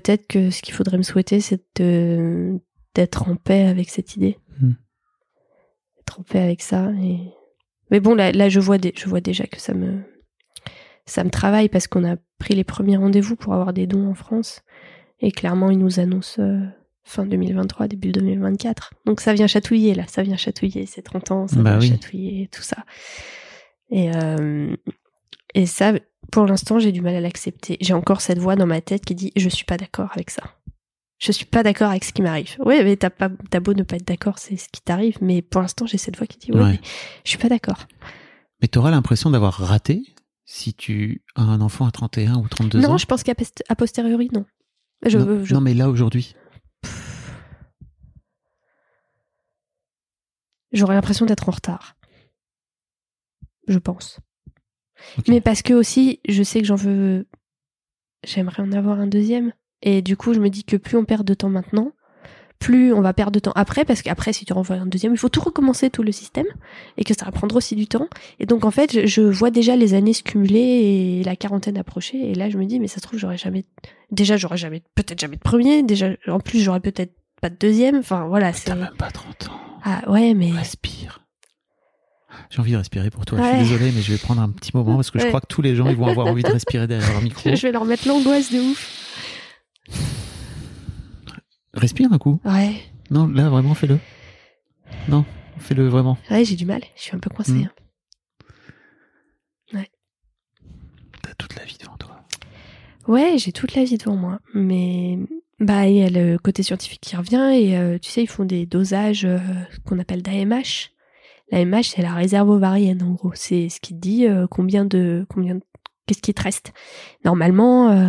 Peut-être 0.00 0.26
que 0.26 0.50
ce 0.50 0.60
qu'il 0.60 0.74
faudrait 0.74 0.96
me 0.98 1.02
souhaiter, 1.04 1.38
c'est 1.40 1.62
de 1.76 2.58
d'être 2.96 3.28
en 3.28 3.36
paix 3.36 3.62
avec 3.66 3.90
cette 3.90 4.16
idée, 4.16 4.38
Hmm. 4.60 4.72
d'être 5.96 6.18
en 6.20 6.22
paix 6.24 6.40
avec 6.40 6.62
ça. 6.62 6.90
Et... 7.02 7.18
Mais 7.92 8.00
bon, 8.00 8.14
là, 8.16 8.32
là, 8.32 8.48
je 8.48 8.58
vois, 8.58 8.78
dé- 8.78 8.92
je 8.96 9.08
vois 9.08 9.20
déjà 9.20 9.44
que 9.46 9.60
ça 9.60 9.72
me 9.74 10.02
ça 11.06 11.22
me 11.22 11.30
travaille 11.30 11.68
parce 11.68 11.86
qu'on 11.86 12.04
a 12.04 12.16
pris 12.38 12.54
les 12.54 12.64
premiers 12.64 12.96
rendez-vous 12.96 13.36
pour 13.36 13.52
avoir 13.54 13.72
des 13.72 13.86
dons 13.86 14.08
en 14.08 14.14
France. 14.14 14.62
Et 15.20 15.30
clairement, 15.30 15.70
il 15.70 15.78
nous 15.78 16.00
annonce 16.00 16.38
euh, 16.40 16.58
fin 17.04 17.24
2023, 17.24 17.86
début 17.86 18.10
2024. 18.10 18.94
Donc 19.06 19.20
ça 19.20 19.32
vient 19.32 19.46
chatouiller, 19.46 19.94
là. 19.94 20.04
Ça 20.08 20.22
vient 20.24 20.36
chatouiller. 20.36 20.86
C'est 20.86 21.02
30 21.02 21.30
ans, 21.30 21.46
ça 21.46 21.56
Bah 21.60 21.78
vient 21.78 21.80
oui. 21.80 21.88
chatouiller, 21.94 22.48
tout 22.50 22.62
ça. 22.62 22.78
Et, 23.90 24.10
euh, 24.16 24.74
et 25.54 25.66
ça, 25.66 25.92
pour 26.30 26.46
l'instant, 26.46 26.78
j'ai 26.78 26.92
du 26.92 27.00
mal 27.00 27.14
à 27.14 27.20
l'accepter. 27.20 27.76
J'ai 27.80 27.94
encore 27.94 28.20
cette 28.20 28.38
voix 28.38 28.56
dans 28.56 28.66
ma 28.66 28.80
tête 28.80 29.04
qui 29.04 29.14
dit 29.14 29.32
Je 29.36 29.48
suis 29.48 29.64
pas 29.64 29.76
d'accord 29.76 30.10
avec 30.12 30.30
ça. 30.30 30.42
Je 31.18 31.32
suis 31.32 31.44
pas 31.46 31.62
d'accord 31.62 31.90
avec 31.90 32.04
ce 32.04 32.12
qui 32.12 32.22
m'arrive. 32.22 32.56
Oui, 32.64 32.82
mais 32.84 32.96
t'as 32.96 33.10
pas, 33.10 33.28
beau 33.28 33.72
ne 33.72 33.82
pas 33.84 33.96
être 33.96 34.06
d'accord, 34.06 34.38
c'est 34.38 34.56
ce 34.56 34.68
qui 34.68 34.80
t'arrive. 34.82 35.16
Mais 35.20 35.42
pour 35.42 35.60
l'instant, 35.62 35.86
j'ai 35.86 35.96
cette 35.98 36.16
voix 36.18 36.26
qui 36.26 36.38
dit 36.38 36.52
Ouais. 36.52 36.72
mais 36.72 36.80
je 37.24 37.30
suis 37.30 37.38
pas 37.38 37.48
d'accord. 37.48 37.86
Mais 38.60 38.68
t'auras 38.68 38.90
l'impression 38.90 39.30
d'avoir 39.30 39.54
raté 39.54 40.02
si 40.44 40.74
tu 40.74 41.22
as 41.36 41.42
un 41.42 41.60
enfant 41.60 41.86
à 41.86 41.90
31 41.90 42.36
ou 42.36 42.48
32 42.48 42.80
Non, 42.80 42.90
ans? 42.92 42.98
je 42.98 43.06
pense 43.06 43.22
qu'à 43.22 43.34
posteriori, 43.76 44.28
non. 44.32 44.44
Je, 45.06 45.18
non, 45.18 45.44
je- 45.44 45.54
non, 45.54 45.60
mais 45.60 45.72
là 45.74 45.88
aujourd'hui. 45.88 46.34
J'aurais 50.72 50.94
l'impression 50.94 51.24
d'être 51.26 51.48
en 51.48 51.52
retard. 51.52 51.96
Je 53.68 53.78
pense. 53.78 54.18
Mais 55.28 55.40
parce 55.40 55.62
que 55.62 55.74
aussi, 55.74 56.20
je 56.28 56.42
sais 56.42 56.60
que 56.60 56.66
j'en 56.66 56.76
veux. 56.76 57.26
J'aimerais 58.26 58.62
en 58.62 58.72
avoir 58.72 59.00
un 59.00 59.06
deuxième. 59.06 59.52
Et 59.82 60.00
du 60.02 60.16
coup, 60.16 60.32
je 60.32 60.40
me 60.40 60.48
dis 60.48 60.64
que 60.64 60.76
plus 60.76 60.96
on 60.96 61.04
perd 61.04 61.26
de 61.26 61.34
temps 61.34 61.50
maintenant, 61.50 61.92
plus 62.58 62.94
on 62.94 63.02
va 63.02 63.12
perdre 63.12 63.32
de 63.32 63.38
temps 63.38 63.52
après, 63.54 63.84
parce 63.84 64.00
qu'après, 64.00 64.32
si 64.32 64.46
tu 64.46 64.54
renvoies 64.54 64.76
un 64.76 64.86
deuxième, 64.86 65.12
il 65.12 65.18
faut 65.18 65.28
tout 65.28 65.42
recommencer, 65.42 65.90
tout 65.90 66.02
le 66.02 66.12
système, 66.12 66.46
et 66.96 67.04
que 67.04 67.12
ça 67.12 67.26
va 67.26 67.32
prendre 67.32 67.54
aussi 67.54 67.76
du 67.76 67.86
temps. 67.86 68.08
Et 68.40 68.46
donc, 68.46 68.64
en 68.64 68.70
fait, 68.70 68.92
je, 68.92 69.06
je 69.06 69.20
vois 69.20 69.50
déjà 69.50 69.76
les 69.76 69.92
années 69.92 70.14
se 70.14 70.22
cumuler 70.22 70.58
et 70.58 71.24
la 71.24 71.36
quarantaine 71.36 71.76
approcher, 71.76 72.30
et 72.30 72.34
là, 72.34 72.48
je 72.48 72.56
me 72.56 72.64
dis, 72.64 72.80
mais 72.80 72.88
ça 72.88 72.96
se 72.96 73.00
trouve, 73.00 73.18
j'aurais 73.18 73.36
jamais. 73.36 73.66
Déjà, 74.10 74.38
j'aurais 74.38 74.56
jamais. 74.56 74.82
Peut-être 74.94 75.20
jamais 75.20 75.36
de 75.36 75.42
premier, 75.42 75.82
déjà, 75.82 76.12
en 76.26 76.40
plus, 76.40 76.60
j'aurais 76.60 76.80
peut-être 76.80 77.12
pas 77.42 77.50
de 77.50 77.56
deuxième. 77.56 77.96
Enfin, 77.96 78.26
voilà, 78.26 78.54
c'est. 78.54 78.70
T'as 78.70 78.76
même 78.76 78.96
pas 78.96 79.10
30 79.10 79.50
ans. 79.50 79.60
Ah, 79.84 80.10
ouais, 80.10 80.32
mais. 80.32 80.50
Respire. 80.50 81.23
J'ai 82.50 82.60
envie 82.60 82.72
de 82.72 82.76
respirer 82.76 83.10
pour 83.10 83.24
toi. 83.26 83.38
Je 83.38 83.42
Ouais. 83.42 83.50
suis 83.64 83.68
désolé, 83.74 83.92
mais 83.92 84.02
je 84.02 84.12
vais 84.12 84.18
prendre 84.18 84.40
un 84.42 84.50
petit 84.50 84.70
moment 84.74 84.96
parce 84.96 85.10
que 85.10 85.18
je 85.18 85.24
Ouais. 85.24 85.30
crois 85.30 85.40
que 85.40 85.46
tous 85.46 85.62
les 85.62 85.74
gens 85.76 85.88
ils 85.88 85.96
vont 85.96 86.06
avoir 86.06 86.26
envie 86.26 86.42
de 86.42 86.48
respirer 86.50 86.86
derrière 86.86 87.10
leur 87.12 87.22
micro. 87.22 87.42
Je 87.54 87.62
vais 87.62 87.72
leur 87.72 87.84
mettre 87.84 88.06
l'angoisse 88.08 88.52
de 88.52 88.58
ouf. 88.60 88.90
Respire 91.74 92.12
un 92.12 92.18
coup. 92.18 92.40
Ouais. 92.44 92.76
Non, 93.10 93.26
là 93.26 93.48
vraiment 93.48 93.74
fais-le. 93.74 93.98
Non, 95.08 95.24
fais-le 95.58 95.88
vraiment. 95.88 96.16
Ouais, 96.30 96.44
j'ai 96.44 96.56
du 96.56 96.64
mal. 96.66 96.82
Je 96.96 97.02
suis 97.02 97.16
un 97.16 97.18
peu 97.18 97.30
coincée. 97.30 97.52
Mm. 97.52 97.64
hein. 97.64 97.70
T'as 101.22 101.32
toute 101.38 101.54
la 101.56 101.64
vie 101.64 101.76
devant 101.80 101.96
toi. 101.96 102.20
Ouais, 103.08 103.36
j'ai 103.38 103.52
toute 103.52 103.74
la 103.74 103.84
vie 103.84 103.96
devant 103.98 104.16
moi. 104.16 104.40
Mais 104.54 105.18
bah, 105.58 105.86
il 105.86 105.96
y 105.96 106.02
a 106.02 106.10
le 106.10 106.38
côté 106.38 106.62
scientifique 106.62 107.00
qui 107.00 107.16
revient 107.16 107.50
et 107.54 107.76
euh, 107.78 107.98
tu 107.98 108.10
sais, 108.10 108.22
ils 108.22 108.28
font 108.28 108.44
des 108.44 108.66
dosages 108.66 109.24
euh, 109.24 109.38
qu'on 109.86 109.98
appelle 109.98 110.22
d'AMH. 110.22 110.90
L'AMH, 111.50 111.82
c'est 111.94 112.02
la 112.02 112.14
réserve 112.14 112.48
ovarienne 112.50 113.02
en 113.02 113.12
gros. 113.12 113.32
C'est 113.34 113.68
ce 113.68 113.80
qui 113.80 113.94
te 113.94 114.00
dit 114.00 114.26
euh, 114.26 114.46
combien 114.48 114.84
de 114.84 115.26
combien 115.28 115.56
de- 115.56 115.62
qu'est-ce 116.06 116.22
qui 116.22 116.34
te 116.34 116.42
reste. 116.42 116.72
Normalement, 117.24 117.90
euh, 117.90 118.06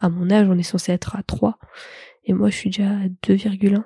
à 0.00 0.08
mon 0.08 0.30
âge, 0.30 0.48
on 0.48 0.58
est 0.58 0.62
censé 0.62 0.92
être 0.92 1.16
à 1.16 1.22
3 1.22 1.58
et 2.24 2.32
moi, 2.32 2.50
je 2.50 2.56
suis 2.56 2.70
déjà 2.70 2.88
à 2.90 3.08
2,1. 3.26 3.84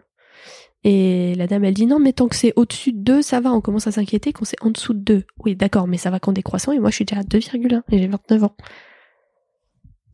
Et 0.84 1.34
la 1.34 1.47
dame, 1.49 1.64
elle 1.64 1.74
dit 1.74 1.86
non, 1.86 1.99
mais 1.99 2.12
tant 2.12 2.28
que 2.28 2.36
c'est 2.36 2.53
au-dessus 2.57 2.93
de 2.93 2.99
2, 3.03 3.22
ça 3.22 3.41
va. 3.41 3.53
On 3.53 3.61
commence 3.61 3.86
à 3.89 3.93
s'inquiéter 3.93 4.32
quand 4.32 4.45
c'est 4.45 4.62
en 4.62 4.70
dessous 4.70 4.95
de 4.95 5.01
2. 5.01 5.24
Oui, 5.45 5.57
d'accord, 5.57 5.86
mais 5.89 5.97
ça 5.99 6.11
va 6.11 6.20
qu'en 6.20 6.32
décroissant 6.32 6.72
et 6.72 6.78
moi, 6.78 6.91
je 6.91 6.97
suis 6.97 7.05
déjà 7.05 7.20
à 7.20 7.24
2,1 7.24 7.82
et 7.91 7.99
j'ai 7.99 8.07
29 8.07 8.45
ans. 8.45 8.57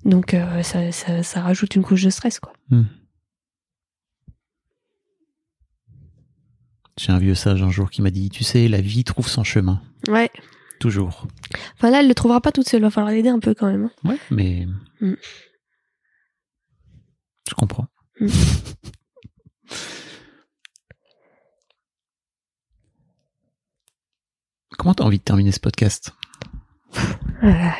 Donc 0.05 0.35
euh, 0.35 0.63
ça, 0.63 0.91
ça, 0.93 1.23
ça 1.23 1.41
rajoute 1.41 1.77
une 1.77 1.83
couche 1.83 2.03
de 2.05 2.11
stress, 2.11 2.41
quoi. 2.41 2.53
J'ai 6.97 7.13
un 7.13 7.19
vieux 7.19 7.35
sage 7.35 7.63
un 7.63 7.71
jour 7.71 7.91
qui 7.91 8.03
m'a 8.03 8.11
dit, 8.11 8.31
tu 8.31 8.45
sais, 8.45 8.69
la 8.69 8.81
vie 8.81 9.05
trouve 9.05 9.29
son 9.29 9.43
chemin. 9.45 9.83
Ouais. 10.09 10.31
Toujours. 10.81 11.27
Enfin 11.77 11.91
là, 11.91 12.01
elle 12.01 12.09
le 12.09 12.15
trouvera 12.15 12.41
pas 12.41 12.53
toute 12.53 12.69
seule. 12.69 12.83
Va 12.83 12.91
falloir 12.91 13.13
l'aider 13.13 13.29
un 13.31 13.39
peu 13.41 13.55
quand 13.55 13.67
même. 13.71 13.85
hein. 14.05 14.09
Ouais, 14.09 14.19
mais. 14.31 14.67
Mm. 15.01 15.15
Je 17.49 17.55
comprends. 17.55 17.87
Mm. 18.21 18.29
Comment 24.79 24.95
t'as 24.95 25.05
envie 25.05 25.19
de 25.19 25.23
terminer 25.25 25.53
ce 25.53 25.61
podcast 25.61 26.13
Euh, 27.43 27.71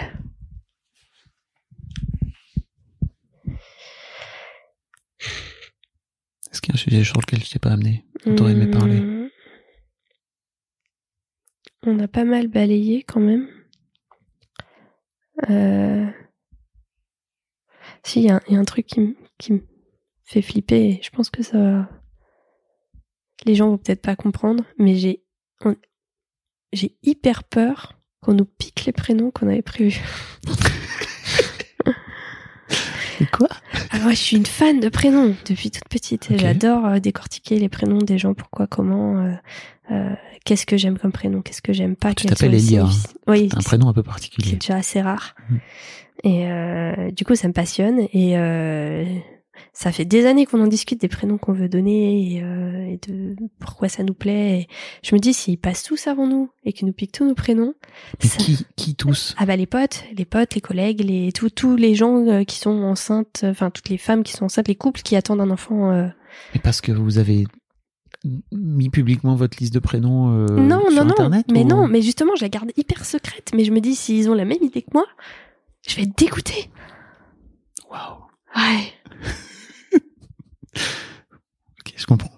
Est-ce 6.51 6.61
qu'il 6.61 6.73
y 6.75 6.77
a 6.77 6.81
un 6.81 6.83
sujet 6.95 7.05
sur 7.05 7.21
lequel 7.21 7.43
je 7.45 7.51
t'ai 7.51 7.59
pas 7.59 7.73
amené 7.73 8.05
dont 8.25 8.35
t'aurais 8.37 8.53
aimé 8.53 8.67
parler 8.67 8.99
hum, 8.99 9.29
On 11.87 11.99
a 11.99 12.09
pas 12.09 12.25
mal 12.25 12.49
balayé 12.49 13.03
quand 13.03 13.21
même. 13.21 13.49
Euh, 15.51 16.07
Si, 18.03 18.21
il 18.21 18.27
y, 18.27 18.31
a 18.31 18.37
un- 18.37 18.41
il 18.49 18.55
y 18.55 18.57
a 18.57 18.61
un 18.61 18.65
truc 18.65 18.87
qui, 18.87 19.01
me 19.53 19.61
fait 20.25 20.43
flipper. 20.43 20.89
et 20.91 21.01
Je 21.03 21.11
pense 21.11 21.31
que 21.31 21.43
ça 21.43 21.59
va. 21.59 21.89
Les 23.47 23.55
gens 23.55 23.69
vont 23.71 23.79
peut-être 23.79 24.03
pas 24.03 24.15
comprendre, 24.17 24.65
mais 24.79 24.95
j'ai 24.95 25.25
on- 25.65 25.77
j'ai 26.73 26.97
hyper 27.03 27.45
peur 27.45 27.99
qu'on 28.21 28.35
nous 28.35 28.45
pique 28.45 28.85
les 28.87 28.93
prénoms 28.93 29.31
qu'on 29.31 29.49
avait 29.49 29.63
prévus. 29.63 30.01
Quoi 33.33 33.49
Ah, 33.91 33.99
moi, 34.01 34.11
je 34.13 34.17
suis 34.17 34.37
une 34.37 34.47
fan 34.47 34.81
de 34.81 34.89
prénoms 34.89 35.35
depuis 35.49 35.71
toute 35.71 35.89
petite. 35.89 36.29
J'adore 36.37 36.87
euh, 36.87 36.99
décortiquer 36.99 37.59
les 37.59 37.69
prénoms 37.69 37.99
des 37.99 38.19
gens, 38.19 38.35
pourquoi, 38.35 38.67
comment, 38.67 39.19
euh, 39.19 39.33
euh, 39.91 40.11
qu'est-ce 40.45 40.67
que 40.67 40.77
j'aime 40.77 40.99
comme 40.99 41.13
prénom, 41.13 41.43
qu'est-ce 41.43 41.63
que 41.63 41.73
j'aime 41.73 41.97
pas. 41.97 42.15
Tu 42.15 42.27
t'appelles 42.27 42.55
Elia, 42.55 42.87
Oui, 43.27 43.49
T'as 43.49 43.59
un 43.59 43.61
c'est- 43.61 43.67
prénom 43.67 43.89
un 43.89 43.93
peu 43.93 44.03
c'est 44.03 44.09
particulier. 44.11 44.53
déjà 44.57 44.77
assez 44.77 45.01
rare. 45.01 45.35
Mm. 45.51 45.57
Et 46.25 46.47
euh, 46.51 47.11
du 47.11 47.25
coup, 47.25 47.35
ça 47.35 47.49
me 47.49 47.53
passionne. 47.53 48.01
Et 48.13 48.39
euh, 48.39 49.05
ça 49.73 49.93
fait 49.93 50.05
des 50.05 50.27
années 50.27 50.47
qu'on 50.47 50.63
en 50.63 50.67
discute 50.67 51.01
des 51.01 51.09
prénoms 51.09 51.39
qu'on 51.39 51.53
veut 51.53 51.69
donner 51.69 52.37
et, 52.37 52.43
euh, 52.43 52.87
et 52.87 52.99
de 53.09 53.37
pourquoi 53.61 53.89
ça 53.89 54.03
nous 54.03 54.15
plaît. 54.15 54.61
Et 54.61 54.69
je 55.03 55.15
me 55.15 55.21
dis, 55.21 55.33
s'ils 55.35 55.59
passent 55.59 55.83
tous 55.83 56.07
avant 56.07 56.27
nous 56.27 56.51
et 56.65 56.73
qu'ils 56.73 56.87
nous 56.87 56.93
piquent 56.93 57.13
tous 57.13 57.27
nos 57.27 57.35
prénoms, 57.35 57.75
ça- 58.21 58.37
qui, 58.39 58.65
qui 58.77 58.95
tous? 58.97 59.35
Ah 59.39 59.47
bah 59.47 59.57
les 59.57 59.67
potes, 59.67 60.05
les 60.17 60.25
potes, 60.25 60.55
les 60.55 60.61
collègues, 60.61 61.01
les 61.03 61.33
tous 61.33 61.51
tous 61.51 61.77
les 61.77 61.95
gens 61.95 62.27
euh, 62.27 62.45
qui 62.45 62.59
sont 62.59 62.83
enceintes, 62.83 63.45
enfin 63.45 63.71
toutes 63.71 63.89
les 63.89 63.99
femmes 63.99 64.23
qui 64.23 64.33
sont 64.33 64.47
enceintes, 64.47 64.69
les 64.69 64.75
couples 64.75 65.03
qui 65.03 65.17
attendent 65.17 65.41
un 65.41 65.51
enfant. 65.51 65.91
euh. 65.93 66.09
Mais 66.55 66.61
parce 66.61 66.81
que 66.81 66.93
vous 66.93 67.19
avez 67.19 67.45
mis 68.53 68.89
publiquement 68.89 69.35
votre 69.35 69.59
liste 69.61 69.75
de 69.75 69.79
prénoms 69.81 70.31
euh, 70.33 70.47
non 70.47 70.81
sur 70.89 70.91
non 70.93 71.05
non, 71.05 71.11
Internet 71.11 71.47
mais 71.53 71.63
ou- 71.63 71.69
non, 71.69 71.89
mais 71.89 72.01
justement 72.01 72.35
je 72.37 72.43
la 72.43 72.49
garde 72.49 72.71
hyper 72.77 73.05
secrète. 73.05 73.51
Mais 73.55 73.65
je 73.65 73.71
me 73.73 73.81
dis 73.81 73.95
s'ils 73.95 74.31
ont 74.31 74.35
la 74.35 74.45
même 74.47 74.63
idée 74.63 74.83
que 74.83 74.91
moi, 74.95 75.05
je 75.87 75.97
vais 75.97 76.03
être 76.03 76.17
dégoûtée. 76.17 76.71
Waouh. 77.91 78.25
Ouais. 78.57 78.85
Ok, 80.77 81.93
je 81.97 82.07
comprends. 82.07 82.31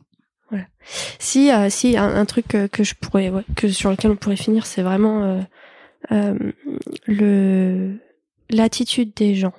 Si 1.19 1.51
euh, 1.51 1.69
si 1.69 1.97
un, 1.97 2.25
truc 2.25 2.47
que 2.47 2.85
je 2.85 2.95
pourrais 2.95 3.33
que 3.57 3.69
sur 3.69 3.91
lequel 3.91 4.13
on 4.13 4.17
pourrait 4.17 4.37
finir, 4.37 4.67
c'est 4.67 4.83
vraiment 4.83 5.45
euh, 6.13 6.35
euh, 7.09 7.95
l'attitude 8.51 9.13
des 9.15 9.35
gens. 9.35 9.53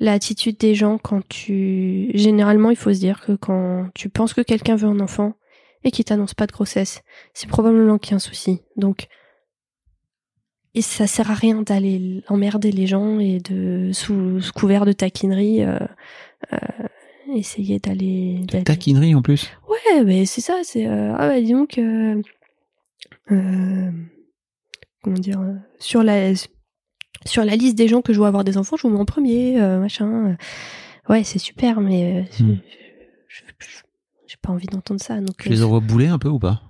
L'attitude 0.00 0.56
des 0.58 0.74
gens 0.74 0.96
quand 0.96 1.26
tu 1.28 2.10
généralement 2.14 2.70
il 2.70 2.76
faut 2.76 2.92
se 2.92 2.98
dire 2.98 3.20
que 3.20 3.32
quand 3.32 3.88
tu 3.94 4.08
penses 4.08 4.32
que 4.32 4.40
quelqu'un 4.40 4.76
veut 4.76 4.88
un 4.88 5.00
enfant 5.00 5.34
et 5.84 5.90
qu'il 5.90 6.04
t'annonce 6.04 6.34
pas 6.34 6.46
de 6.46 6.52
grossesse, 6.52 7.02
c'est 7.34 7.48
probablement 7.48 7.98
qu'il 7.98 8.12
y 8.12 8.14
a 8.14 8.16
un 8.16 8.20
souci. 8.20 8.62
Donc 8.76 9.08
et 10.78 10.82
ça 10.82 11.06
sert 11.06 11.30
à 11.30 11.34
rien 11.34 11.62
d'aller 11.62 12.22
emmerder 12.28 12.70
les 12.72 12.86
gens 12.86 13.18
et 13.18 13.40
de 13.40 13.90
sous, 13.92 14.40
sous 14.40 14.52
couvert 14.52 14.84
de 14.86 14.92
taquinerie 14.92 15.62
euh, 15.64 15.78
euh, 16.52 16.56
essayer 17.34 17.78
d'aller 17.78 18.40
Taquinerie 18.64 19.14
en 19.14 19.22
plus? 19.22 19.50
Ouais, 19.68 20.04
mais 20.04 20.24
c'est 20.24 20.40
ça, 20.40 20.60
c'est 20.62 20.86
euh, 20.86 21.12
ah 21.18 21.28
bah 21.28 21.40
dis 21.40 21.52
donc 21.52 21.78
comment 25.02 25.18
dire 25.18 25.40
sur 25.78 26.02
la 26.02 26.32
sur 27.26 27.44
la 27.44 27.56
liste 27.56 27.76
des 27.76 27.88
gens 27.88 28.00
que 28.02 28.12
je 28.12 28.18
dois 28.18 28.28
avoir 28.28 28.44
des 28.44 28.56
enfants, 28.56 28.76
je 28.76 28.82
vous 28.86 28.90
mets 28.94 29.00
en 29.00 29.04
premier, 29.04 29.58
machin. 29.60 30.36
Ouais, 31.08 31.24
c'est 31.24 31.38
super, 31.38 31.80
mais 31.80 32.24
Hmm. 32.40 32.54
je- 33.28 33.42
je- 33.58 33.66
je- 33.66 33.82
j'ai 34.26 34.36
pas 34.40 34.52
envie 34.52 34.66
d'entendre 34.66 35.00
ça. 35.00 35.20
Donc 35.20 35.36
Tu 35.38 35.48
les 35.48 35.62
auras 35.62 35.80
boulés 35.80 36.06
un 36.08 36.18
peu 36.18 36.28
ou 36.28 36.38
pas? 36.38 36.62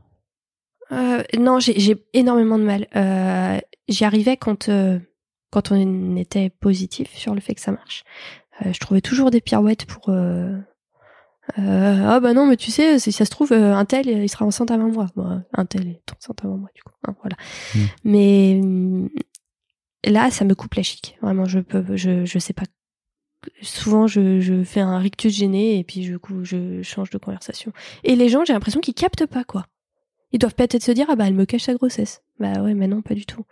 Euh, 0.91 1.23
non, 1.39 1.61
j'ai 1.61 1.79
j'ai 1.79 1.97
énormément 2.15 2.59
de 2.59 2.65
mal. 2.65 2.87
Euh, 2.97 3.59
J'y 3.89 4.05
arrivais 4.05 4.37
quand 4.37 4.69
euh, 4.69 4.99
quand 5.51 5.73
on 5.73 6.17
était 6.17 6.51
positif 6.51 7.15
sur 7.15 7.35
le 7.35 7.41
fait 7.41 7.55
que 7.55 7.61
ça 7.61 7.73
marche. 7.73 8.05
Euh, 8.65 8.73
je 8.73 8.81
trouvais 8.81 9.01
toujours 9.01 9.31
des 9.31 9.41
pirouettes 9.41 9.87
pour. 9.87 10.11
euh, 10.11 10.59
ah 11.57 12.21
bah 12.21 12.35
non, 12.35 12.47
mais 12.47 12.57
tu 12.57 12.71
sais, 12.71 12.99
si 12.99 13.11
ça 13.11 13.25
se 13.25 13.31
trouve, 13.31 13.53
un 13.53 13.85
tel, 13.87 14.07
il 14.09 14.29
sera 14.29 14.45
enceinte 14.45 14.71
avant 14.71 14.89
moi. 14.89 15.07
Bon, 15.17 15.43
un 15.53 15.67
tel 15.67 15.89
est 15.89 16.03
enceinte 16.15 16.45
avant 16.45 16.59
moi, 16.59 16.69
du 16.75 16.83
coup. 16.83 16.93
Hein, 17.07 17.15
voilà. 17.23 17.37
Mm. 17.75 17.79
Mais 18.05 18.61
hum, 18.63 19.09
là, 20.05 20.31
ça 20.31 20.45
me 20.45 20.55
coupe 20.55 20.75
la 20.75 20.83
chic. 20.83 21.17
Vraiment, 21.23 21.47
je 21.47 21.61
peux, 21.61 21.97
je, 21.97 22.27
je 22.27 22.39
sais 22.39 22.53
pas. 22.53 22.65
souvent 23.63 24.07
je, 24.07 24.41
je 24.41 24.65
fais 24.65 24.81
un 24.81 24.99
rictus 24.99 25.33
gêné 25.35 25.79
et 25.79 25.85
puis 25.85 26.19
coup 26.19 26.45
je 26.45 26.83
change 26.83 27.11
de 27.11 27.19
conversation. 27.19 27.73
Et 28.05 28.17
les 28.17 28.29
gens, 28.29 28.45
j'ai 28.45 28.53
l'impression 28.53 28.81
qu'ils 28.81 28.95
captent 28.95 29.27
pas 29.27 29.45
quoi. 29.45 29.67
Ils 30.33 30.39
doivent 30.39 30.55
peut-être 30.55 30.83
se 30.83 30.93
dire 30.93 31.07
ah 31.09 31.17
bah 31.17 31.27
elle 31.27 31.35
me 31.35 31.47
cache 31.47 31.65
sa 31.65 31.75
grossesse. 31.75 32.23
Bah 32.41 32.63
ouais, 32.63 32.75
mais 32.75 32.87
non, 32.87 33.03
pas 33.03 33.15
du 33.15 33.27
tout. 33.27 33.45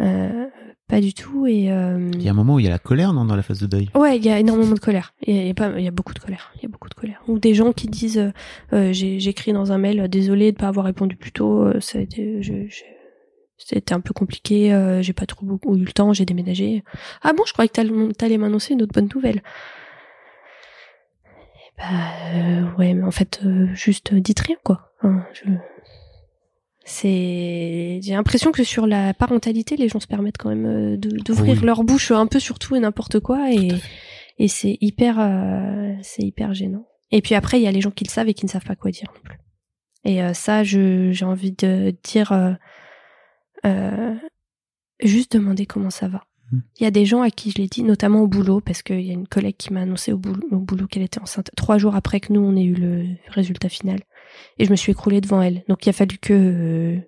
Euh, 0.00 0.46
pas 0.88 1.00
du 1.00 1.12
tout 1.12 1.46
et 1.46 1.70
euh, 1.70 2.10
Il 2.14 2.22
y 2.22 2.28
a 2.28 2.30
un 2.30 2.34
moment 2.34 2.54
où 2.54 2.58
il 2.58 2.64
y 2.64 2.68
a 2.68 2.70
la 2.70 2.78
colère 2.78 3.12
non 3.12 3.24
dans 3.24 3.36
la 3.36 3.42
phase 3.42 3.60
de 3.60 3.66
deuil? 3.66 3.90
Ouais, 3.94 4.16
il 4.16 4.24
y 4.24 4.30
a 4.30 4.38
énormément 4.38 4.74
de 4.74 4.80
colère. 4.80 5.12
Il 5.26 5.34
y 5.34 5.38
a, 5.38 5.42
il 5.42 5.46
y 5.48 5.50
a 5.50 5.54
pas, 5.54 5.70
il 5.78 5.84
y 5.84 5.88
a 5.88 5.90
beaucoup 5.92 6.14
de 6.14 6.18
colère. 6.18 6.50
Il 6.56 6.62
y 6.62 6.66
a 6.66 6.68
beaucoup 6.68 6.88
de 6.88 6.94
colère. 6.94 7.22
Ou 7.28 7.38
des 7.38 7.54
gens 7.54 7.72
qui 7.72 7.88
disent, 7.88 8.18
euh, 8.18 8.30
euh, 8.72 8.92
écrit 8.92 9.52
dans 9.52 9.70
un 9.72 9.78
mail, 9.78 10.08
désolé 10.08 10.52
de 10.52 10.56
pas 10.56 10.68
avoir 10.68 10.86
répondu 10.86 11.16
plus 11.16 11.32
tôt. 11.32 11.78
ça 11.80 11.98
a 11.98 12.00
été, 12.02 12.42
je, 12.42 12.66
je- 12.68 12.82
c'était 13.58 13.92
un 13.94 14.00
peu 14.00 14.12
compliqué. 14.14 14.72
euh, 14.72 15.02
j'ai 15.02 15.12
pas 15.12 15.26
trop 15.26 15.44
beaucoup 15.46 15.76
eu 15.76 15.84
le 15.84 15.92
temps. 15.92 16.12
J'ai 16.12 16.24
déménagé. 16.24 16.82
Ah 17.22 17.32
bon, 17.32 17.44
je 17.46 17.52
croyais 17.52 17.68
que 17.68 17.74
t'all- 17.74 18.12
t'allais 18.14 18.38
m'annoncer 18.38 18.74
une 18.74 18.82
autre 18.82 18.92
bonne 18.94 19.08
nouvelle. 19.14 19.42
Eh 21.26 21.78
Bah 21.78 21.84
euh, 22.34 22.62
ouais, 22.78 22.94
mais 22.94 23.02
en 23.04 23.10
fait, 23.10 23.40
euh, 23.44 23.66
juste 23.74 24.14
dites 24.14 24.40
rien 24.40 24.56
quoi. 24.64 24.92
Hein, 25.02 25.22
je... 25.32 25.44
C'est, 26.84 28.00
j'ai 28.02 28.12
l'impression 28.12 28.50
que 28.50 28.64
sur 28.64 28.86
la 28.86 29.14
parentalité, 29.14 29.76
les 29.76 29.88
gens 29.88 30.00
se 30.00 30.06
permettent 30.06 30.38
quand 30.38 30.48
même 30.48 30.66
euh, 30.66 30.96
d'ouvrir 30.96 31.58
Oui. 31.58 31.66
leur 31.66 31.84
bouche 31.84 32.10
un 32.10 32.26
peu 32.26 32.40
sur 32.40 32.58
tout 32.58 32.74
et 32.74 32.80
n'importe 32.80 33.20
quoi 33.20 33.52
et 33.52 33.68
et 34.38 34.48
c'est 34.48 34.78
hyper 34.80 35.20
euh, 35.20 35.92
c'est 36.02 36.22
hyper 36.22 36.54
gênant. 36.54 36.86
Et 37.12 37.20
puis 37.20 37.34
après, 37.34 37.60
il 37.60 37.62
y 37.62 37.68
a 37.68 37.72
les 37.72 37.80
gens 37.80 37.90
qui 37.90 38.04
le 38.04 38.10
savent 38.10 38.28
et 38.28 38.34
qui 38.34 38.46
ne 38.46 38.50
savent 38.50 38.64
pas 38.64 38.74
quoi 38.74 38.90
dire 38.90 39.08
non 39.14 39.20
plus. 39.22 39.38
Et 40.04 40.22
euh, 40.22 40.32
ça, 40.34 40.64
je 40.64 41.12
j'ai 41.12 41.24
envie 41.24 41.52
de 41.52 41.94
dire 42.02 42.32
euh, 42.32 42.52
euh, 43.64 44.14
juste 45.00 45.32
demander 45.34 45.66
comment 45.66 45.90
ça 45.90 46.08
va. 46.08 46.24
Mm. 46.50 46.58
Il 46.80 46.84
y 46.84 46.86
a 46.86 46.90
des 46.90 47.06
gens 47.06 47.22
à 47.22 47.30
qui 47.30 47.50
je 47.50 47.58
l'ai 47.58 47.68
dit, 47.68 47.82
notamment 47.84 48.20
au 48.20 48.26
boulot, 48.26 48.60
parce 48.60 48.82
qu'il 48.82 49.02
y 49.02 49.10
a 49.10 49.14
une 49.14 49.28
collègue 49.28 49.56
qui 49.56 49.72
m'a 49.72 49.82
annoncé 49.82 50.12
au 50.12 50.18
boulot, 50.18 50.48
au 50.50 50.58
boulot 50.58 50.86
qu'elle 50.88 51.02
était 51.04 51.20
enceinte 51.20 51.50
trois 51.56 51.78
jours 51.78 51.94
après 51.94 52.18
que 52.18 52.32
nous 52.32 52.40
on 52.40 52.56
ait 52.56 52.64
eu 52.64 52.74
le 52.74 53.06
résultat 53.28 53.68
final. 53.68 54.00
Et 54.58 54.64
je 54.64 54.70
me 54.70 54.76
suis 54.76 54.92
écroulée 54.92 55.20
devant 55.20 55.42
elle. 55.42 55.64
Donc 55.68 55.86
il 55.86 55.90
a 55.90 55.92
fallu 55.92 56.18
que 56.18 56.32
euh, 56.32 57.00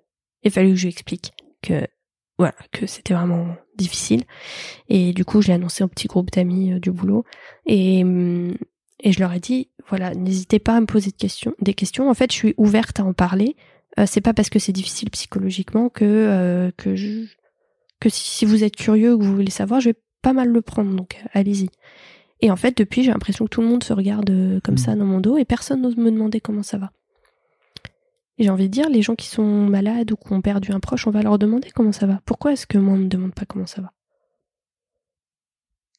il 0.43 0.47
a 0.47 0.51
fallu 0.51 0.69
que 0.71 0.75
je 0.75 0.83
lui 0.83 0.89
explique 0.89 1.33
que 1.61 1.87
voilà 2.37 2.55
que 2.71 2.85
c'était 2.85 3.13
vraiment 3.13 3.55
difficile. 3.77 4.23
Et 4.89 5.13
du 5.13 5.25
coup, 5.25 5.41
je 5.41 5.47
l'ai 5.47 5.53
annoncé 5.53 5.83
au 5.83 5.87
petit 5.87 6.07
groupe 6.07 6.31
d'amis 6.31 6.73
euh, 6.73 6.79
du 6.79 6.91
boulot. 6.91 7.23
Et, 7.65 8.03
hum, 8.03 8.55
et 8.99 9.11
je 9.11 9.19
leur 9.19 9.33
ai 9.33 9.39
dit, 9.39 9.69
voilà, 9.87 10.13
n'hésitez 10.15 10.59
pas 10.59 10.75
à 10.77 10.81
me 10.81 10.85
poser 10.85 11.11
de 11.11 11.15
questions, 11.15 11.53
des 11.61 11.73
questions. 11.73 12.09
En 12.09 12.13
fait, 12.13 12.31
je 12.31 12.37
suis 12.37 12.53
ouverte 12.57 12.99
à 12.99 13.03
en 13.05 13.13
parler. 13.13 13.55
Euh, 13.99 14.05
c'est 14.07 14.21
pas 14.21 14.33
parce 14.33 14.49
que 14.49 14.59
c'est 14.59 14.71
difficile 14.73 15.09
psychologiquement 15.11 15.89
que 15.89 16.71
que 16.77 16.95
je, 16.95 17.25
que 17.99 18.09
si, 18.09 18.27
si 18.27 18.45
vous 18.45 18.63
êtes 18.63 18.75
curieux 18.75 19.13
ou 19.13 19.19
que 19.19 19.23
vous 19.23 19.35
voulez 19.35 19.51
savoir, 19.51 19.79
je 19.79 19.89
vais 19.89 19.99
pas 20.21 20.33
mal 20.33 20.49
le 20.49 20.61
prendre. 20.61 20.93
Donc 20.95 21.21
allez-y. 21.33 21.69
Et 22.41 22.51
en 22.51 22.55
fait, 22.57 22.77
depuis, 22.77 23.03
j'ai 23.03 23.11
l'impression 23.11 23.45
que 23.45 23.49
tout 23.49 23.61
le 23.61 23.67
monde 23.67 23.83
se 23.83 23.93
regarde 23.93 24.29
comme 24.63 24.75
Mm. 24.75 24.77
ça 24.77 24.95
dans 24.95 25.05
mon 25.05 25.21
dos 25.21 25.37
et 25.37 25.45
personne 25.45 25.81
n'ose 25.81 25.97
me 25.97 26.11
demander 26.11 26.41
comment 26.41 26.63
ça 26.63 26.77
va. 26.77 26.91
Et 28.37 28.43
j'ai 28.43 28.49
envie 28.49 28.67
de 28.67 28.73
dire, 28.73 28.89
les 28.89 29.01
gens 29.01 29.15
qui 29.15 29.27
sont 29.27 29.43
malades 29.45 30.11
ou 30.11 30.15
qui 30.17 30.33
ont 30.33 30.41
perdu 30.41 30.71
un 30.71 30.79
proche, 30.79 31.07
on 31.07 31.11
va 31.11 31.21
leur 31.21 31.39
demander 31.39 31.69
comment 31.73 31.93
ça 31.93 32.05
va. 32.05 32.19
Pourquoi 32.25 32.51
est-ce 32.53 32.67
que 32.67 32.77
moi, 32.77 32.93
on 32.93 32.97
ne 32.97 33.03
me 33.03 33.07
demande 33.07 33.33
pas 33.33 33.45
comment 33.45 33.65
ça 33.65 33.81
va? 33.81 33.91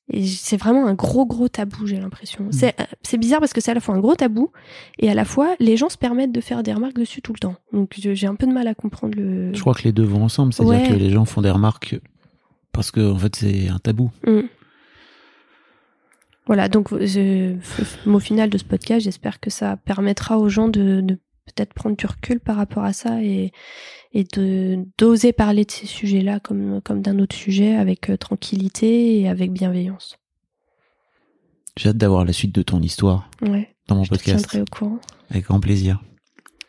Et 0.08 0.24
c'est 0.24 0.56
vraiment 0.56 0.86
un 0.86 0.94
gros, 0.94 1.26
gros 1.26 1.48
tabou, 1.48 1.86
j'ai 1.86 1.98
l'impression. 1.98 2.46
C'est, 2.52 2.80
euh, 2.80 2.84
c'est 3.02 3.18
bizarre 3.18 3.40
parce 3.40 3.52
que 3.52 3.60
c'est 3.60 3.72
à 3.72 3.74
la 3.74 3.80
fois 3.80 3.96
un 3.96 3.98
gros 3.98 4.14
tabou 4.14 4.52
et 5.00 5.10
à 5.10 5.14
la 5.14 5.24
fois, 5.24 5.56
les 5.58 5.76
gens 5.76 5.88
se 5.88 5.98
permettent 5.98 6.30
de 6.30 6.40
faire 6.40 6.62
des 6.62 6.72
remarques 6.72 6.94
dessus 6.94 7.22
tout 7.22 7.32
le 7.32 7.40
temps. 7.40 7.56
Donc 7.72 7.92
j'ai 7.96 8.26
un 8.28 8.36
peu 8.36 8.46
de 8.46 8.52
mal 8.52 8.68
à 8.68 8.74
comprendre 8.76 9.16
le... 9.16 9.52
Je 9.52 9.60
crois 9.60 9.74
que 9.74 9.82
les 9.82 9.90
deux 9.92 10.04
vont 10.04 10.22
ensemble, 10.22 10.52
c'est-à-dire 10.52 10.74
Ouais. 10.80 10.88
que 10.88 10.94
les 10.94 11.10
gens 11.10 11.24
font 11.24 11.42
des 11.42 11.50
remarques 11.50 11.98
parce 12.70 12.92
que 12.92 13.00
en 13.12 13.18
fait 13.18 13.34
c'est 13.34 13.68
un 13.68 13.78
tabou. 13.80 14.12
Mm. 14.24 14.42
Voilà, 16.46 16.68
donc 16.68 16.92
mot 16.92 18.20
final 18.20 18.48
de 18.48 18.58
ce 18.58 18.64
podcast, 18.64 19.02
j'espère 19.02 19.40
que 19.40 19.50
ça 19.50 19.76
permettra 19.76 20.38
aux 20.38 20.48
gens 20.48 20.68
de, 20.68 21.00
de 21.00 21.18
peut-être 21.46 21.72
prendre 21.74 21.96
du 21.96 22.06
recul 22.06 22.40
par 22.40 22.56
rapport 22.56 22.84
à 22.84 22.92
ça 22.92 23.22
et, 23.22 23.52
et 24.12 24.24
de 24.24 24.84
d'oser 24.98 25.32
parler 25.32 25.64
de 25.64 25.70
ces 25.70 25.86
sujets-là 25.86 26.40
comme, 26.40 26.80
comme 26.82 27.02
d'un 27.02 27.18
autre 27.18 27.34
sujet 27.36 27.74
avec 27.76 28.10
euh, 28.10 28.16
tranquillité 28.16 29.20
et 29.20 29.28
avec 29.28 29.52
bienveillance. 29.52 30.16
J'ai 31.76 31.90
hâte 31.90 31.96
d'avoir 31.98 32.24
la 32.24 32.32
suite 32.32 32.54
de 32.54 32.62
ton 32.62 32.80
histoire 32.80 33.30
Ouais, 33.42 33.74
dans 33.88 33.96
mon 33.96 34.04
je 34.04 34.10
te 34.10 34.14
podcast 34.16 34.48
tiendrai 34.48 34.62
au 34.62 34.64
courant. 34.76 34.98
avec 35.30 35.44
grand 35.44 35.60
plaisir. 35.60 36.02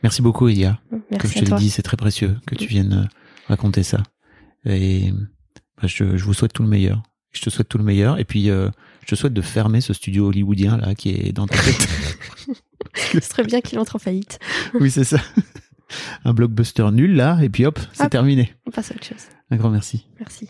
Merci 0.03 0.21
beaucoup 0.21 0.47
Elia. 0.47 0.79
Comme 0.89 1.01
Merci 1.11 1.27
je 1.39 1.39
à 1.39 1.45
te 1.45 1.51
l'ai 1.51 1.57
dit, 1.57 1.69
c'est 1.69 1.81
très 1.81 1.97
précieux 1.97 2.37
que 2.45 2.55
tu 2.55 2.67
viennes 2.67 2.93
euh, 2.93 3.05
raconter 3.47 3.83
ça. 3.83 4.03
Et 4.65 5.11
bah, 5.81 5.87
je, 5.87 6.17
je 6.17 6.23
vous 6.23 6.33
souhaite 6.33 6.53
tout 6.53 6.63
le 6.63 6.69
meilleur. 6.69 7.01
Je 7.31 7.41
te 7.41 7.49
souhaite 7.49 7.69
tout 7.69 7.77
le 7.77 7.83
meilleur. 7.83 8.19
Et 8.19 8.25
puis, 8.25 8.49
euh, 8.49 8.69
je 9.01 9.07
te 9.07 9.15
souhaite 9.15 9.33
de 9.33 9.41
fermer 9.41 9.79
ce 9.81 9.93
studio 9.93 10.27
hollywoodien 10.27 10.77
là 10.77 10.93
qui 10.95 11.09
est 11.09 11.31
dans 11.31 11.47
ta 11.47 11.55
tête. 11.57 11.87
Ce 12.95 13.19
serait 13.19 13.43
bien 13.43 13.61
qu'il 13.61 13.79
entre 13.79 13.95
en 13.95 13.99
faillite. 13.99 14.39
oui, 14.73 14.91
c'est 14.91 15.03
ça. 15.03 15.17
Un 16.25 16.33
blockbuster 16.33 16.91
nul 16.91 17.15
là, 17.15 17.39
et 17.41 17.49
puis 17.49 17.65
hop, 17.65 17.79
c'est 17.93 18.09
terminé. 18.09 18.53
On 18.65 18.71
passe 18.71 18.91
à 18.91 18.95
autre 18.95 19.05
chose. 19.05 19.25
Un 19.49 19.55
grand 19.55 19.69
merci. 19.69 20.05
Merci. 20.19 20.49